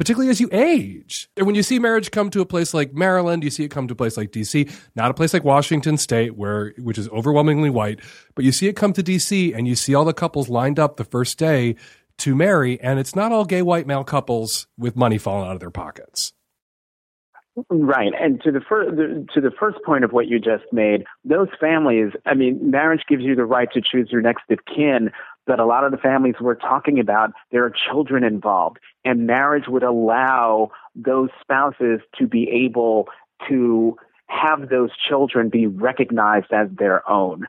particularly 0.00 0.30
as 0.30 0.40
you 0.40 0.48
age. 0.50 1.28
And 1.36 1.44
when 1.44 1.54
you 1.54 1.62
see 1.62 1.78
marriage 1.78 2.10
come 2.10 2.30
to 2.30 2.40
a 2.40 2.46
place 2.46 2.72
like 2.72 2.94
Maryland, 2.94 3.44
you 3.44 3.50
see 3.50 3.64
it 3.64 3.68
come 3.68 3.86
to 3.86 3.92
a 3.92 3.94
place 3.94 4.16
like 4.16 4.30
DC, 4.30 4.72
not 4.96 5.10
a 5.10 5.14
place 5.14 5.34
like 5.34 5.44
Washington 5.44 5.98
State, 5.98 6.38
where 6.38 6.72
which 6.78 6.96
is 6.96 7.06
overwhelmingly 7.10 7.68
white, 7.68 8.00
but 8.34 8.42
you 8.42 8.50
see 8.50 8.66
it 8.66 8.76
come 8.76 8.94
to 8.94 9.02
DC 9.02 9.54
and 9.54 9.68
you 9.68 9.76
see 9.76 9.94
all 9.94 10.06
the 10.06 10.14
couples 10.14 10.48
lined 10.48 10.78
up 10.78 10.96
the 10.96 11.04
first 11.04 11.36
day 11.36 11.76
to 12.16 12.34
marry, 12.34 12.80
and 12.80 12.98
it's 12.98 13.14
not 13.14 13.30
all 13.30 13.44
gay 13.44 13.60
white 13.60 13.86
male 13.86 14.02
couples 14.02 14.66
with 14.78 14.96
money 14.96 15.18
falling 15.18 15.46
out 15.46 15.52
of 15.52 15.60
their 15.60 15.70
pockets. 15.70 16.32
Right, 17.68 18.12
and 18.18 18.40
to 18.42 18.52
the 18.52 18.60
first 18.66 18.96
to 19.34 19.40
the 19.40 19.50
first 19.50 19.78
point 19.84 20.04
of 20.04 20.12
what 20.12 20.28
you 20.28 20.38
just 20.38 20.64
made, 20.72 21.04
those 21.24 21.48
families. 21.60 22.12
I 22.24 22.32
mean, 22.32 22.70
marriage 22.70 23.02
gives 23.06 23.22
you 23.22 23.34
the 23.34 23.44
right 23.44 23.68
to 23.74 23.82
choose 23.82 24.08
your 24.10 24.22
next 24.22 24.44
of 24.50 24.60
kin, 24.64 25.10
that 25.46 25.58
a 25.58 25.64
lot 25.64 25.84
of 25.84 25.90
the 25.90 25.98
families 25.98 26.34
we're 26.40 26.54
talking 26.54 26.98
about, 27.00 27.32
there 27.50 27.64
are 27.64 27.72
children 27.90 28.24
involved, 28.24 28.78
and 29.04 29.26
marriage 29.26 29.64
would 29.68 29.82
allow 29.82 30.70
those 30.94 31.30
spouses 31.40 32.00
to 32.18 32.26
be 32.26 32.48
able 32.50 33.08
to 33.48 33.96
have 34.26 34.68
those 34.68 34.90
children 35.08 35.48
be 35.48 35.66
recognized 35.66 36.52
as 36.52 36.68
their 36.78 37.08
own. 37.10 37.46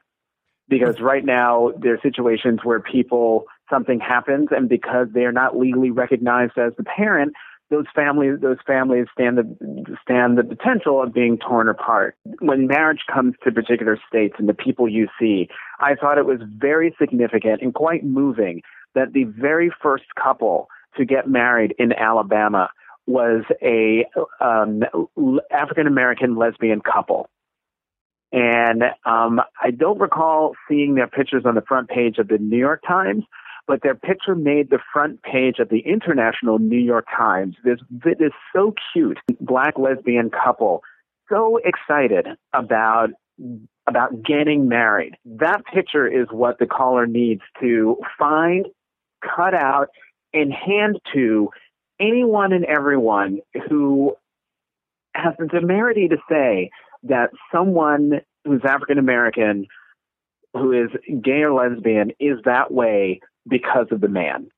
Because 0.68 1.00
right 1.02 1.26
now, 1.26 1.72
there 1.78 1.94
are 1.94 2.00
situations 2.02 2.62
where 2.64 2.80
people, 2.80 3.46
something 3.70 4.00
happens, 4.00 4.48
and 4.52 4.70
because 4.70 5.08
they're 5.14 5.34
not 5.34 5.58
legally 5.58 5.92
recognized 5.92 6.58
as 6.58 6.72
the 6.78 6.84
parent, 6.84 7.34
those 7.72 7.86
families 7.95 8.38
those 8.41 8.57
families 8.67 9.07
stand 9.13 9.38
the 9.38 9.97
stand 10.03 10.38
the 10.38 10.43
potential 10.43 11.01
of 11.01 11.13
being 11.13 11.39
torn 11.39 11.67
apart. 11.67 12.15
When 12.39 12.67
marriage 12.67 13.03
comes 13.11 13.36
to 13.43 13.51
particular 13.51 13.97
states 14.07 14.36
and 14.38 14.47
the 14.47 14.53
people 14.53 14.88
you 14.88 15.07
see, 15.19 15.47
I 15.80 15.95
thought 15.95 16.19
it 16.19 16.26
was 16.26 16.41
very 16.45 16.93
significant 16.99 17.61
and 17.61 17.74
quite 17.74 18.03
moving 18.03 18.61
that 18.93 19.13
the 19.13 19.24
very 19.24 19.72
first 19.82 20.03
couple 20.22 20.67
to 20.97 21.05
get 21.05 21.28
married 21.28 21.74
in 21.80 21.93
Alabama 21.93 22.69
was 23.07 23.43
a 23.61 24.05
um, 24.39 24.84
African 25.49 25.88
American 25.88 26.36
lesbian 26.36 26.82
couple. 26.82 27.30
And 28.34 28.84
um, 29.05 29.41
I 29.61 29.72
don't 29.72 29.99
recall 29.99 30.55
seeing 30.69 30.95
their 30.95 31.07
pictures 31.07 31.43
on 31.45 31.55
the 31.55 31.61
front 31.61 31.89
page 31.89 32.17
of 32.17 32.30
the 32.30 32.38
New 32.38 32.57
York 32.57 32.82
Times, 32.88 33.26
but 33.68 33.82
their 33.84 33.95
picture 33.95 34.36
made 34.36 34.70
the 34.70 34.80
front 34.91 35.22
page 35.24 35.59
of 35.59 35.70
the 35.70 35.80
International 35.80 36.59
New 36.59 36.80
York 36.80 37.05
Times. 37.16 37.55
This, 37.64 37.80
this 37.89 38.32
so 38.53 38.74
cute 38.93 39.20
black 39.39 39.78
lesbian 39.78 40.30
couple, 40.30 40.84
so 41.30 41.59
excited 41.64 42.28
about 42.53 43.09
about 43.88 44.22
getting 44.24 44.68
married. 44.68 45.16
That 45.26 45.66
picture 45.66 46.07
is 46.07 46.28
what 46.30 46.59
the 46.59 46.68
caller 46.68 47.07
needs 47.07 47.41
to 47.59 47.97
find, 48.18 48.68
cut 49.24 49.55
out, 49.55 49.88
and 50.34 50.53
hand 50.53 50.99
to 51.14 51.49
anyone 51.99 52.53
and 52.53 52.66
everyone 52.66 53.39
who 53.68 54.16
has 55.16 55.34
the 55.38 55.47
temerity 55.47 56.07
to 56.07 56.18
say 56.30 56.70
that 57.03 57.32
someone 57.51 58.22
who's 58.45 58.62
African 58.64 58.97
American, 58.97 59.68
who 60.53 60.72
is 60.72 60.89
gay 61.22 61.41
or 61.41 61.53
lesbian, 61.53 62.12
is 62.20 62.38
that 62.45 62.72
way 62.72 63.20
because 63.48 63.88
of 63.92 64.02
the 64.02 64.08
man. 64.08 64.50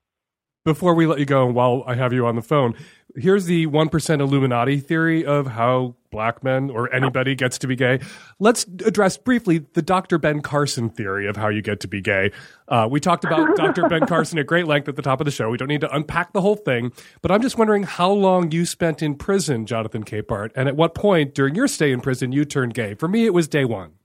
Before 0.65 0.93
we 0.93 1.05
let 1.05 1.19
you 1.19 1.25
go, 1.25 1.45
while 1.45 1.83
I 1.85 1.95
have 1.95 2.13
you 2.13 2.25
on 2.25 2.37
the 2.37 2.41
phone, 2.41 2.73
here's 3.17 3.45
the 3.45 3.67
1% 3.67 4.19
Illuminati 4.21 4.79
theory 4.79 5.25
of 5.25 5.45
how 5.47 5.95
black 6.09 6.41
men 6.41 6.69
or 6.69 6.93
anybody 6.93 7.35
gets 7.35 7.57
to 7.57 7.67
be 7.67 7.75
gay. 7.75 7.99
Let's 8.39 8.63
address 8.85 9.17
briefly 9.17 9.65
the 9.73 9.81
Dr. 9.81 10.17
Ben 10.17 10.41
Carson 10.41 10.89
theory 10.89 11.27
of 11.27 11.35
how 11.35 11.49
you 11.49 11.61
get 11.61 11.81
to 11.81 11.89
be 11.89 11.99
gay. 11.99 12.31
Uh, 12.69 12.87
we 12.89 13.01
talked 13.01 13.25
about 13.25 13.55
Dr. 13.57 13.89
Ben 13.89 14.05
Carson 14.05 14.39
at 14.39 14.47
great 14.47 14.65
length 14.65 14.87
at 14.87 14.95
the 14.95 15.01
top 15.01 15.19
of 15.19 15.25
the 15.25 15.31
show. 15.31 15.49
We 15.49 15.57
don't 15.57 15.67
need 15.67 15.81
to 15.81 15.93
unpack 15.93 16.31
the 16.31 16.39
whole 16.39 16.55
thing, 16.55 16.93
but 17.21 17.29
I'm 17.29 17.41
just 17.41 17.57
wondering 17.57 17.83
how 17.83 18.11
long 18.11 18.51
you 18.51 18.65
spent 18.65 19.01
in 19.01 19.15
prison, 19.15 19.65
Jonathan 19.65 20.05
Capehart, 20.05 20.51
and 20.55 20.69
at 20.69 20.77
what 20.77 20.95
point 20.95 21.35
during 21.35 21.55
your 21.55 21.67
stay 21.67 21.91
in 21.91 21.99
prison 21.99 22.31
you 22.31 22.45
turned 22.45 22.73
gay. 22.73 22.93
For 22.93 23.09
me, 23.09 23.25
it 23.25 23.33
was 23.33 23.49
day 23.49 23.65
one. 23.65 23.95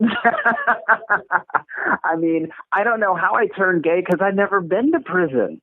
I 2.04 2.16
mean, 2.18 2.48
I 2.72 2.84
don't 2.84 3.00
know 3.00 3.14
how 3.14 3.34
I 3.34 3.46
turned 3.46 3.82
gay 3.82 4.02
because 4.04 4.20
I've 4.20 4.34
never 4.34 4.60
been 4.60 4.92
to 4.92 5.00
prison. 5.00 5.60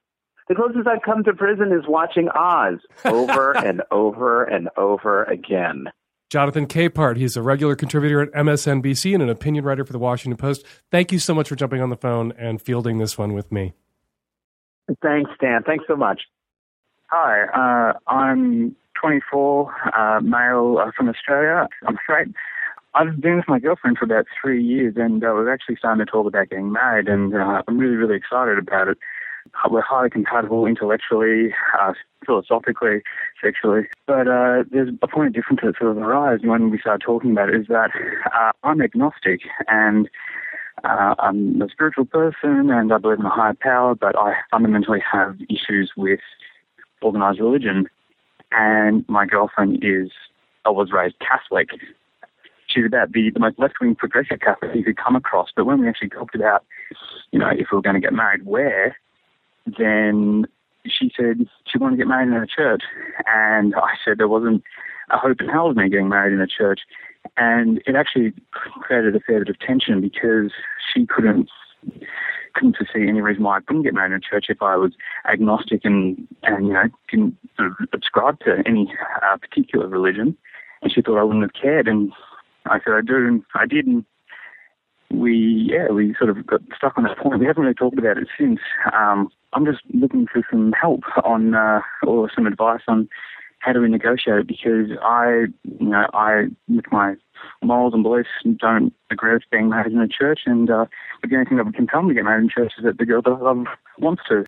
The 0.47 0.55
closest 0.55 0.87
I've 0.87 1.01
come 1.03 1.23
to 1.23 1.33
prison 1.33 1.71
is 1.71 1.87
watching 1.87 2.29
Oz 2.29 2.79
over 3.05 3.51
and 3.57 3.81
over 3.91 4.43
and 4.43 4.69
over 4.77 5.23
again. 5.25 5.85
Jonathan 6.29 6.65
Capehart, 6.65 7.17
he's 7.17 7.35
a 7.35 7.41
regular 7.41 7.75
contributor 7.75 8.21
at 8.21 8.31
MSNBC 8.31 9.13
and 9.13 9.21
an 9.21 9.29
opinion 9.29 9.65
writer 9.65 9.83
for 9.83 9.91
the 9.91 9.99
Washington 9.99 10.37
Post. 10.37 10.65
Thank 10.89 11.11
you 11.11 11.19
so 11.19 11.33
much 11.33 11.49
for 11.49 11.57
jumping 11.57 11.81
on 11.81 11.89
the 11.89 11.97
phone 11.97 12.31
and 12.37 12.61
fielding 12.61 12.99
this 12.99 13.17
one 13.17 13.33
with 13.33 13.51
me. 13.51 13.73
Thanks, 15.01 15.31
Dan. 15.41 15.63
Thanks 15.63 15.85
so 15.87 15.95
much. 15.95 16.21
Hi, 17.09 17.43
uh, 17.53 18.11
I'm 18.11 18.75
24, 19.01 19.73
uh, 19.97 20.21
male 20.21 20.77
uh, 20.81 20.91
from 20.95 21.09
Australia. 21.09 21.67
I'm 21.85 21.97
straight. 22.03 22.27
I've 22.93 23.21
been 23.21 23.37
with 23.37 23.47
my 23.47 23.59
girlfriend 23.59 23.97
for 23.97 24.05
about 24.05 24.25
three 24.41 24.61
years, 24.61 24.95
and 24.97 25.23
uh, 25.23 25.27
we're 25.27 25.53
actually 25.53 25.77
starting 25.77 26.05
to 26.05 26.11
talk 26.11 26.27
about 26.27 26.49
getting 26.49 26.73
married, 26.73 27.07
and 27.07 27.33
uh, 27.33 27.63
I'm 27.65 27.77
really, 27.77 27.95
really 27.95 28.17
excited 28.17 28.57
about 28.57 28.89
it. 28.89 28.97
We're 29.69 29.81
highly 29.81 30.09
compatible 30.09 30.65
intellectually, 30.65 31.53
uh, 31.79 31.93
philosophically, 32.25 33.01
sexually, 33.41 33.87
but 34.05 34.27
uh, 34.27 34.63
there's 34.69 34.93
a 35.01 35.07
point 35.07 35.27
of 35.27 35.33
difference 35.33 35.61
that 35.63 35.75
sort 35.79 35.91
of 35.91 35.97
arises 35.97 36.45
when 36.45 36.69
we 36.69 36.79
start 36.79 37.01
talking 37.01 37.31
about 37.31 37.49
it. 37.49 37.61
Is 37.61 37.67
that 37.67 37.91
uh, 38.35 38.51
I'm 38.63 38.81
agnostic, 38.81 39.41
and 39.67 40.09
uh, 40.83 41.15
I'm 41.17 41.61
a 41.61 41.69
spiritual 41.69 42.05
person, 42.05 42.69
and 42.69 42.93
I 42.93 42.97
believe 42.97 43.19
in 43.19 43.25
a 43.25 43.29
higher 43.29 43.55
power, 43.59 43.95
but 43.95 44.17
I 44.17 44.33
fundamentally 44.51 45.01
have 45.11 45.37
issues 45.49 45.93
with 45.95 46.19
organized 47.01 47.39
religion. 47.39 47.87
And 48.51 49.05
my 49.07 49.25
girlfriend 49.25 49.79
is, 49.81 50.11
I 50.65 50.69
was 50.69 50.91
raised 50.91 51.15
Catholic, 51.19 51.69
she's 52.73 52.85
about 52.85 53.11
the, 53.11 53.29
the 53.31 53.39
most 53.39 53.59
left 53.59 53.75
wing 53.81 53.95
progressive 53.95 54.39
Catholic 54.39 54.75
you 54.75 54.83
could 54.83 54.97
come 54.97 55.15
across. 55.15 55.49
But 55.55 55.65
when 55.65 55.81
we 55.81 55.87
actually 55.87 56.09
talked 56.09 56.35
about, 56.35 56.63
you 57.31 57.39
know, 57.39 57.49
if 57.49 57.67
we 57.71 57.75
were 57.75 57.81
going 57.81 57.95
to 57.95 58.01
get 58.01 58.13
married, 58.13 58.45
where, 58.45 58.97
then 59.65 60.45
she 60.85 61.11
said 61.15 61.47
she 61.65 61.77
wanted 61.77 61.97
to 61.97 62.03
get 62.03 62.07
married 62.07 62.27
in 62.29 62.33
a 62.33 62.47
church. 62.47 62.83
And 63.27 63.75
I 63.75 63.93
said 64.03 64.17
there 64.17 64.27
wasn't 64.27 64.63
a 65.11 65.17
hope 65.17 65.41
in 65.41 65.49
hell 65.49 65.69
of 65.69 65.75
me 65.75 65.89
getting 65.89 66.09
married 66.09 66.33
in 66.33 66.41
a 66.41 66.47
church. 66.47 66.81
And 67.37 67.81
it 67.85 67.95
actually 67.95 68.33
created 68.51 69.15
a 69.15 69.19
fair 69.19 69.39
bit 69.39 69.49
of 69.49 69.59
tension 69.59 70.01
because 70.01 70.51
she 70.91 71.05
couldn't 71.05 71.49
couldn't 72.53 72.75
foresee 72.75 73.07
any 73.07 73.21
reason 73.21 73.43
why 73.43 73.57
I 73.57 73.61
couldn't 73.61 73.83
get 73.83 73.93
married 73.93 74.11
in 74.11 74.17
a 74.17 74.19
church 74.19 74.47
if 74.49 74.61
I 74.61 74.75
was 74.75 74.91
agnostic 75.31 75.81
and 75.83 76.27
and 76.43 76.67
you 76.67 76.73
know 76.73 76.83
didn't 77.09 77.37
sort 77.55 77.69
of 77.69 77.87
subscribe 77.91 78.39
to 78.41 78.61
any 78.65 78.93
uh, 79.23 79.37
particular 79.37 79.87
religion. 79.87 80.37
And 80.81 80.91
she 80.91 81.01
thought 81.01 81.19
I 81.19 81.23
wouldn't 81.23 81.43
have 81.43 81.53
cared. 81.53 81.87
And 81.87 82.11
I 82.65 82.79
said 82.79 82.93
I 82.93 83.01
do, 83.01 83.15
and 83.27 83.43
I 83.55 83.65
did, 83.65 83.87
and 83.87 84.05
we 85.09 85.69
yeah 85.71 85.89
we 85.89 86.15
sort 86.17 86.29
of 86.29 86.45
got 86.45 86.61
stuck 86.75 86.97
on 86.97 87.03
that 87.03 87.17
point. 87.17 87.39
We 87.39 87.45
haven't 87.45 87.63
really 87.63 87.73
talked 87.73 87.97
about 87.97 88.17
it 88.17 88.27
since. 88.37 88.59
Um, 88.93 89.29
I'm 89.53 89.65
just 89.65 89.79
looking 89.93 90.27
for 90.31 90.41
some 90.49 90.73
help 90.79 91.01
on 91.23 91.55
uh, 91.55 91.81
or 92.05 92.29
some 92.33 92.47
advice 92.47 92.81
on 92.87 93.09
how 93.59 93.73
do 93.73 93.81
we 93.81 93.89
negotiate 93.89 94.47
because 94.47 94.89
I 95.01 95.45
you 95.79 95.87
know 95.87 96.07
I 96.13 96.45
with 96.67 96.91
my 96.91 97.15
morals 97.63 97.93
and 97.93 98.03
beliefs 98.03 98.29
don't 98.57 98.93
agree 99.09 99.33
with 99.33 99.43
being 99.51 99.69
married 99.69 99.93
in 99.93 99.99
a 99.99 100.07
church, 100.07 100.41
and 100.45 100.69
uh, 100.69 100.85
the 101.23 101.35
only 101.35 101.45
thing 101.45 101.57
that 101.57 101.73
can 101.73 101.87
tell 101.87 102.03
me 102.03 102.09
to 102.09 102.15
get 102.15 102.23
married 102.23 102.43
in 102.43 102.49
church 102.49 102.73
is 102.77 102.83
that 102.83 102.97
the 102.97 103.05
girl 103.05 103.21
that 103.21 103.31
I 103.31 103.39
love 103.39 103.65
wants 103.97 104.23
to. 104.29 104.45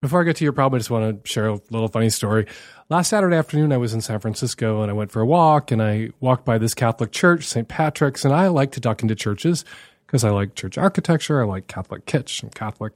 Before 0.00 0.22
I 0.22 0.24
get 0.24 0.36
to 0.36 0.44
your 0.44 0.54
problem, 0.54 0.76
I 0.76 0.80
just 0.80 0.90
want 0.90 1.22
to 1.24 1.30
share 1.30 1.48
a 1.48 1.60
little 1.68 1.88
funny 1.88 2.08
story. 2.08 2.46
Last 2.88 3.10
Saturday 3.10 3.36
afternoon, 3.36 3.70
I 3.70 3.76
was 3.76 3.92
in 3.92 4.00
San 4.00 4.18
Francisco 4.18 4.80
and 4.80 4.90
I 4.90 4.94
went 4.94 5.12
for 5.12 5.20
a 5.20 5.26
walk 5.26 5.70
and 5.70 5.82
I 5.82 6.08
walked 6.20 6.46
by 6.46 6.56
this 6.56 6.72
Catholic 6.72 7.12
church, 7.12 7.44
St. 7.44 7.68
Patrick's, 7.68 8.24
and 8.24 8.32
I 8.32 8.48
like 8.48 8.72
to 8.72 8.80
duck 8.80 9.02
into 9.02 9.14
churches 9.14 9.62
because 10.06 10.24
I 10.24 10.30
like 10.30 10.54
church 10.54 10.78
architecture. 10.78 11.42
I 11.42 11.44
like 11.44 11.66
Catholic 11.66 12.06
kitsch. 12.06 12.42
I'm 12.42 12.48
Catholic, 12.48 12.94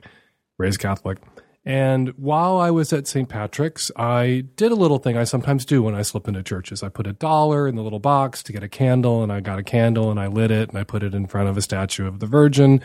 raised 0.56 0.78
Catholic. 0.78 1.18
And 1.62 2.08
while 2.16 2.56
I 2.56 2.70
was 2.70 2.90
at 2.94 3.06
St. 3.06 3.28
Patrick's, 3.28 3.90
I 3.96 4.46
did 4.56 4.72
a 4.72 4.74
little 4.74 4.98
thing 4.98 5.18
I 5.18 5.24
sometimes 5.24 5.66
do 5.66 5.82
when 5.82 5.94
I 5.94 6.00
slip 6.00 6.26
into 6.26 6.42
churches. 6.42 6.82
I 6.82 6.88
put 6.88 7.06
a 7.06 7.12
dollar 7.12 7.68
in 7.68 7.76
the 7.76 7.82
little 7.82 7.98
box 7.98 8.42
to 8.44 8.52
get 8.52 8.62
a 8.62 8.68
candle, 8.68 9.22
and 9.22 9.30
I 9.30 9.40
got 9.40 9.58
a 9.58 9.62
candle 9.62 10.10
and 10.10 10.18
I 10.18 10.28
lit 10.28 10.50
it 10.50 10.70
and 10.70 10.78
I 10.78 10.84
put 10.84 11.02
it 11.02 11.14
in 11.14 11.26
front 11.26 11.50
of 11.50 11.58
a 11.58 11.62
statue 11.62 12.06
of 12.06 12.20
the 12.20 12.26
Virgin, 12.26 12.80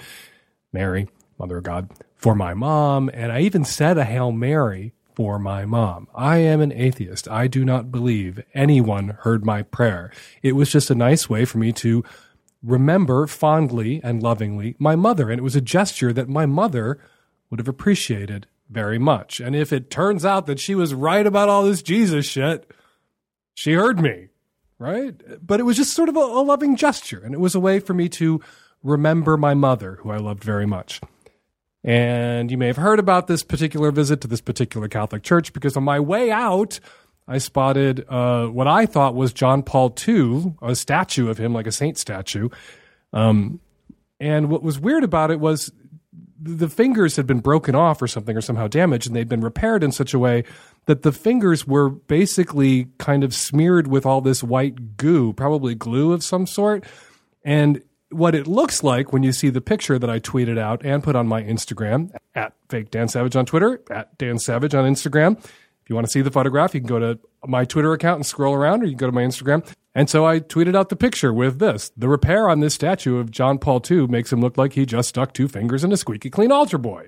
Mary, 0.73 1.07
Mother 1.37 1.57
of 1.57 1.63
God, 1.63 1.89
for 2.19 2.35
my 2.35 2.53
mom. 2.53 3.09
And 3.13 3.31
I 3.31 3.39
even 3.39 3.65
said 3.65 3.97
a 3.97 4.03
Hail 4.03 4.31
Mary 4.31 4.93
for 5.15 5.39
my 5.39 5.65
mom. 5.65 6.07
I 6.13 6.37
am 6.37 6.61
an 6.61 6.73
atheist. 6.73 7.27
I 7.27 7.47
do 7.47 7.65
not 7.65 7.91
believe 7.91 8.43
anyone 8.53 9.17
heard 9.21 9.45
my 9.45 9.63
prayer. 9.63 10.11
It 10.43 10.53
was 10.53 10.69
just 10.69 10.91
a 10.91 10.95
nice 10.95 11.29
way 11.29 11.45
for 11.45 11.57
me 11.57 11.71
to 11.73 12.03
remember 12.61 13.25
fondly 13.25 14.01
and 14.03 14.21
lovingly 14.21 14.75
my 14.77 14.95
mother. 14.95 15.29
And 15.29 15.39
it 15.39 15.43
was 15.43 15.55
a 15.55 15.61
gesture 15.61 16.13
that 16.13 16.29
my 16.29 16.45
mother 16.45 16.99
would 17.49 17.59
have 17.59 17.67
appreciated 17.67 18.47
very 18.69 18.99
much. 18.99 19.39
And 19.39 19.55
if 19.55 19.73
it 19.73 19.89
turns 19.89 20.25
out 20.25 20.45
that 20.45 20.59
she 20.59 20.75
was 20.75 20.93
right 20.93 21.25
about 21.25 21.49
all 21.49 21.63
this 21.63 21.81
Jesus 21.81 22.25
shit, 22.25 22.69
she 23.53 23.73
heard 23.73 23.99
me, 23.99 24.27
right? 24.77 25.15
But 25.45 25.59
it 25.59 25.63
was 25.63 25.77
just 25.77 25.93
sort 25.93 26.09
of 26.09 26.17
a, 26.17 26.19
a 26.19 26.43
loving 26.43 26.75
gesture. 26.75 27.21
And 27.23 27.33
it 27.33 27.39
was 27.39 27.55
a 27.55 27.59
way 27.59 27.79
for 27.79 27.93
me 27.93 28.09
to 28.09 28.41
remember 28.83 29.37
my 29.37 29.53
mother, 29.53 29.99
who 30.01 30.11
I 30.11 30.17
loved 30.17 30.43
very 30.43 30.65
much. 30.65 31.01
And 31.83 32.51
you 32.51 32.57
may 32.57 32.67
have 32.67 32.77
heard 32.77 32.99
about 32.99 33.27
this 33.27 33.43
particular 33.43 33.91
visit 33.91 34.21
to 34.21 34.27
this 34.27 34.41
particular 34.41 34.87
Catholic 34.87 35.23
church 35.23 35.53
because 35.53 35.77
on 35.77 35.83
my 35.83 35.99
way 35.99 36.29
out, 36.29 36.79
I 37.27 37.37
spotted 37.37 38.05
uh, 38.09 38.47
what 38.47 38.67
I 38.67 38.85
thought 38.85 39.15
was 39.15 39.31
John 39.31 39.63
Paul 39.63 39.95
II, 40.07 40.55
a 40.61 40.75
statue 40.75 41.29
of 41.29 41.37
him, 41.37 41.53
like 41.53 41.67
a 41.67 41.71
saint 41.71 41.97
statue. 41.97 42.49
Um, 43.13 43.59
and 44.19 44.49
what 44.49 44.63
was 44.63 44.79
weird 44.79 45.03
about 45.03 45.31
it 45.31 45.39
was 45.39 45.71
the 46.41 46.69
fingers 46.69 47.15
had 47.15 47.27
been 47.27 47.39
broken 47.39 47.75
off 47.75 48.01
or 48.01 48.07
something 48.07 48.35
or 48.35 48.41
somehow 48.41 48.67
damaged, 48.67 49.07
and 49.07 49.15
they'd 49.15 49.29
been 49.29 49.41
repaired 49.41 49.83
in 49.83 49.91
such 49.91 50.13
a 50.13 50.19
way 50.19 50.43
that 50.85 51.03
the 51.03 51.11
fingers 51.11 51.67
were 51.67 51.89
basically 51.89 52.87
kind 52.97 53.23
of 53.23 53.33
smeared 53.33 53.87
with 53.87 54.05
all 54.05 54.21
this 54.21 54.43
white 54.43 54.97
goo, 54.97 55.33
probably 55.33 55.75
glue 55.75 56.13
of 56.13 56.23
some 56.23 56.47
sort. 56.47 56.85
And 57.43 57.81
what 58.09 58.35
it 58.35 58.47
looks 58.47 58.83
like 58.83 59.13
when 59.13 59.23
you 59.23 59.31
see 59.31 59.49
the 59.49 59.61
picture 59.61 59.99
that 59.99 60.09
I 60.09 60.19
tweeted 60.19 60.57
out 60.57 60.83
and 60.83 61.03
put 61.03 61.15
on 61.15 61.27
my 61.27 61.43
Instagram 61.43 62.11
at 62.35 62.53
fake 62.69 62.91
Dan 62.91 63.07
Savage 63.07 63.35
on 63.35 63.45
Twitter, 63.45 63.81
at 63.89 64.17
Dan 64.17 64.39
Savage 64.39 64.73
on 64.73 64.85
Instagram. 64.91 65.37
If 65.37 65.89
you 65.89 65.95
want 65.95 66.07
to 66.07 66.11
see 66.11 66.21
the 66.21 66.31
photograph, 66.31 66.73
you 66.73 66.81
can 66.81 66.87
go 66.87 66.99
to 66.99 67.19
my 67.45 67.65
Twitter 67.65 67.93
account 67.93 68.17
and 68.17 68.25
scroll 68.25 68.53
around, 68.53 68.81
or 68.81 68.85
you 68.85 68.91
can 68.91 68.97
go 68.97 69.05
to 69.07 69.11
my 69.11 69.23
Instagram. 69.23 69.65
And 69.95 70.09
so 70.09 70.25
I 70.25 70.39
tweeted 70.39 70.75
out 70.75 70.89
the 70.89 70.95
picture 70.95 71.33
with 71.33 71.59
this. 71.59 71.91
The 71.97 72.07
repair 72.07 72.49
on 72.49 72.59
this 72.59 72.75
statue 72.75 73.17
of 73.17 73.31
John 73.31 73.57
Paul 73.57 73.81
II 73.89 74.07
makes 74.07 74.31
him 74.31 74.39
look 74.39 74.57
like 74.57 74.73
he 74.73 74.85
just 74.85 75.09
stuck 75.09 75.33
two 75.33 75.47
fingers 75.47 75.83
in 75.83 75.91
a 75.91 75.97
squeaky 75.97 76.29
clean 76.29 76.51
altar 76.51 76.77
boy. 76.77 77.07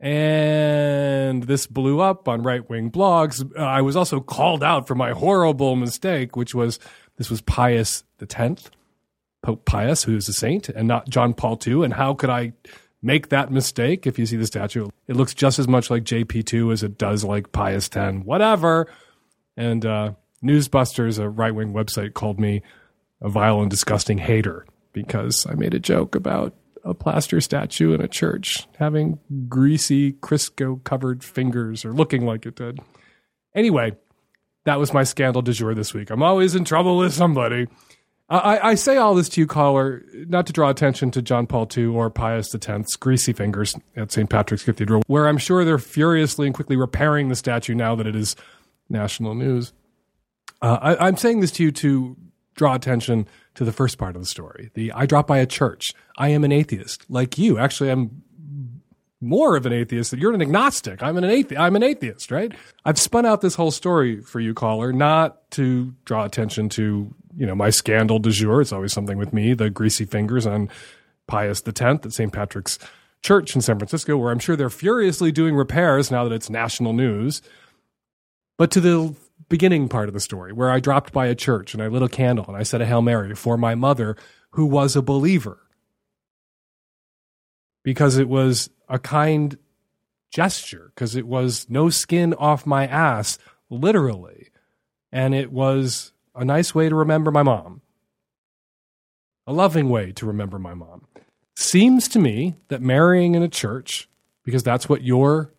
And 0.00 1.44
this 1.44 1.68
blew 1.68 2.00
up 2.00 2.28
on 2.28 2.42
right 2.42 2.68
wing 2.68 2.90
blogs. 2.90 3.48
Uh, 3.56 3.62
I 3.62 3.82
was 3.82 3.94
also 3.94 4.18
called 4.18 4.64
out 4.64 4.88
for 4.88 4.96
my 4.96 5.12
horrible 5.12 5.76
mistake, 5.76 6.34
which 6.34 6.56
was 6.56 6.80
this 7.18 7.30
was 7.30 7.40
Pius 7.40 8.02
X, 8.20 8.70
Pope 9.42 9.64
Pius, 9.64 10.04
who 10.04 10.16
is 10.16 10.28
a 10.28 10.32
saint, 10.32 10.68
and 10.68 10.88
not 10.88 11.08
John 11.08 11.34
Paul 11.34 11.58
II. 11.66 11.84
And 11.84 11.94
how 11.94 12.14
could 12.14 12.30
I 12.30 12.52
make 13.02 13.28
that 13.28 13.50
mistake? 13.50 14.06
If 14.06 14.18
you 14.18 14.26
see 14.26 14.36
the 14.36 14.46
statue, 14.46 14.88
it 15.08 15.16
looks 15.16 15.34
just 15.34 15.58
as 15.58 15.68
much 15.68 15.90
like 15.90 16.04
JP2 16.04 16.72
as 16.72 16.82
it 16.82 16.96
does 16.96 17.24
like 17.24 17.52
Pius 17.52 17.90
X, 17.94 18.18
whatever. 18.24 18.88
And 19.56 19.84
uh, 19.84 20.12
Newsbusters, 20.42 21.18
a 21.18 21.28
right 21.28 21.54
wing 21.54 21.72
website, 21.72 22.14
called 22.14 22.40
me 22.40 22.62
a 23.20 23.28
vile 23.28 23.60
and 23.60 23.70
disgusting 23.70 24.18
hater 24.18 24.66
because 24.92 25.46
I 25.46 25.54
made 25.54 25.74
a 25.74 25.80
joke 25.80 26.14
about 26.14 26.54
a 26.84 26.94
plaster 26.94 27.40
statue 27.40 27.92
in 27.94 28.00
a 28.00 28.08
church 28.08 28.66
having 28.78 29.18
greasy 29.48 30.12
Crisco 30.14 30.82
covered 30.82 31.22
fingers 31.22 31.84
or 31.84 31.92
looking 31.92 32.26
like 32.26 32.44
it 32.44 32.56
did. 32.56 32.80
Anyway, 33.54 33.92
that 34.64 34.78
was 34.78 34.92
my 34.92 35.04
scandal 35.04 35.42
du 35.42 35.52
jour 35.52 35.74
this 35.74 35.94
week. 35.94 36.10
I'm 36.10 36.22
always 36.22 36.54
in 36.54 36.64
trouble 36.64 36.98
with 36.98 37.12
somebody. 37.12 37.66
I, 38.38 38.70
I 38.70 38.74
say 38.76 38.96
all 38.96 39.14
this 39.14 39.28
to 39.30 39.40
you, 39.42 39.46
caller, 39.46 40.02
not 40.14 40.46
to 40.46 40.52
draw 40.52 40.70
attention 40.70 41.10
to 41.10 41.22
John 41.22 41.46
Paul 41.46 41.68
II 41.76 41.86
or 41.86 42.08
Pius 42.08 42.54
X's 42.54 42.96
greasy 42.96 43.34
fingers 43.34 43.76
at 43.94 44.10
St. 44.10 44.30
Patrick's 44.30 44.64
Cathedral, 44.64 45.02
where 45.06 45.28
I'm 45.28 45.36
sure 45.36 45.64
they're 45.64 45.78
furiously 45.78 46.46
and 46.46 46.54
quickly 46.54 46.76
repairing 46.76 47.28
the 47.28 47.36
statue 47.36 47.74
now 47.74 47.94
that 47.94 48.06
it 48.06 48.16
is 48.16 48.34
national 48.88 49.34
news. 49.34 49.74
Uh, 50.62 50.78
I, 50.80 51.08
I'm 51.08 51.16
saying 51.18 51.40
this 51.40 51.50
to 51.52 51.64
you 51.64 51.72
to 51.72 52.16
draw 52.54 52.74
attention 52.74 53.28
to 53.54 53.64
the 53.64 53.72
first 53.72 53.98
part 53.98 54.16
of 54.16 54.22
the 54.22 54.28
story. 54.28 54.70
The 54.74 54.92
I 54.92 55.04
drop 55.04 55.26
by 55.26 55.38
a 55.38 55.46
church. 55.46 55.92
I 56.16 56.28
am 56.28 56.44
an 56.44 56.52
atheist, 56.52 57.04
like 57.10 57.36
you. 57.36 57.58
Actually, 57.58 57.90
I'm 57.90 58.22
more 59.20 59.56
of 59.56 59.66
an 59.66 59.72
atheist. 59.72 60.10
Than 60.10 60.20
you're 60.20 60.32
an 60.32 60.42
agnostic. 60.42 61.02
I'm 61.02 61.16
an 61.16 61.24
atheist. 61.24 61.60
I'm 61.60 61.76
an 61.76 61.82
atheist, 61.82 62.30
right? 62.30 62.52
I've 62.84 62.98
spun 62.98 63.26
out 63.26 63.40
this 63.40 63.54
whole 63.54 63.70
story 63.70 64.20
for 64.20 64.40
you, 64.40 64.54
caller, 64.54 64.92
not 64.92 65.50
to 65.52 65.94
draw 66.04 66.24
attention 66.24 66.68
to 66.70 67.14
you 67.36 67.46
know 67.46 67.54
my 67.54 67.70
scandal 67.70 68.18
du 68.18 68.30
jour. 68.30 68.60
It's 68.60 68.72
always 68.72 68.92
something 68.92 69.18
with 69.18 69.32
me. 69.32 69.54
The 69.54 69.70
greasy 69.70 70.04
fingers 70.04 70.46
on 70.46 70.68
Pius 71.26 71.62
X 71.66 71.80
at 71.80 72.12
St. 72.12 72.32
Patrick's 72.32 72.78
Church 73.22 73.54
in 73.54 73.62
San 73.62 73.78
Francisco, 73.78 74.16
where 74.16 74.32
I'm 74.32 74.40
sure 74.40 74.56
they're 74.56 74.68
furiously 74.68 75.30
doing 75.30 75.54
repairs 75.54 76.10
now 76.10 76.24
that 76.24 76.34
it's 76.34 76.50
national 76.50 76.92
news. 76.92 77.40
But 78.58 78.70
to 78.72 78.80
the 78.80 79.14
beginning 79.48 79.88
part 79.88 80.08
of 80.08 80.14
the 80.14 80.20
story, 80.20 80.52
where 80.52 80.70
I 80.70 80.80
dropped 80.80 81.12
by 81.12 81.26
a 81.26 81.34
church 81.34 81.74
and 81.74 81.82
I 81.82 81.86
lit 81.86 82.02
a 82.02 82.08
candle 82.08 82.44
and 82.48 82.56
I 82.56 82.64
said 82.64 82.80
a 82.80 82.86
Hail 82.86 83.02
Mary 83.02 83.34
for 83.34 83.56
my 83.56 83.74
mother, 83.74 84.16
who 84.50 84.66
was 84.66 84.96
a 84.96 85.02
believer, 85.02 85.58
because 87.82 88.16
it 88.16 88.28
was 88.28 88.70
a 88.88 88.98
kind 88.98 89.56
gesture, 90.30 90.90
because 90.94 91.14
it 91.14 91.26
was 91.26 91.66
no 91.68 91.90
skin 91.90 92.34
off 92.34 92.66
my 92.66 92.86
ass, 92.86 93.38
literally. 93.70 94.48
And 95.12 95.34
it 95.34 95.52
was 95.52 96.11
a 96.34 96.44
nice 96.44 96.74
way 96.74 96.88
to 96.88 96.94
remember 96.94 97.30
my 97.30 97.42
mom, 97.42 97.82
a 99.46 99.52
loving 99.52 99.88
way 99.88 100.12
to 100.12 100.26
remember 100.26 100.58
my 100.58 100.74
mom. 100.74 101.06
Seems 101.56 102.08
to 102.08 102.18
me 102.18 102.56
that 102.68 102.80
marrying 102.80 103.34
in 103.34 103.42
a 103.42 103.48
church, 103.48 104.08
because 104.44 104.62
that's 104.62 104.88
what 104.88 105.02
your 105.02 105.52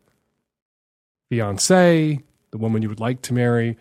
fiance, 1.30 2.19
the 2.51 2.57
woman 2.57 2.82
you 2.82 2.89
would 2.89 2.99
like 2.99 3.21
to 3.24 3.34
marry, 3.34 3.78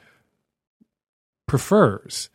prefers, 1.47 2.31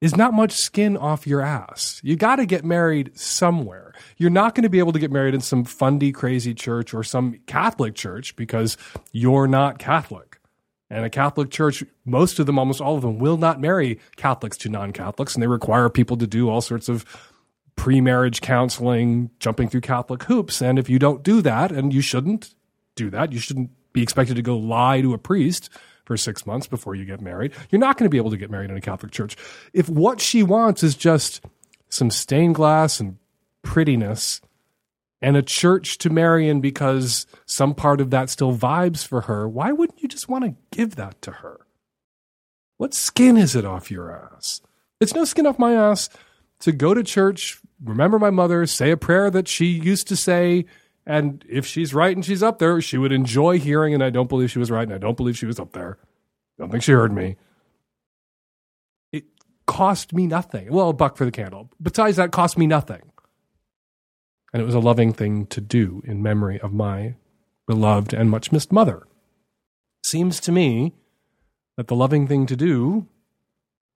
is 0.00 0.16
not 0.16 0.32
much 0.32 0.52
skin 0.52 0.96
off 0.96 1.26
your 1.26 1.42
ass. 1.42 2.00
You 2.02 2.16
got 2.16 2.36
to 2.36 2.46
get 2.46 2.64
married 2.64 3.18
somewhere. 3.18 3.92
You're 4.16 4.30
not 4.30 4.54
going 4.54 4.62
to 4.62 4.70
be 4.70 4.78
able 4.78 4.92
to 4.92 4.98
get 4.98 5.10
married 5.10 5.34
in 5.34 5.40
some 5.40 5.64
fundy, 5.64 6.10
crazy 6.10 6.54
church 6.54 6.94
or 6.94 7.04
some 7.04 7.38
Catholic 7.46 7.94
church 7.94 8.34
because 8.34 8.78
you're 9.12 9.46
not 9.46 9.78
Catholic. 9.78 10.29
And 10.90 11.04
a 11.04 11.10
Catholic 11.10 11.50
church, 11.50 11.84
most 12.04 12.40
of 12.40 12.46
them, 12.46 12.58
almost 12.58 12.80
all 12.80 12.96
of 12.96 13.02
them, 13.02 13.18
will 13.18 13.36
not 13.36 13.60
marry 13.60 14.00
Catholics 14.16 14.56
to 14.58 14.68
non 14.68 14.92
Catholics. 14.92 15.34
And 15.34 15.42
they 15.42 15.46
require 15.46 15.88
people 15.88 16.16
to 16.16 16.26
do 16.26 16.50
all 16.50 16.60
sorts 16.60 16.88
of 16.88 17.04
pre 17.76 18.00
marriage 18.00 18.40
counseling, 18.40 19.30
jumping 19.38 19.68
through 19.68 19.82
Catholic 19.82 20.24
hoops. 20.24 20.60
And 20.60 20.78
if 20.78 20.90
you 20.90 20.98
don't 20.98 21.22
do 21.22 21.42
that, 21.42 21.70
and 21.70 21.94
you 21.94 22.00
shouldn't 22.00 22.54
do 22.96 23.08
that, 23.10 23.32
you 23.32 23.38
shouldn't 23.38 23.70
be 23.92 24.02
expected 24.02 24.34
to 24.36 24.42
go 24.42 24.56
lie 24.56 25.00
to 25.00 25.14
a 25.14 25.18
priest 25.18 25.70
for 26.04 26.16
six 26.16 26.44
months 26.44 26.66
before 26.66 26.96
you 26.96 27.04
get 27.04 27.20
married. 27.20 27.52
You're 27.70 27.80
not 27.80 27.96
going 27.96 28.06
to 28.06 28.10
be 28.10 28.16
able 28.16 28.30
to 28.30 28.36
get 28.36 28.50
married 28.50 28.70
in 28.70 28.76
a 28.76 28.80
Catholic 28.80 29.12
church. 29.12 29.36
If 29.72 29.88
what 29.88 30.20
she 30.20 30.42
wants 30.42 30.82
is 30.82 30.96
just 30.96 31.40
some 31.88 32.10
stained 32.10 32.56
glass 32.56 32.98
and 32.98 33.16
prettiness 33.62 34.40
and 35.22 35.36
a 35.36 35.42
church 35.42 35.98
to 35.98 36.10
marry 36.10 36.48
in 36.48 36.60
because 36.60 37.26
some 37.46 37.74
part 37.74 38.00
of 38.00 38.10
that 38.10 38.30
still 38.30 38.56
vibes 38.56 39.06
for 39.06 39.22
her, 39.22 39.48
why 39.48 39.70
wouldn't 39.72 39.99
just 40.10 40.28
want 40.28 40.44
to 40.44 40.54
give 40.70 40.96
that 40.96 41.22
to 41.22 41.30
her? 41.30 41.66
What 42.76 42.94
skin 42.94 43.36
is 43.36 43.54
it 43.54 43.64
off 43.64 43.90
your 43.90 44.10
ass? 44.10 44.60
It's 45.00 45.14
no 45.14 45.24
skin 45.24 45.46
off 45.46 45.58
my 45.58 45.74
ass 45.74 46.08
to 46.60 46.72
go 46.72 46.94
to 46.94 47.02
church, 47.02 47.60
remember 47.82 48.18
my 48.18 48.30
mother, 48.30 48.66
say 48.66 48.90
a 48.90 48.96
prayer 48.96 49.30
that 49.30 49.48
she 49.48 49.66
used 49.66 50.08
to 50.08 50.16
say, 50.16 50.66
and 51.06 51.44
if 51.48 51.66
she's 51.66 51.94
right 51.94 52.14
and 52.14 52.24
she's 52.24 52.42
up 52.42 52.58
there, 52.58 52.80
she 52.80 52.98
would 52.98 53.12
enjoy 53.12 53.58
hearing, 53.58 53.94
and 53.94 54.02
I 54.02 54.10
don't 54.10 54.28
believe 54.28 54.50
she 54.50 54.58
was 54.58 54.70
right, 54.70 54.82
and 54.86 54.94
I 54.94 54.98
don't 54.98 55.16
believe 55.16 55.38
she 55.38 55.46
was 55.46 55.58
up 55.58 55.72
there. 55.72 55.98
Don't 56.58 56.70
think 56.70 56.82
she 56.82 56.92
heard 56.92 57.12
me. 57.12 57.36
It 59.12 59.24
cost 59.66 60.12
me 60.12 60.26
nothing. 60.26 60.70
Well, 60.70 60.90
a 60.90 60.92
buck 60.92 61.16
for 61.16 61.24
the 61.24 61.30
candle. 61.30 61.70
Besides 61.80 62.18
that, 62.18 62.32
cost 62.32 62.58
me 62.58 62.66
nothing. 62.66 63.02
And 64.52 64.60
it 64.60 64.66
was 64.66 64.74
a 64.74 64.80
loving 64.80 65.12
thing 65.12 65.46
to 65.46 65.60
do 65.60 66.02
in 66.04 66.22
memory 66.22 66.60
of 66.60 66.72
my 66.72 67.14
beloved 67.66 68.12
and 68.12 68.30
much 68.30 68.52
missed 68.52 68.72
mother. 68.72 69.06
Seems 70.02 70.40
to 70.40 70.52
me 70.52 70.94
that 71.76 71.88
the 71.88 71.94
loving 71.94 72.26
thing 72.26 72.46
to 72.46 72.56
do 72.56 73.06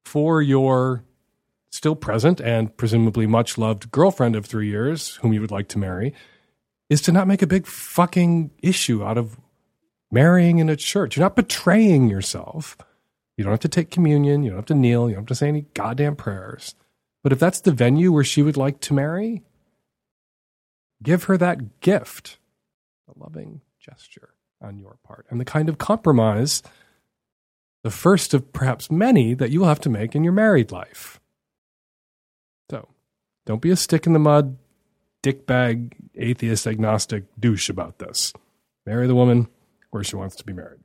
for 0.04 0.42
your 0.42 1.04
still 1.70 1.96
present 1.96 2.40
and 2.40 2.76
presumably 2.76 3.26
much 3.26 3.58
loved 3.58 3.90
girlfriend 3.90 4.36
of 4.36 4.46
three 4.46 4.68
years, 4.68 5.16
whom 5.16 5.32
you 5.32 5.40
would 5.40 5.50
like 5.50 5.68
to 5.68 5.78
marry, 5.78 6.14
is 6.88 7.00
to 7.02 7.10
not 7.10 7.26
make 7.26 7.42
a 7.42 7.46
big 7.46 7.66
fucking 7.66 8.50
issue 8.62 9.02
out 9.02 9.18
of 9.18 9.36
marrying 10.12 10.58
in 10.58 10.68
a 10.68 10.76
church. 10.76 11.16
You're 11.16 11.24
not 11.24 11.36
betraying 11.36 12.08
yourself. 12.08 12.76
You 13.36 13.42
don't 13.42 13.52
have 13.52 13.60
to 13.60 13.68
take 13.68 13.90
communion. 13.90 14.44
You 14.44 14.50
don't 14.50 14.58
have 14.58 14.66
to 14.66 14.74
kneel. 14.74 15.08
You 15.08 15.16
don't 15.16 15.22
have 15.22 15.28
to 15.28 15.34
say 15.34 15.48
any 15.48 15.62
goddamn 15.74 16.16
prayers. 16.16 16.74
But 17.22 17.32
if 17.32 17.40
that's 17.40 17.60
the 17.60 17.72
venue 17.72 18.12
where 18.12 18.22
she 18.22 18.42
would 18.42 18.56
like 18.56 18.80
to 18.80 18.94
marry, 18.94 19.42
give 21.02 21.24
her 21.24 21.36
that 21.38 21.80
gift, 21.80 22.38
a 23.08 23.18
loving 23.18 23.62
gesture 23.80 24.33
on 24.64 24.78
your 24.78 24.96
part, 25.04 25.26
and 25.30 25.40
the 25.40 25.44
kind 25.44 25.68
of 25.68 25.78
compromise, 25.78 26.62
the 27.82 27.90
first 27.90 28.34
of 28.34 28.52
perhaps 28.52 28.90
many 28.90 29.34
that 29.34 29.50
you 29.50 29.60
will 29.60 29.68
have 29.68 29.80
to 29.80 29.90
make 29.90 30.14
in 30.14 30.24
your 30.24 30.32
married 30.32 30.72
life. 30.72 31.20
So 32.70 32.88
don't 33.46 33.60
be 33.62 33.70
a 33.70 33.76
stick 33.76 34.06
in 34.06 34.14
the 34.14 34.18
mud, 34.18 34.56
dickbag, 35.22 35.92
atheist, 36.16 36.66
agnostic 36.66 37.24
douche 37.38 37.68
about 37.68 37.98
this. 37.98 38.32
Marry 38.86 39.06
the 39.06 39.14
woman 39.14 39.48
where 39.90 40.02
she 40.02 40.16
wants 40.16 40.36
to 40.36 40.44
be 40.44 40.52
married. 40.52 40.80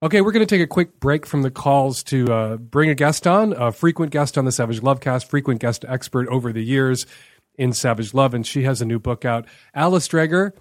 Okay, 0.00 0.20
we're 0.20 0.32
going 0.32 0.46
to 0.46 0.54
take 0.54 0.62
a 0.62 0.66
quick 0.66 1.00
break 1.00 1.26
from 1.26 1.42
the 1.42 1.50
calls 1.50 2.04
to 2.04 2.32
uh, 2.32 2.56
bring 2.56 2.88
a 2.88 2.94
guest 2.94 3.26
on, 3.26 3.52
a 3.52 3.72
frequent 3.72 4.12
guest 4.12 4.38
on 4.38 4.44
the 4.44 4.52
Savage 4.52 4.80
Lovecast, 4.80 5.28
frequent 5.28 5.60
guest 5.60 5.84
expert 5.88 6.28
over 6.28 6.52
the 6.52 6.62
years 6.62 7.04
in 7.56 7.72
Savage 7.72 8.14
Love, 8.14 8.32
and 8.32 8.46
she 8.46 8.62
has 8.62 8.80
a 8.80 8.84
new 8.84 9.00
book 9.00 9.24
out. 9.24 9.46
Alice 9.74 10.06
Dreger, 10.06 10.52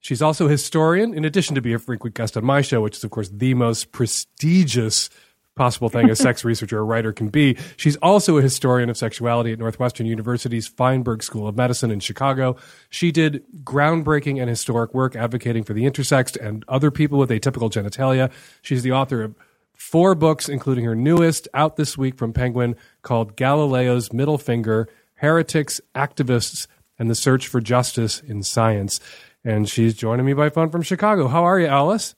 she's 0.00 0.22
also 0.22 0.46
a 0.46 0.50
historian, 0.50 1.14
in 1.14 1.24
addition 1.24 1.54
to 1.54 1.60
being 1.60 1.74
a 1.74 1.78
frequent 1.78 2.14
guest 2.14 2.36
on 2.36 2.44
my 2.44 2.60
show, 2.60 2.80
which 2.80 2.96
is, 2.96 3.04
of 3.04 3.10
course, 3.10 3.28
the 3.28 3.54
most 3.54 3.92
prestigious 3.92 5.10
possible 5.58 5.90
thing 5.90 6.08
a 6.08 6.16
sex 6.28 6.44
researcher 6.44 6.78
or 6.78 6.86
writer 6.86 7.12
can 7.12 7.28
be. 7.28 7.58
She's 7.76 7.96
also 7.96 8.38
a 8.38 8.42
historian 8.42 8.88
of 8.88 8.96
sexuality 8.96 9.52
at 9.52 9.58
Northwestern 9.58 10.06
University's 10.06 10.68
Feinberg 10.68 11.22
School 11.22 11.46
of 11.46 11.56
Medicine 11.56 11.90
in 11.90 12.00
Chicago. 12.00 12.56
She 12.88 13.12
did 13.12 13.44
groundbreaking 13.64 14.40
and 14.40 14.48
historic 14.48 14.94
work 14.94 15.16
advocating 15.16 15.64
for 15.64 15.74
the 15.74 15.84
intersexed 15.84 16.36
and 16.40 16.64
other 16.68 16.90
people 16.90 17.18
with 17.18 17.30
atypical 17.30 17.70
genitalia. 17.70 18.30
She's 18.62 18.82
the 18.82 18.92
author 18.92 19.22
of 19.22 19.34
four 19.74 20.14
books, 20.14 20.48
including 20.48 20.84
her 20.84 20.94
newest, 20.94 21.48
out 21.52 21.76
this 21.76 21.98
week 21.98 22.16
from 22.16 22.32
Penguin, 22.32 22.76
called 23.02 23.36
Galileo's 23.36 24.12
Middle 24.12 24.38
Finger 24.38 24.88
Heretics, 25.14 25.80
Activists, 25.94 26.68
and 26.98 27.10
the 27.10 27.14
Search 27.14 27.48
for 27.48 27.60
Justice 27.60 28.20
in 28.20 28.42
Science. 28.42 29.00
And 29.44 29.68
she's 29.68 29.94
joining 29.94 30.26
me 30.26 30.32
by 30.32 30.50
phone 30.50 30.70
from 30.70 30.82
Chicago. 30.82 31.28
How 31.28 31.44
are 31.44 31.58
you, 31.58 31.66
Alice? 31.66 32.14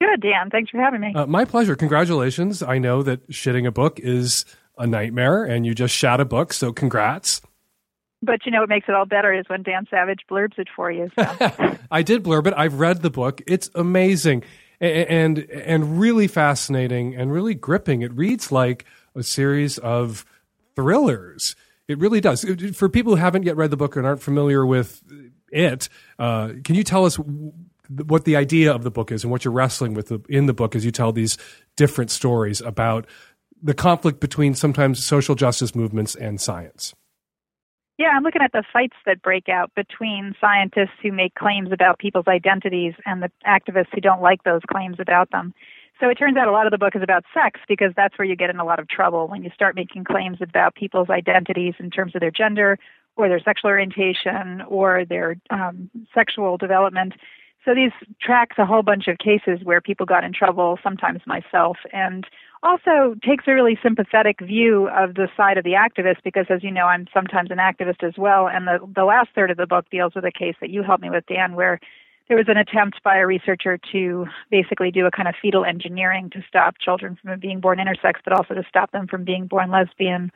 Good, 0.00 0.20
Dan. 0.20 0.50
Thanks 0.50 0.70
for 0.70 0.78
having 0.78 1.00
me. 1.00 1.12
Uh, 1.14 1.26
my 1.26 1.44
pleasure. 1.44 1.76
Congratulations. 1.76 2.62
I 2.62 2.78
know 2.78 3.02
that 3.02 3.28
shitting 3.30 3.66
a 3.66 3.70
book 3.70 4.00
is 4.00 4.44
a 4.78 4.86
nightmare, 4.86 5.44
and 5.44 5.66
you 5.66 5.74
just 5.74 5.94
shot 5.94 6.20
a 6.20 6.24
book. 6.24 6.52
So 6.52 6.72
congrats. 6.72 7.40
But 8.22 8.44
you 8.44 8.52
know 8.52 8.60
what 8.60 8.68
makes 8.68 8.88
it 8.88 8.94
all 8.94 9.06
better 9.06 9.32
is 9.32 9.44
when 9.48 9.62
Dan 9.62 9.86
Savage 9.90 10.20
blurbs 10.30 10.58
it 10.58 10.68
for 10.74 10.90
you. 10.90 11.10
So. 11.18 11.76
I 11.90 12.02
did 12.02 12.22
blurb 12.22 12.46
it. 12.46 12.54
I've 12.56 12.78
read 12.78 13.02
the 13.02 13.10
book. 13.10 13.42
It's 13.46 13.70
amazing 13.74 14.44
and 14.80 15.38
and 15.38 16.00
really 16.00 16.26
fascinating 16.26 17.14
and 17.14 17.32
really 17.32 17.54
gripping. 17.54 18.02
It 18.02 18.12
reads 18.12 18.50
like 18.50 18.84
a 19.14 19.22
series 19.22 19.78
of 19.78 20.24
thrillers. 20.74 21.56
It 21.88 21.98
really 21.98 22.20
does. 22.20 22.44
For 22.74 22.88
people 22.88 23.16
who 23.16 23.20
haven't 23.20 23.42
yet 23.44 23.56
read 23.56 23.70
the 23.70 23.76
book 23.76 23.96
and 23.96 24.06
aren't 24.06 24.22
familiar 24.22 24.64
with 24.64 25.02
it, 25.50 25.88
uh, 26.18 26.50
can 26.64 26.74
you 26.74 26.84
tell 26.84 27.04
us 27.04 27.18
what 27.88 28.24
the 28.24 28.36
idea 28.36 28.72
of 28.72 28.84
the 28.84 28.90
book 28.90 29.10
is 29.10 29.24
and 29.24 29.30
what 29.30 29.44
you're 29.44 29.52
wrestling 29.52 29.94
with 29.94 30.12
in 30.28 30.46
the 30.46 30.54
book 30.54 30.76
as 30.76 30.84
you 30.84 30.90
tell 30.90 31.12
these 31.12 31.36
different 31.76 32.10
stories 32.10 32.60
about 32.60 33.06
the 33.62 33.74
conflict 33.74 34.20
between 34.20 34.54
sometimes 34.54 35.04
social 35.04 35.34
justice 35.34 35.74
movements 35.74 36.14
and 36.14 36.40
science? 36.40 36.94
Yeah, 37.98 38.12
I'm 38.16 38.22
looking 38.22 38.40
at 38.40 38.52
the 38.52 38.64
fights 38.72 38.96
that 39.04 39.20
break 39.20 39.50
out 39.50 39.72
between 39.74 40.34
scientists 40.40 40.96
who 41.02 41.12
make 41.12 41.34
claims 41.34 41.70
about 41.70 41.98
people's 41.98 42.28
identities 42.28 42.94
and 43.04 43.22
the 43.22 43.30
activists 43.46 43.92
who 43.92 44.00
don't 44.00 44.22
like 44.22 44.42
those 44.44 44.62
claims 44.70 44.96
about 44.98 45.30
them. 45.32 45.52
So 46.00 46.08
it 46.08 46.14
turns 46.14 46.38
out 46.38 46.48
a 46.48 46.50
lot 46.50 46.66
of 46.66 46.70
the 46.70 46.78
book 46.78 46.96
is 46.96 47.02
about 47.02 47.24
sex 47.34 47.60
because 47.68 47.92
that's 47.94 48.18
where 48.18 48.26
you 48.26 48.36
get 48.36 48.48
in 48.48 48.58
a 48.58 48.64
lot 48.64 48.78
of 48.78 48.88
trouble 48.88 49.28
when 49.28 49.42
you 49.42 49.50
start 49.54 49.76
making 49.76 50.04
claims 50.04 50.38
about 50.40 50.74
people's 50.74 51.10
identities 51.10 51.74
in 51.78 51.90
terms 51.90 52.14
of 52.14 52.22
their 52.22 52.30
gender 52.30 52.78
or 53.16 53.28
their 53.28 53.40
sexual 53.40 53.70
orientation 53.70 54.62
or 54.68 55.04
their 55.04 55.36
um, 55.50 55.90
sexual 56.14 56.56
development. 56.56 57.14
So 57.64 57.74
these 57.74 57.92
tracks 58.20 58.56
a 58.58 58.64
whole 58.64 58.82
bunch 58.82 59.06
of 59.06 59.18
cases 59.18 59.60
where 59.62 59.80
people 59.80 60.06
got 60.06 60.24
in 60.24 60.32
trouble, 60.32 60.78
sometimes 60.82 61.20
myself, 61.26 61.76
and 61.92 62.26
also 62.62 63.14
takes 63.24 63.44
a 63.46 63.52
really 63.52 63.78
sympathetic 63.82 64.40
view 64.40 64.88
of 64.88 65.14
the 65.14 65.28
side 65.36 65.56
of 65.58 65.64
the 65.64 65.72
activist 65.72 66.22
because 66.24 66.46
as 66.50 66.62
you 66.62 66.70
know 66.70 66.86
I'm 66.86 67.06
sometimes 67.12 67.50
an 67.50 67.58
activist 67.58 68.02
as 68.06 68.14
well 68.18 68.48
and 68.48 68.66
the 68.66 68.78
the 68.94 69.04
last 69.04 69.30
third 69.34 69.50
of 69.50 69.56
the 69.56 69.66
book 69.66 69.86
deals 69.90 70.14
with 70.14 70.24
a 70.24 70.32
case 70.32 70.56
that 70.60 70.70
you 70.70 70.82
helped 70.82 71.02
me 71.02 71.08
with 71.08 71.24
Dan 71.26 71.54
where 71.54 71.80
there 72.28 72.36
was 72.36 72.48
an 72.48 72.58
attempt 72.58 73.02
by 73.02 73.16
a 73.16 73.26
researcher 73.26 73.78
to 73.92 74.26
basically 74.50 74.90
do 74.90 75.06
a 75.06 75.10
kind 75.10 75.26
of 75.26 75.34
fetal 75.40 75.64
engineering 75.64 76.28
to 76.30 76.44
stop 76.46 76.76
children 76.78 77.18
from 77.20 77.40
being 77.40 77.60
born 77.60 77.78
intersex 77.78 78.14
but 78.22 78.34
also 78.34 78.54
to 78.54 78.62
stop 78.68 78.92
them 78.92 79.06
from 79.06 79.24
being 79.24 79.46
born 79.46 79.70
lesbian 79.70 80.30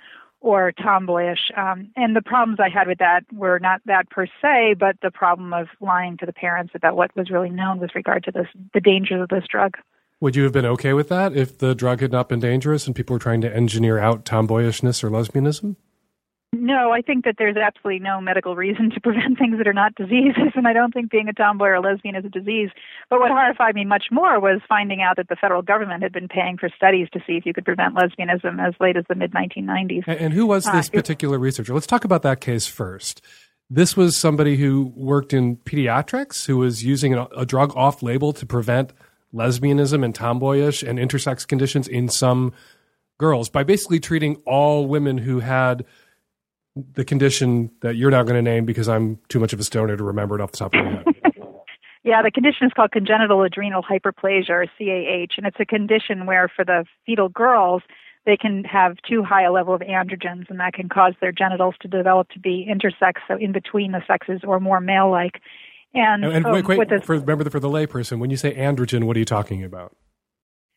or 0.44 0.72
tomboyish 0.72 1.50
um, 1.56 1.90
and 1.96 2.14
the 2.14 2.22
problems 2.22 2.60
I 2.60 2.68
had 2.68 2.86
with 2.86 2.98
that 2.98 3.24
were 3.32 3.58
not 3.58 3.80
that 3.86 4.10
per 4.10 4.26
se 4.42 4.74
but 4.78 4.96
the 5.02 5.10
problem 5.10 5.52
of 5.52 5.68
lying 5.80 6.16
to 6.18 6.26
the 6.26 6.32
parents 6.32 6.72
about 6.74 6.96
what 6.96 7.16
was 7.16 7.30
really 7.30 7.50
known 7.50 7.80
with 7.80 7.94
regard 7.94 8.24
to 8.24 8.30
this 8.30 8.46
the 8.74 8.80
dangers 8.80 9.22
of 9.22 9.28
this 9.28 9.44
drug 9.50 9.76
would 10.20 10.36
you 10.36 10.44
have 10.44 10.52
been 10.52 10.66
okay 10.66 10.92
with 10.92 11.08
that 11.08 11.34
if 11.36 11.58
the 11.58 11.74
drug 11.74 12.00
had 12.00 12.12
not 12.12 12.28
been 12.28 12.40
dangerous 12.40 12.86
and 12.86 12.94
people 12.94 13.14
were 13.14 13.20
trying 13.20 13.40
to 13.42 13.54
engineer 13.54 13.98
out 13.98 14.24
tomboyishness 14.24 15.02
or 15.02 15.10
lesbianism? 15.10 15.76
No, 16.60 16.92
I 16.92 17.00
think 17.02 17.24
that 17.24 17.36
there's 17.38 17.56
absolutely 17.56 18.00
no 18.00 18.20
medical 18.20 18.56
reason 18.56 18.90
to 18.90 19.00
prevent 19.00 19.38
things 19.38 19.58
that 19.58 19.66
are 19.66 19.72
not 19.72 19.94
diseases, 19.94 20.52
and 20.54 20.68
I 20.68 20.72
don't 20.72 20.92
think 20.92 21.10
being 21.10 21.28
a 21.28 21.32
tomboy 21.32 21.66
or 21.66 21.74
a 21.74 21.80
lesbian 21.80 22.16
is 22.16 22.24
a 22.24 22.28
disease. 22.28 22.70
But 23.10 23.20
what 23.20 23.30
horrified 23.30 23.74
me 23.74 23.84
much 23.84 24.06
more 24.10 24.40
was 24.40 24.60
finding 24.68 25.02
out 25.02 25.16
that 25.16 25.28
the 25.28 25.36
federal 25.36 25.62
government 25.62 26.02
had 26.02 26.12
been 26.12 26.28
paying 26.28 26.56
for 26.56 26.68
studies 26.76 27.08
to 27.12 27.20
see 27.26 27.34
if 27.34 27.46
you 27.46 27.52
could 27.52 27.64
prevent 27.64 27.94
lesbianism 27.94 28.66
as 28.66 28.74
late 28.80 28.96
as 28.96 29.04
the 29.08 29.14
mid 29.14 29.32
1990s. 29.32 30.04
And, 30.06 30.32
who 30.32 30.46
was 30.46 30.64
this 30.64 30.88
uh, 30.88 30.92
particular 30.92 31.38
researcher? 31.38 31.74
Let's 31.74 31.86
talk 31.86 32.04
about 32.04 32.22
that 32.22 32.40
case 32.40 32.66
first. 32.66 33.22
This 33.70 33.96
was 33.96 34.16
somebody 34.16 34.56
who 34.56 34.92
worked 34.94 35.32
in 35.32 35.56
pediatrics, 35.56 36.46
who 36.46 36.58
was 36.58 36.84
using 36.84 37.14
a, 37.14 37.24
a 37.36 37.46
drug 37.46 37.74
off 37.76 38.02
label 38.02 38.32
to 38.32 38.44
prevent 38.44 38.92
lesbianism 39.34 40.04
and 40.04 40.14
tomboyish 40.14 40.82
and 40.82 40.98
intersex 40.98 41.46
conditions 41.46 41.88
in 41.88 42.08
some 42.08 42.52
girls 43.18 43.48
by 43.48 43.62
basically 43.62 44.00
treating 44.00 44.36
all 44.46 44.86
women 44.86 45.18
who 45.18 45.40
had 45.40 45.84
the 46.76 47.04
condition 47.04 47.70
that 47.82 47.96
you're 47.96 48.10
not 48.10 48.24
going 48.24 48.36
to 48.36 48.42
name 48.42 48.64
because 48.64 48.88
I'm 48.88 49.18
too 49.28 49.38
much 49.38 49.52
of 49.52 49.60
a 49.60 49.64
stoner 49.64 49.96
to 49.96 50.04
remember 50.04 50.34
it 50.34 50.40
off 50.40 50.52
the 50.52 50.58
top 50.58 50.74
of 50.74 50.84
my 50.84 50.90
head. 50.90 51.04
yeah, 52.04 52.22
the 52.22 52.30
condition 52.30 52.66
is 52.66 52.72
called 52.74 52.90
congenital 52.90 53.42
adrenal 53.42 53.82
hyperplasia 53.82 54.50
or 54.50 54.66
CAH, 54.78 55.34
and 55.36 55.46
it's 55.46 55.56
a 55.60 55.64
condition 55.64 56.26
where 56.26 56.48
for 56.54 56.64
the 56.64 56.84
fetal 57.06 57.28
girls, 57.28 57.82
they 58.26 58.36
can 58.36 58.64
have 58.64 58.96
too 59.08 59.22
high 59.22 59.44
a 59.44 59.52
level 59.52 59.74
of 59.74 59.82
androgens, 59.82 60.48
and 60.50 60.58
that 60.58 60.72
can 60.72 60.88
cause 60.88 61.14
their 61.20 61.32
genitals 61.32 61.74
to 61.82 61.88
develop 61.88 62.28
to 62.30 62.38
be 62.38 62.68
intersex, 62.68 63.14
so 63.28 63.36
in 63.36 63.52
between 63.52 63.92
the 63.92 64.02
sexes 64.06 64.40
or 64.44 64.58
more 64.58 64.80
male 64.80 65.10
like. 65.10 65.40
And, 65.92 66.24
and, 66.24 66.44
and 66.44 66.44
wait, 66.52 66.64
um, 66.68 66.76
wait, 66.76 66.88
this, 66.88 67.04
for, 67.04 67.16
remember 67.16 67.48
for 67.50 67.60
the 67.60 67.68
layperson, 67.68 68.18
when 68.18 68.30
you 68.30 68.36
say 68.36 68.52
androgen, 68.54 69.04
what 69.04 69.16
are 69.16 69.20
you 69.20 69.24
talking 69.24 69.62
about? 69.62 69.94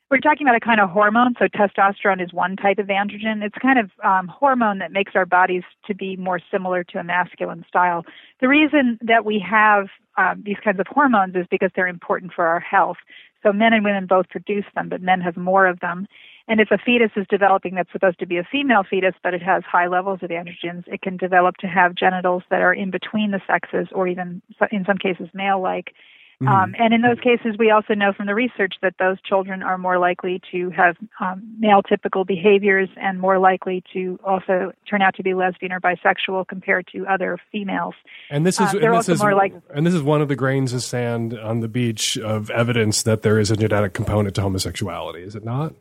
We're 0.10 0.20
talking 0.20 0.48
about 0.48 0.56
a 0.56 0.62
kind 0.62 0.80
of 0.80 0.90
hormone. 0.90 1.36
So 1.38 1.48
testosterone 1.48 2.24
is 2.24 2.32
one 2.32 2.56
type 2.56 2.80
of 2.80 2.88
androgen. 2.88 3.44
It's 3.44 3.58
kind 3.62 3.78
of 3.78 3.92
um, 4.06 4.28
hormone 4.30 4.80
that 4.80 4.94
makes 4.94 5.14
our 5.16 5.26
bodies 5.26 5.64
to 5.86 5.94
be 5.94 6.16
more 6.16 6.40
similar 6.50 6.86
to 6.86 7.00
a 7.00 7.04
masculine 7.04 7.66
style. 7.68 8.06
The 8.40 8.48
reason 8.48 8.98
that 9.02 9.26
we 9.26 9.38
have 9.40 9.88
um, 10.18 10.44
these 10.46 10.58
kinds 10.64 10.80
of 10.80 10.88
hormones 10.88 11.36
is 11.36 11.46
because 11.52 11.72
they're 11.76 11.88
important 11.88 12.34
for 12.34 12.48
our 12.48 12.60
health. 12.62 12.98
So 13.44 13.52
men 13.52 13.74
and 13.74 13.84
women 13.84 14.08
both 14.08 14.30
produce 14.30 14.66
them, 14.76 14.90
but 14.90 15.02
men 15.02 15.20
have 15.22 15.36
more 15.36 15.68
of 15.68 15.80
them. 15.82 16.08
And 16.48 16.62
if 16.62 16.72
a 16.72 16.78
fetus 16.78 17.12
is 17.18 17.28
developing 17.30 17.76
that's 17.76 17.92
supposed 17.92 18.20
to 18.20 18.26
be 18.26 18.38
a 18.38 18.48
female 18.50 18.84
fetus, 18.90 19.14
but 19.22 19.34
it 19.34 19.44
has 19.44 19.64
high 19.64 19.88
levels 19.88 20.20
of 20.24 20.30
androgens, 20.30 20.88
it 20.88 21.02
can 21.02 21.18
develop 21.18 21.58
to 21.58 21.68
have 21.68 21.94
genitals 21.94 22.44
that 22.50 22.62
are 22.62 22.74
in 22.74 22.90
between 22.92 23.32
the 23.32 23.42
sexes 23.46 23.88
or 23.92 24.08
even 24.08 24.42
in 24.72 24.86
some 24.86 24.98
cases 24.98 25.28
male 25.34 25.62
like. 25.62 25.94
Mm-hmm. 26.42 26.54
Um, 26.54 26.76
and 26.78 26.94
in 26.94 27.02
those 27.02 27.20
cases, 27.20 27.56
we 27.58 27.72
also 27.72 27.96
know 27.96 28.14
from 28.14 28.28
the 28.28 28.36
research 28.36 28.76
that 28.84 28.94
those 29.00 29.20
children 29.22 29.64
are 29.64 29.80
more 29.80 29.98
likely 29.98 30.40
to 30.52 30.70
have 30.70 30.96
um, 31.20 31.42
male 31.58 31.82
typical 31.82 32.26
behaviors 32.26 32.90
and 32.96 33.20
more 33.20 33.40
likely 33.40 33.84
to 33.94 34.20
also 34.24 34.72
turn 34.88 35.02
out 35.02 35.16
to 35.16 35.24
be 35.24 35.34
lesbian 35.34 35.72
or 35.72 35.80
bisexual 35.80 36.48
compared 36.48 36.88
to 36.94 37.08
other 37.08 37.40
females. 37.52 37.96
And 38.30 38.46
this 38.46 38.60
is, 38.60 38.72
uh, 38.72 38.78
and, 38.78 38.94
this 38.98 39.10
is 39.10 39.20
and 39.20 39.88
this 39.88 39.96
is 39.96 40.04
one 40.04 40.22
of 40.22 40.28
the 40.28 40.36
grains 40.36 40.74
of 40.74 40.84
sand 40.84 41.38
on 41.38 41.62
the 41.62 41.68
beach 41.68 42.20
of 42.20 42.52
evidence 42.52 43.02
that 43.02 43.24
there 43.24 43.40
is 43.40 43.50
a 43.50 43.58
genetic 43.58 43.94
component 43.94 44.36
to 44.36 44.42
homosexuality, 44.42 45.24
is 45.24 45.36
it 45.36 45.44
not? 45.44 45.74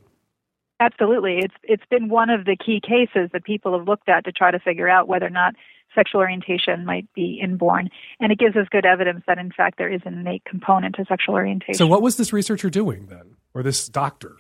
Absolutely. 0.79 1.39
It's 1.39 1.55
it's 1.63 1.87
been 1.91 2.09
one 2.11 2.29
of 2.29 2.45
the 2.45 2.55
key 2.55 2.81
cases 2.87 3.31
that 3.33 3.45
people 3.45 3.77
have 3.79 3.89
looked 3.89 4.11
at 4.11 4.25
to 4.27 4.33
try 4.33 4.51
to 4.51 4.59
figure 4.59 4.89
out 4.89 5.09
whether 5.09 5.27
or 5.27 5.31
not 5.31 5.55
sexual 5.97 6.21
orientation 6.21 6.85
might 6.85 7.13
be 7.15 7.41
inborn. 7.43 7.89
And 8.21 8.31
it 8.31 8.39
gives 8.39 8.55
us 8.55 8.69
good 8.71 8.87
evidence 8.87 9.25
that 9.27 9.39
in 9.39 9.51
fact 9.51 9.79
there 9.79 9.93
is 9.93 10.03
an 10.05 10.15
innate 10.15 10.45
component 10.45 10.95
to 10.97 11.05
sexual 11.09 11.35
orientation. 11.35 11.75
So 11.75 11.89
what 11.89 12.03
was 12.03 12.17
this 12.17 12.33
researcher 12.33 12.71
doing 12.71 13.07
then? 13.07 13.37
Or 13.55 13.65
this 13.65 13.89
doctor? 13.89 14.37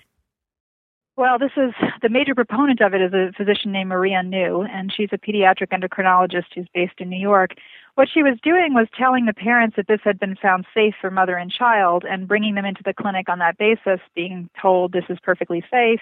Well, 1.16 1.38
this 1.38 1.52
is 1.56 1.72
the 2.02 2.10
major 2.10 2.34
proponent 2.34 2.82
of 2.82 2.92
it 2.92 3.00
is 3.00 3.14
a 3.14 3.32
physician 3.34 3.72
named 3.72 3.88
Maria 3.88 4.22
New, 4.22 4.62
and 4.62 4.92
she's 4.94 5.08
a 5.12 5.16
pediatric 5.16 5.68
endocrinologist 5.68 6.52
who's 6.54 6.68
based 6.74 7.00
in 7.00 7.08
New 7.08 7.18
York. 7.18 7.52
What 7.94 8.08
she 8.12 8.22
was 8.22 8.38
doing 8.42 8.74
was 8.74 8.86
telling 8.98 9.24
the 9.24 9.32
parents 9.32 9.76
that 9.76 9.88
this 9.88 10.00
had 10.04 10.20
been 10.20 10.36
found 10.36 10.66
safe 10.74 10.94
for 11.00 11.10
mother 11.10 11.36
and 11.36 11.50
child 11.50 12.04
and 12.06 12.28
bringing 12.28 12.54
them 12.54 12.66
into 12.66 12.82
the 12.84 12.92
clinic 12.92 13.30
on 13.30 13.38
that 13.38 13.56
basis, 13.56 14.00
being 14.14 14.50
told 14.60 14.92
this 14.92 15.06
is 15.08 15.18
perfectly 15.22 15.64
safe 15.70 16.00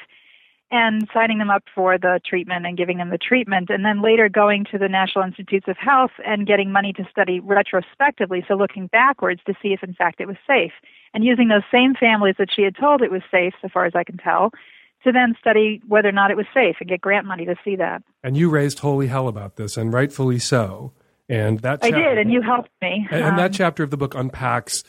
and 0.75 1.09
signing 1.15 1.39
them 1.39 1.51
up 1.51 1.63
for 1.73 1.97
the 1.99 2.21
treatment 2.27 2.67
and 2.67 2.77
giving 2.77 2.99
them 2.99 3.11
the 3.11 3.19
treatment, 3.19 3.71
and 3.71 3.85
then 3.85 4.03
later 4.03 4.29
going 4.29 4.65
to 4.73 4.77
the 4.77 4.89
National 4.89 5.25
Institutes 5.25 5.69
of 5.69 5.77
Health 5.79 6.11
and 6.27 6.49
getting 6.49 6.73
money 6.73 6.93
to 6.95 7.07
study 7.09 7.39
retrospectively, 7.39 8.45
so 8.49 8.55
looking 8.55 8.89
backwards 8.89 9.41
to 9.47 9.55
see 9.63 9.73
if 9.73 9.85
in 9.85 9.95
fact 9.95 10.21
it 10.21 10.27
was 10.27 10.37
safe, 10.49 10.73
and 11.15 11.23
using 11.25 11.47
those 11.47 11.63
same 11.71 11.95
families 11.95 12.35
that 12.39 12.49
she 12.53 12.63
had 12.63 12.75
told 12.75 13.03
it 13.03 13.13
was 13.13 13.23
safe, 13.31 13.55
so 13.63 13.69
far 13.69 13.87
as 13.87 13.95
I 13.95 14.03
can 14.03 14.17
tell, 14.17 14.51
to 15.05 15.13
then 15.13 15.37
study 15.39 15.81
whether 15.87 16.09
or 16.09 16.13
not 16.13 16.33
it 16.33 16.37
was 16.37 16.47
safe 16.53 16.77
and 16.81 16.89
get 16.89 17.01
grant 17.01 17.25
money 17.25 17.45
to 17.45 17.55
see 17.65 17.77
that. 17.77 18.03
And 18.25 18.37
you 18.37 18.51
raised 18.51 18.81
holy 18.81 19.07
hell 19.07 19.29
about 19.29 19.55
this, 19.55 19.77
and 19.77 19.93
rightfully 19.93 20.41
so. 20.41 20.93
And 21.29 21.61
that 21.61 21.85
I 21.85 21.93
did, 21.93 22.19
and 22.19 22.33
you 22.33 22.43
helped 22.43 22.71
me. 22.83 23.07
And, 23.13 23.23
um, 23.23 23.37
that 23.37 23.53
chapter 23.53 23.85
of 23.85 23.91
the 23.91 23.97
book 23.97 24.15
unpacks 24.15 24.83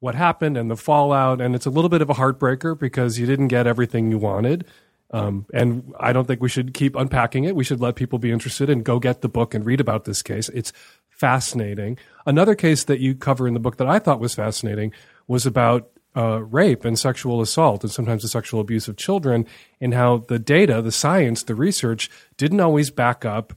what 0.00 0.14
happened 0.14 0.56
and 0.56 0.70
the 0.70 0.76
fallout, 0.76 1.40
and 1.40 1.54
it's 1.54 1.66
a 1.66 1.70
little 1.70 1.88
bit 1.88 2.02
of 2.02 2.10
a 2.10 2.14
heartbreaker 2.14 2.78
because 2.78 3.18
you 3.18 3.26
didn't 3.26 3.48
get 3.48 3.66
everything 3.66 4.10
you 4.10 4.18
wanted. 4.18 4.66
Um, 5.12 5.46
and 5.52 5.92
I 5.98 6.12
don't 6.12 6.26
think 6.26 6.40
we 6.40 6.48
should 6.48 6.72
keep 6.72 6.94
unpacking 6.94 7.44
it. 7.44 7.56
We 7.56 7.64
should 7.64 7.80
let 7.80 7.96
people 7.96 8.18
be 8.18 8.30
interested 8.30 8.70
and 8.70 8.84
go 8.84 8.98
get 8.98 9.22
the 9.22 9.28
book 9.28 9.54
and 9.54 9.66
read 9.66 9.80
about 9.80 10.04
this 10.04 10.22
case. 10.22 10.48
It's 10.50 10.72
fascinating. 11.08 11.98
Another 12.26 12.54
case 12.54 12.84
that 12.84 13.00
you 13.00 13.14
cover 13.14 13.48
in 13.48 13.54
the 13.54 13.60
book 13.60 13.76
that 13.78 13.88
I 13.88 13.98
thought 13.98 14.20
was 14.20 14.34
fascinating 14.34 14.92
was 15.26 15.46
about 15.46 15.90
uh, 16.16 16.42
rape 16.42 16.84
and 16.84 16.98
sexual 16.98 17.40
assault 17.40 17.84
and 17.84 17.92
sometimes 17.92 18.22
the 18.22 18.28
sexual 18.28 18.60
abuse 18.60 18.88
of 18.88 18.96
children, 18.96 19.46
and 19.80 19.94
how 19.94 20.18
the 20.28 20.38
data, 20.38 20.82
the 20.82 20.92
science, 20.92 21.44
the 21.44 21.54
research 21.54 22.10
didn't 22.36 22.60
always 22.60 22.90
back 22.90 23.24
up 23.24 23.52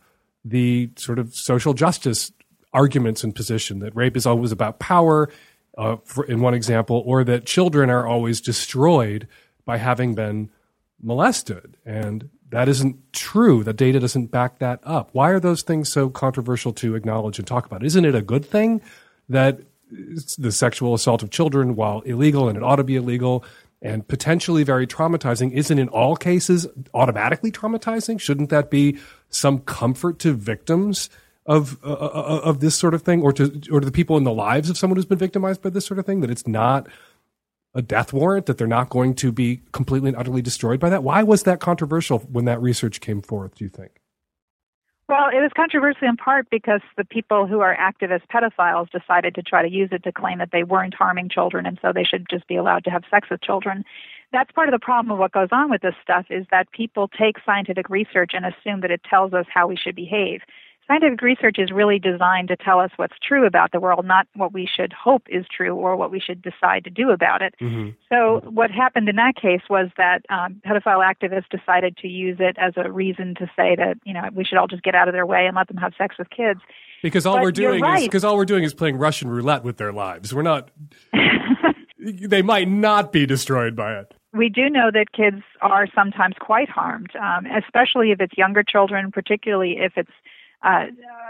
the 0.45 0.89
sort 0.97 1.19
of 1.19 1.33
social 1.33 1.73
justice 1.73 2.31
arguments 2.73 3.23
and 3.23 3.35
position 3.35 3.79
that 3.79 3.95
rape 3.95 4.17
is 4.17 4.25
always 4.25 4.51
about 4.51 4.79
power, 4.79 5.29
uh, 5.77 5.95
for, 6.03 6.25
in 6.25 6.41
one 6.41 6.53
example, 6.53 7.01
or 7.05 7.23
that 7.23 7.45
children 7.45 7.89
are 7.89 8.05
always 8.05 8.41
destroyed 8.41 9.27
by 9.65 9.77
having 9.77 10.13
been 10.13 10.49
molested. 11.03 11.77
And 11.85 12.29
that 12.49 12.69
isn't 12.69 13.13
true. 13.13 13.63
The 13.63 13.73
data 13.73 13.99
doesn't 13.99 14.27
back 14.27 14.59
that 14.59 14.79
up. 14.83 15.09
Why 15.11 15.29
are 15.29 15.39
those 15.39 15.63
things 15.63 15.91
so 15.91 16.09
controversial 16.09 16.73
to 16.73 16.95
acknowledge 16.95 17.39
and 17.39 17.47
talk 17.47 17.65
about? 17.65 17.83
Isn't 17.83 18.05
it 18.05 18.15
a 18.15 18.21
good 18.21 18.45
thing 18.45 18.81
that 19.29 19.61
the 20.37 20.51
sexual 20.51 20.93
assault 20.93 21.23
of 21.23 21.29
children, 21.29 21.75
while 21.75 22.01
illegal 22.01 22.47
and 22.47 22.57
it 22.57 22.63
ought 22.63 22.77
to 22.77 22.83
be 22.83 22.95
illegal, 22.95 23.43
and 23.81 24.07
potentially 24.07 24.63
very 24.63 24.87
traumatizing 24.87 25.51
isn't 25.51 25.77
in 25.77 25.89
all 25.89 26.15
cases 26.15 26.67
automatically 26.93 27.51
traumatizing. 27.51 28.19
Shouldn't 28.19 28.49
that 28.49 28.71
be 28.71 28.97
some 29.29 29.59
comfort 29.59 30.19
to 30.19 30.33
victims 30.33 31.09
of 31.45 31.77
uh, 31.83 31.91
uh, 31.91 32.41
of 32.43 32.61
this 32.61 32.75
sort 32.75 32.93
of 32.93 33.01
thing, 33.01 33.21
or 33.21 33.33
to 33.33 33.61
or 33.69 33.81
to 33.81 33.85
the 33.85 33.91
people 33.91 34.15
in 34.17 34.23
the 34.23 34.33
lives 34.33 34.69
of 34.69 34.77
someone 34.77 34.95
who's 34.95 35.05
been 35.05 35.17
victimized 35.17 35.61
by 35.61 35.69
this 35.69 35.85
sort 35.85 35.99
of 35.99 36.05
thing? 36.05 36.21
That 36.21 36.31
it's 36.31 36.47
not 36.47 36.87
a 37.73 37.81
death 37.81 38.13
warrant, 38.13 38.45
that 38.45 38.57
they're 38.57 38.67
not 38.67 38.89
going 38.89 39.15
to 39.15 39.31
be 39.31 39.61
completely 39.71 40.09
and 40.09 40.17
utterly 40.17 40.41
destroyed 40.41 40.79
by 40.79 40.89
that. 40.89 41.03
Why 41.03 41.23
was 41.23 41.43
that 41.43 41.59
controversial 41.59 42.19
when 42.19 42.45
that 42.45 42.61
research 42.61 43.01
came 43.01 43.21
forth? 43.21 43.55
Do 43.55 43.65
you 43.65 43.69
think? 43.69 43.99
Well, 45.09 45.27
it 45.27 45.41
was 45.41 45.51
controversial 45.53 46.07
in 46.07 46.15
part 46.15 46.49
because 46.49 46.81
the 46.95 47.03
people 47.03 47.45
who 47.45 47.59
are 47.59 47.75
activist 47.75 48.23
pedophiles 48.33 48.89
decided 48.89 49.35
to 49.35 49.41
try 49.41 49.61
to 49.61 49.69
use 49.69 49.89
it 49.91 50.03
to 50.03 50.13
claim 50.13 50.37
that 50.37 50.51
they 50.51 50.63
weren't 50.63 50.93
harming 50.93 51.29
children 51.29 51.65
and 51.65 51.77
so 51.81 51.91
they 51.93 52.05
should 52.05 52.25
just 52.29 52.47
be 52.47 52.55
allowed 52.55 52.85
to 52.85 52.89
have 52.89 53.03
sex 53.11 53.29
with 53.29 53.41
children. 53.41 53.83
That's 54.31 54.51
part 54.53 54.69
of 54.69 54.71
the 54.71 54.83
problem 54.83 55.11
of 55.11 55.19
what 55.19 55.33
goes 55.33 55.49
on 55.51 55.69
with 55.69 55.81
this 55.81 55.93
stuff 56.01 56.25
is 56.29 56.45
that 56.51 56.71
people 56.71 57.09
take 57.09 57.35
scientific 57.45 57.89
research 57.89 58.31
and 58.33 58.45
assume 58.45 58.81
that 58.81 58.91
it 58.91 59.01
tells 59.03 59.33
us 59.33 59.45
how 59.53 59.67
we 59.67 59.75
should 59.75 59.95
behave 59.95 60.41
scientific 60.87 61.21
research 61.21 61.57
is 61.57 61.71
really 61.71 61.99
designed 61.99 62.47
to 62.49 62.55
tell 62.55 62.79
us 62.79 62.91
what's 62.97 63.15
true 63.25 63.45
about 63.45 63.71
the 63.71 63.79
world, 63.79 64.05
not 64.05 64.27
what 64.35 64.53
we 64.53 64.67
should 64.67 64.93
hope 64.93 65.23
is 65.29 65.45
true 65.55 65.75
or 65.75 65.95
what 65.95 66.11
we 66.11 66.19
should 66.19 66.41
decide 66.41 66.83
to 66.83 66.89
do 66.89 67.09
about 67.11 67.41
it. 67.41 67.55
Mm-hmm. 67.61 67.91
So, 68.09 68.41
what 68.49 68.71
happened 68.71 69.09
in 69.09 69.15
that 69.15 69.35
case 69.35 69.61
was 69.69 69.89
that 69.97 70.21
um, 70.29 70.61
pedophile 70.65 71.03
activists 71.03 71.49
decided 71.49 71.97
to 71.97 72.07
use 72.07 72.37
it 72.39 72.55
as 72.59 72.73
a 72.77 72.91
reason 72.91 73.35
to 73.35 73.45
say 73.55 73.75
that 73.75 73.97
you 74.03 74.13
know 74.13 74.29
we 74.33 74.43
should 74.43 74.57
all 74.57 74.67
just 74.67 74.83
get 74.83 74.95
out 74.95 75.07
of 75.07 75.13
their 75.13 75.25
way 75.25 75.45
and 75.45 75.55
let 75.55 75.67
them 75.67 75.77
have 75.77 75.93
sex 75.97 76.15
with 76.17 76.29
kids. 76.29 76.59
Because 77.01 77.25
all 77.25 77.35
but 77.35 77.43
we're 77.43 77.51
doing 77.51 77.81
right. 77.81 78.01
is 78.01 78.07
because 78.07 78.23
all 78.23 78.37
we're 78.37 78.45
doing 78.45 78.63
is 78.63 78.73
playing 78.73 78.97
Russian 78.97 79.29
roulette 79.29 79.63
with 79.63 79.77
their 79.77 79.93
lives. 79.93 80.33
We're 80.33 80.41
not. 80.41 80.69
they 81.99 82.41
might 82.41 82.67
not 82.67 83.11
be 83.11 83.25
destroyed 83.25 83.75
by 83.75 83.97
it 83.97 84.13
we 84.33 84.49
do 84.49 84.69
know 84.69 84.89
that 84.91 85.11
kids 85.13 85.43
are 85.61 85.87
sometimes 85.93 86.35
quite 86.39 86.67
harmed, 86.67 87.11
um, 87.15 87.45
especially 87.45 88.11
if 88.11 88.19
it's 88.19 88.35
younger 88.37 88.63
children, 88.63 89.11
particularly 89.11 89.77
if 89.77 89.93
it's 89.95 90.11
uh, 90.63 90.85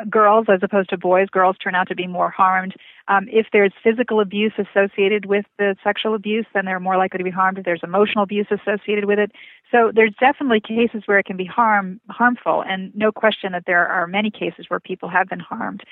girls 0.10 0.46
as 0.50 0.60
opposed 0.62 0.90
to 0.90 0.98
boys. 0.98 1.28
Girls 1.30 1.58
turn 1.58 1.76
out 1.76 1.88
to 1.88 1.96
be 1.96 2.08
more 2.08 2.30
harmed. 2.30 2.76
Um, 3.08 3.28
if 3.30 3.48
there's 3.52 3.74
physical 3.84 4.20
abuse 4.20 4.54
associated 4.58 5.26
with 5.26 5.46
the 5.58 5.76
sexual 5.84 6.16
abuse, 6.16 6.46
then 6.54 6.66
they're 6.66 6.80
more 6.80 6.98
likely 6.98 7.18
to 7.18 7.24
be 7.24 7.32
harmed. 7.32 7.58
If 7.58 7.66
there's 7.66 7.84
emotional 7.84 8.24
abuse 8.24 8.48
associated 8.52 9.06
with 9.06 9.20
it, 9.20 9.32
so 9.72 9.92
there's 9.94 10.14
definitely 10.20 10.62
cases 10.62 11.04
where 11.06 11.20
it 11.20 11.26
can 11.26 11.38
be 11.38 11.46
harm 11.46 12.00
harmful, 12.10 12.64
and 12.64 12.96
no 12.96 13.12
question 13.12 13.52
that 13.52 13.64
there 13.66 13.88
are 13.88 14.08
many 14.08 14.32
cases 14.32 14.66
where 14.70 14.80
people 14.80 15.10
have 15.10 15.28
been 15.28 15.40
harmed. 15.40 15.84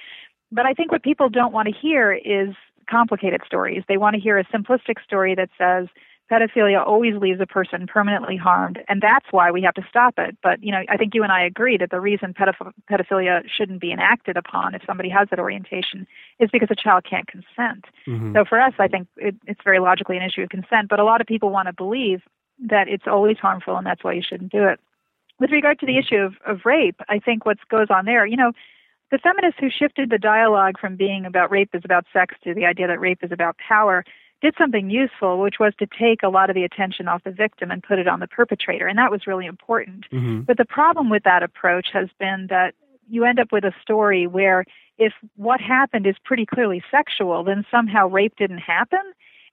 But 0.52 0.66
I 0.66 0.74
think 0.74 0.92
what 0.92 1.04
people 1.04 1.30
don't 1.30 1.54
want 1.54 1.68
to 1.68 1.74
hear 1.74 2.12
is 2.14 2.54
complicated 2.90 3.42
stories. 3.46 3.84
They 3.88 3.98
want 3.98 4.16
to 4.16 4.22
hear 4.22 4.38
a 4.38 4.46
simplistic 4.46 5.02
story 5.04 5.36
that 5.36 5.50
says 5.58 5.88
pedophilia 6.32 6.86
always 6.86 7.16
leaves 7.16 7.42
a 7.42 7.46
person 7.46 7.86
permanently 7.88 8.38
harmed, 8.38 8.80
and 8.88 9.02
that's 9.02 9.26
why 9.32 9.52
we 9.52 9.62
have 9.64 9.74
to 9.74 9.86
stop 9.90 10.14
it. 10.18 10.38
But 10.42 10.64
you 10.64 10.72
know, 10.72 10.82
I 10.90 10.96
think 10.96 11.14
you 11.14 11.24
and 11.24 11.32
I 11.32 11.44
agree 11.44 11.78
that 11.78 11.92
the 11.92 12.00
reason 12.00 12.34
pedoph- 12.34 12.74
pedophilia 12.90 13.44
shouldn't 13.50 13.82
be 13.82 13.92
enacted 13.92 14.38
upon 14.38 14.74
if 14.74 14.82
somebody 14.88 15.10
has 15.10 15.28
that 15.30 15.40
orientation 15.40 16.08
is 16.40 16.50
because 16.50 16.70
a 16.72 16.76
child 16.76 17.04
can't 17.08 17.28
consent. 17.28 17.86
Mm-hmm. 18.08 18.34
So 18.34 18.46
for 18.46 18.60
us, 18.60 18.74
I 18.80 18.88
think 18.88 19.08
it, 19.18 19.36
it's 19.46 19.62
very 19.64 19.80
logically 19.80 20.18
an 20.18 20.24
issue 20.24 20.44
of 20.44 20.50
consent. 20.50 20.88
But 20.90 21.00
a 21.00 21.04
lot 21.04 21.20
of 21.20 21.28
people 21.28 21.50
want 21.50 21.68
to 21.68 21.74
believe 21.74 22.22
that 22.70 22.88
it's 22.88 23.08
always 23.08 23.38
harmful, 23.38 23.76
and 23.76 23.86
that's 23.86 24.04
why 24.04 24.14
you 24.14 24.24
shouldn't 24.28 24.52
do 24.52 24.66
it. 24.68 24.80
With 25.40 25.52
regard 25.52 25.80
to 25.80 25.86
the 25.86 25.98
issue 25.98 26.18
of, 26.18 26.36
of 26.46 26.62
rape, 26.66 27.02
I 27.10 27.20
think 27.20 27.46
what 27.46 27.58
goes 27.70 27.88
on 27.90 28.06
there, 28.06 28.26
you 28.26 28.38
know, 28.38 28.54
the 29.10 29.18
feminists 29.18 29.60
who 29.60 29.70
shifted 29.70 30.10
the 30.10 30.18
dialogue 30.18 30.80
from 30.80 30.96
being 30.96 31.26
about 31.26 31.52
rape 31.52 31.72
is 31.74 31.82
about 31.84 32.06
sex 32.14 32.36
to 32.46 32.54
the 32.54 32.66
idea 32.66 32.88
that 32.88 33.02
rape 33.02 33.24
is 33.24 33.32
about 33.32 33.58
power 33.58 34.06
did 34.42 34.56
something 34.58 34.90
useful, 34.90 35.40
which 35.40 35.60
was 35.60 35.74
to 35.80 35.88
take 35.88 36.24
a 36.24 36.30
lot 36.30 36.50
of 36.50 36.56
the 36.56 36.64
attention 36.64 37.08
off 37.08 37.24
the 37.24 37.32
victim 37.32 37.70
and 37.72 37.84
put 37.84 38.00
it 38.00 38.08
on 38.08 38.20
the 38.20 38.28
perpetrator. 38.28 38.88
And 38.88 38.98
that 38.98 39.12
was 39.12 39.28
really 39.28 39.46
important. 39.46 40.06
Mm-hmm. 40.12 40.42
But 40.42 40.58
the 40.58 40.66
problem 40.66 41.10
with 41.10 41.24
that 41.24 41.44
approach 41.44 41.88
has 41.94 42.10
been 42.20 42.48
that 42.50 42.74
you 43.08 43.24
end 43.26 43.40
up 43.40 43.52
with 43.52 43.64
a 43.64 43.74
story 43.82 44.26
where 44.26 44.66
if 44.98 45.14
what 45.36 45.62
happened 45.62 46.08
is 46.08 46.16
pretty 46.24 46.46
clearly 46.46 46.84
sexual, 46.90 47.44
then 47.44 47.66
somehow 47.70 48.08
rape 48.08 48.36
didn't 48.38 48.60
happen. 48.60 49.00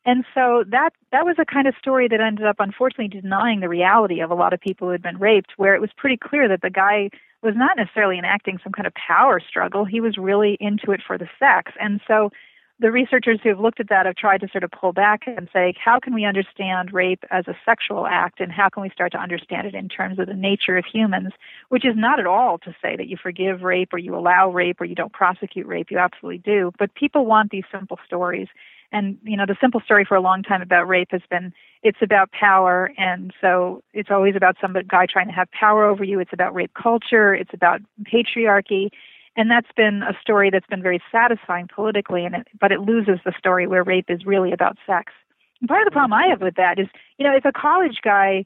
And 0.05 0.25
so 0.35 0.65
that 0.69 0.91
that 1.13 1.27
was 1.27 1.37
a 1.39 1.45
kind 1.45 1.67
of 1.67 1.75
story 1.79 2.09
that 2.09 2.21
ended 2.21 2.47
up 2.47 2.57
unfortunately 2.61 3.09
denying 3.21 3.61
the 3.61 3.69
reality 3.69 4.21
of 4.21 4.31
a 4.31 4.35
lot 4.35 4.53
of 4.53 4.61
people 4.61 4.89
who 4.89 4.93
had 4.93 5.03
been 5.03 5.19
raped, 5.19 5.53
where 5.57 5.75
it 5.75 5.81
was 5.81 5.91
pretty 5.97 6.17
clear 6.17 6.49
that 6.49 6.63
the 6.63 6.71
guy 6.71 7.11
was 7.43 7.55
not 7.57 7.77
necessarily 7.77 8.19
enacting 8.19 8.59
some 8.63 8.73
kind 8.73 8.87
of 8.87 8.95
power 8.95 9.41
struggle. 9.41 9.85
He 9.85 10.01
was 10.01 10.17
really 10.17 10.57
into 10.61 10.93
it 10.93 11.01
for 11.07 11.19
the 11.19 11.29
sex. 11.39 11.73
And 11.81 12.01
so 12.07 12.31
the 12.81 12.93
researchers 12.93 13.41
who 13.43 13.49
have 13.49 13.59
looked 13.59 13.81
at 13.81 13.89
that 13.89 14.07
have 14.07 14.15
tried 14.15 14.41
to 14.41 14.49
sort 14.49 14.63
of 14.63 14.71
pull 14.71 14.93
back 14.93 15.23
and 15.27 15.49
say, 15.53 15.75
how 15.83 15.99
can 15.99 16.15
we 16.15 16.25
understand 16.25 16.93
rape 16.93 17.25
as 17.31 17.49
a 17.49 17.57
sexual 17.65 18.07
act 18.07 18.39
and 18.39 18.53
how 18.53 18.69
can 18.69 18.83
we 18.83 18.91
start 18.91 19.11
to 19.13 19.19
understand 19.19 19.67
it 19.67 19.75
in 19.75 19.89
terms 19.89 20.19
of 20.19 20.29
the 20.29 20.35
nature 20.35 20.77
of 20.77 20.85
humans, 20.85 21.33
which 21.71 21.85
is 21.85 21.95
not 21.97 22.21
at 22.21 22.27
all 22.27 22.57
to 22.59 22.75
say 22.81 22.95
that 22.97 23.09
you 23.09 23.17
forgive 23.21 23.63
rape 23.63 23.93
or 23.93 23.99
you 23.99 24.15
allow 24.15 24.49
rape 24.49 24.81
or 24.81 24.85
you 24.85 24.95
don't 24.95 25.13
prosecute 25.13 25.67
rape. 25.67 25.91
You 25.91 25.99
absolutely 25.99 26.39
do. 26.39 26.71
But 26.79 26.95
people 26.95 27.27
want 27.27 27.51
these 27.51 27.65
simple 27.73 27.99
stories. 28.07 28.47
And, 28.93 29.19
you 29.23 29.37
know, 29.37 29.45
the 29.45 29.57
simple 29.61 29.81
story 29.81 30.05
for 30.05 30.17
a 30.17 30.21
long 30.21 30.43
time 30.45 30.63
about 30.63 30.87
rape 30.87 31.09
has 31.11 31.23
been 31.29 31.53
it's 31.83 31.99
about 32.01 32.31
power. 32.31 32.93
And 32.97 33.35
so 33.41 33.83
it's 33.93 34.11
always 34.11 34.37
about 34.37 34.57
some 34.61 34.75
guy 34.87 35.07
trying 35.07 35.27
to 35.27 35.35
have 35.35 35.51
power 35.51 35.85
over 35.85 36.05
you. 36.05 36.21
It's 36.21 36.33
about 36.33 36.55
rape 36.55 36.73
culture. 36.81 37.35
It's 37.35 37.53
about 37.53 37.81
patriarchy 38.05 38.91
and 39.39 39.49
that's 39.51 39.71
been 39.77 40.03
a 40.03 40.13
story 40.21 40.51
that's 40.51 40.67
been 40.67 40.83
very 40.83 41.01
satisfying 41.11 41.69
politically 41.73 42.27
and 42.27 42.35
it, 42.35 42.49
but 42.61 42.73
it 42.73 42.81
loses 42.81 43.21
the 43.25 43.33
story 43.39 43.67
where 43.67 43.85
rape 43.85 44.11
is 44.11 44.27
really 44.27 44.53
about 44.53 44.77
sex. 44.85 45.13
And 45.61 45.69
part 45.69 45.81
of 45.81 45.87
the 45.87 45.93
problem 45.93 46.13
i 46.13 46.27
have 46.29 46.43
with 46.43 46.57
that 46.57 46.79
is 46.79 46.89
you 47.19 47.27
know 47.27 47.35
if 47.35 47.45
a 47.45 47.53
college 47.53 47.99
guy 48.03 48.45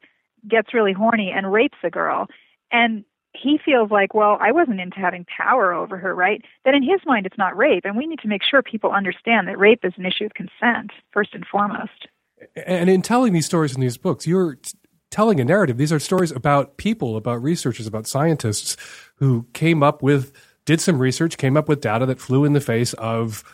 gets 0.48 0.72
really 0.72 0.92
horny 0.92 1.32
and 1.34 1.52
rapes 1.52 1.78
a 1.82 1.90
girl 1.90 2.26
and 2.70 3.04
he 3.34 3.58
feels 3.64 3.90
like 3.90 4.14
well 4.14 4.38
i 4.40 4.52
wasn't 4.52 4.80
into 4.80 4.98
having 4.98 5.24
power 5.24 5.72
over 5.72 5.96
her 5.96 6.14
right? 6.14 6.42
Then 6.64 6.74
in 6.74 6.82
his 6.82 7.00
mind 7.06 7.26
it's 7.26 7.38
not 7.38 7.56
rape 7.56 7.84
and 7.84 7.96
we 7.96 8.06
need 8.06 8.20
to 8.20 8.28
make 8.28 8.42
sure 8.48 8.62
people 8.62 8.92
understand 8.92 9.48
that 9.48 9.58
rape 9.58 9.84
is 9.84 9.94
an 9.96 10.06
issue 10.06 10.26
of 10.26 10.34
consent 10.34 10.92
first 11.10 11.34
and 11.34 11.44
foremost. 11.46 12.08
And 12.56 12.90
in 12.90 13.02
telling 13.02 13.32
these 13.32 13.46
stories 13.46 13.74
in 13.74 13.80
these 13.80 13.96
books 13.96 14.26
you're 14.26 14.58
telling 15.10 15.38
a 15.38 15.44
narrative. 15.44 15.76
These 15.76 15.92
are 15.92 16.00
stories 16.00 16.32
about 16.32 16.78
people 16.78 17.16
about 17.16 17.42
researchers 17.42 17.86
about 17.86 18.06
scientists 18.06 18.76
who 19.16 19.46
came 19.52 19.82
up 19.82 20.02
with 20.02 20.32
did 20.64 20.80
some 20.80 20.98
research, 20.98 21.36
came 21.38 21.56
up 21.56 21.68
with 21.68 21.80
data 21.80 22.06
that 22.06 22.20
flew 22.20 22.44
in 22.44 22.52
the 22.52 22.60
face 22.60 22.92
of 22.94 23.44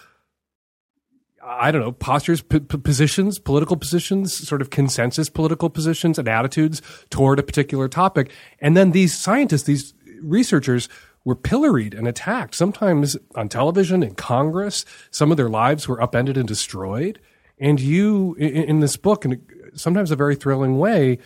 I 1.50 1.70
don't 1.70 1.80
know, 1.80 1.92
postures, 1.92 2.42
p- 2.42 2.60
positions, 2.60 3.38
political 3.38 3.76
positions, 3.76 4.36
sort 4.46 4.60
of 4.60 4.68
consensus 4.68 5.30
political 5.30 5.70
positions 5.70 6.18
and 6.18 6.28
attitudes 6.28 6.82
toward 7.08 7.38
a 7.38 7.42
particular 7.42 7.88
topic. 7.88 8.30
And 8.60 8.76
then 8.76 8.90
these 8.90 9.16
scientists, 9.16 9.62
these 9.62 9.94
researchers 10.20 10.90
were 11.24 11.34
pilloried 11.34 11.94
and 11.94 12.06
attacked, 12.06 12.54
sometimes 12.54 13.16
on 13.34 13.48
television, 13.48 14.02
in 14.02 14.14
Congress. 14.14 14.84
Some 15.10 15.30
of 15.30 15.38
their 15.38 15.48
lives 15.48 15.88
were 15.88 16.02
upended 16.02 16.36
and 16.36 16.46
destroyed. 16.46 17.18
And 17.58 17.80
you, 17.80 18.34
in, 18.34 18.64
in 18.64 18.80
this 18.80 18.96
book, 18.96 19.24
in 19.24 19.42
sometimes 19.74 20.10
a 20.10 20.16
very 20.16 20.36
thrilling 20.36 20.78
way, 20.78 21.18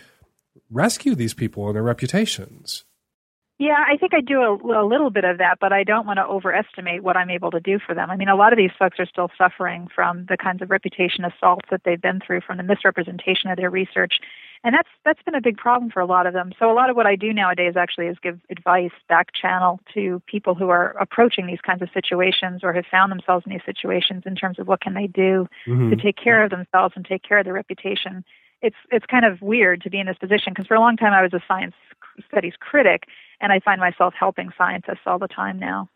rescue 0.69 1.15
these 1.15 1.33
people 1.33 1.67
and 1.67 1.75
their 1.75 1.83
reputations. 1.83 2.85
Yeah, 3.59 3.83
I 3.87 3.97
think 3.97 4.13
I 4.13 4.21
do 4.21 4.41
a, 4.41 4.83
a 4.83 4.85
little 4.85 5.11
bit 5.11 5.25
of 5.25 5.37
that, 5.37 5.59
but 5.61 5.71
I 5.71 5.83
don't 5.83 6.07
want 6.07 6.17
to 6.17 6.25
overestimate 6.25 7.03
what 7.03 7.15
I'm 7.15 7.29
able 7.29 7.51
to 7.51 7.59
do 7.59 7.77
for 7.77 7.93
them. 7.93 8.09
I 8.09 8.17
mean, 8.17 8.27
a 8.27 8.35
lot 8.35 8.51
of 8.51 8.57
these 8.57 8.71
folks 8.77 8.99
are 8.99 9.05
still 9.05 9.29
suffering 9.37 9.87
from 9.93 10.25
the 10.27 10.37
kinds 10.37 10.61
of 10.61 10.71
reputation 10.71 11.23
assaults 11.23 11.67
that 11.69 11.81
they've 11.85 12.01
been 12.01 12.19
through 12.19 12.41
from 12.41 12.57
the 12.57 12.63
misrepresentation 12.63 13.51
of 13.51 13.57
their 13.57 13.69
research. 13.69 14.15
And 14.63 14.73
that's 14.73 14.89
that's 15.05 15.21
been 15.23 15.35
a 15.35 15.41
big 15.41 15.57
problem 15.57 15.91
for 15.91 15.99
a 15.99 16.05
lot 16.05 16.25
of 16.25 16.33
them. 16.33 16.51
So 16.57 16.71
a 16.71 16.73
lot 16.73 16.89
of 16.89 16.95
what 16.95 17.05
I 17.05 17.15
do 17.15 17.31
nowadays 17.31 17.75
actually 17.75 18.07
is 18.07 18.17
give 18.23 18.39
advice 18.49 18.91
back 19.07 19.33
channel 19.39 19.79
to 19.93 20.21
people 20.25 20.55
who 20.55 20.69
are 20.69 20.95
approaching 20.99 21.45
these 21.45 21.61
kinds 21.61 21.81
of 21.81 21.89
situations 21.93 22.61
or 22.63 22.73
have 22.73 22.85
found 22.89 23.11
themselves 23.11 23.45
in 23.45 23.51
these 23.51 23.65
situations 23.65 24.23
in 24.25 24.35
terms 24.35 24.59
of 24.59 24.67
what 24.67 24.81
can 24.81 24.93
they 24.93 25.07
do 25.07 25.47
mm-hmm. 25.67 25.89
to 25.89 25.95
take 25.97 26.15
care 26.15 26.43
of 26.43 26.49
themselves 26.49 26.93
and 26.95 27.05
take 27.05 27.23
care 27.23 27.37
of 27.37 27.45
their 27.45 27.53
reputation. 27.53 28.23
It's 28.61 28.77
it's 28.89 29.05
kind 29.05 29.25
of 29.25 29.41
weird 29.41 29.81
to 29.83 29.89
be 29.89 29.99
in 29.99 30.07
this 30.07 30.17
position 30.17 30.53
because 30.53 30.65
for 30.65 30.75
a 30.75 30.79
long 30.79 30.95
time 30.95 31.13
I 31.13 31.21
was 31.21 31.33
a 31.33 31.41
science 31.45 31.75
studies 32.27 32.53
critic 32.59 33.03
and 33.41 33.51
I 33.51 33.59
find 33.59 33.79
myself 33.79 34.13
helping 34.17 34.51
scientists 34.57 35.01
all 35.05 35.19
the 35.19 35.27
time 35.27 35.59
now. 35.59 35.89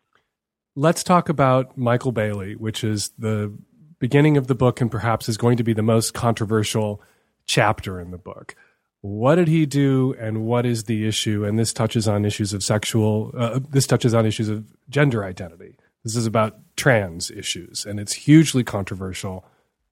Let's 0.76 1.04
talk 1.04 1.30
about 1.30 1.78
Michael 1.78 2.12
Bailey, 2.12 2.56
which 2.56 2.84
is 2.84 3.12
the 3.18 3.58
beginning 4.00 4.38
of 4.38 4.48
the 4.48 4.56
book 4.56 4.80
and 4.80 4.92
perhaps 4.92 5.28
is 5.28 5.38
going 5.38 5.58
to 5.58 5.64
be 5.64 5.74
the 5.74 5.82
most 5.82 6.14
controversial 6.14 7.02
chapter 7.46 8.00
in 8.00 8.12
the 8.12 8.18
book. 8.18 8.56
What 9.02 9.36
did 9.36 9.48
he 9.48 9.66
do 9.66 10.16
and 10.20 10.46
what 10.46 10.66
is 10.66 10.84
the 10.84 11.08
issue? 11.08 11.46
And 11.46 11.58
this 11.58 11.74
touches 11.74 12.08
on 12.08 12.26
issues 12.26 12.54
of 12.54 12.64
sexual, 12.64 13.32
uh, 13.38 13.60
this 13.70 13.88
touches 13.88 14.14
on 14.14 14.26
issues 14.26 14.50
of 14.50 14.66
gender 14.90 15.24
identity. 15.24 15.78
This 16.04 16.16
is 16.16 16.26
about 16.26 16.58
trans 16.76 17.32
issues 17.32 17.86
and 17.86 18.00
it's 18.00 18.14
hugely 18.14 18.64
controversial. 18.64 19.46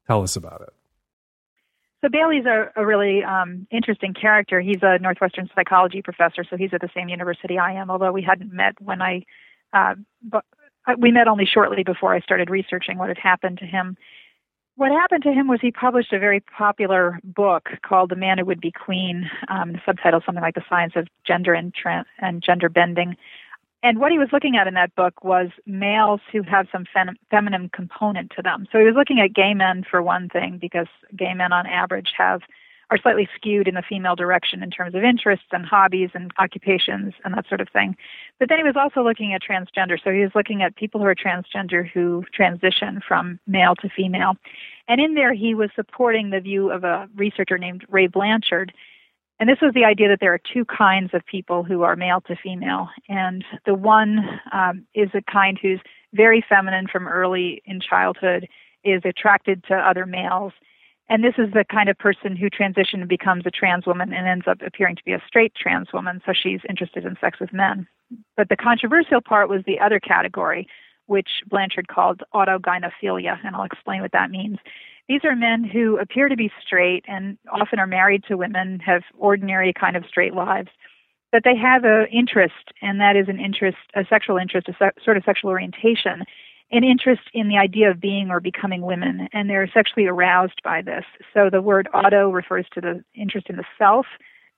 Tell 0.07 0.21
us 0.23 0.35
about 0.35 0.61
it. 0.61 0.73
So 2.05 2.09
Bailey's 2.09 2.45
a, 2.45 2.69
a 2.75 2.85
really 2.85 3.23
um, 3.23 3.65
interesting 3.71 4.13
character. 4.13 4.61
He's 4.61 4.83
a 4.83 4.99
Northwestern 4.99 5.49
psychology 5.55 6.03
professor, 6.03 6.45
so 6.47 6.55
he's 6.55 6.69
at 6.71 6.81
the 6.81 6.89
same 6.93 7.09
university 7.09 7.57
I 7.57 7.71
am. 7.71 7.89
Although 7.89 8.11
we 8.11 8.21
hadn't 8.21 8.53
met 8.53 8.79
when 8.79 9.01
I, 9.01 9.23
uh, 9.73 9.95
but 10.21 10.45
uh, 10.85 10.93
we 10.99 11.11
met 11.11 11.27
only 11.27 11.47
shortly 11.51 11.81
before 11.81 12.13
I 12.13 12.19
started 12.19 12.51
researching 12.51 12.99
what 12.99 13.07
had 13.07 13.17
happened 13.17 13.57
to 13.57 13.65
him. 13.65 13.97
what 14.75 14.91
happened 14.91 15.23
to 15.23 15.31
him 15.31 15.47
was 15.47 15.61
he 15.63 15.71
published 15.71 16.13
a 16.13 16.19
very 16.19 16.41
popular 16.41 17.19
book 17.23 17.69
called 17.83 18.11
The 18.11 18.15
Man 18.15 18.37
Who 18.37 18.45
Would 18.45 18.61
Be 18.61 18.71
Queen. 18.71 19.27
Um, 19.47 19.71
the 19.71 19.81
subtitle 19.83 20.21
something 20.23 20.43
like 20.43 20.53
The 20.53 20.65
Science 20.69 20.93
of 20.95 21.07
Gender 21.25 21.55
and, 21.55 21.73
Tra- 21.73 22.05
and 22.19 22.43
Gender 22.43 22.69
Bending. 22.69 23.15
And 23.85 23.99
what 23.99 24.11
he 24.11 24.17
was 24.17 24.29
looking 24.33 24.57
at 24.57 24.65
in 24.65 24.73
that 24.73 24.95
book 24.95 25.23
was 25.23 25.49
males 25.67 26.19
who 26.31 26.41
have 26.41 26.65
some 26.71 26.85
fem- 26.91 27.19
feminine 27.29 27.69
component 27.69 28.31
to 28.35 28.41
them. 28.41 28.65
So 28.71 28.79
he 28.79 28.83
was 28.83 28.95
looking 28.95 29.19
at 29.19 29.35
gay 29.35 29.53
men 29.53 29.85
for 29.87 30.01
one 30.01 30.27
thing, 30.27 30.57
because 30.59 30.87
gay 31.15 31.35
men 31.35 31.53
on 31.53 31.67
average 31.67 32.11
have 32.17 32.41
are 32.89 32.97
slightly 32.97 33.29
skewed 33.35 33.67
in 33.67 33.75
the 33.75 33.83
female 33.87 34.15
direction 34.15 34.63
in 34.63 34.71
terms 34.71 34.95
of 34.95 35.03
interests 35.03 35.45
and 35.51 35.67
hobbies 35.67 36.09
and 36.15 36.31
occupations 36.39 37.13
and 37.23 37.35
that 37.35 37.47
sort 37.47 37.61
of 37.61 37.69
thing. 37.69 37.95
But 38.39 38.49
then 38.49 38.57
he 38.57 38.63
was 38.63 38.75
also 38.75 39.03
looking 39.03 39.35
at 39.35 39.43
transgender. 39.43 39.99
So 40.03 40.11
he 40.11 40.21
was 40.21 40.31
looking 40.33 40.63
at 40.63 40.75
people 40.75 40.99
who 40.99 41.05
are 41.05 41.13
transgender 41.13 41.87
who 41.87 42.25
transition 42.33 43.01
from 43.07 43.39
male 43.45 43.75
to 43.75 43.89
female. 43.89 44.33
And 44.87 44.99
in 44.99 45.13
there, 45.13 45.33
he 45.33 45.53
was 45.53 45.69
supporting 45.75 46.31
the 46.31 46.39
view 46.39 46.71
of 46.71 46.83
a 46.83 47.07
researcher 47.15 47.59
named 47.59 47.85
Ray 47.87 48.07
Blanchard. 48.07 48.73
And 49.39 49.49
this 49.49 49.59
was 49.61 49.73
the 49.73 49.83
idea 49.83 50.07
that 50.09 50.19
there 50.21 50.33
are 50.33 50.39
two 50.53 50.65
kinds 50.65 51.13
of 51.13 51.25
people 51.25 51.63
who 51.63 51.81
are 51.83 51.95
male 51.95 52.21
to 52.27 52.35
female. 52.35 52.89
And 53.09 53.43
the 53.65 53.73
one 53.73 54.19
um, 54.53 54.85
is 54.95 55.09
a 55.13 55.21
kind 55.21 55.59
who's 55.61 55.81
very 56.13 56.43
feminine 56.47 56.87
from 56.87 57.07
early 57.07 57.61
in 57.65 57.81
childhood, 57.81 58.47
is 58.83 59.01
attracted 59.03 59.63
to 59.65 59.73
other 59.73 60.05
males 60.05 60.53
and 61.07 61.23
this 61.23 61.35
is 61.37 61.53
the 61.53 61.65
kind 61.69 61.89
of 61.89 61.97
person 61.97 62.35
who 62.35 62.49
transitions 62.49 63.01
and 63.01 63.09
becomes 63.09 63.43
a 63.45 63.51
trans 63.51 63.85
woman 63.85 64.11
and 64.11 64.27
ends 64.27 64.47
up 64.47 64.61
appearing 64.65 64.95
to 64.95 65.03
be 65.03 65.13
a 65.13 65.21
straight 65.27 65.53
trans 65.55 65.93
woman, 65.93 66.21
so 66.25 66.33
she's 66.33 66.61
interested 66.67 67.05
in 67.05 67.15
sex 67.21 67.39
with 67.39 67.53
men. 67.53 67.87
But 68.35 68.49
the 68.49 68.55
controversial 68.55 69.21
part 69.21 69.47
was 69.47 69.61
the 69.65 69.79
other 69.79 69.99
category, 69.99 70.67
which 71.05 71.29
Blanchard 71.47 71.87
called 71.87 72.23
autogynephilia, 72.33 73.37
and 73.45 73.55
I'll 73.55 73.63
explain 73.63 74.01
what 74.01 74.13
that 74.13 74.31
means. 74.31 74.57
These 75.07 75.21
are 75.23 75.35
men 75.35 75.63
who 75.63 75.97
appear 75.99 76.29
to 76.29 76.35
be 76.35 76.51
straight 76.65 77.05
and 77.07 77.37
often 77.51 77.79
are 77.79 77.87
married 77.87 78.23
to 78.27 78.37
women, 78.37 78.79
have 78.79 79.03
ordinary 79.17 79.73
kind 79.73 79.95
of 79.95 80.05
straight 80.07 80.33
lives, 80.33 80.69
but 81.31 81.43
they 81.43 81.55
have 81.55 81.83
an 81.83 82.07
interest, 82.11 82.73
and 82.81 82.99
that 82.99 83.15
is 83.15 83.27
an 83.27 83.39
interest, 83.39 83.77
a 83.95 84.05
sexual 84.09 84.37
interest, 84.37 84.67
a 84.69 84.73
se- 84.79 85.03
sort 85.03 85.17
of 85.17 85.23
sexual 85.23 85.51
orientation 85.51 86.23
an 86.71 86.83
interest 86.83 87.21
in 87.33 87.47
the 87.47 87.57
idea 87.57 87.89
of 87.91 88.01
being 88.01 88.29
or 88.29 88.39
becoming 88.39 88.81
women, 88.81 89.29
and 89.33 89.49
they're 89.49 89.69
sexually 89.71 90.07
aroused 90.07 90.61
by 90.63 90.81
this. 90.81 91.05
So 91.33 91.49
the 91.49 91.61
word 91.61 91.87
auto 91.93 92.29
refers 92.29 92.65
to 92.73 92.81
the 92.81 93.03
interest 93.13 93.47
in 93.49 93.57
the 93.57 93.63
self, 93.77 94.05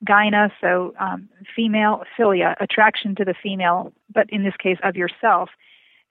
gyna, 0.08 0.50
so 0.62 0.94
um, 1.00 1.28
female, 1.56 2.04
philia, 2.18 2.56
attraction 2.62 3.16
to 3.16 3.26
the 3.26 3.36
female, 3.42 3.92
but 4.14 4.30
in 4.30 4.44
this 4.44 4.56
case 4.58 4.78
of 4.84 4.96
yourself. 4.96 5.50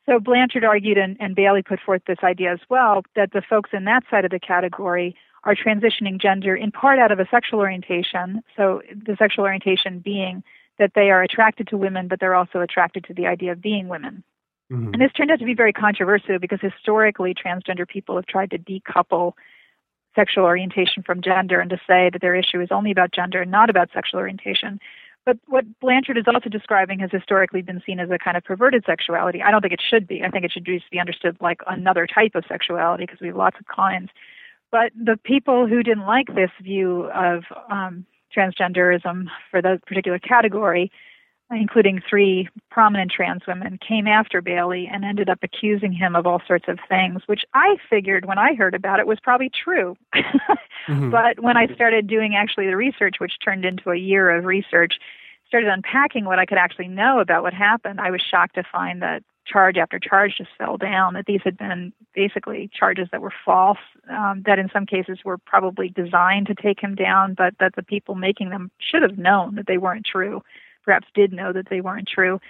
So 0.08 0.20
Blanchard 0.20 0.64
argued, 0.64 0.98
and, 0.98 1.16
and 1.18 1.34
Bailey 1.34 1.62
put 1.62 1.80
forth 1.80 2.02
this 2.06 2.18
idea 2.22 2.52
as 2.52 2.60
well, 2.68 3.02
that 3.16 3.32
the 3.32 3.42
folks 3.42 3.70
in 3.72 3.84
that 3.84 4.04
side 4.10 4.24
of 4.24 4.30
the 4.30 4.38
category 4.38 5.16
are 5.44 5.54
transitioning 5.54 6.20
gender 6.20 6.54
in 6.54 6.70
part 6.70 6.98
out 6.98 7.12
of 7.12 7.20
a 7.20 7.26
sexual 7.30 7.60
orientation, 7.60 8.42
so 8.56 8.82
the 8.88 9.16
sexual 9.16 9.44
orientation 9.44 9.98
being 9.98 10.42
that 10.78 10.92
they 10.94 11.10
are 11.10 11.22
attracted 11.22 11.68
to 11.68 11.76
women, 11.76 12.08
but 12.08 12.20
they're 12.20 12.34
also 12.34 12.60
attracted 12.60 13.04
to 13.04 13.14
the 13.14 13.26
idea 13.26 13.52
of 13.52 13.62
being 13.62 13.88
women. 13.88 14.22
Mm-hmm. 14.72 14.92
And 14.92 15.00
this 15.00 15.12
turned 15.12 15.30
out 15.30 15.38
to 15.38 15.44
be 15.44 15.54
very 15.54 15.72
controversial 15.72 16.38
because 16.38 16.60
historically 16.60 17.34
transgender 17.34 17.88
people 17.88 18.16
have 18.16 18.26
tried 18.26 18.50
to 18.50 18.58
decouple 18.58 19.32
sexual 20.14 20.44
orientation 20.44 21.02
from 21.02 21.22
gender 21.22 21.60
and 21.60 21.70
to 21.70 21.76
say 21.86 22.10
that 22.12 22.20
their 22.20 22.34
issue 22.34 22.60
is 22.60 22.68
only 22.70 22.90
about 22.90 23.12
gender 23.12 23.42
and 23.42 23.50
not 23.50 23.70
about 23.70 23.90
sexual 23.92 24.18
orientation. 24.18 24.80
But 25.26 25.38
what 25.48 25.64
Blanchard 25.80 26.16
is 26.16 26.24
also 26.32 26.48
describing 26.48 27.00
has 27.00 27.10
historically 27.10 27.60
been 27.60 27.82
seen 27.84 27.98
as 27.98 28.08
a 28.10 28.18
kind 28.18 28.36
of 28.36 28.44
perverted 28.44 28.84
sexuality. 28.86 29.42
I 29.42 29.50
don't 29.50 29.60
think 29.60 29.74
it 29.74 29.82
should 29.86 30.06
be. 30.06 30.22
I 30.22 30.30
think 30.30 30.44
it 30.44 30.52
should 30.52 30.64
just 30.64 30.88
be 30.88 31.00
understood 31.00 31.36
like 31.40 31.60
another 31.66 32.06
type 32.06 32.36
of 32.36 32.44
sexuality 32.48 33.04
because 33.04 33.20
we 33.20 33.26
have 33.26 33.36
lots 33.36 33.56
of 33.58 33.66
kinds. 33.66 34.10
But 34.70 34.92
the 34.94 35.18
people 35.22 35.66
who 35.66 35.82
didn't 35.82 36.06
like 36.06 36.28
this 36.28 36.50
view 36.62 37.10
of 37.12 37.42
um, 37.68 38.06
transgenderism 38.36 39.26
for 39.50 39.60
that 39.60 39.84
particular 39.84 40.20
category 40.20 40.92
including 41.50 42.02
three 42.08 42.48
prominent 42.70 43.10
trans 43.10 43.46
women, 43.46 43.78
came 43.86 44.06
after 44.06 44.42
Bailey 44.42 44.88
and 44.92 45.04
ended 45.04 45.28
up 45.28 45.38
accusing 45.42 45.92
him 45.92 46.16
of 46.16 46.26
all 46.26 46.42
sorts 46.46 46.66
of 46.68 46.78
things, 46.88 47.22
which 47.26 47.44
I 47.54 47.76
figured 47.88 48.24
when 48.24 48.38
I 48.38 48.54
heard 48.54 48.74
about 48.74 48.98
it 48.98 49.06
was 49.06 49.20
probably 49.20 49.50
true. 49.50 49.96
mm-hmm. 50.14 51.10
But 51.10 51.40
when 51.40 51.56
I 51.56 51.72
started 51.74 52.08
doing 52.08 52.34
actually 52.34 52.66
the 52.66 52.76
research, 52.76 53.16
which 53.18 53.34
turned 53.44 53.64
into 53.64 53.90
a 53.90 53.96
year 53.96 54.30
of 54.30 54.44
research, 54.44 54.94
started 55.46 55.68
unpacking 55.68 56.24
what 56.24 56.40
I 56.40 56.46
could 56.46 56.58
actually 56.58 56.88
know 56.88 57.20
about 57.20 57.44
what 57.44 57.54
happened, 57.54 58.00
I 58.00 58.10
was 58.10 58.22
shocked 58.22 58.56
to 58.56 58.64
find 58.64 59.00
that 59.02 59.22
charge 59.46 59.76
after 59.76 60.00
charge 60.00 60.38
just 60.38 60.50
fell 60.58 60.76
down, 60.76 61.14
that 61.14 61.26
these 61.26 61.42
had 61.44 61.56
been 61.56 61.92
basically 62.16 62.68
charges 62.76 63.06
that 63.12 63.22
were 63.22 63.32
false, 63.44 63.78
um, 64.10 64.42
that 64.44 64.58
in 64.58 64.68
some 64.72 64.86
cases 64.86 65.18
were 65.24 65.38
probably 65.38 65.88
designed 65.88 66.48
to 66.48 66.54
take 66.56 66.80
him 66.80 66.96
down, 66.96 67.34
but 67.34 67.54
that 67.60 67.76
the 67.76 67.82
people 67.84 68.16
making 68.16 68.50
them 68.50 68.72
should 68.78 69.02
have 69.02 69.16
known 69.16 69.54
that 69.54 69.68
they 69.68 69.78
weren't 69.78 70.04
true 70.04 70.42
perhaps 70.86 71.08
did 71.14 71.32
know 71.32 71.52
that 71.52 71.68
they 71.68 71.82
weren't 71.82 72.08
true. 72.08 72.40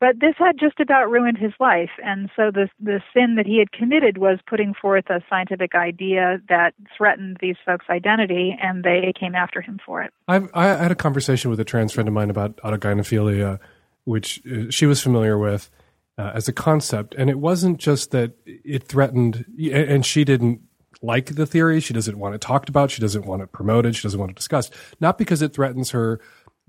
But 0.00 0.18
this 0.18 0.34
had 0.36 0.58
just 0.58 0.80
about 0.80 1.12
ruined 1.12 1.38
his 1.38 1.52
life, 1.60 1.90
and 2.04 2.28
so 2.34 2.50
the 2.50 2.68
the 2.80 3.00
sin 3.14 3.36
that 3.36 3.46
he 3.46 3.60
had 3.60 3.70
committed 3.70 4.18
was 4.18 4.40
putting 4.48 4.74
forth 4.74 5.08
a 5.08 5.22
scientific 5.30 5.76
idea 5.76 6.40
that 6.48 6.74
threatened 6.98 7.36
these 7.40 7.54
folks' 7.64 7.84
identity, 7.88 8.58
and 8.60 8.82
they 8.82 9.12
came 9.16 9.36
after 9.36 9.60
him 9.60 9.78
for 9.86 10.02
it. 10.02 10.12
I've, 10.26 10.50
I 10.54 10.66
had 10.66 10.90
a 10.90 10.96
conversation 10.96 11.52
with 11.52 11.60
a 11.60 11.64
trans 11.64 11.92
friend 11.92 12.08
of 12.08 12.14
mine 12.14 12.30
about 12.30 12.56
autogynephilia, 12.56 13.60
which 14.02 14.42
uh, 14.44 14.70
she 14.70 14.86
was 14.86 15.00
familiar 15.00 15.38
with 15.38 15.70
uh, 16.18 16.32
as 16.34 16.48
a 16.48 16.52
concept, 16.52 17.14
and 17.16 17.30
it 17.30 17.38
wasn't 17.38 17.78
just 17.78 18.10
that 18.10 18.32
it 18.44 18.82
threatened, 18.82 19.44
and 19.72 20.04
she 20.04 20.24
didn't 20.24 20.62
like 21.00 21.34
the 21.34 21.46
theory. 21.46 21.78
She 21.78 21.94
doesn't 21.94 22.18
want 22.18 22.34
it 22.34 22.40
talked 22.40 22.68
about. 22.68 22.90
She 22.90 23.00
doesn't 23.00 23.26
want 23.26 23.42
it 23.42 23.52
promoted. 23.52 23.94
She 23.94 24.02
doesn't 24.02 24.18
want 24.18 24.30
it 24.30 24.36
discussed. 24.36 24.74
Not 25.00 25.18
because 25.18 25.42
it 25.42 25.52
threatens 25.52 25.90
her 25.90 26.20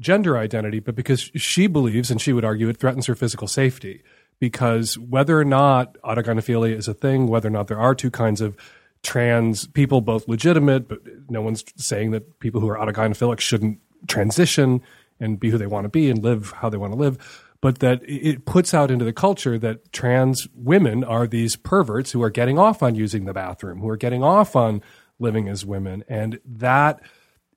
gender 0.03 0.37
identity, 0.37 0.79
but 0.79 0.95
because 0.95 1.31
she 1.35 1.67
believes, 1.67 2.11
and 2.11 2.21
she 2.21 2.33
would 2.33 2.45
argue, 2.45 2.69
it 2.69 2.77
threatens 2.77 3.07
her 3.07 3.15
physical 3.15 3.47
safety. 3.47 4.03
Because 4.39 4.97
whether 4.97 5.39
or 5.39 5.45
not 5.45 5.97
autogynephilia 6.03 6.75
is 6.75 6.87
a 6.87 6.93
thing, 6.93 7.27
whether 7.27 7.47
or 7.47 7.51
not 7.51 7.67
there 7.67 7.79
are 7.79 7.95
two 7.95 8.11
kinds 8.11 8.41
of 8.41 8.57
trans 9.01 9.67
people, 9.67 10.01
both 10.01 10.27
legitimate, 10.27 10.87
but 10.87 10.99
no 11.29 11.41
one's 11.41 11.63
saying 11.77 12.11
that 12.11 12.39
people 12.39 12.59
who 12.59 12.67
are 12.69 12.77
autogynephilic 12.77 13.39
shouldn't 13.39 13.79
transition 14.07 14.81
and 15.19 15.39
be 15.39 15.49
who 15.49 15.57
they 15.57 15.67
want 15.67 15.85
to 15.85 15.89
be 15.89 16.09
and 16.09 16.23
live 16.23 16.51
how 16.57 16.69
they 16.69 16.77
want 16.77 16.91
to 16.91 16.99
live, 16.99 17.45
but 17.61 17.79
that 17.79 18.01
it 18.05 18.45
puts 18.45 18.73
out 18.73 18.91
into 18.91 19.05
the 19.05 19.13
culture 19.13 19.57
that 19.57 19.93
trans 19.93 20.47
women 20.53 21.03
are 21.03 21.27
these 21.27 21.55
perverts 21.55 22.11
who 22.11 22.21
are 22.21 22.29
getting 22.29 22.59
off 22.59 22.83
on 22.83 22.95
using 22.95 23.23
the 23.23 23.33
bathroom, 23.33 23.79
who 23.79 23.87
are 23.87 23.97
getting 23.97 24.23
off 24.23 24.55
on 24.55 24.81
living 25.19 25.47
as 25.47 25.65
women. 25.65 26.03
And 26.09 26.39
that 26.45 26.99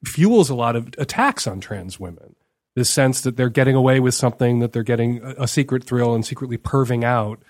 fuels 0.04 0.50
a 0.50 0.54
lot 0.54 0.76
of 0.76 0.88
attacks 0.98 1.46
on 1.46 1.60
trans 1.60 1.98
women. 1.98 2.34
This 2.74 2.90
sense 2.90 3.22
that 3.22 3.36
they're 3.36 3.48
getting 3.48 3.74
away 3.74 4.00
with 4.00 4.14
something, 4.14 4.58
that 4.58 4.72
they're 4.72 4.82
getting 4.82 5.22
a, 5.22 5.48
secret 5.48 5.82
thrill 5.82 6.14
and 6.14 6.26
secretly 6.26 6.58
perving 6.58 7.04
out 7.04 7.42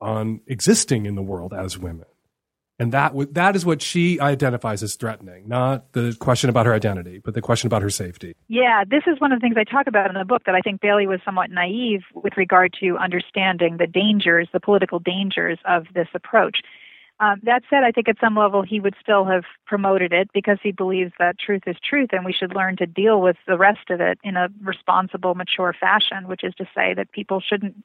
on 0.00 0.40
existing 0.46 1.06
in 1.06 1.14
the 1.14 1.22
world 1.22 1.54
as 1.54 1.78
women. 1.78 2.04
And 2.78 2.92
that 2.92 3.14
that 3.34 3.54
is 3.54 3.64
what 3.64 3.80
she 3.80 4.18
identifies 4.18 4.82
as 4.82 4.96
threatening, 4.96 5.48
not 5.48 5.92
the 5.92 6.16
question 6.18 6.50
about 6.50 6.66
her 6.66 6.74
identity, 6.74 7.20
but 7.24 7.32
the 7.32 7.40
question 7.40 7.68
about 7.68 7.82
her 7.82 7.90
safety. 7.90 8.34
Yeah, 8.48 8.82
this 8.84 9.04
is 9.06 9.20
one 9.20 9.30
of 9.30 9.40
the 9.40 9.44
things 9.44 9.54
I 9.56 9.62
talk 9.62 9.86
about 9.86 10.08
in 10.08 10.14
the 10.18 10.24
book 10.24 10.42
that 10.46 10.56
I 10.56 10.60
think 10.60 10.80
Bailey 10.80 11.06
was 11.06 11.20
somewhat 11.24 11.50
naive 11.50 12.02
with 12.14 12.36
regard 12.36 12.74
to 12.80 12.98
understanding 12.98 13.76
the 13.78 13.86
dangers, 13.86 14.48
the 14.52 14.58
political 14.58 14.98
dangers 14.98 15.58
of 15.64 15.86
this 15.94 16.08
approach. 16.14 16.58
Um, 17.24 17.40
that 17.44 17.62
said, 17.70 17.84
I 17.84 17.90
think 17.90 18.08
at 18.08 18.16
some 18.20 18.36
level 18.36 18.62
he 18.62 18.80
would 18.80 18.94
still 19.00 19.24
have 19.24 19.44
promoted 19.66 20.12
it 20.12 20.28
because 20.34 20.58
he 20.62 20.72
believes 20.72 21.12
that 21.18 21.38
truth 21.38 21.62
is 21.66 21.76
truth 21.82 22.10
and 22.12 22.24
we 22.24 22.32
should 22.32 22.54
learn 22.54 22.76
to 22.76 22.86
deal 22.86 23.20
with 23.20 23.36
the 23.46 23.56
rest 23.56 23.88
of 23.88 24.00
it 24.00 24.18
in 24.22 24.36
a 24.36 24.48
responsible, 24.62 25.34
mature 25.34 25.74
fashion, 25.78 26.28
which 26.28 26.44
is 26.44 26.54
to 26.56 26.66
say 26.74 26.92
that 26.94 27.12
people 27.12 27.40
shouldn't 27.40 27.76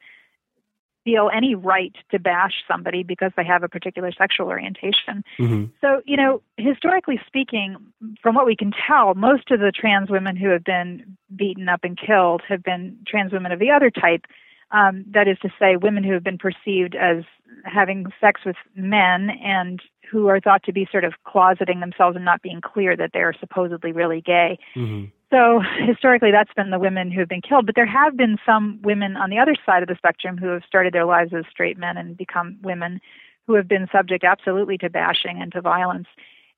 feel 1.06 1.30
any 1.34 1.56
right 1.56 1.96
to 2.12 2.20
bash 2.20 2.64
somebody 2.68 3.04
because 3.04 3.32
they 3.38 3.46
have 3.46 3.64
a 3.64 3.70
particular 3.70 4.12
sexual 4.12 4.48
orientation. 4.48 5.24
Mm-hmm. 5.40 5.66
So, 5.80 6.02
you 6.06 6.18
know, 6.18 6.42
historically 6.58 7.22
speaking, 7.26 7.78
from 8.22 8.36
what 8.36 8.46
we 8.46 8.58
can 8.58 8.74
tell, 8.88 9.14
most 9.16 9.52
of 9.52 9.62
the 9.62 9.72
trans 9.72 10.10
women 10.10 10.36
who 10.36 10.50
have 10.50 10.66
been 10.66 11.18
beaten 11.34 11.70
up 11.70 11.82
and 11.84 11.98
killed 11.98 12.42
have 12.50 12.62
been 12.62 12.98
trans 13.08 13.32
women 13.32 13.54
of 13.54 13.60
the 13.60 13.72
other 13.72 13.90
type 13.90 14.26
um, 14.72 15.06
that 15.12 15.28
is 15.28 15.38
to 15.40 15.50
say, 15.60 15.76
women 15.76 16.04
who 16.04 16.14
have 16.14 16.24
been 16.24 16.38
perceived 16.38 16.96
as 16.96 17.24
having 17.66 18.06
sex 18.22 18.42
with 18.46 18.56
men 18.76 19.30
and 19.44 19.82
who 20.12 20.28
are 20.28 20.40
thought 20.40 20.64
to 20.64 20.74
be 20.74 20.88
sort 20.92 21.04
of 21.04 21.14
closeting 21.26 21.80
themselves 21.80 22.16
and 22.16 22.26
not 22.26 22.42
being 22.42 22.62
clear 22.62 22.96
that 22.96 23.12
they're 23.14 23.34
supposedly 23.40 23.92
really 23.92 24.22
gay. 24.22 24.58
Mm-hmm. 24.76 25.06
So 25.32 25.62
historically, 25.86 26.32
that's 26.32 26.54
been 26.56 26.72
the 26.72 26.80
women 26.80 27.12
who 27.12 27.20
have 27.20 27.30
been 27.30 27.42
killed. 27.42 27.66
But 27.66 27.76
there 27.76 27.86
have 27.86 28.18
been 28.18 28.38
some 28.46 28.80
women 28.84 29.16
on 29.16 29.30
the 29.30 29.38
other 29.38 29.56
side 29.66 29.84
of 29.84 29.90
the 29.90 29.96
spectrum 29.96 30.38
who 30.38 30.48
have 30.48 30.64
started 30.66 30.94
their 30.94 31.06
lives 31.06 31.34
as 31.34 31.46
straight 31.50 31.78
men 31.78 31.98
and 31.98 32.18
become 32.18 32.58
women 32.64 33.00
who 33.46 33.54
have 33.54 33.68
been 33.68 33.88
subject 33.92 34.24
absolutely 34.24 34.78
to 34.80 34.90
bashing 34.90 35.42
and 35.42 35.52
to 35.52 35.62
violence. 35.62 36.08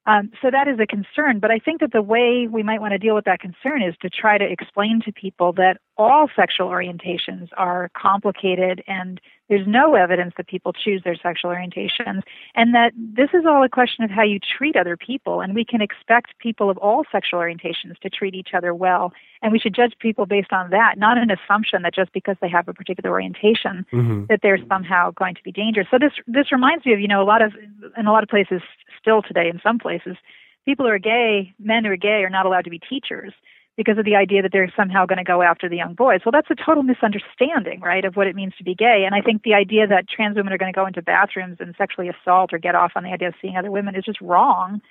Um, 0.06 0.32
so 0.42 0.50
that 0.50 0.68
is 0.68 0.80
a 0.80 0.88
concern. 0.88 1.40
But 1.40 1.52
I 1.52 1.60
think 1.60 1.82
that 1.82 1.92
the 1.92 2.02
way 2.02 2.48
we 2.50 2.64
might 2.64 2.82
want 2.82 2.94
to 2.94 2.98
deal 2.98 3.14
with 3.14 3.26
that 3.26 3.40
concern 3.40 3.82
is 3.82 3.96
to 4.02 4.10
try 4.10 4.38
to 4.38 4.46
explain 4.46 5.02
to 5.06 5.12
people 5.12 5.54
that 5.54 5.78
all 5.98 6.30
sexual 6.36 6.70
orientations 6.70 7.50
are 7.58 7.90
complicated 7.96 8.84
and 8.88 9.20
there's 9.50 9.68
no 9.68 9.96
evidence 9.96 10.34
that 10.38 10.48
people 10.48 10.72
choose 10.72 11.02
their 11.04 11.16
sexual 11.16 11.52
orientations 11.52 12.22
and 12.56 12.74
that 12.74 12.94
this 12.96 13.30
is 13.34 13.46
all 13.46 13.64
a 13.64 13.70
question 13.70 14.04
of 14.06 14.10
how 14.10 14.24
you 14.24 14.40
treat 14.40 14.78
other 14.78 14.96
people. 14.96 15.42
And 15.42 15.54
we 15.54 15.66
can 15.66 15.82
expect 15.82 16.38
people 16.40 16.70
of 16.70 16.78
all 16.78 17.04
sexual 17.12 17.40
orientations 17.40 18.00
to 18.00 18.10
treat 18.10 18.34
each 18.34 18.50
other 18.54 18.74
well. 18.74 19.12
And 19.42 19.52
we 19.52 19.60
should 19.60 19.76
judge 19.76 19.94
people 20.00 20.26
based 20.26 20.54
on 20.54 20.70
that 20.70 20.98
not 20.98 21.18
an 21.18 21.30
assumption 21.30 21.82
that 21.82 21.94
just 21.94 22.14
because 22.14 22.38
they 22.42 22.50
have 22.50 22.70
a 22.70 22.74
particular 22.74 23.10
orientation 23.10 23.86
Mhm. 23.92 24.28
that 24.28 24.40
they're 24.42 24.66
somehow 24.70 25.12
going 25.12 25.36
to 25.36 25.44
be 25.44 25.52
dangerous. 25.52 25.88
So 25.92 25.98
this 26.00 26.14
this 26.28 26.52
reminds 26.52 26.86
me 26.86 26.94
of 26.94 27.02
you 27.02 27.10
know 27.10 27.22
a 27.22 27.26
lot 27.26 27.42
of 27.42 27.54
in 27.98 28.08
a 28.08 28.12
lot 28.12 28.24
of 28.24 28.30
places 28.30 28.62
still 28.98 29.22
today 29.22 29.50
in 29.50 29.60
some 29.62 29.78
places 29.80 30.16
people 30.66 30.86
who 30.86 30.92
are 30.92 31.00
gay 31.00 31.54
men 31.60 31.84
who 31.84 31.92
are 31.92 31.98
gay 31.98 32.24
are 32.24 32.30
not 32.30 32.46
allowed 32.46 32.64
to 32.64 32.70
be 32.70 32.80
teachers 32.80 33.34
because 33.82 33.98
of 33.98 34.06
the 34.06 34.16
idea 34.16 34.44
that 34.44 34.52
they're 34.52 34.72
somehow 34.78 35.08
going 35.08 35.18
to 35.18 35.24
go 35.24 35.42
after 35.42 35.68
the 35.68 35.78
young 35.78 35.96
boys. 35.96 36.22
Well, 36.24 36.32
that's 36.32 36.52
a 36.52 36.56
total 36.56 36.84
misunderstanding, 36.84 37.80
right, 37.82 38.06
of 38.06 38.16
what 38.16 38.28
it 38.28 38.36
means 38.36 38.54
to 38.60 38.64
be 38.64 38.76
gay. 38.76 39.04
And 39.08 39.16
I 39.16 39.22
think 39.22 39.42
the 39.42 39.56
idea 39.56 39.88
that 39.88 40.08
trans 40.08 40.36
women 40.36 40.54
are 40.54 40.60
going 40.60 40.72
to 40.72 40.76
go 40.76 40.86
into 40.86 41.02
bathrooms 41.02 41.58
and 41.60 41.74
sexually 41.78 42.08
assault 42.08 42.54
or 42.54 42.60
get 42.60 42.76
off 42.76 42.92
on 42.96 43.04
the 43.04 43.10
idea 43.10 43.30
of 43.30 43.34
seeing 43.42 43.58
other 43.58 43.72
women 43.72 43.96
is 43.96 44.06
just 44.06 44.22
wrong. 44.22 44.82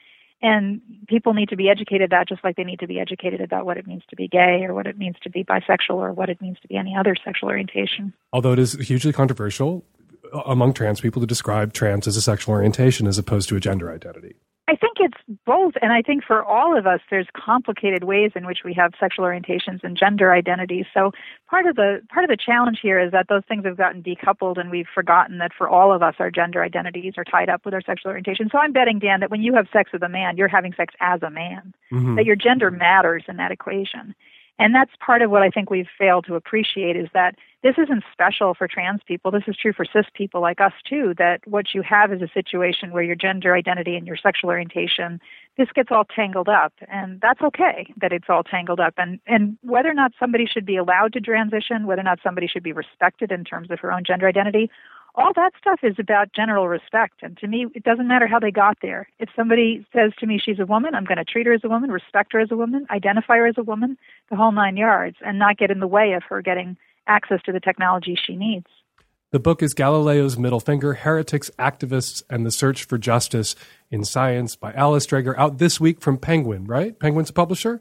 And 0.42 0.80
people 1.06 1.34
need 1.34 1.50
to 1.50 1.56
be 1.56 1.68
educated 1.68 2.10
that 2.10 2.28
just 2.28 2.42
like 2.42 2.56
they 2.56 2.64
need 2.64 2.80
to 2.80 2.88
be 2.88 2.98
educated 2.98 3.40
about 3.40 3.64
what 3.64 3.76
it 3.76 3.86
means 3.86 4.02
to 4.10 4.16
be 4.16 4.26
gay 4.26 4.64
or 4.66 4.74
what 4.74 4.86
it 4.86 4.98
means 4.98 5.16
to 5.22 5.30
be 5.30 5.44
bisexual 5.44 5.96
or 5.96 6.12
what 6.12 6.28
it 6.30 6.40
means 6.40 6.58
to 6.62 6.68
be 6.68 6.76
any 6.76 6.96
other 6.98 7.14
sexual 7.24 7.50
orientation. 7.50 8.12
Although 8.32 8.54
it 8.54 8.58
is 8.58 8.72
hugely 8.72 9.12
controversial 9.12 9.84
uh, 10.32 10.40
among 10.46 10.72
trans 10.72 11.00
people 11.00 11.20
to 11.20 11.26
describe 11.26 11.72
trans 11.72 12.08
as 12.08 12.16
a 12.16 12.22
sexual 12.22 12.54
orientation 12.54 13.06
as 13.06 13.18
opposed 13.18 13.48
to 13.50 13.56
a 13.56 13.60
gender 13.60 13.92
identity. 13.92 14.34
I 14.70 14.76
think 14.76 14.98
it's 15.00 15.18
both, 15.44 15.74
and 15.82 15.92
I 15.92 16.00
think 16.00 16.22
for 16.22 16.44
all 16.44 16.78
of 16.78 16.86
us, 16.86 17.00
there's 17.10 17.26
complicated 17.34 18.04
ways 18.04 18.30
in 18.36 18.46
which 18.46 18.60
we 18.64 18.72
have 18.74 18.92
sexual 19.00 19.24
orientations 19.24 19.82
and 19.82 19.96
gender 19.96 20.32
identities. 20.32 20.86
So 20.94 21.10
part 21.48 21.66
of 21.66 21.74
the 21.74 22.02
part 22.08 22.22
of 22.22 22.30
the 22.30 22.36
challenge 22.36 22.78
here 22.80 23.00
is 23.00 23.10
that 23.10 23.26
those 23.28 23.42
things 23.48 23.64
have 23.64 23.76
gotten 23.76 24.00
decoupled, 24.00 24.58
and 24.58 24.70
we've 24.70 24.86
forgotten 24.94 25.38
that 25.38 25.52
for 25.52 25.68
all 25.68 25.92
of 25.92 26.04
us, 26.04 26.14
our 26.20 26.30
gender 26.30 26.62
identities 26.62 27.14
are 27.16 27.24
tied 27.24 27.48
up 27.48 27.64
with 27.64 27.74
our 27.74 27.80
sexual 27.80 28.10
orientation. 28.10 28.48
So 28.48 28.58
I'm 28.58 28.70
betting, 28.70 29.00
Dan, 29.00 29.18
that 29.18 29.30
when 29.32 29.42
you 29.42 29.54
have 29.54 29.66
sex 29.72 29.90
with 29.92 30.04
a 30.04 30.08
man, 30.08 30.36
you're 30.36 30.46
having 30.46 30.72
sex 30.72 30.94
as 31.00 31.20
a 31.24 31.30
man. 31.30 31.74
Mhm. 31.90 32.14
That 32.14 32.24
your 32.24 32.36
gender 32.36 32.70
matters 32.70 33.24
in 33.26 33.38
that 33.38 33.50
equation. 33.50 34.14
And 34.60 34.72
that's 34.72 34.92
part 35.00 35.22
of 35.22 35.32
what 35.32 35.42
I 35.42 35.50
think 35.50 35.68
we've 35.68 35.88
failed 35.98 36.26
to 36.26 36.36
appreciate 36.36 36.94
is 36.94 37.08
that 37.12 37.34
this 37.62 37.74
isn't 37.76 38.04
special 38.12 38.54
for 38.54 38.66
trans 38.66 39.00
people. 39.06 39.30
This 39.30 39.42
is 39.46 39.56
true 39.56 39.72
for 39.72 39.84
cis 39.84 40.06
people 40.14 40.40
like 40.40 40.60
us 40.60 40.72
too, 40.88 41.14
that 41.18 41.40
what 41.46 41.74
you 41.74 41.82
have 41.82 42.12
is 42.12 42.22
a 42.22 42.28
situation 42.32 42.90
where 42.90 43.02
your 43.02 43.16
gender 43.16 43.54
identity 43.54 43.96
and 43.96 44.06
your 44.06 44.16
sexual 44.16 44.50
orientation, 44.50 45.20
this 45.58 45.68
gets 45.74 45.90
all 45.90 46.04
tangled 46.04 46.48
up. 46.48 46.72
And 46.88 47.20
that's 47.20 47.42
okay 47.42 47.92
that 48.00 48.12
it's 48.12 48.30
all 48.30 48.42
tangled 48.42 48.80
up. 48.80 48.94
And, 48.96 49.20
and 49.26 49.58
whether 49.62 49.90
or 49.90 49.94
not 49.94 50.12
somebody 50.18 50.46
should 50.46 50.64
be 50.64 50.76
allowed 50.76 51.12
to 51.12 51.20
transition, 51.20 51.86
whether 51.86 52.00
or 52.00 52.04
not 52.04 52.20
somebody 52.22 52.46
should 52.46 52.62
be 52.62 52.72
respected 52.72 53.30
in 53.30 53.44
terms 53.44 53.70
of 53.70 53.78
her 53.80 53.92
own 53.92 54.04
gender 54.04 54.26
identity, 54.26 54.70
all 55.14 55.32
that 55.34 55.52
stuff 55.58 55.80
is 55.82 55.96
about 55.98 56.32
general 56.32 56.68
respect. 56.68 57.22
And 57.22 57.36
to 57.38 57.46
me, 57.46 57.66
it 57.74 57.82
doesn't 57.82 58.08
matter 58.08 58.26
how 58.26 58.38
they 58.38 58.50
got 58.50 58.78
there. 58.80 59.08
If 59.18 59.28
somebody 59.34 59.84
says 59.92 60.12
to 60.20 60.26
me 60.26 60.38
she's 60.38 60.60
a 60.60 60.66
woman, 60.66 60.94
I'm 60.94 61.04
going 61.04 61.18
to 61.18 61.24
treat 61.24 61.46
her 61.46 61.52
as 61.52 61.64
a 61.64 61.68
woman, 61.68 61.90
respect 61.90 62.32
her 62.32 62.40
as 62.40 62.50
a 62.50 62.56
woman, 62.56 62.86
identify 62.90 63.36
her 63.36 63.46
as 63.46 63.58
a 63.58 63.62
woman, 63.62 63.98
the 64.30 64.36
whole 64.36 64.52
nine 64.52 64.76
yards, 64.76 65.16
and 65.24 65.38
not 65.38 65.58
get 65.58 65.70
in 65.70 65.80
the 65.80 65.86
way 65.86 66.12
of 66.12 66.22
her 66.28 66.40
getting 66.42 66.76
access 67.10 67.40
to 67.44 67.52
the 67.52 67.60
technology 67.60 68.16
she 68.26 68.36
needs. 68.36 68.66
The 69.32 69.40
book 69.40 69.62
is 69.62 69.74
Galileo's 69.74 70.38
Middle 70.38 70.60
Finger 70.60 70.94
Heretics, 70.94 71.50
Activists, 71.58 72.22
and 72.30 72.46
the 72.46 72.50
Search 72.50 72.84
for 72.84 72.98
Justice 72.98 73.54
in 73.90 74.04
Science 74.04 74.56
by 74.56 74.72
Alice 74.72 75.06
Dreger, 75.06 75.36
out 75.36 75.58
this 75.58 75.80
week 75.80 76.00
from 76.00 76.18
Penguin, 76.18 76.64
right? 76.64 76.98
Penguin's 76.98 77.30
a 77.30 77.32
publisher? 77.32 77.80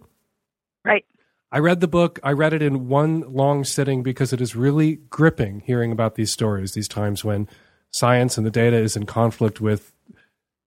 Right. 0.83 1.05
I 1.51 1.59
read 1.59 1.79
the 1.79 1.87
book. 1.87 2.19
I 2.23 2.33
read 2.33 2.53
it 2.53 2.61
in 2.61 2.87
one 2.87 3.21
long 3.21 3.63
sitting 3.63 4.03
because 4.03 4.33
it 4.33 4.41
is 4.41 4.55
really 4.55 4.97
gripping 5.09 5.61
hearing 5.61 5.91
about 5.91 6.15
these 6.15 6.31
stories, 6.31 6.73
these 6.73 6.87
times 6.87 7.23
when 7.23 7.47
science 7.91 8.37
and 8.37 8.45
the 8.45 8.51
data 8.51 8.77
is 8.77 8.95
in 8.95 9.07
conflict 9.07 9.59
with 9.59 9.91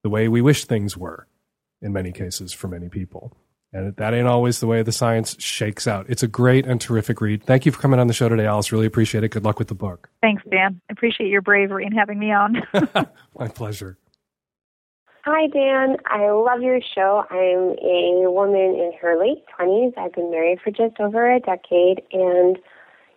the 0.02 0.10
way 0.10 0.26
we 0.26 0.40
wish 0.40 0.64
things 0.64 0.96
were 0.96 1.28
in 1.80 1.92
many 1.92 2.10
cases 2.10 2.52
for 2.52 2.66
many 2.66 2.88
people. 2.88 3.36
And 3.72 3.96
that 3.96 4.12
ain't 4.12 4.26
always 4.26 4.60
the 4.60 4.66
way 4.66 4.82
the 4.82 4.92
science 4.92 5.34
shakes 5.38 5.86
out. 5.86 6.06
It's 6.08 6.22
a 6.22 6.28
great 6.28 6.66
and 6.66 6.78
terrific 6.78 7.20
read. 7.20 7.42
Thank 7.42 7.64
you 7.64 7.72
for 7.72 7.80
coming 7.80 7.98
on 7.98 8.06
the 8.06 8.12
show 8.12 8.28
today, 8.28 8.44
Alice. 8.44 8.70
Really 8.70 8.86
appreciate 8.86 9.24
it. 9.24 9.30
Good 9.30 9.44
luck 9.44 9.58
with 9.58 9.68
the 9.68 9.74
book. 9.74 10.10
Thanks, 10.20 10.42
Dan. 10.50 10.80
Appreciate 10.90 11.28
your 11.28 11.40
bravery 11.40 11.86
in 11.86 11.92
having 11.92 12.18
me 12.18 12.32
on. 12.32 12.62
My 13.38 13.48
pleasure. 13.48 13.96
Hi, 15.24 15.46
Dan. 15.46 15.96
I 16.06 16.30
love 16.30 16.62
your 16.62 16.80
show. 16.94 17.24
I'm 17.30 17.78
a 17.78 18.30
woman 18.30 18.74
in 18.74 18.92
her 19.00 19.18
late 19.18 19.44
20s. 19.58 19.96
I've 19.96 20.12
been 20.12 20.30
married 20.30 20.58
for 20.62 20.70
just 20.70 20.98
over 20.98 21.32
a 21.32 21.38
decade, 21.38 22.02
and 22.12 22.58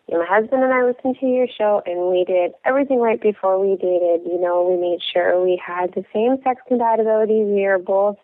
you 0.08 0.14
know, 0.14 0.20
my 0.20 0.28
husband 0.30 0.64
and 0.64 0.72
I 0.72 0.84
listened 0.84 1.18
to 1.20 1.26
your 1.26 1.48
show, 1.48 1.82
and 1.86 2.12
we 2.12 2.24
did 2.24 2.52
everything 2.64 3.00
right 3.00 3.20
before 3.20 3.60
we 3.60 3.76
dated. 3.76 4.22
You 4.24 4.40
know, 4.40 4.70
we 4.70 4.80
made 4.80 5.00
sure 5.02 5.44
we 5.44 5.60
had 5.66 5.96
the 5.96 6.06
same 6.14 6.38
sex 6.44 6.62
compatibility. 6.68 7.44
We 7.44 7.66
are 7.66 7.80
both 7.80 8.18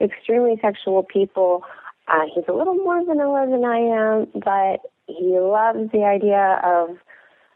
extremely 0.00 0.58
sexual 0.60 1.02
people. 1.02 1.64
Uh, 2.08 2.22
he's 2.34 2.44
a 2.48 2.52
little 2.52 2.74
more 2.74 3.04
vanilla 3.04 3.46
than 3.50 3.64
I 3.64 3.78
am, 3.78 4.26
but 4.34 4.90
he 5.06 5.38
loves 5.38 5.90
the 5.92 6.04
idea 6.04 6.60
of 6.62 6.96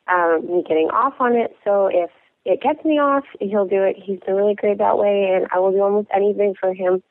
um, 0.09 0.47
me 0.47 0.65
getting 0.67 0.89
off 0.89 1.15
on 1.21 1.37
it. 1.37 1.57
So 1.65 1.87
if 1.87 2.11
it 2.45 2.63
gets 2.63 2.85
me 2.85 2.99
off, 2.99 3.25
he'll 3.39 3.67
do 3.67 3.83
it. 3.83 3.97
He's 4.03 4.19
been 4.21 4.35
really 4.35 4.55
great 4.55 4.79
that 4.79 4.99
way, 4.99 5.33
and 5.35 5.47
I 5.53 5.59
will 5.59 5.73
do 5.73 5.83
almost 5.83 6.09
anything 6.15 6.55
for 6.59 6.73
him. 6.73 7.03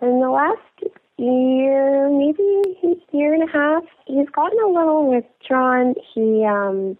In 0.00 0.20
the 0.20 0.30
last 0.30 0.58
year, 1.18 2.08
maybe 2.10 2.98
year 3.12 3.34
and 3.34 3.48
a 3.48 3.52
half, 3.52 3.84
he's 4.06 4.28
gotten 4.30 4.58
a 4.58 4.68
little 4.68 5.08
withdrawn. 5.08 5.94
He 6.14 6.44
um 6.44 6.96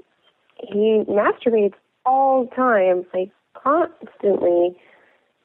he 0.58 1.02
masturbates 1.08 1.74
all 2.06 2.44
the 2.44 2.54
time, 2.54 3.04
like 3.12 3.30
constantly. 3.54 4.76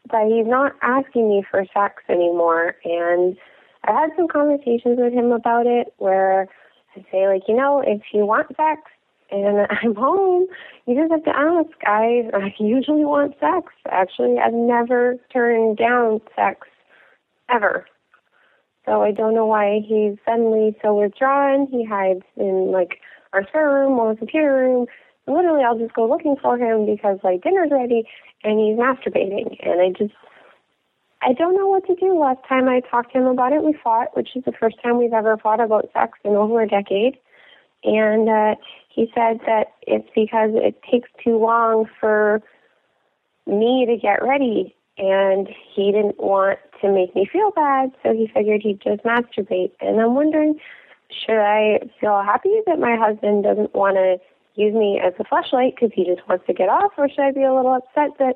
But 0.09 0.27
he's 0.27 0.47
not 0.47 0.73
asking 0.81 1.29
me 1.29 1.43
for 1.49 1.65
sex 1.73 2.03
anymore. 2.09 2.75
And 2.83 3.35
I 3.85 3.91
had 3.91 4.09
some 4.15 4.27
conversations 4.27 4.97
with 4.99 5.13
him 5.13 5.31
about 5.31 5.65
it 5.65 5.93
where 5.97 6.47
I 6.95 7.05
say, 7.11 7.27
like, 7.27 7.43
you 7.47 7.55
know, 7.55 7.83
if 7.85 8.01
you 8.13 8.25
want 8.25 8.47
sex 8.55 8.81
and 9.31 9.67
I'm 9.81 9.95
home, 9.95 10.47
you 10.85 10.95
just 10.95 11.11
have 11.11 11.23
to 11.23 11.35
ask. 11.35 11.77
I, 11.85 12.29
I 12.33 12.53
usually 12.59 13.05
want 13.05 13.35
sex. 13.39 13.73
Actually, 13.89 14.37
I've 14.39 14.53
never 14.53 15.17
turned 15.31 15.77
down 15.77 16.21
sex 16.35 16.67
ever. 17.49 17.85
So 18.85 19.03
I 19.03 19.11
don't 19.11 19.35
know 19.35 19.45
why 19.45 19.81
he's 19.85 20.17
suddenly 20.25 20.75
so 20.81 20.97
withdrawn. 20.99 21.67
He 21.69 21.83
hides 21.83 22.23
in 22.37 22.71
like 22.71 22.99
our 23.33 23.45
spare 23.47 23.69
room 23.69 23.99
or 23.99 24.15
computer 24.15 24.53
room. 24.53 24.87
Literally, 25.27 25.63
I'll 25.63 25.77
just 25.77 25.93
go 25.93 26.07
looking 26.07 26.35
for 26.41 26.57
him 26.57 26.85
because 26.85 27.19
like 27.23 27.43
dinner's 27.43 27.71
ready 27.71 28.07
and 28.43 28.59
he's 28.59 28.77
masturbating. 28.77 29.57
And 29.67 29.81
I 29.81 29.89
just, 29.97 30.13
I 31.21 31.33
don't 31.33 31.55
know 31.55 31.67
what 31.67 31.85
to 31.87 31.95
do. 31.95 32.17
Last 32.17 32.39
time 32.47 32.69
I 32.69 32.79
talked 32.79 33.11
to 33.13 33.19
him 33.19 33.25
about 33.25 33.53
it, 33.53 33.63
we 33.63 33.77
fought, 33.83 34.15
which 34.15 34.29
is 34.35 34.43
the 34.45 34.53
first 34.53 34.77
time 34.81 34.97
we've 34.97 35.13
ever 35.13 35.37
fought 35.37 35.59
about 35.59 35.89
sex 35.93 36.17
in 36.23 36.31
over 36.31 36.61
a 36.61 36.67
decade. 36.67 37.17
And 37.83 38.29
uh, 38.29 38.55
he 38.89 39.11
said 39.13 39.39
that 39.45 39.73
it's 39.81 40.09
because 40.15 40.51
it 40.53 40.81
takes 40.89 41.09
too 41.23 41.37
long 41.37 41.85
for 41.99 42.41
me 43.45 43.85
to 43.85 43.97
get 43.97 44.23
ready 44.23 44.75
and 44.97 45.47
he 45.75 45.91
didn't 45.91 46.19
want 46.19 46.59
to 46.81 46.91
make 46.91 47.15
me 47.15 47.29
feel 47.31 47.51
bad, 47.51 47.91
so 48.01 48.13
he 48.13 48.27
figured 48.33 48.61
he'd 48.63 48.81
just 48.81 49.03
masturbate. 49.03 49.71
And 49.79 49.99
I'm 50.01 50.15
wondering, 50.15 50.59
should 51.09 51.39
I 51.39 51.79
feel 51.99 52.21
happy 52.23 52.61
that 52.65 52.79
my 52.79 52.95
husband 52.95 53.43
doesn't 53.43 53.75
want 53.75 53.95
to 53.95 54.17
use 54.57 54.73
me 54.73 54.99
as 55.03 55.13
a 55.19 55.23
flashlight 55.23 55.75
because 55.75 55.91
he 55.93 56.03
just 56.03 56.27
wants 56.27 56.45
to 56.47 56.53
get 56.53 56.67
off, 56.67 56.91
or 56.97 57.07
should 57.07 57.19
I 57.19 57.31
be 57.31 57.43
a 57.43 57.53
little 57.53 57.73
upset 57.73 58.17
that 58.19 58.35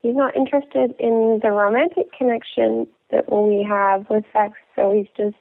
he's 0.00 0.16
not 0.16 0.36
interested 0.36 0.94
in 0.98 1.40
the 1.42 1.50
romantic 1.50 2.12
connection 2.16 2.86
that 3.10 3.32
we 3.32 3.64
have 3.68 4.10
with 4.10 4.24
sex, 4.32 4.54
so 4.74 4.92
he's 4.92 5.06
just 5.16 5.36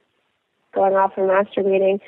going 0.74 0.94
off 0.94 1.14
and 1.18 1.30
masturbating? 1.30 2.00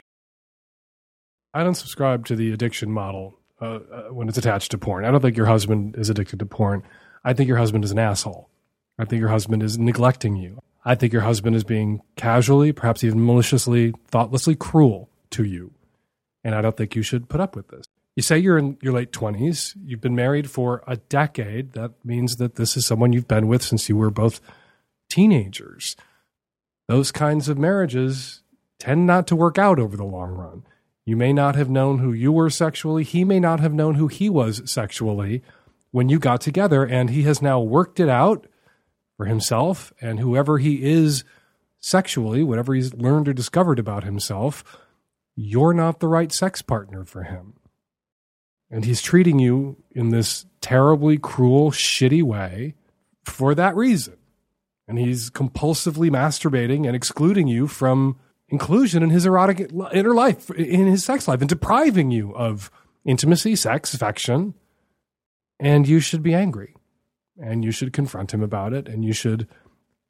I 1.53 1.63
don't 1.63 1.75
subscribe 1.75 2.25
to 2.27 2.35
the 2.35 2.51
addiction 2.51 2.91
model 2.91 3.37
uh, 3.61 3.65
uh, 3.65 4.03
when 4.09 4.29
it's 4.29 4.37
attached 4.37 4.71
to 4.71 4.77
porn. 4.77 5.05
I 5.05 5.11
don't 5.11 5.21
think 5.21 5.37
your 5.37 5.45
husband 5.47 5.95
is 5.97 6.09
addicted 6.09 6.39
to 6.39 6.45
porn. 6.45 6.83
I 7.23 7.33
think 7.33 7.47
your 7.47 7.57
husband 7.57 7.83
is 7.83 7.91
an 7.91 7.99
asshole. 7.99 8.49
I 8.99 9.05
think 9.05 9.19
your 9.19 9.29
husband 9.29 9.63
is 9.63 9.79
neglecting 9.79 10.35
you. 10.35 10.61
I 10.85 10.95
think 10.95 11.13
your 11.13 11.21
husband 11.21 11.55
is 11.55 11.63
being 11.63 12.01
casually, 12.15 12.71
perhaps 12.71 13.03
even 13.03 13.25
maliciously, 13.25 13.93
thoughtlessly 14.07 14.55
cruel 14.55 15.09
to 15.31 15.43
you. 15.43 15.73
And 16.43 16.53
I 16.53 16.61
don't 16.61 16.75
think 16.75 16.95
you 16.95 17.01
should 17.01 17.29
put 17.29 17.39
up 17.39 17.55
with 17.55 17.69
this. 17.69 17.85
You 18.15 18.21
say 18.21 18.37
you're 18.37 18.57
in 18.57 18.77
your 18.81 18.93
late 18.93 19.11
20s. 19.11 19.75
You've 19.83 20.01
been 20.01 20.15
married 20.15 20.49
for 20.49 20.83
a 20.85 20.97
decade. 20.97 21.73
That 21.73 21.93
means 22.03 22.35
that 22.35 22.55
this 22.55 22.77
is 22.77 22.85
someone 22.85 23.11
you've 23.11 23.27
been 23.27 23.47
with 23.47 23.63
since 23.63 23.89
you 23.89 23.97
were 23.97 24.11
both 24.11 24.39
teenagers. 25.09 25.95
Those 26.87 27.11
kinds 27.11 27.49
of 27.49 27.57
marriages 27.57 28.43
tend 28.77 29.07
not 29.07 29.25
to 29.27 29.35
work 29.35 29.57
out 29.57 29.79
over 29.79 29.97
the 29.97 30.03
long 30.03 30.31
run. 30.31 30.63
You 31.05 31.17
may 31.17 31.33
not 31.33 31.55
have 31.55 31.69
known 31.69 31.99
who 31.99 32.13
you 32.13 32.31
were 32.31 32.49
sexually. 32.49 33.03
He 33.03 33.23
may 33.23 33.39
not 33.39 33.59
have 33.59 33.73
known 33.73 33.95
who 33.95 34.07
he 34.07 34.29
was 34.29 34.69
sexually 34.69 35.41
when 35.91 36.09
you 36.09 36.19
got 36.19 36.41
together, 36.41 36.83
and 36.85 37.09
he 37.09 37.23
has 37.23 37.41
now 37.41 37.59
worked 37.59 37.99
it 37.99 38.09
out 38.09 38.47
for 39.17 39.25
himself 39.25 39.93
and 40.01 40.19
whoever 40.19 40.57
he 40.57 40.83
is 40.83 41.23
sexually, 41.79 42.43
whatever 42.43 42.73
he's 42.73 42.93
learned 42.93 43.27
or 43.27 43.33
discovered 43.33 43.79
about 43.79 44.03
himself. 44.03 44.63
you're 45.35 45.73
not 45.73 45.99
the 45.99 46.07
right 46.07 46.31
sex 46.31 46.61
partner 46.61 47.03
for 47.03 47.23
him. 47.23 47.55
And 48.73 48.85
he's 48.85 49.03
treating 49.03 49.37
you 49.37 49.77
in 49.91 50.09
this 50.09 50.47
terribly 50.59 51.19
cruel, 51.19 51.69
shitty 51.69 52.23
way 52.23 52.73
for 53.23 53.53
that 53.53 53.75
reason. 53.75 54.17
And 54.87 54.97
he's 54.97 55.29
compulsively 55.29 56.09
masturbating 56.09 56.87
and 56.87 56.95
excluding 56.95 57.47
you 57.47 57.67
from 57.67 58.17
inclusion 58.49 59.03
in 59.03 59.11
his 59.11 59.27
erotic 59.27 59.71
inner 59.93 60.15
life, 60.15 60.49
in 60.49 60.87
his 60.87 61.05
sex 61.05 61.27
life, 61.27 61.39
and 61.39 61.47
depriving 61.47 62.09
you 62.09 62.35
of 62.35 62.71
intimacy, 63.05 63.55
sex, 63.55 63.93
affection. 63.93 64.55
And 65.59 65.87
you 65.87 65.99
should 65.99 66.23
be 66.23 66.33
angry. 66.33 66.73
And 67.39 67.63
you 67.63 67.69
should 67.69 67.93
confront 67.93 68.33
him 68.33 68.41
about 68.41 68.73
it. 68.73 68.87
And 68.87 69.05
you 69.05 69.13
should 69.13 69.47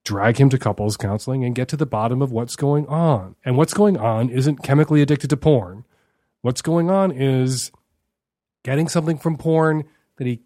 drag 0.05 0.37
him 0.37 0.47
to 0.49 0.57
couples 0.57 0.95
counseling 0.95 1.43
and 1.43 1.53
get 1.53 1.67
to 1.67 1.77
the 1.77 1.85
bottom 1.85 2.21
of 2.21 2.31
what's 2.31 2.55
going 2.55 2.87
on. 2.87 3.35
And 3.43 3.57
what's 3.57 3.73
going 3.73 3.97
on 3.97 4.29
isn't 4.29 4.63
chemically 4.63 5.01
addicted 5.01 5.31
to 5.31 5.37
porn. 5.37 5.83
What's 6.41 6.61
going 6.61 6.89
on 6.89 7.11
is 7.11 7.69
getting 8.63 8.87
something 8.87 9.17
from 9.17 9.37
porn 9.37 9.85
that 10.17 10.27
he 10.27 10.41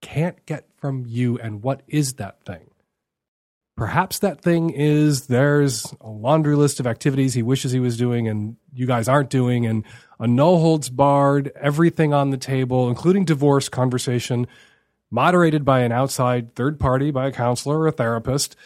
can't 0.00 0.44
get 0.46 0.68
from 0.76 1.04
you. 1.06 1.38
And 1.38 1.62
what 1.62 1.82
is 1.88 2.14
that 2.14 2.44
thing? 2.44 2.70
Perhaps 3.76 4.18
that 4.20 4.40
thing 4.40 4.70
is 4.70 5.26
there's 5.26 5.94
a 6.00 6.08
laundry 6.08 6.56
list 6.56 6.80
of 6.80 6.86
activities 6.86 7.34
he 7.34 7.42
wishes 7.42 7.70
he 7.70 7.78
was 7.78 7.96
doing 7.96 8.26
and 8.26 8.56
you 8.72 8.86
guys 8.86 9.08
aren't 9.08 9.30
doing, 9.30 9.66
and 9.66 9.84
a 10.18 10.26
no 10.26 10.58
holds 10.58 10.90
barred, 10.90 11.52
everything 11.54 12.12
on 12.12 12.30
the 12.30 12.36
table, 12.36 12.88
including 12.88 13.24
divorce 13.24 13.68
conversation, 13.68 14.48
moderated 15.10 15.64
by 15.64 15.80
an 15.80 15.92
outside 15.92 16.54
third 16.56 16.80
party, 16.80 17.12
by 17.12 17.28
a 17.28 17.32
counselor 17.32 17.78
or 17.78 17.86
a 17.86 17.92
therapist 17.92 18.56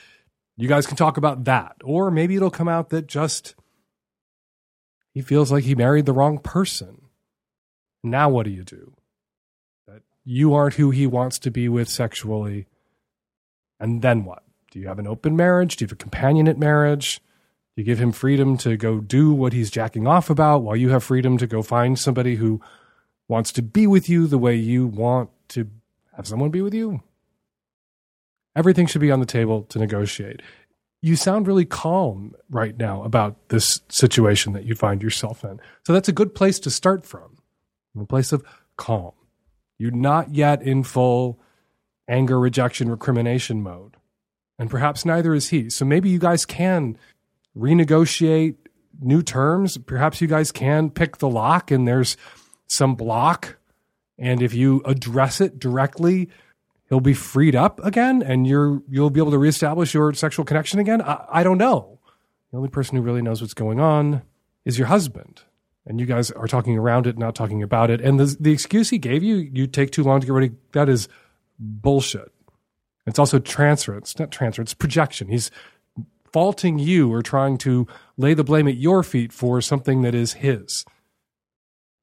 you 0.56 0.68
guys 0.68 0.86
can 0.86 0.96
talk 0.96 1.16
about 1.16 1.44
that. 1.44 1.76
Or 1.82 2.10
maybe 2.10 2.36
it'll 2.36 2.50
come 2.50 2.68
out 2.68 2.90
that 2.90 3.06
just 3.06 3.54
he 5.12 5.20
feels 5.20 5.52
like 5.52 5.64
he 5.64 5.74
married 5.74 6.06
the 6.06 6.12
wrong 6.12 6.38
person. 6.38 7.01
Now, 8.02 8.28
what 8.28 8.44
do 8.44 8.50
you 8.50 8.64
do? 8.64 8.94
That 9.86 10.02
you 10.24 10.54
aren't 10.54 10.74
who 10.74 10.90
he 10.90 11.06
wants 11.06 11.38
to 11.40 11.50
be 11.50 11.68
with 11.68 11.88
sexually. 11.88 12.66
And 13.78 14.02
then 14.02 14.24
what? 14.24 14.42
Do 14.70 14.78
you 14.78 14.88
have 14.88 14.98
an 14.98 15.06
open 15.06 15.36
marriage? 15.36 15.76
Do 15.76 15.84
you 15.84 15.88
have 15.88 15.92
a 15.92 15.96
companionate 15.96 16.56
marriage? 16.56 17.20
Do 17.74 17.82
you 17.82 17.84
give 17.84 17.98
him 17.98 18.12
freedom 18.12 18.56
to 18.58 18.76
go 18.76 19.00
do 19.00 19.32
what 19.32 19.52
he's 19.52 19.70
jacking 19.70 20.06
off 20.06 20.30
about 20.30 20.62
while 20.62 20.76
you 20.76 20.90
have 20.90 21.04
freedom 21.04 21.38
to 21.38 21.46
go 21.46 21.62
find 21.62 21.98
somebody 21.98 22.36
who 22.36 22.60
wants 23.28 23.52
to 23.52 23.62
be 23.62 23.86
with 23.86 24.08
you 24.08 24.26
the 24.26 24.38
way 24.38 24.54
you 24.54 24.86
want 24.86 25.30
to 25.48 25.68
have 26.16 26.26
someone 26.26 26.50
be 26.50 26.62
with 26.62 26.74
you? 26.74 27.02
Everything 28.54 28.86
should 28.86 29.00
be 29.00 29.10
on 29.10 29.20
the 29.20 29.26
table 29.26 29.62
to 29.64 29.78
negotiate. 29.78 30.42
You 31.00 31.16
sound 31.16 31.46
really 31.46 31.64
calm 31.64 32.34
right 32.50 32.76
now 32.76 33.02
about 33.02 33.48
this 33.48 33.80
situation 33.88 34.52
that 34.52 34.64
you 34.64 34.74
find 34.74 35.02
yourself 35.02 35.42
in. 35.44 35.58
So 35.86 35.92
that's 35.92 36.08
a 36.08 36.12
good 36.12 36.34
place 36.34 36.58
to 36.60 36.70
start 36.70 37.04
from, 37.06 37.31
a 38.00 38.06
place 38.06 38.32
of 38.32 38.44
calm. 38.76 39.12
You're 39.78 39.90
not 39.90 40.34
yet 40.34 40.62
in 40.62 40.82
full 40.84 41.40
anger, 42.08 42.38
rejection, 42.38 42.90
recrimination 42.90 43.62
mode. 43.62 43.96
And 44.58 44.70
perhaps 44.70 45.04
neither 45.04 45.34
is 45.34 45.48
he. 45.48 45.70
So 45.70 45.84
maybe 45.84 46.08
you 46.08 46.18
guys 46.18 46.44
can 46.44 46.96
renegotiate 47.56 48.56
new 49.00 49.22
terms. 49.22 49.78
Perhaps 49.78 50.20
you 50.20 50.28
guys 50.28 50.52
can 50.52 50.90
pick 50.90 51.18
the 51.18 51.28
lock 51.28 51.70
and 51.70 51.86
there's 51.86 52.16
some 52.66 52.94
block. 52.94 53.56
And 54.18 54.42
if 54.42 54.54
you 54.54 54.82
address 54.84 55.40
it 55.40 55.58
directly, 55.58 56.28
he'll 56.92 57.00
be 57.00 57.14
freed 57.14 57.56
up 57.56 57.82
again 57.82 58.22
and 58.22 58.46
you're 58.46 58.82
you'll 58.86 59.08
be 59.08 59.18
able 59.18 59.30
to 59.30 59.38
reestablish 59.38 59.94
your 59.94 60.12
sexual 60.12 60.44
connection 60.44 60.78
again 60.78 61.00
I, 61.00 61.24
I, 61.30 61.42
don't 61.42 61.56
know 61.56 61.98
the 62.50 62.58
only 62.58 62.68
person 62.68 62.96
who 62.96 63.02
really 63.02 63.22
knows 63.22 63.40
what's 63.40 63.54
going 63.54 63.80
on 63.80 64.20
is 64.66 64.76
your 64.76 64.88
husband 64.88 65.40
and 65.86 65.98
you 65.98 66.06
guys 66.06 66.30
are 66.30 66.46
talking 66.46 66.78
around 66.78 67.06
it 67.06 67.18
not 67.18 67.34
talking 67.34 67.62
about 67.62 67.90
it. 67.90 68.00
And 68.00 68.18
the, 68.18 68.36
the 68.38 68.52
excuse 68.52 68.90
he 68.90 68.98
gave 68.98 69.22
you 69.22 69.36
you 69.36 69.66
take 69.66 69.90
too 69.90 70.04
long 70.04 70.20
to 70.20 70.26
get 70.26 70.32
ready 70.32 70.52
that 70.72 70.88
is 70.88 71.08
bullshit. 71.58 72.32
It's 73.06 73.18
also 73.18 73.38
transference 73.38 74.18
not 74.18 74.30
transfer 74.30 74.62
it's 74.62 74.74
projection. 74.74 75.28
He's 75.28 75.50
faulting 76.32 76.78
you 76.78 77.12
or 77.12 77.22
trying 77.22 77.58
to 77.58 77.86
lay 78.16 78.34
the 78.34 78.44
blame 78.44 78.68
at 78.68 78.76
your 78.76 79.02
feet 79.02 79.32
for 79.32 79.60
something 79.60 80.02
that 80.02 80.14
is 80.14 80.34
his. 80.34 80.84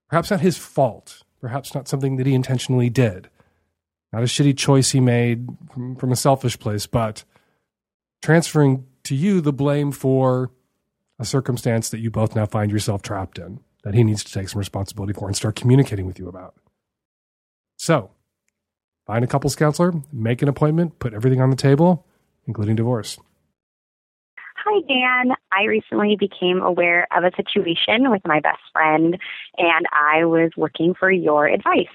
Perhaps 0.08 0.32
not 0.32 0.42
his 0.42 0.58
fault. 0.58 1.24
Perhaps 1.42 1.74
not 1.74 1.88
something 1.88 2.18
that 2.18 2.28
he 2.28 2.34
intentionally 2.34 2.90
did. 2.90 3.30
Not 4.12 4.24
a 4.24 4.26
shitty 4.26 4.58
choice 4.58 4.92
he 4.92 5.00
made 5.00 5.48
from, 5.72 5.96
from 5.96 6.12
a 6.12 6.16
selfish 6.16 6.60
place, 6.60 6.86
but 6.86 7.24
transferring 8.22 8.86
to 9.04 9.16
you 9.16 9.40
the 9.40 9.54
blame 9.54 9.92
for 9.92 10.52
a 11.18 11.26
circumstance 11.26 11.90
that 11.90 12.00
you 12.00 12.12
both 12.12 12.36
now 12.36 12.46
find 12.46 12.72
yourself 12.72 13.02
trapped 13.02 13.40
in 13.40 13.62
that 13.84 13.94
he 13.94 14.04
needs 14.04 14.24
to 14.24 14.34
take 14.34 14.50
some 14.50 14.60
responsibility 14.60 15.14
for 15.14 15.28
and 15.28 15.36
start 15.36 15.56
communicating 15.56 16.06
with 16.06 16.20
you 16.20 16.28
about. 16.28 16.56
So, 17.78 18.12
find 19.06 19.24
a 19.24 19.28
couples 19.28 19.56
counselor, 19.56 19.94
make 20.12 20.42
an 20.42 20.48
appointment, 20.50 21.00
put 21.00 21.14
everything 21.14 21.42
on 21.42 21.50
the 21.50 21.56
table, 21.56 22.06
including 22.46 22.76
divorce. 22.76 23.18
Hi, 24.66 24.82
Dan. 24.82 25.36
I 25.54 25.64
recently 25.64 26.18
became 26.20 26.62
aware 26.62 27.08
of 27.16 27.24
a 27.24 27.32
situation 27.36 28.12
with 28.12 28.22
my 28.26 28.42
best 28.42 28.60
friend, 28.74 29.18
and 29.58 29.86
I 29.92 30.26
was 30.26 30.52
looking 30.58 30.94
for 31.00 31.10
your 31.10 31.48
advice. 31.48 31.88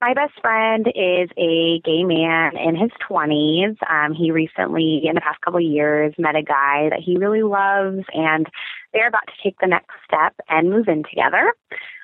My 0.00 0.12
best 0.12 0.34
friend 0.42 0.86
is 0.88 1.30
a 1.38 1.80
gay 1.82 2.04
man 2.04 2.52
in 2.58 2.76
his 2.76 2.90
20s. 3.10 3.76
Um, 3.88 4.12
he 4.12 4.30
recently, 4.30 5.00
in 5.04 5.14
the 5.14 5.22
past 5.22 5.40
couple 5.40 5.58
of 5.58 5.64
years, 5.64 6.14
met 6.18 6.36
a 6.36 6.42
guy 6.42 6.90
that 6.90 7.00
he 7.02 7.16
really 7.16 7.42
loves, 7.42 8.04
and 8.12 8.46
they're 8.96 9.08
about 9.08 9.26
to 9.26 9.42
take 9.42 9.58
the 9.60 9.66
next 9.66 9.94
step 10.06 10.34
and 10.48 10.70
move 10.70 10.88
in 10.88 11.04
together. 11.04 11.52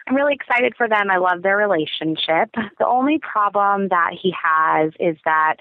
I'm 0.06 0.14
really 0.14 0.35
excited 0.35 0.74
for 0.77 0.89
them. 0.89 1.10
I 1.10 1.16
love 1.16 1.43
their 1.43 1.56
relationship. 1.56 2.51
The 2.78 2.86
only 2.86 3.19
problem 3.19 3.89
that 3.89 4.10
he 4.20 4.35
has 4.43 4.93
is 5.01 5.16
that 5.24 5.56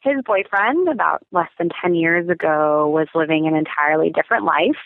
his 0.00 0.16
boyfriend, 0.24 0.88
about 0.88 1.26
less 1.32 1.48
than 1.58 1.70
10 1.82 1.94
years 1.94 2.28
ago, 2.28 2.88
was 2.88 3.08
living 3.14 3.46
an 3.46 3.56
entirely 3.56 4.10
different 4.10 4.44
life. 4.44 4.76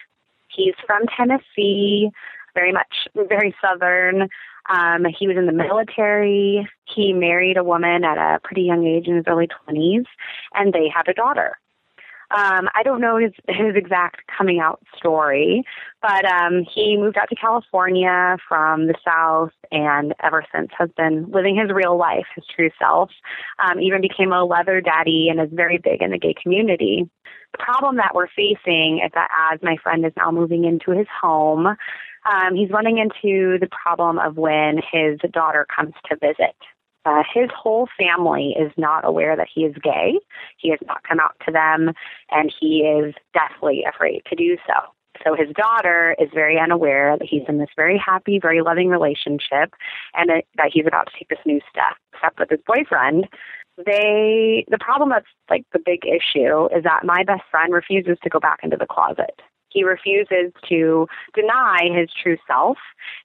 He's 0.49 0.75
from 0.87 1.03
Tennessee, 1.17 2.11
very 2.55 2.73
much 2.73 3.09
very 3.15 3.55
southern. 3.61 4.29
Um, 4.69 5.05
he 5.19 5.27
was 5.27 5.37
in 5.37 5.47
the 5.47 5.53
military. 5.53 6.69
He 6.85 7.13
married 7.13 7.57
a 7.57 7.65
woman 7.65 8.05
at 8.05 8.19
a 8.19 8.41
pretty 8.43 8.63
young 8.63 8.87
age 8.87 9.07
in 9.07 9.17
his 9.17 9.25
early 9.27 9.49
20s, 9.49 10.05
and 10.55 10.73
they 10.73 10.89
had 10.95 11.09
a 11.09 11.15
daughter. 11.15 11.59
Um, 12.31 12.69
I 12.75 12.83
don't 12.85 13.01
know 13.01 13.17
his 13.17 13.33
his 13.49 13.75
exact 13.75 14.23
coming 14.37 14.61
out 14.61 14.81
story, 14.97 15.65
but 16.01 16.25
um, 16.25 16.65
he 16.73 16.97
moved 16.97 17.17
out 17.17 17.29
to 17.29 17.35
California 17.35 18.37
from 18.49 18.87
the 18.87 18.95
South, 19.05 19.51
and 19.73 20.15
ever 20.23 20.45
since 20.55 20.71
has 20.79 20.91
been 20.97 21.29
living 21.31 21.57
his 21.57 21.73
real 21.73 21.97
life, 21.97 22.27
his 22.37 22.45
true 22.55 22.71
self. 22.79 23.11
Um, 23.59 23.81
even 23.81 24.01
became 24.01 24.33
a 24.33 24.45
leather 24.45 24.81
daddy 24.81 25.29
and 25.29 25.41
is 25.41 25.49
very 25.53 25.79
big 25.79 26.03
in 26.03 26.13
the 26.13 26.19
gay 26.19 26.35
community. 26.41 27.11
The 27.53 27.59
problem 27.59 27.97
that 27.97 28.15
we're 28.15 28.29
facing 28.29 29.01
is 29.05 29.11
that 29.15 29.29
as 29.53 29.59
my 29.63 29.77
friend 29.83 30.07
is 30.07 30.13
now 30.17 30.31
moving 30.31 30.65
into 30.65 30.93
his 30.93 31.09
home, 31.21 31.67
um, 31.67 32.55
he's 32.55 32.71
running 32.71 32.99
into 32.99 33.59
the 33.59 33.69
problem 33.71 34.19
of 34.19 34.37
when 34.37 34.81
his 34.93 35.19
daughter 35.33 35.67
comes 35.75 35.95
to 36.09 36.17
visit. 36.17 36.55
Uh, 37.05 37.23
his 37.33 37.49
whole 37.57 37.89
family 37.99 38.55
is 38.59 38.73
not 38.77 39.05
aware 39.05 39.37
that 39.37 39.49
he 39.53 39.63
is 39.63 39.75
gay. 39.83 40.19
He 40.59 40.71
has 40.71 40.79
not 40.87 41.03
come 41.03 41.19
out 41.19 41.35
to 41.47 41.53
them, 41.53 41.93
and 42.31 42.53
he 42.61 42.81
is 42.81 43.15
deathly 43.33 43.85
afraid 43.89 44.23
to 44.29 44.37
do 44.37 44.57
so. 44.67 44.93
So 45.25 45.35
his 45.35 45.49
daughter 45.55 46.15
is 46.19 46.29
very 46.33 46.59
unaware 46.59 47.17
that 47.19 47.29
he's 47.29 47.43
in 47.49 47.59
this 47.59 47.69
very 47.77 47.99
happy, 47.99 48.39
very 48.41 48.63
loving 48.63 48.89
relationship, 48.89 49.75
and 50.15 50.31
that 50.57 50.71
he's 50.73 50.87
about 50.87 51.07
to 51.07 51.13
take 51.19 51.29
this 51.29 51.45
new 51.45 51.61
step 51.71 51.97
step 52.19 52.35
with 52.39 52.51
his 52.51 52.61
boyfriend. 52.67 53.29
They 53.85 54.65
the 54.69 54.79
problem 54.79 55.11
that's 55.11 55.27
like 55.49 55.65
the 55.73 55.79
big 55.79 56.05
issue 56.07 56.67
is 56.67 56.85
that 56.85 57.05
my 57.05 57.25
best 57.25 57.43
friend 57.51 57.73
refuses 57.73 58.19
to 58.23 58.31
go 58.31 58.39
back 58.41 58.61
into 58.63 58.77
the 58.77 58.87
closet. 58.87 59.41
He 59.71 59.85
refuses 59.85 60.53
to 60.69 61.07
deny 61.35 61.89
his 61.93 62.11
true 62.23 62.37
self 62.47 62.79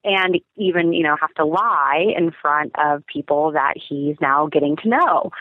and 0.03 0.39
even, 0.55 0.93
you 0.93 1.03
know, 1.03 1.17
have 1.19 1.33
to 1.35 1.45
lie 1.45 2.13
in 2.15 2.31
front 2.31 2.71
of 2.77 3.05
people 3.07 3.51
that 3.51 3.73
he's 3.75 4.15
now 4.21 4.47
getting 4.47 4.75
to 4.77 4.89
know. 4.89 5.31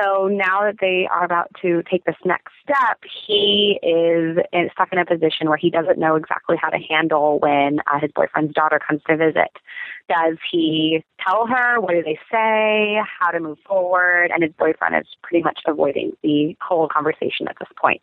So 0.00 0.28
now 0.28 0.60
that 0.62 0.76
they 0.80 1.08
are 1.10 1.24
about 1.24 1.50
to 1.62 1.82
take 1.90 2.04
this 2.04 2.14
next 2.24 2.52
step, 2.62 2.98
he 3.26 3.80
is 3.82 4.38
stuck 4.72 4.92
in 4.92 4.98
a 4.98 5.04
position 5.04 5.48
where 5.48 5.56
he 5.56 5.70
doesn't 5.70 5.98
know 5.98 6.14
exactly 6.14 6.56
how 6.56 6.68
to 6.68 6.78
handle 6.78 7.40
when 7.40 7.80
uh, 7.92 7.98
his 8.00 8.12
boyfriend's 8.12 8.54
daughter 8.54 8.78
comes 8.78 9.02
to 9.08 9.16
visit. 9.16 9.50
Does 10.08 10.36
he 10.52 11.02
tell 11.26 11.48
her? 11.48 11.80
What 11.80 11.94
do 11.94 12.02
they 12.04 12.18
say? 12.30 13.00
How 13.18 13.32
to 13.32 13.40
move 13.40 13.58
forward? 13.66 14.30
And 14.32 14.44
his 14.44 14.52
boyfriend 14.56 14.94
is 14.94 15.16
pretty 15.20 15.42
much 15.42 15.60
avoiding 15.66 16.12
the 16.22 16.56
whole 16.60 16.88
conversation 16.88 17.48
at 17.48 17.56
this 17.58 17.68
point. 17.80 18.02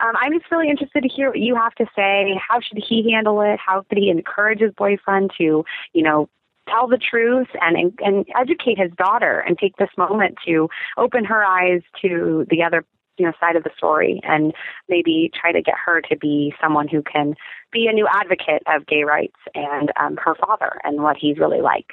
Um, 0.00 0.12
I'm 0.20 0.32
just 0.32 0.50
really 0.50 0.68
interested 0.68 1.02
to 1.02 1.08
hear 1.08 1.28
what 1.28 1.38
you 1.38 1.54
have 1.56 1.74
to 1.76 1.86
say. 1.96 2.38
How 2.46 2.60
should 2.60 2.82
he 2.86 3.10
handle 3.12 3.40
it? 3.40 3.58
How 3.58 3.82
could 3.88 3.98
he 3.98 4.10
encourage 4.10 4.60
his 4.60 4.72
boyfriend 4.76 5.32
to, 5.38 5.64
you 5.92 6.02
know, 6.02 6.28
tell 6.68 6.88
the 6.88 6.98
truth 6.98 7.48
and 7.60 7.94
and 8.00 8.26
educate 8.38 8.78
his 8.78 8.90
daughter 8.96 9.40
and 9.40 9.58
take 9.58 9.76
this 9.76 9.90
moment 9.96 10.36
to 10.46 10.68
open 10.96 11.24
her 11.24 11.44
eyes 11.44 11.80
to 12.02 12.44
the 12.50 12.62
other 12.62 12.84
you 13.18 13.26
know 13.26 13.32
side 13.40 13.56
of 13.56 13.62
the 13.62 13.70
story 13.76 14.20
and 14.24 14.52
maybe 14.88 15.30
try 15.38 15.52
to 15.52 15.62
get 15.62 15.74
her 15.84 16.00
to 16.00 16.16
be 16.16 16.52
someone 16.60 16.88
who 16.88 17.02
can 17.02 17.34
be 17.72 17.86
a 17.88 17.92
new 17.92 18.06
advocate 18.12 18.62
of 18.66 18.86
gay 18.86 19.04
rights 19.04 19.36
and 19.54 19.92
um, 19.98 20.16
her 20.16 20.34
father 20.34 20.72
and 20.84 21.02
what 21.02 21.16
he's 21.16 21.38
really 21.38 21.60
like. 21.60 21.86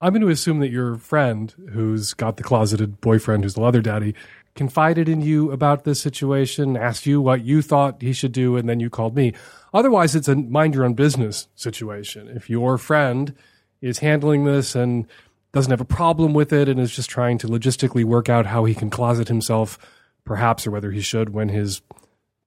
I'm 0.00 0.12
going 0.12 0.22
to 0.22 0.28
assume 0.28 0.60
that 0.60 0.70
your 0.70 0.96
friend, 0.96 1.54
who's 1.72 2.12
got 2.12 2.36
the 2.36 2.42
closeted 2.42 3.00
boyfriend, 3.00 3.44
who's 3.44 3.54
the 3.54 3.62
leather 3.62 3.80
daddy, 3.80 4.14
confided 4.56 5.08
in 5.08 5.20
you 5.20 5.52
about 5.52 5.84
this 5.84 6.00
situation, 6.00 6.76
asked 6.76 7.06
you 7.06 7.20
what 7.20 7.44
you 7.44 7.62
thought 7.62 8.02
he 8.02 8.12
should 8.12 8.32
do, 8.32 8.56
and 8.56 8.68
then 8.68 8.80
you 8.80 8.90
called 8.90 9.14
me. 9.14 9.32
Otherwise, 9.72 10.16
it's 10.16 10.28
a 10.28 10.34
mind 10.34 10.74
your 10.74 10.84
own 10.84 10.94
business 10.94 11.48
situation. 11.54 12.28
If 12.28 12.50
your 12.50 12.78
friend 12.78 13.34
is 13.80 13.98
handling 13.98 14.44
this 14.44 14.74
and 14.74 15.06
doesn't 15.52 15.70
have 15.70 15.80
a 15.80 15.84
problem 15.84 16.34
with 16.34 16.52
it 16.52 16.68
and 16.68 16.80
is 16.80 16.94
just 16.94 17.08
trying 17.08 17.38
to 17.38 17.46
logistically 17.46 18.04
work 18.04 18.28
out 18.28 18.46
how 18.46 18.64
he 18.64 18.74
can 18.74 18.90
closet 18.90 19.28
himself, 19.28 19.78
perhaps, 20.24 20.66
or 20.66 20.70
whether 20.70 20.90
he 20.90 21.00
should 21.00 21.30
when 21.30 21.48
his 21.48 21.82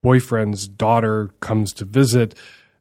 boyfriend's 0.02 0.68
daughter 0.68 1.30
comes 1.40 1.72
to 1.74 1.84
visit, 1.84 2.34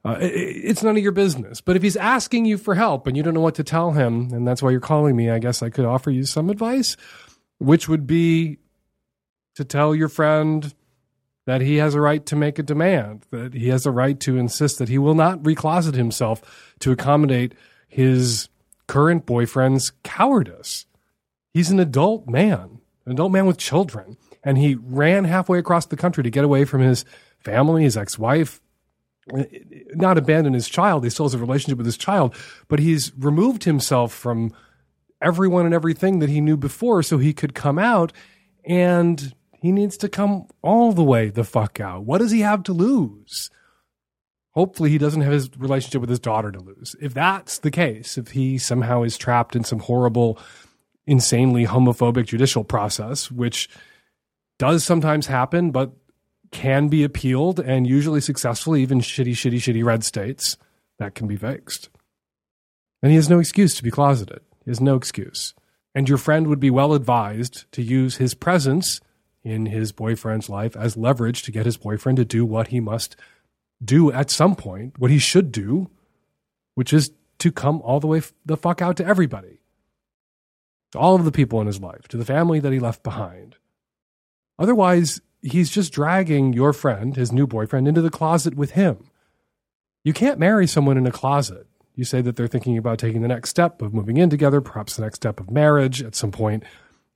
uh, 0.06 0.18
it, 0.20 0.32
it's 0.34 0.84
none 0.84 0.98
of 0.98 1.04
your 1.04 1.12
business. 1.12 1.62
But 1.62 1.76
if 1.76 1.84
he's 1.84 1.98
asking 1.98 2.46
you 2.46 2.58
for 2.58 2.76
help 2.76 3.08
and 3.08 3.18
you 3.18 3.24
don't 3.24 3.34
know 3.34 3.42
what 3.42 3.56
to 3.56 3.64
tell 3.64 3.92
him, 3.92 4.34
and 4.34 4.48
that's 4.48 4.62
why 4.62 4.72
you're 4.72 4.80
calling 4.80 5.16
me, 5.16 5.30
I 5.30 5.40
guess 5.40 5.62
I 5.62 5.70
could 5.70 5.86
offer 5.86 6.12
you 6.12 6.26
some 6.26 6.50
advice, 6.50 6.96
which 7.58 7.90
would 7.90 8.08
be 8.08 8.58
to 9.60 9.66
tell 9.66 9.94
your 9.94 10.08
friend 10.08 10.74
that 11.46 11.60
he 11.60 11.76
has 11.76 11.94
a 11.94 12.00
right 12.00 12.26
to 12.28 12.38
make 12.38 12.58
a 12.60 12.64
demand, 12.64 13.26
that 13.30 13.54
he 13.54 13.68
has 13.68 13.86
a 13.86 13.92
right 13.92 14.18
to 14.22 14.38
insist 14.38 14.80
that 14.80 14.88
he 14.88 14.98
will 14.98 15.16
not 15.16 15.44
recloset 15.44 15.96
himself 15.96 16.74
to 16.80 16.94
accommodate 16.94 17.54
his 17.90 18.48
current 18.88 19.26
boyfriend's 19.26 19.92
cowardice. 20.04 20.86
He's 21.54 21.72
an 21.72 21.80
adult 21.82 22.26
man, 22.30 22.80
an 23.06 23.12
adult 23.12 23.34
man 23.34 23.48
with 23.48 23.58
children, 23.58 24.16
and 24.46 24.58
he 24.58 24.76
ran 24.76 25.26
halfway 25.26 25.60
across 25.60 25.88
the 25.88 25.98
country 25.98 26.24
to 26.24 26.30
get 26.30 26.46
away 26.46 26.64
from 26.64 26.80
his 26.80 27.04
family, 27.40 27.84
his 27.84 27.98
ex 27.98 28.18
wife, 28.18 28.62
not 29.94 30.18
abandon 30.18 30.54
his 30.54 30.70
child. 30.70 31.04
He 31.04 31.10
still 31.10 31.26
has 31.26 31.34
a 31.34 31.38
relationship 31.38 31.78
with 31.78 31.86
his 31.86 31.98
child, 31.98 32.34
but 32.70 32.80
he's 32.80 33.12
removed 33.18 33.66
himself 33.66 34.14
from 34.14 34.54
everyone 35.22 35.66
and 35.66 35.76
everything 35.76 36.20
that 36.20 36.30
he 36.30 36.40
knew 36.40 36.56
before 36.56 37.04
so 37.04 37.18
he 37.18 37.34
could 37.34 37.54
come 37.54 37.78
out 37.78 38.14
and 38.64 39.34
he 39.62 39.72
needs 39.72 39.98
to 39.98 40.10
come 40.10 40.48
all 40.62 40.94
the 40.94 41.04
way 41.04 41.30
the 41.30 41.44
fuck 41.44 41.80
out. 41.80 42.06
What 42.06 42.20
does 42.20 42.32
he 42.32 42.42
have 42.42 42.64
to 42.64 42.74
lose? 42.74 43.50
Hopefully, 44.52 44.90
he 44.90 44.98
doesn't 44.98 45.22
have 45.22 45.34
his 45.34 45.50
relationship 45.58 46.02
with 46.02 46.10
his 46.10 46.20
daughter 46.20 46.52
to 46.52 46.60
lose. 46.60 46.96
If 47.02 47.14
that's 47.14 47.60
the 47.60 47.72
case, 47.72 48.18
if 48.18 48.30
he 48.32 48.58
somehow 48.58 49.04
is 49.04 49.18
trapped 49.18 49.56
in 49.56 49.64
some 49.64 49.80
horrible, 49.80 50.40
insanely 51.06 51.66
homophobic 51.66 52.26
judicial 52.26 52.64
process, 52.64 53.30
which 53.30 53.70
does 54.58 54.84
sometimes 54.84 55.28
happen, 55.28 55.72
but 55.72 55.92
can 56.52 56.88
be 56.88 57.04
appealed 57.04 57.60
and 57.60 57.86
usually 57.86 58.22
successfully, 58.22 58.82
even 58.82 59.02
shitty, 59.02 59.32
shitty, 59.32 59.58
shitty 59.58 59.84
red 59.84 60.04
states, 60.04 60.58
that 60.98 61.16
can 61.16 61.28
be 61.28 61.36
fixed. 61.36 61.90
And 63.04 63.12
he 63.12 63.16
has 63.16 63.30
no 63.30 63.40
excuse 63.40 63.76
to 63.76 63.84
be 63.84 63.92
closeted. 63.92 64.42
He 64.66 64.72
has 64.72 64.82
no 64.82 64.96
excuse. 64.96 65.54
And 65.94 66.10
your 66.10 66.18
friend 66.18 66.48
would 66.48 66.60
be 66.60 66.70
well 66.70 66.94
advised 66.94 67.72
to 67.74 67.82
use 67.82 68.18
his 68.18 68.34
presence 68.34 69.00
in 69.44 69.68
his 69.68 69.92
boyfriend's 69.92 70.50
life 70.50 70.76
as 70.76 70.98
leverage 70.98 71.44
to 71.44 71.52
get 71.52 71.66
his 71.66 71.78
boyfriend 71.78 72.18
to 72.18 72.26
do 72.26 72.46
what 72.46 72.68
he 72.68 72.80
must 72.80 73.16
do 73.84 74.12
at 74.12 74.30
some 74.30 74.56
point, 74.56 75.00
what 75.00 75.12
he 75.12 75.20
should 75.20 75.52
do, 75.52 75.90
which 76.76 76.94
is 76.94 77.12
to 77.40 77.52
come 77.52 77.82
all 77.82 78.00
the 78.00 78.08
way 78.08 78.22
the 78.46 78.58
fuck 78.58 78.82
out 78.82 78.98
to 78.98 79.06
everybody, 79.06 79.60
to 80.92 81.00
all 81.00 81.16
of 81.16 81.26
the 81.26 81.32
people 81.32 81.62
in 81.62 81.68
his 81.68 81.80
life, 81.80 82.08
to 82.10 82.18
the 82.18 82.26
family 82.26 82.60
that 82.60 82.74
he 82.74 82.80
left 82.80 83.04
behind. 83.04 83.56
Otherwise, 84.58 85.22
he's 85.42 85.70
just 85.70 85.94
dragging 85.94 86.52
your 86.52 86.74
friend, 86.74 87.16
his 87.16 87.32
new 87.32 87.48
boyfriend, 87.48 87.88
into 87.88 88.02
the 88.02 88.10
closet 88.10 88.56
with 88.56 88.72
him. 88.72 89.10
You 90.04 90.14
can't 90.14 90.40
marry 90.40 90.68
someone 90.68 90.98
in 90.98 91.08
a 91.08 91.12
closet. 91.12 91.68
You 91.96 92.04
say 92.04 92.22
that 92.22 92.36
they're 92.36 92.48
thinking 92.48 92.78
about 92.78 93.00
taking 93.00 93.22
the 93.22 93.28
next 93.28 93.50
step 93.50 93.82
of 93.82 93.94
moving 93.94 94.18
in 94.18 94.30
together, 94.30 94.62
perhaps 94.62 94.96
the 94.96 95.02
next 95.02 95.18
step 95.18 95.40
of 95.40 95.52
marriage 95.52 96.02
at 96.02 96.16
some 96.16 96.32
point. 96.32 96.64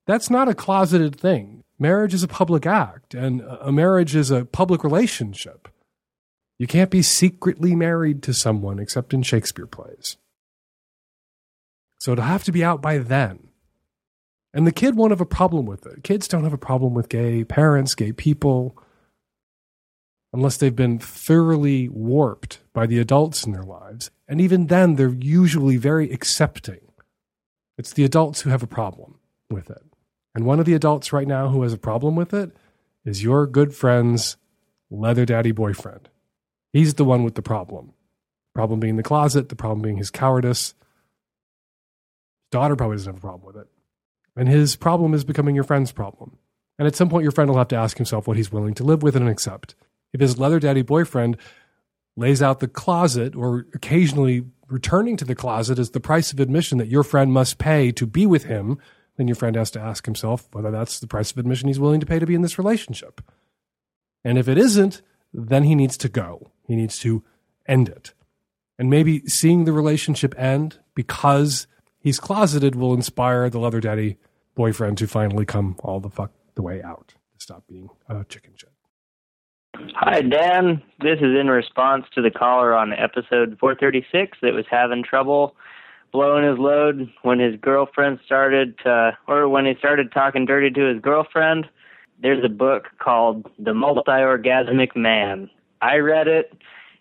That's 0.06 0.30
not 0.30 0.50
a 0.50 0.54
closeted 0.54 1.18
thing. 1.18 1.62
Marriage 1.84 2.14
is 2.14 2.23
a 2.23 2.30
public 2.30 2.65
act, 2.65 3.14
and 3.14 3.41
a 3.41 3.69
marriage 3.69 4.15
is 4.15 4.31
a 4.31 4.45
public 4.45 4.85
relationship. 4.85 5.68
You 6.57 6.65
can't 6.65 6.89
be 6.89 7.01
secretly 7.01 7.76
married 7.76 8.23
to 8.23 8.34
someone 8.34 8.80
except 8.80 9.14
in 9.14 9.22
Shakespeare 9.22 9.68
plays. 9.68 10.15
So 11.99 12.14
it'll 12.14 12.23
have 12.23 12.45
to 12.45 12.53
be 12.53 12.64
out 12.64 12.81
by 12.81 12.99
then. 12.99 13.49
And 14.53 14.65
the 14.65 14.72
kid 14.72 14.95
won't 14.95 15.11
have 15.11 15.19
a 15.19 15.26
problem 15.26 15.65
with 15.65 15.85
it. 15.85 16.05
Kids 16.05 16.30
don't 16.30 16.45
have 16.45 16.53
a 16.53 16.57
problem 16.57 16.93
with 16.93 17.10
gay 17.10 17.43
parents, 17.43 17.95
gay 17.95 18.14
people, 18.14 18.77
unless 20.31 20.55
they've 20.55 20.73
been 20.73 20.99
thoroughly 20.99 21.89
warped 21.89 22.61
by 22.72 22.85
the 22.85 22.99
adults 22.99 23.43
in 23.43 23.51
their 23.51 23.61
lives. 23.61 24.10
And 24.30 24.39
even 24.39 24.68
then, 24.68 24.95
they're 24.95 25.18
usually 25.19 25.76
very 25.76 26.10
accepting. 26.14 26.93
It's 27.77 27.91
the 27.91 28.05
adults 28.05 28.39
who 28.39 28.51
have 28.51 28.64
a 28.64 28.68
problem 28.68 29.19
with 29.49 29.69
it. 29.69 29.84
And 30.35 30.45
one 30.45 30.60
of 30.60 30.65
the 30.65 30.73
adults 30.73 31.14
right 31.14 31.27
now 31.27 31.49
who 31.49 31.61
has 31.64 31.73
a 31.73 31.77
problem 31.77 32.15
with 32.15 32.34
it 32.34 32.51
is 33.05 33.23
your 33.23 33.45
good 33.45 33.76
friend's 33.76 34.38
leather 34.89 35.26
daddy 35.26 35.51
boyfriend. 35.51 36.10
He's 36.72 36.95
the 36.95 37.05
one 37.05 37.23
with 37.23 37.35
the 37.35 37.41
problem. 37.41 37.93
Problem 38.55 38.80
being 38.80 38.95
the 38.95 39.03
closet, 39.03 39.49
the 39.49 39.55
problem 39.55 39.81
being 39.81 39.97
his 39.97 40.10
cowardice. 40.10 40.69
His 40.69 40.76
daughter 42.51 42.76
probably 42.76 42.97
doesn't 42.97 43.14
have 43.14 43.18
a 43.18 43.22
problem 43.22 43.45
with 43.45 43.57
it. 43.57 43.68
And 44.35 44.47
his 44.47 44.76
problem 44.76 45.14
is 45.14 45.23
becoming 45.23 45.55
your 45.55 45.64
friend's 45.64 45.91
problem. 45.91 46.38
And 46.80 46.88
at 46.88 46.95
some 46.95 47.10
point, 47.10 47.23
your 47.23 47.31
friend 47.31 47.49
will 47.49 47.57
have 47.57 47.68
to 47.69 47.76
ask 47.76 47.97
himself 47.97 48.27
what 48.27 48.38
he's 48.38 48.51
willing 48.51 48.73
to 48.76 48.84
live 48.84 49.03
with 49.03 49.15
and 49.15 49.30
accept. 49.30 49.76
If 50.11 50.22
his 50.22 50.39
leather 50.39 50.60
daddy 50.60 50.81
boyfriend 50.81 51.38
lays 52.15 52.41
out 52.41 52.60
the 52.60 52.68
closet 52.68 53.35
or 53.35 53.65
occasionally 53.73 54.45
returning 54.68 55.18
to 55.18 55.26
the 55.26 55.35
closet 55.35 55.77
as 55.77 55.91
the 55.91 55.99
price 55.99 56.31
of 56.31 56.39
admission 56.39 56.80
that 56.80 56.88
your 56.88 57.03
friend 57.03 57.31
must 57.31 57.57
pay 57.57 57.91
to 57.91 58.07
be 58.07 58.26
with 58.26 58.45
him, 58.45 58.80
then 59.18 59.27
your 59.27 59.35
friend 59.35 59.56
has 59.56 59.72
to 59.72 59.80
ask 59.80 60.06
himself 60.06 60.48
whether 60.52 60.72
that's 60.72 60.99
the 60.99 61.07
price 61.07 61.31
of 61.31 61.38
admission 61.38 61.68
he's 61.68 61.80
willing 61.80 61.99
to 61.99 62.06
pay 62.06 62.19
to 62.19 62.26
be 62.26 62.35
in 62.35 62.41
this 62.41 62.57
relationship. 62.57 63.22
And 64.23 64.38
if 64.38 64.48
it 64.48 64.57
isn't, 64.57 65.02
then 65.34 65.64
he 65.64 65.76
needs 65.76 65.98
to 65.98 66.10
go. 66.10 66.52
He 66.68 66.76
needs 66.76 66.99
to 66.99 67.23
end 67.68 67.90
it. 67.90 68.14
And 68.80 68.90
maybe 68.90 69.19
seeing 69.27 69.65
the 69.65 69.73
relationship 69.73 70.34
end 70.38 70.80
because 70.95 71.68
he's 71.99 72.19
closeted 72.19 72.76
will 72.76 72.94
inspire 72.94 73.49
the 73.49 73.60
leather 73.60 73.80
daddy 73.80 74.18
boyfriend 74.56 74.98
to 74.99 75.07
finally 75.07 75.45
come 75.45 75.76
all 75.80 75.99
the 75.99 76.10
fuck 76.10 76.31
the 76.56 76.61
way 76.61 76.81
out 76.81 77.10
to 77.10 77.44
stop 77.44 77.64
being 77.68 77.90
a 78.07 78.23
chicken 78.26 78.53
shit. 78.56 78.69
Hi, 79.95 80.22
Dan. 80.22 80.81
This 80.99 81.18
is 81.18 81.40
in 81.40 81.48
response 81.48 82.06
to 82.14 82.22
the 82.22 82.30
caller 82.30 82.76
on 82.76 82.94
episode 82.94 83.57
436 83.60 84.38
that 84.41 84.53
was 84.53 84.65
having 84.69 85.03
trouble 85.03 85.56
blowing 86.14 86.48
his 86.48 86.60
load 86.60 87.11
when 87.23 87.40
his 87.40 87.60
girlfriend 87.60 88.19
started 88.23 88.77
to, 88.84 89.18
or 89.27 89.49
when 89.49 89.65
he 89.65 89.73
started 89.80 90.11
talking 90.14 90.45
dirty 90.45 90.69
to 90.69 90.94
his 90.94 91.02
girlfriend. 91.02 91.68
There's 92.22 92.45
a 92.45 92.49
book 92.49 92.85
called 92.99 93.52
The 93.60 93.73
Multi 93.73 94.11
Orgasmic 94.11 94.95
Man. 94.95 95.49
I 95.81 95.98
read 95.98 96.27
it, 96.30 96.53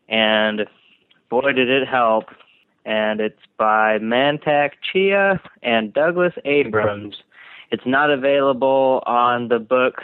and 0.09 0.66
boy, 1.30 1.52
did 1.52 1.68
it 1.68 1.86
help. 1.86 2.24
And 2.84 3.20
it's 3.20 3.39
by 3.56 3.98
Mantak 3.98 4.70
Chia 4.93 5.40
and 5.62 5.93
Douglas 5.93 6.32
Abrams. 6.44 7.14
It's 7.70 7.86
not 7.86 8.10
available 8.10 9.05
on 9.06 9.47
the 9.47 9.60
book 9.60 10.02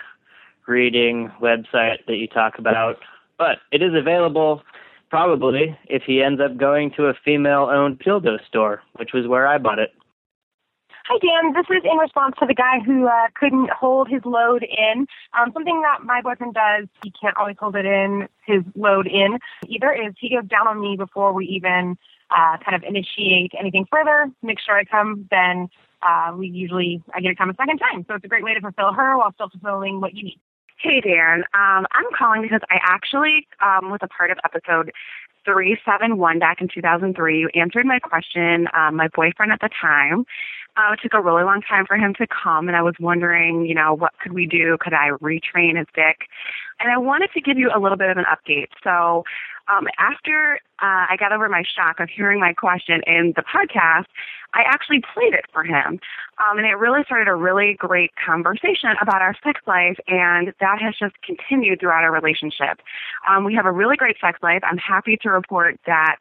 reading 0.68 1.32
website 1.40 2.06
that 2.06 2.16
you 2.16 2.28
talk 2.28 2.58
about, 2.58 2.98
but 3.36 3.58
it 3.72 3.82
is 3.82 3.94
available 3.94 4.62
probably 5.10 5.76
if 5.88 6.02
he 6.06 6.22
ends 6.22 6.40
up 6.40 6.56
going 6.56 6.90
to 6.96 7.06
a 7.06 7.14
female 7.24 7.68
owned 7.72 8.00
dildo 8.00 8.38
store, 8.46 8.82
which 8.96 9.10
was 9.12 9.26
where 9.26 9.46
I 9.46 9.58
bought 9.58 9.78
it. 9.78 9.90
Hi, 11.06 11.16
Dan. 11.24 11.54
This 11.54 11.64
is 11.70 11.82
in 11.90 11.96
response 11.96 12.34
to 12.38 12.46
the 12.46 12.52
guy 12.52 12.80
who 12.84 13.06
uh, 13.06 13.28
couldn't 13.34 13.70
hold 13.70 14.08
his 14.08 14.20
load 14.26 14.62
in. 14.62 15.06
Um, 15.32 15.50
something 15.54 15.80
that 15.80 16.04
my 16.04 16.20
boyfriend 16.20 16.52
does, 16.52 16.86
he 17.02 17.10
can't 17.18 17.34
always 17.38 17.56
hold 17.58 17.76
it 17.76 17.86
in, 17.86 18.28
his 18.44 18.62
load 18.76 19.06
in 19.06 19.38
either, 19.66 19.90
is 19.90 20.12
he 20.20 20.28
goes 20.28 20.46
down 20.48 20.68
on 20.68 20.78
me 20.78 20.96
before 20.98 21.32
we 21.32 21.46
even 21.46 21.96
uh, 22.30 22.58
kind 22.62 22.76
of 22.76 22.82
initiate 22.86 23.52
anything 23.58 23.86
further, 23.90 24.30
make 24.42 24.58
sure 24.60 24.76
I 24.76 24.84
come, 24.84 25.26
then 25.30 25.68
uh, 26.02 26.36
we 26.36 26.46
usually, 26.48 27.02
I 27.14 27.20
get 27.20 27.30
to 27.30 27.36
come 27.36 27.48
a 27.48 27.54
second 27.54 27.78
time. 27.78 28.04
So 28.06 28.14
it's 28.14 28.24
a 28.24 28.28
great 28.28 28.44
way 28.44 28.52
to 28.52 28.60
fulfill 28.60 28.92
her 28.92 29.16
while 29.16 29.32
still 29.32 29.48
fulfilling 29.48 30.02
what 30.02 30.14
you 30.14 30.24
need. 30.24 30.40
Hey, 30.80 31.00
Dan. 31.00 31.42
Um, 31.54 31.86
I'm 31.90 32.06
calling 32.16 32.40
because 32.40 32.60
I 32.70 32.78
actually 32.80 33.48
um, 33.60 33.90
was 33.90 33.98
a 34.00 34.06
part 34.06 34.30
of 34.30 34.38
episode 34.44 34.92
371 35.44 36.38
back 36.38 36.60
in 36.60 36.68
2003. 36.72 37.40
You 37.40 37.48
answered 37.56 37.84
my 37.84 37.98
question. 37.98 38.68
Um, 38.76 38.94
my 38.94 39.08
boyfriend 39.08 39.50
at 39.50 39.60
the 39.60 39.70
time, 39.70 40.24
uh, 40.76 40.92
it 40.92 41.00
took 41.02 41.14
a 41.14 41.20
really 41.20 41.42
long 41.42 41.62
time 41.62 41.84
for 41.84 41.96
him 41.96 42.14
to 42.14 42.28
come, 42.28 42.68
and 42.68 42.76
I 42.76 42.82
was 42.82 42.94
wondering, 43.00 43.66
you 43.66 43.74
know, 43.74 43.92
what 43.92 44.12
could 44.22 44.32
we 44.34 44.46
do? 44.46 44.76
Could 44.78 44.94
I 44.94 45.10
retrain 45.20 45.76
his 45.76 45.88
dick? 45.96 46.28
And 46.78 46.92
I 46.92 46.98
wanted 46.98 47.30
to 47.32 47.40
give 47.40 47.58
you 47.58 47.72
a 47.74 47.80
little 47.80 47.98
bit 47.98 48.10
of 48.10 48.16
an 48.16 48.24
update. 48.30 48.68
So 48.84 49.24
Um, 49.68 49.86
after 49.98 50.60
uh, 50.80 51.06
I 51.10 51.16
got 51.18 51.32
over 51.32 51.48
my 51.48 51.62
shock 51.62 52.00
of 52.00 52.08
hearing 52.08 52.40
my 52.40 52.52
question 52.52 53.02
in 53.06 53.32
the 53.36 53.42
podcast, 53.42 54.06
I 54.54 54.62
actually 54.66 55.02
played 55.14 55.34
it 55.34 55.44
for 55.52 55.62
him. 55.62 56.00
Um, 56.38 56.58
and 56.58 56.66
it 56.66 56.74
really 56.78 57.02
started 57.04 57.28
a 57.28 57.34
really 57.34 57.74
great 57.74 58.12
conversation 58.24 58.90
about 59.00 59.20
our 59.20 59.34
sex 59.44 59.60
life, 59.66 59.98
and 60.06 60.54
that 60.60 60.80
has 60.80 60.94
just 60.98 61.20
continued 61.22 61.80
throughout 61.80 62.04
our 62.04 62.12
relationship. 62.12 62.80
Um, 63.28 63.44
we 63.44 63.54
have 63.54 63.66
a 63.66 63.72
really 63.72 63.96
great 63.96 64.16
sex 64.20 64.38
life. 64.42 64.62
I'm 64.62 64.78
happy 64.78 65.18
to 65.22 65.30
report 65.30 65.78
that 65.86 66.16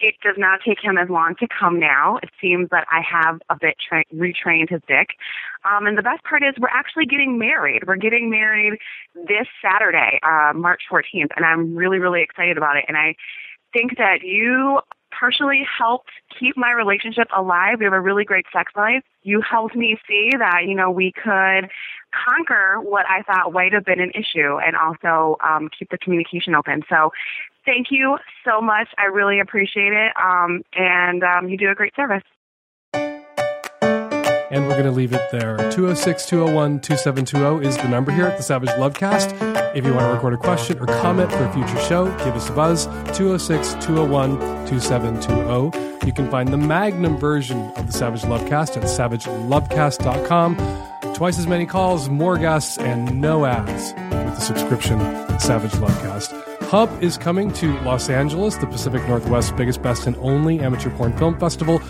it 0.00 0.14
does 0.22 0.36
not 0.36 0.60
take 0.64 0.78
him 0.82 0.96
as 0.96 1.08
long 1.08 1.34
to 1.40 1.46
come 1.48 1.78
now. 1.78 2.18
It 2.22 2.30
seems 2.40 2.68
that 2.70 2.86
I 2.90 3.00
have 3.00 3.40
a 3.50 3.56
bit 3.60 3.76
tra- 3.86 4.04
retrained 4.14 4.70
his 4.70 4.80
dick. 4.86 5.10
Um, 5.64 5.86
and 5.86 5.98
the 5.98 6.02
best 6.02 6.22
part 6.24 6.42
is 6.42 6.54
we're 6.58 6.68
actually 6.68 7.06
getting 7.06 7.38
married. 7.38 7.84
We're 7.86 7.96
getting 7.96 8.30
married 8.30 8.78
this 9.14 9.46
Saturday, 9.62 10.20
uh, 10.22 10.52
March 10.54 10.82
14th, 10.90 11.30
and 11.36 11.44
I'm 11.44 11.74
really, 11.74 11.98
really 11.98 12.22
excited 12.22 12.56
about 12.56 12.76
it. 12.76 12.84
And 12.88 12.96
I 12.96 13.14
think 13.72 13.98
that 13.98 14.22
you 14.22 14.80
partially 15.10 15.66
helped 15.78 16.10
keep 16.38 16.56
my 16.56 16.70
relationship 16.70 17.28
alive. 17.36 17.78
We 17.78 17.84
have 17.84 17.94
a 17.94 18.00
really 18.00 18.24
great 18.24 18.46
sex 18.52 18.72
life. 18.76 19.02
You 19.22 19.40
helped 19.40 19.76
me 19.76 19.98
see 20.08 20.30
that, 20.38 20.62
you 20.66 20.74
know, 20.74 20.90
we 20.90 21.12
could 21.12 21.68
conquer 22.12 22.80
what 22.80 23.06
I 23.08 23.22
thought 23.22 23.52
might 23.52 23.72
have 23.72 23.84
been 23.84 24.00
an 24.00 24.12
issue 24.14 24.58
and 24.58 24.76
also 24.76 25.36
um, 25.46 25.68
keep 25.76 25.90
the 25.90 25.98
communication 25.98 26.54
open. 26.54 26.82
So 26.88 27.10
thank 27.64 27.88
you 27.90 28.18
so 28.44 28.60
much. 28.60 28.88
I 28.96 29.04
really 29.04 29.40
appreciate 29.40 29.92
it. 29.92 30.12
Um, 30.20 30.62
and 30.74 31.22
um, 31.22 31.48
you 31.48 31.56
do 31.56 31.70
a 31.70 31.74
great 31.74 31.94
service. 31.94 32.22
And 34.50 34.66
we're 34.66 34.74
going 34.74 34.84
to 34.84 34.90
leave 34.90 35.12
it 35.12 35.30
there. 35.30 35.56
206 35.56 36.26
201 36.26 36.80
2720 36.80 37.66
is 37.66 37.76
the 37.76 37.88
number 37.88 38.10
here 38.10 38.26
at 38.26 38.38
the 38.38 38.42
Savage 38.42 38.70
Lovecast. 38.70 39.76
If 39.76 39.84
you 39.84 39.92
want 39.92 40.06
to 40.06 40.14
record 40.14 40.34
a 40.34 40.38
question 40.38 40.78
or 40.78 40.86
comment 40.86 41.30
for 41.30 41.44
a 41.44 41.52
future 41.52 41.80
show, 41.82 42.06
give 42.24 42.34
us 42.34 42.48
a 42.48 42.52
buzz 42.52 42.86
206 43.16 43.74
201 43.84 44.38
2720. 44.66 46.06
You 46.06 46.12
can 46.12 46.30
find 46.30 46.48
the 46.48 46.56
Magnum 46.56 47.18
version 47.18 47.60
of 47.76 47.86
the 47.86 47.92
Savage 47.92 48.22
Lovecast 48.22 48.78
at 48.78 48.84
savagelovecast.com. 48.84 51.14
Twice 51.14 51.38
as 51.38 51.46
many 51.46 51.66
calls, 51.66 52.08
more 52.08 52.38
guests, 52.38 52.78
and 52.78 53.20
no 53.20 53.44
ads 53.44 53.92
with 53.92 54.34
the 54.34 54.40
subscription 54.40 54.98
Savage 55.38 55.72
Lovecast. 55.72 56.32
Hump 56.68 57.02
is 57.02 57.18
coming 57.18 57.52
to 57.54 57.78
Los 57.80 58.08
Angeles, 58.08 58.56
the 58.56 58.66
Pacific 58.66 59.06
Northwest's 59.08 59.52
biggest, 59.52 59.82
best, 59.82 60.06
and 60.06 60.16
only 60.16 60.60
amateur 60.60 60.90
porn 60.90 61.16
film 61.16 61.38
festival. 61.38 61.82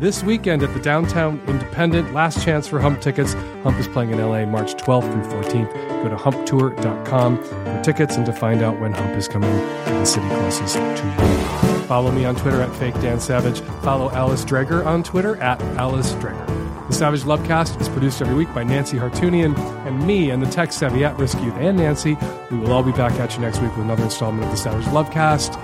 This 0.00 0.24
weekend 0.24 0.62
at 0.62 0.74
the 0.74 0.80
Downtown 0.80 1.40
Independent, 1.46 2.12
last 2.12 2.44
chance 2.44 2.66
for 2.66 2.80
Hump 2.80 3.00
tickets. 3.00 3.34
Hump 3.62 3.78
is 3.78 3.86
playing 3.88 4.10
in 4.10 4.20
LA 4.20 4.44
March 4.44 4.74
12th 4.74 5.10
through 5.10 5.42
14th. 5.42 5.72
Go 6.02 6.08
to 6.10 6.16
humptour.com 6.16 7.42
for 7.42 7.82
tickets 7.82 8.16
and 8.16 8.26
to 8.26 8.32
find 8.32 8.62
out 8.62 8.80
when 8.80 8.92
Hump 8.92 9.16
is 9.16 9.28
coming 9.28 9.50
to 9.50 9.90
the 9.92 10.04
city 10.04 10.26
closest 10.28 10.74
to 10.74 11.06
you. 11.06 11.78
Follow 11.86 12.10
me 12.10 12.24
on 12.24 12.34
Twitter 12.34 12.60
at 12.60 12.74
Fake 12.76 12.94
Dan 12.94 13.20
Savage. 13.20 13.60
Follow 13.82 14.10
Alice 14.10 14.44
Dreger 14.44 14.84
on 14.84 15.02
Twitter 15.04 15.36
at 15.36 15.60
Alice 15.78 16.12
Dreger. 16.14 16.88
The 16.88 16.94
Savage 16.94 17.22
Lovecast 17.22 17.80
is 17.80 17.88
produced 17.88 18.20
every 18.20 18.34
week 18.34 18.52
by 18.52 18.64
Nancy 18.64 18.98
Hartunian 18.98 19.56
and 19.86 20.06
me 20.06 20.30
and 20.30 20.42
the 20.42 20.50
tech 20.50 20.72
savvy 20.72 21.04
at 21.04 21.16
Risk 21.18 21.40
Youth 21.40 21.54
and 21.54 21.78
Nancy. 21.78 22.18
We 22.50 22.58
will 22.58 22.72
all 22.72 22.82
be 22.82 22.92
back 22.92 23.12
at 23.20 23.34
you 23.34 23.40
next 23.40 23.60
week 23.62 23.70
with 23.70 23.86
another 23.86 24.04
installment 24.04 24.44
of 24.44 24.50
the 24.50 24.56
Savage 24.56 24.84
Lovecast. 24.86 25.54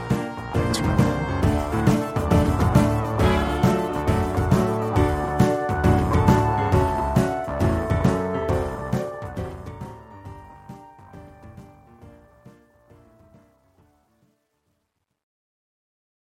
Thanks 0.53 0.79
for 0.79 1.10